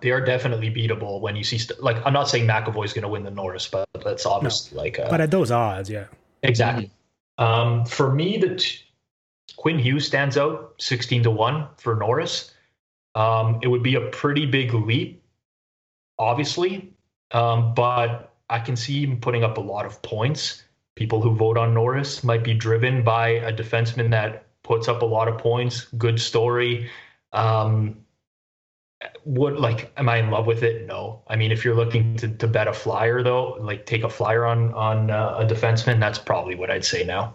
they 0.00 0.12
are 0.12 0.24
definitely 0.24 0.70
beatable 0.70 1.20
when 1.20 1.36
you 1.36 1.44
see 1.44 1.58
st- 1.58 1.82
like 1.82 1.98
I'm 2.06 2.14
not 2.14 2.30
saying 2.30 2.46
McAvoy 2.46 2.86
is 2.86 2.94
going 2.94 3.02
to 3.02 3.08
win 3.08 3.22
the 3.22 3.30
Norris, 3.30 3.68
but 3.68 3.86
that's 4.02 4.24
obviously 4.24 4.76
no. 4.76 4.82
like. 4.82 4.98
Uh, 4.98 5.10
but 5.10 5.20
at 5.20 5.30
those 5.30 5.50
odds, 5.50 5.90
yeah. 5.90 6.06
Exactly. 6.42 6.90
Mm-hmm. 7.38 7.44
Um, 7.44 7.84
for 7.84 8.14
me, 8.14 8.38
the 8.38 8.54
t- 8.54 8.78
Quinn 9.56 9.78
Hughes 9.78 10.06
stands 10.06 10.38
out 10.38 10.72
16 10.78 11.24
to 11.24 11.30
1 11.30 11.68
for 11.76 11.96
Norris. 11.96 12.54
Um, 13.16 13.60
it 13.62 13.68
would 13.68 13.82
be 13.82 13.94
a 13.94 14.02
pretty 14.02 14.44
big 14.44 14.74
leap, 14.74 15.22
obviously, 16.18 16.92
um, 17.32 17.72
but 17.72 18.34
I 18.50 18.60
can 18.60 18.76
see 18.76 19.04
him 19.04 19.18
putting 19.18 19.42
up 19.42 19.56
a 19.56 19.60
lot 19.60 19.86
of 19.86 20.02
points. 20.02 20.62
People 20.96 21.22
who 21.22 21.34
vote 21.34 21.56
on 21.56 21.72
Norris 21.72 22.22
might 22.22 22.44
be 22.44 22.52
driven 22.52 23.02
by 23.02 23.28
a 23.28 23.52
defenseman 23.52 24.10
that 24.10 24.44
puts 24.62 24.86
up 24.86 25.00
a 25.00 25.06
lot 25.06 25.28
of 25.28 25.38
points, 25.38 25.86
good 25.96 26.20
story. 26.20 26.90
Um, 27.32 28.04
would 29.24 29.58
like 29.58 29.92
am 29.96 30.08
i 30.08 30.16
in 30.16 30.30
love 30.30 30.46
with 30.46 30.62
it? 30.62 30.86
No. 30.86 31.22
I 31.26 31.36
mean 31.36 31.52
if 31.52 31.64
you're 31.64 31.74
looking 31.74 32.16
to, 32.16 32.28
to 32.28 32.46
bet 32.46 32.66
a 32.66 32.72
flyer 32.72 33.22
though 33.22 33.58
like 33.60 33.84
take 33.84 34.04
a 34.04 34.08
flyer 34.08 34.46
on 34.46 34.72
on 34.72 35.10
uh, 35.10 35.36
a 35.38 35.44
defenseman 35.44 36.00
that's 36.00 36.18
probably 36.18 36.54
what 36.54 36.70
i'd 36.70 36.84
say 36.84 37.04
now. 37.04 37.34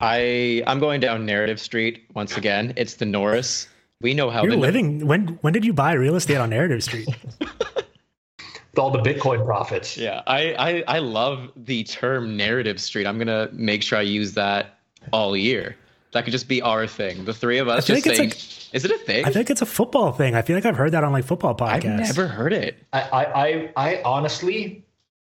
I 0.00 0.62
i'm 0.66 0.78
going 0.78 1.00
down 1.00 1.24
narrative 1.24 1.60
street 1.60 2.04
once 2.14 2.36
again. 2.36 2.74
It's 2.76 2.94
the 2.94 3.06
norris 3.06 3.68
we 4.00 4.14
know 4.14 4.30
how 4.30 4.42
you're 4.42 4.56
living 4.56 5.06
when 5.06 5.38
when 5.42 5.52
did 5.52 5.64
you 5.64 5.72
buy 5.72 5.92
real 5.92 6.16
estate 6.16 6.36
on 6.36 6.50
narrative 6.50 6.82
street 6.82 7.08
with 7.40 8.78
all 8.78 8.90
the 8.90 9.00
bitcoin 9.00 9.44
profits 9.44 9.96
yeah 9.96 10.22
I, 10.26 10.54
I 10.54 10.96
i 10.96 10.98
love 10.98 11.50
the 11.56 11.84
term 11.84 12.36
narrative 12.36 12.80
street 12.80 13.06
i'm 13.06 13.18
gonna 13.18 13.48
make 13.52 13.82
sure 13.82 13.98
i 13.98 14.02
use 14.02 14.34
that 14.34 14.78
all 15.12 15.36
year 15.36 15.76
that 16.12 16.24
could 16.24 16.32
just 16.32 16.48
be 16.48 16.62
our 16.62 16.86
thing 16.86 17.24
the 17.24 17.34
three 17.34 17.58
of 17.58 17.68
us 17.68 17.86
just 17.86 18.06
like 18.06 18.16
saying 18.16 18.32
is 18.72 18.84
it 18.84 18.90
a 18.90 18.98
thing? 18.98 19.24
I 19.24 19.30
think 19.30 19.50
it's 19.50 19.62
a 19.62 19.66
football 19.66 20.12
thing. 20.12 20.34
I 20.34 20.42
feel 20.42 20.56
like 20.56 20.64
I've 20.64 20.76
heard 20.76 20.92
that 20.92 21.02
on 21.02 21.12
like 21.12 21.24
football 21.24 21.56
podcasts. 21.56 22.00
I've 22.00 22.16
never 22.16 22.28
heard 22.28 22.52
it. 22.52 22.76
I, 22.92 23.00
I, 23.00 23.24
I, 23.24 23.72
I 23.76 24.02
honestly, 24.04 24.84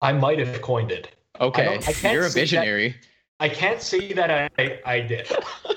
I 0.02 0.12
might 0.12 0.38
have 0.38 0.60
coined 0.60 0.90
it. 0.90 1.14
Okay, 1.40 1.78
I 1.78 2.08
I 2.08 2.12
you're 2.12 2.26
a 2.26 2.30
visionary. 2.30 2.90
That, 2.90 2.98
I 3.40 3.48
can't 3.48 3.80
say 3.80 4.12
that 4.14 4.50
I, 4.58 4.80
I 4.84 5.00
did, 5.00 5.28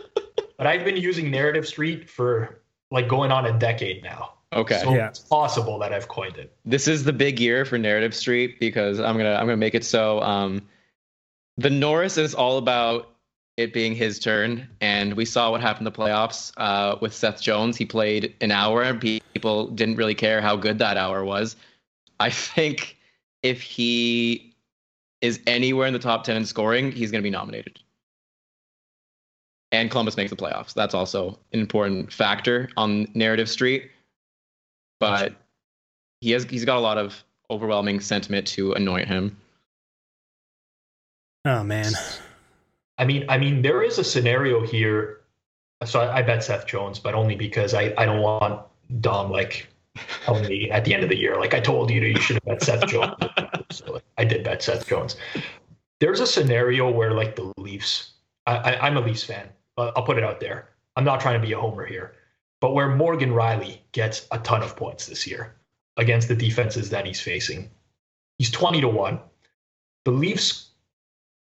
but 0.57 0.65
I've 0.65 0.84
been 0.84 0.97
using 0.97 1.30
Narrative 1.30 1.68
Street 1.68 2.09
for 2.09 2.60
like 2.91 3.07
going 3.07 3.31
on 3.31 3.45
a 3.45 3.57
decade 3.57 4.03
now. 4.03 4.34
Okay, 4.53 4.80
so 4.84 4.93
yeah. 4.93 5.07
it's 5.07 5.19
possible 5.19 5.80
that 5.80 5.93
I've 5.93 6.09
coined 6.09 6.38
it. 6.38 6.53
This 6.65 6.88
is 6.88 7.05
the 7.05 7.13
big 7.13 7.39
year 7.39 7.63
for 7.63 7.77
Narrative 7.77 8.13
Street 8.13 8.59
because 8.59 8.99
I'm 8.99 9.18
gonna 9.18 9.34
I'm 9.34 9.45
gonna 9.45 9.57
make 9.57 9.76
it 9.76 9.85
so. 9.85 10.22
Um, 10.22 10.68
the 11.57 11.69
Norris 11.69 12.18
is 12.18 12.35
all 12.35 12.57
about 12.57 13.11
it 13.57 13.73
being 13.73 13.95
his 13.95 14.19
turn. 14.19 14.68
And 14.80 15.13
we 15.13 15.26
saw 15.26 15.51
what 15.51 15.61
happened 15.61 15.88
in 15.88 15.93
the 15.93 15.97
playoffs 15.97 16.51
uh, 16.57 16.97
with 17.01 17.13
Seth 17.13 17.41
Jones. 17.41 17.77
He 17.77 17.85
played 17.85 18.35
an 18.41 18.51
hour, 18.51 18.81
and 18.81 18.99
people 18.99 19.68
didn't 19.68 19.95
really 19.95 20.15
care 20.15 20.41
how 20.41 20.55
good 20.55 20.80
that 20.80 20.97
hour 20.97 21.23
was. 21.23 21.55
I 22.19 22.30
think 22.30 22.97
if 23.43 23.61
he 23.61 24.55
is 25.22 25.39
anywhere 25.47 25.88
in 25.88 25.93
the 25.93 25.99
top 25.99 26.23
10 26.23 26.38
in 26.38 26.45
scoring, 26.45 26.91
he's 26.91 27.11
going 27.11 27.22
to 27.22 27.23
be 27.23 27.30
nominated. 27.30 27.80
And 29.72 29.89
Columbus 29.89 30.18
makes 30.18 30.30
the 30.30 30.35
playoffs. 30.35 30.73
That's 30.73 30.93
also 30.93 31.39
an 31.53 31.60
important 31.60 32.11
factor 32.11 32.69
on 32.76 33.07
Narrative 33.14 33.49
Street. 33.49 33.89
But 34.99 35.34
he 36.19 36.31
has 36.31 36.43
he's 36.43 36.65
got 36.65 36.77
a 36.77 36.81
lot 36.81 36.98
of 36.98 37.23
overwhelming 37.49 37.99
sentiment 37.99 38.48
to 38.48 38.73
anoint 38.73 39.07
him. 39.07 39.38
Oh 41.45 41.64
man. 41.64 41.91
I 42.98 43.06
mean, 43.06 43.26
I 43.30 43.38
mean, 43.38 43.61
there 43.61 43.81
is 43.81 43.98
a 43.98 44.03
scenario 44.03 44.65
here. 44.65 45.22
So 45.84 45.99
I, 45.99 46.18
I 46.18 46.22
bet 46.22 46.43
Seth 46.43 46.68
Jones, 46.68 46.99
but 46.99 47.15
only 47.15 47.35
because 47.35 47.73
I, 47.73 47.93
I 47.98 48.06
don't 48.06 48.22
want 48.22 48.61
Dom 48.99 49.31
like 49.31 49.68
only 50.27 50.72
at 50.72 50.85
the 50.85 50.93
end 50.93 51.03
of 51.03 51.10
the 51.10 51.18
year. 51.18 51.39
Like 51.39 51.53
I 51.53 51.60
told 51.60 51.89
you, 51.89 52.02
you 52.02 52.19
should 52.19 52.35
have 52.35 52.45
bet 52.45 52.64
Seth 52.64 52.88
Jones. 52.88 53.15
so 53.72 54.02
I 54.18 54.23
did 54.23 54.43
bet 54.43 54.61
Seth 54.61 54.88
Jones. 54.88 55.15
There's 55.99 56.19
a 56.19 56.27
scenario 56.27 56.89
where 56.91 57.11
like 57.11 57.35
the 57.35 57.52
Leafs. 57.57 58.14
I, 58.45 58.57
I, 58.57 58.88
am 58.88 58.98
a 58.98 59.02
Leafs 59.02 59.23
fan. 59.23 59.49
I'll 59.89 60.03
put 60.03 60.17
it 60.17 60.23
out 60.23 60.39
there. 60.39 60.69
I'm 60.95 61.03
not 61.03 61.21
trying 61.21 61.39
to 61.39 61.45
be 61.45 61.53
a 61.53 61.59
homer 61.59 61.85
here, 61.85 62.13
but 62.59 62.73
where 62.73 62.89
Morgan 62.89 63.31
Rielly 63.31 63.79
gets 63.91 64.27
a 64.31 64.39
ton 64.39 64.61
of 64.61 64.75
points 64.75 65.07
this 65.07 65.25
year 65.25 65.55
against 65.97 66.27
the 66.27 66.35
defenses 66.35 66.89
that 66.89 67.05
he's 67.05 67.21
facing, 67.21 67.69
he's 68.37 68.51
20 68.51 68.81
to 68.81 68.87
one. 68.87 69.19
The 70.05 70.11
Leafs 70.11 70.71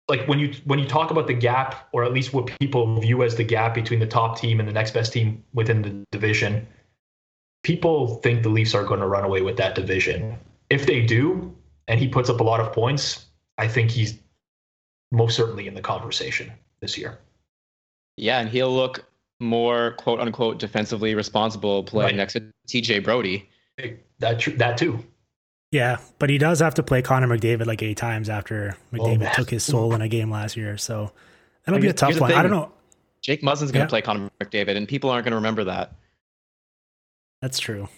like 0.08 0.26
when 0.26 0.38
you 0.38 0.54
when 0.64 0.78
you 0.78 0.86
talk 0.86 1.10
about 1.10 1.26
the 1.26 1.34
gap, 1.34 1.88
or 1.92 2.02
at 2.02 2.12
least 2.12 2.32
what 2.32 2.46
people 2.58 2.98
view 3.00 3.22
as 3.22 3.36
the 3.36 3.44
gap 3.44 3.74
between 3.74 4.00
the 4.00 4.06
top 4.06 4.38
team 4.38 4.58
and 4.58 4.68
the 4.68 4.72
next 4.72 4.92
best 4.92 5.12
team 5.12 5.44
within 5.52 5.82
the 5.82 6.04
division, 6.10 6.66
people 7.62 8.16
think 8.16 8.42
the 8.42 8.48
Leafs 8.48 8.74
are 8.74 8.84
going 8.84 9.00
to 9.00 9.06
run 9.06 9.24
away 9.24 9.42
with 9.42 9.56
that 9.58 9.74
division. 9.74 10.38
If 10.70 10.86
they 10.86 11.02
do, 11.02 11.54
and 11.86 12.00
he 12.00 12.08
puts 12.08 12.30
up 12.30 12.40
a 12.40 12.44
lot 12.44 12.60
of 12.60 12.72
points, 12.72 13.26
I 13.58 13.68
think 13.68 13.90
he's 13.90 14.18
most 15.10 15.36
certainly 15.36 15.66
in 15.66 15.74
the 15.74 15.80
conversation 15.80 16.52
this 16.80 16.96
year. 16.96 17.18
Yeah, 18.18 18.40
and 18.40 18.48
he'll 18.48 18.74
look 18.74 19.04
more 19.40 19.92
quote 19.92 20.20
unquote 20.20 20.58
defensively 20.58 21.14
responsible 21.14 21.84
playing 21.84 22.10
Right. 22.10 22.16
next 22.16 22.32
to 22.34 22.52
TJ 22.66 23.04
Brodie. 23.04 23.48
That 24.18 24.40
tr- 24.40 24.50
that 24.52 24.76
too. 24.76 25.04
Yeah, 25.70 25.98
but 26.18 26.30
he 26.30 26.38
does 26.38 26.60
have 26.60 26.74
to 26.74 26.82
play 26.82 27.02
Connor 27.02 27.28
McDavid 27.28 27.66
like 27.66 27.82
eight 27.82 27.96
times 27.96 28.28
after 28.28 28.76
oh, 28.92 28.96
McDavid 28.96 29.18
man. 29.20 29.34
took 29.34 29.50
his 29.50 29.62
soul 29.62 29.94
in 29.94 30.00
a 30.00 30.08
game 30.08 30.30
last 30.30 30.56
year. 30.56 30.78
So 30.78 31.12
that'll 31.64 31.76
And 31.76 31.82
be 31.82 31.88
a 31.88 31.92
tough 31.92 32.08
here's 32.08 32.16
the 32.16 32.22
one. 32.22 32.32
I 32.32 32.42
don't 32.42 32.50
know. 32.50 32.72
Jake 33.20 33.42
Muzzin's 33.42 33.70
going 33.70 33.86
to 33.86 33.86
Yeah. 33.86 33.88
play 33.88 34.02
Connor 34.02 34.30
McDavid, 34.40 34.76
and 34.76 34.88
people 34.88 35.10
aren't 35.10 35.24
going 35.24 35.32
to 35.32 35.36
remember 35.36 35.64
that. 35.64 35.92
That's 37.42 37.58
true. 37.58 37.88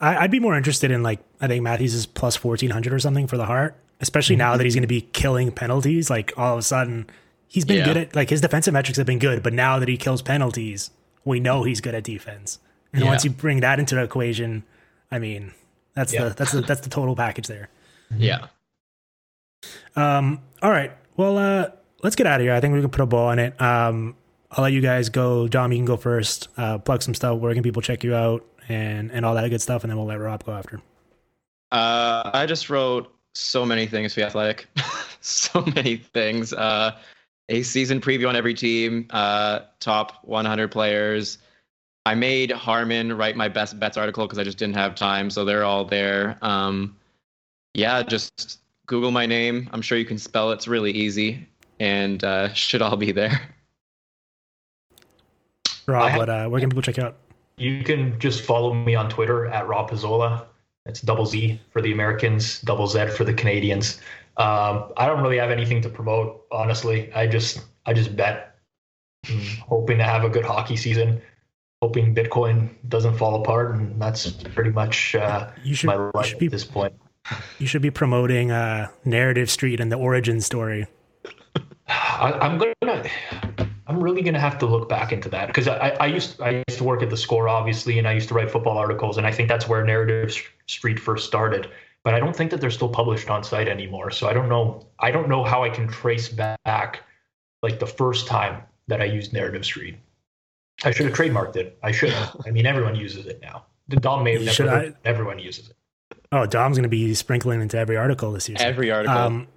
I, 0.00 0.16
I'd 0.16 0.30
be 0.30 0.40
more 0.40 0.56
interested 0.56 0.90
in 0.90 1.02
like 1.02 1.20
I 1.40 1.46
think 1.46 1.62
Matthews 1.62 1.94
is 1.94 2.06
plus 2.06 2.36
fourteen 2.36 2.70
hundred 2.70 2.92
or 2.92 2.98
something 2.98 3.26
for 3.26 3.36
the 3.36 3.46
Hart, 3.46 3.76
especially 4.00 4.34
mm-hmm. 4.34 4.50
now 4.50 4.56
that 4.56 4.64
he's 4.64 4.74
going 4.74 4.82
to 4.82 4.88
be 4.88 5.02
killing 5.02 5.52
penalties. 5.52 6.08
Like 6.10 6.32
all 6.36 6.54
of 6.54 6.58
a 6.58 6.62
sudden, 6.62 7.08
he's 7.50 7.64
been 7.66 7.78
Yeah. 7.78 7.84
good 7.84 7.96
at 7.98 8.16
like 8.16 8.30
his 8.30 8.40
defensive 8.40 8.72
metrics 8.72 8.96
have 8.96 9.06
been 9.06 9.18
good, 9.18 9.42
but 9.42 9.52
now 9.52 9.78
that 9.78 9.88
he 9.88 9.96
kills 9.98 10.22
penalties, 10.22 10.90
we 11.24 11.40
know 11.40 11.64
he's 11.64 11.80
good 11.82 11.94
at 11.94 12.04
defense. 12.04 12.58
And 12.92 13.02
Yeah. 13.02 13.08
once 13.10 13.24
you 13.24 13.30
bring 13.30 13.60
that 13.60 13.78
into 13.78 13.94
the 13.96 14.02
equation, 14.02 14.62
I 15.10 15.18
mean, 15.18 15.52
that's 15.94 16.12
Yeah. 16.14 16.28
the 16.28 16.34
that's 16.34 16.52
the 16.52 16.60
that's 16.62 16.80
the 16.80 16.90
total 16.90 17.14
package 17.14 17.46
there. 17.48 17.68
Yeah. 18.16 18.46
Um, 19.96 20.40
all 20.62 20.70
right. 20.70 20.92
Well, 21.16 21.38
uh, 21.38 21.70
let's 22.02 22.16
get 22.16 22.26
out 22.26 22.40
of 22.40 22.44
here. 22.44 22.54
I 22.54 22.60
think 22.60 22.74
we 22.74 22.80
can 22.80 22.90
put 22.90 23.00
a 23.02 23.06
ball 23.06 23.28
on 23.28 23.38
it. 23.38 23.60
Um, 23.60 24.16
I'll 24.50 24.64
let 24.64 24.72
you 24.72 24.80
guys 24.80 25.08
go. 25.08 25.46
Dom, 25.48 25.72
you 25.72 25.78
can 25.78 25.84
go 25.84 25.96
first. 25.96 26.48
Uh, 26.56 26.78
plug 26.78 27.02
some 27.02 27.14
stuff. 27.14 27.38
Where 27.38 27.54
can 27.54 27.62
people 27.62 27.82
check 27.82 28.02
you 28.02 28.14
out 28.14 28.44
and 28.68 29.10
and 29.12 29.24
all 29.24 29.34
that 29.34 29.48
good 29.48 29.60
stuff, 29.62 29.84
and 29.84 29.90
then 29.90 29.96
we'll 29.96 30.06
let 30.06 30.18
Rob 30.18 30.44
go 30.44 30.52
after. 30.52 30.80
Uh, 31.72 32.30
I 32.32 32.46
just 32.46 32.68
wrote 32.68 33.12
so 33.34 33.64
many 33.64 33.86
things 33.86 34.14
for 34.14 34.20
the 34.20 34.26
Athletic, 34.26 34.66
so 35.20 35.62
many 35.76 35.96
things. 35.98 36.52
Uh, 36.52 36.96
a 37.50 37.62
season 37.62 38.00
preview 38.00 38.28
on 38.28 38.36
every 38.36 38.54
team, 38.54 39.06
uh, 39.10 39.60
top 39.80 40.24
100 40.24 40.68
players. 40.68 41.38
I 42.06 42.14
made 42.14 42.50
Harman 42.50 43.12
write 43.12 43.36
my 43.36 43.48
best 43.48 43.78
bets 43.78 43.96
article 43.96 44.24
because 44.24 44.38
I 44.38 44.44
just 44.44 44.56
didn't 44.56 44.76
have 44.76 44.94
time, 44.94 45.28
so 45.28 45.44
they're 45.44 45.64
all 45.64 45.84
there. 45.84 46.38
Um, 46.40 46.96
yeah, 47.74 48.02
just 48.02 48.60
Google 48.86 49.10
my 49.10 49.26
name. 49.26 49.68
I'm 49.72 49.82
sure 49.82 49.98
you 49.98 50.06
can 50.06 50.16
spell 50.16 50.50
it. 50.50 50.54
It's 50.54 50.68
really 50.68 50.92
easy, 50.92 51.46
and 51.78 52.24
uh, 52.24 52.52
should 52.54 52.80
all 52.80 52.96
be 52.96 53.12
there. 53.12 53.40
Rob, 55.86 56.02
I 56.02 56.08
have- 56.08 56.18
what, 56.18 56.28
uh, 56.30 56.48
where 56.48 56.60
can 56.60 56.70
people 56.70 56.82
check 56.82 56.98
out? 56.98 57.16
You 57.56 57.84
can 57.84 58.18
just 58.18 58.42
follow 58.42 58.72
me 58.72 58.94
on 58.94 59.10
Twitter 59.10 59.46
at 59.46 59.68
Rob 59.68 59.90
Pizzola. 59.90 60.46
It's 60.86 61.02
double 61.02 61.26
Z 61.26 61.60
for 61.70 61.82
the 61.82 61.92
Americans, 61.92 62.62
double 62.62 62.86
Z 62.86 63.08
for 63.08 63.24
the 63.24 63.34
Canadians. 63.34 64.00
Um, 64.36 64.92
I 64.96 65.06
don't 65.06 65.22
really 65.22 65.38
have 65.38 65.50
anything 65.50 65.82
to 65.82 65.88
promote, 65.88 66.46
honestly. 66.50 67.12
I 67.12 67.26
just 67.26 67.60
I 67.86 67.92
just 67.92 68.16
bet, 68.16 68.56
hoping 69.66 69.98
to 69.98 70.04
have 70.04 70.24
a 70.24 70.28
good 70.28 70.44
hockey 70.44 70.76
season, 70.76 71.20
hoping 71.82 72.14
Bitcoin 72.14 72.70
doesn't 72.88 73.16
fall 73.16 73.40
apart, 73.40 73.74
and 73.74 74.00
that's 74.00 74.30
pretty 74.30 74.70
much 74.70 75.14
uh, 75.14 75.50
should, 75.64 75.88
my 75.88 75.96
life 76.14 76.38
be 76.38 76.46
at 76.46 76.52
this 76.52 76.64
point. 76.64 76.94
you 77.58 77.66
should 77.66 77.82
be 77.82 77.90
promoting 77.90 78.50
uh, 78.50 78.88
Narrative 79.04 79.50
Street 79.50 79.80
and 79.80 79.90
the 79.90 79.96
origin 79.96 80.40
story. 80.40 80.86
I, 81.88 82.32
I'm 82.40 82.58
gonna. 82.58 83.08
I'm 83.86 84.00
really 84.00 84.22
gonna 84.22 84.38
have 84.38 84.56
to 84.58 84.66
look 84.66 84.88
back 84.88 85.12
into 85.12 85.28
that 85.30 85.48
because 85.48 85.66
I, 85.66 85.96
I 86.00 86.06
used 86.06 86.40
I 86.40 86.62
used 86.68 86.78
to 86.78 86.84
work 86.84 87.02
at 87.02 87.10
the 87.10 87.16
Score 87.16 87.48
obviously, 87.48 87.98
and 87.98 88.06
I 88.06 88.12
used 88.12 88.28
to 88.28 88.34
write 88.34 88.50
football 88.50 88.78
articles, 88.78 89.18
and 89.18 89.26
I 89.26 89.32
think 89.32 89.48
that's 89.48 89.68
where 89.68 89.84
Narrative 89.84 90.32
Street 90.68 91.00
first 91.00 91.26
started. 91.26 91.68
But 92.04 92.14
I 92.14 92.20
don't 92.20 92.34
think 92.34 92.50
that 92.50 92.60
they're 92.60 92.70
still 92.70 92.88
published 92.88 93.28
on 93.28 93.44
site 93.44 93.68
anymore. 93.68 94.10
So 94.10 94.28
I 94.28 94.32
don't 94.32 94.48
know. 94.48 94.86
I 95.00 95.10
don't 95.10 95.28
know 95.28 95.44
how 95.44 95.62
I 95.62 95.68
can 95.70 95.86
trace 95.86 96.28
back 96.28 97.02
like 97.62 97.78
the 97.78 97.86
first 97.86 98.26
time 98.26 98.62
that 98.88 99.00
I 99.02 99.04
used 99.04 99.32
Narrative 99.32 99.64
Street. 99.64 99.96
I 100.82 100.92
should 100.92 101.06
have 101.06 101.14
trademarked 101.14 101.56
it. 101.56 101.78
I 101.82 101.92
should. 101.92 102.10
have. 102.10 102.36
I 102.46 102.50
mean, 102.50 102.64
everyone 102.64 102.96
uses 102.96 103.26
it 103.26 103.40
now. 103.42 103.66
The 103.88 103.96
Dom 103.96 104.24
may 104.24 104.32
have 104.32 104.42
never. 104.42 104.52
should- 104.54 104.68
heard- 104.68 104.96
everyone 105.04 105.38
uses 105.38 105.68
it. 105.70 105.76
Oh, 106.32 106.46
Dom's 106.46 106.76
going 106.76 106.84
to 106.84 106.88
be 106.88 107.12
sprinkling 107.14 107.60
into 107.60 107.76
every 107.76 107.96
article 107.96 108.30
this 108.32 108.48
year. 108.48 108.56
Every 108.60 108.90
article. 108.92 109.16
Um, 109.18 109.48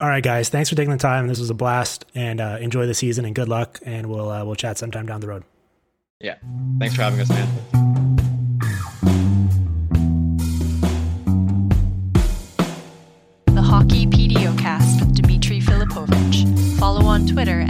all 0.00 0.08
right, 0.08 0.22
guys. 0.22 0.48
Thanks 0.48 0.68
for 0.68 0.74
taking 0.74 0.90
the 0.90 0.98
time. 0.98 1.28
This 1.28 1.38
was 1.38 1.48
a 1.48 1.54
blast, 1.54 2.04
and 2.14 2.40
uh, 2.40 2.58
enjoy 2.60 2.86
the 2.86 2.94
season 2.94 3.24
and 3.24 3.34
good 3.36 3.48
luck. 3.48 3.78
And 3.86 4.08
we'll 4.08 4.28
uh, 4.28 4.44
we'll 4.44 4.56
chat 4.56 4.78
sometime 4.78 5.06
down 5.06 5.20
the 5.20 5.28
road. 5.28 5.44
yeah. 6.20 6.34
Thanks 6.80 6.96
for 6.96 7.02
having 7.02 7.20
us, 7.20 7.28
man. 7.28 7.81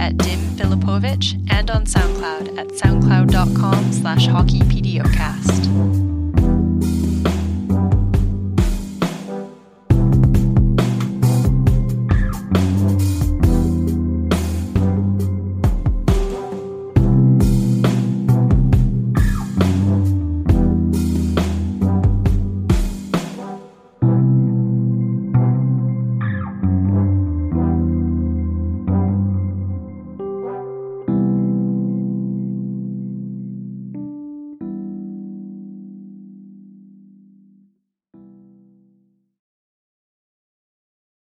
At 0.03 0.17
Dim 0.17 0.39
Filipovic 0.57 1.49
and 1.49 1.71
on 1.71 1.85
SoundCloud 1.85 2.57
at 2.57 2.67
soundcloud.com 2.67 3.93
slash 3.93 4.27
hockeypdocast. 4.27 6.02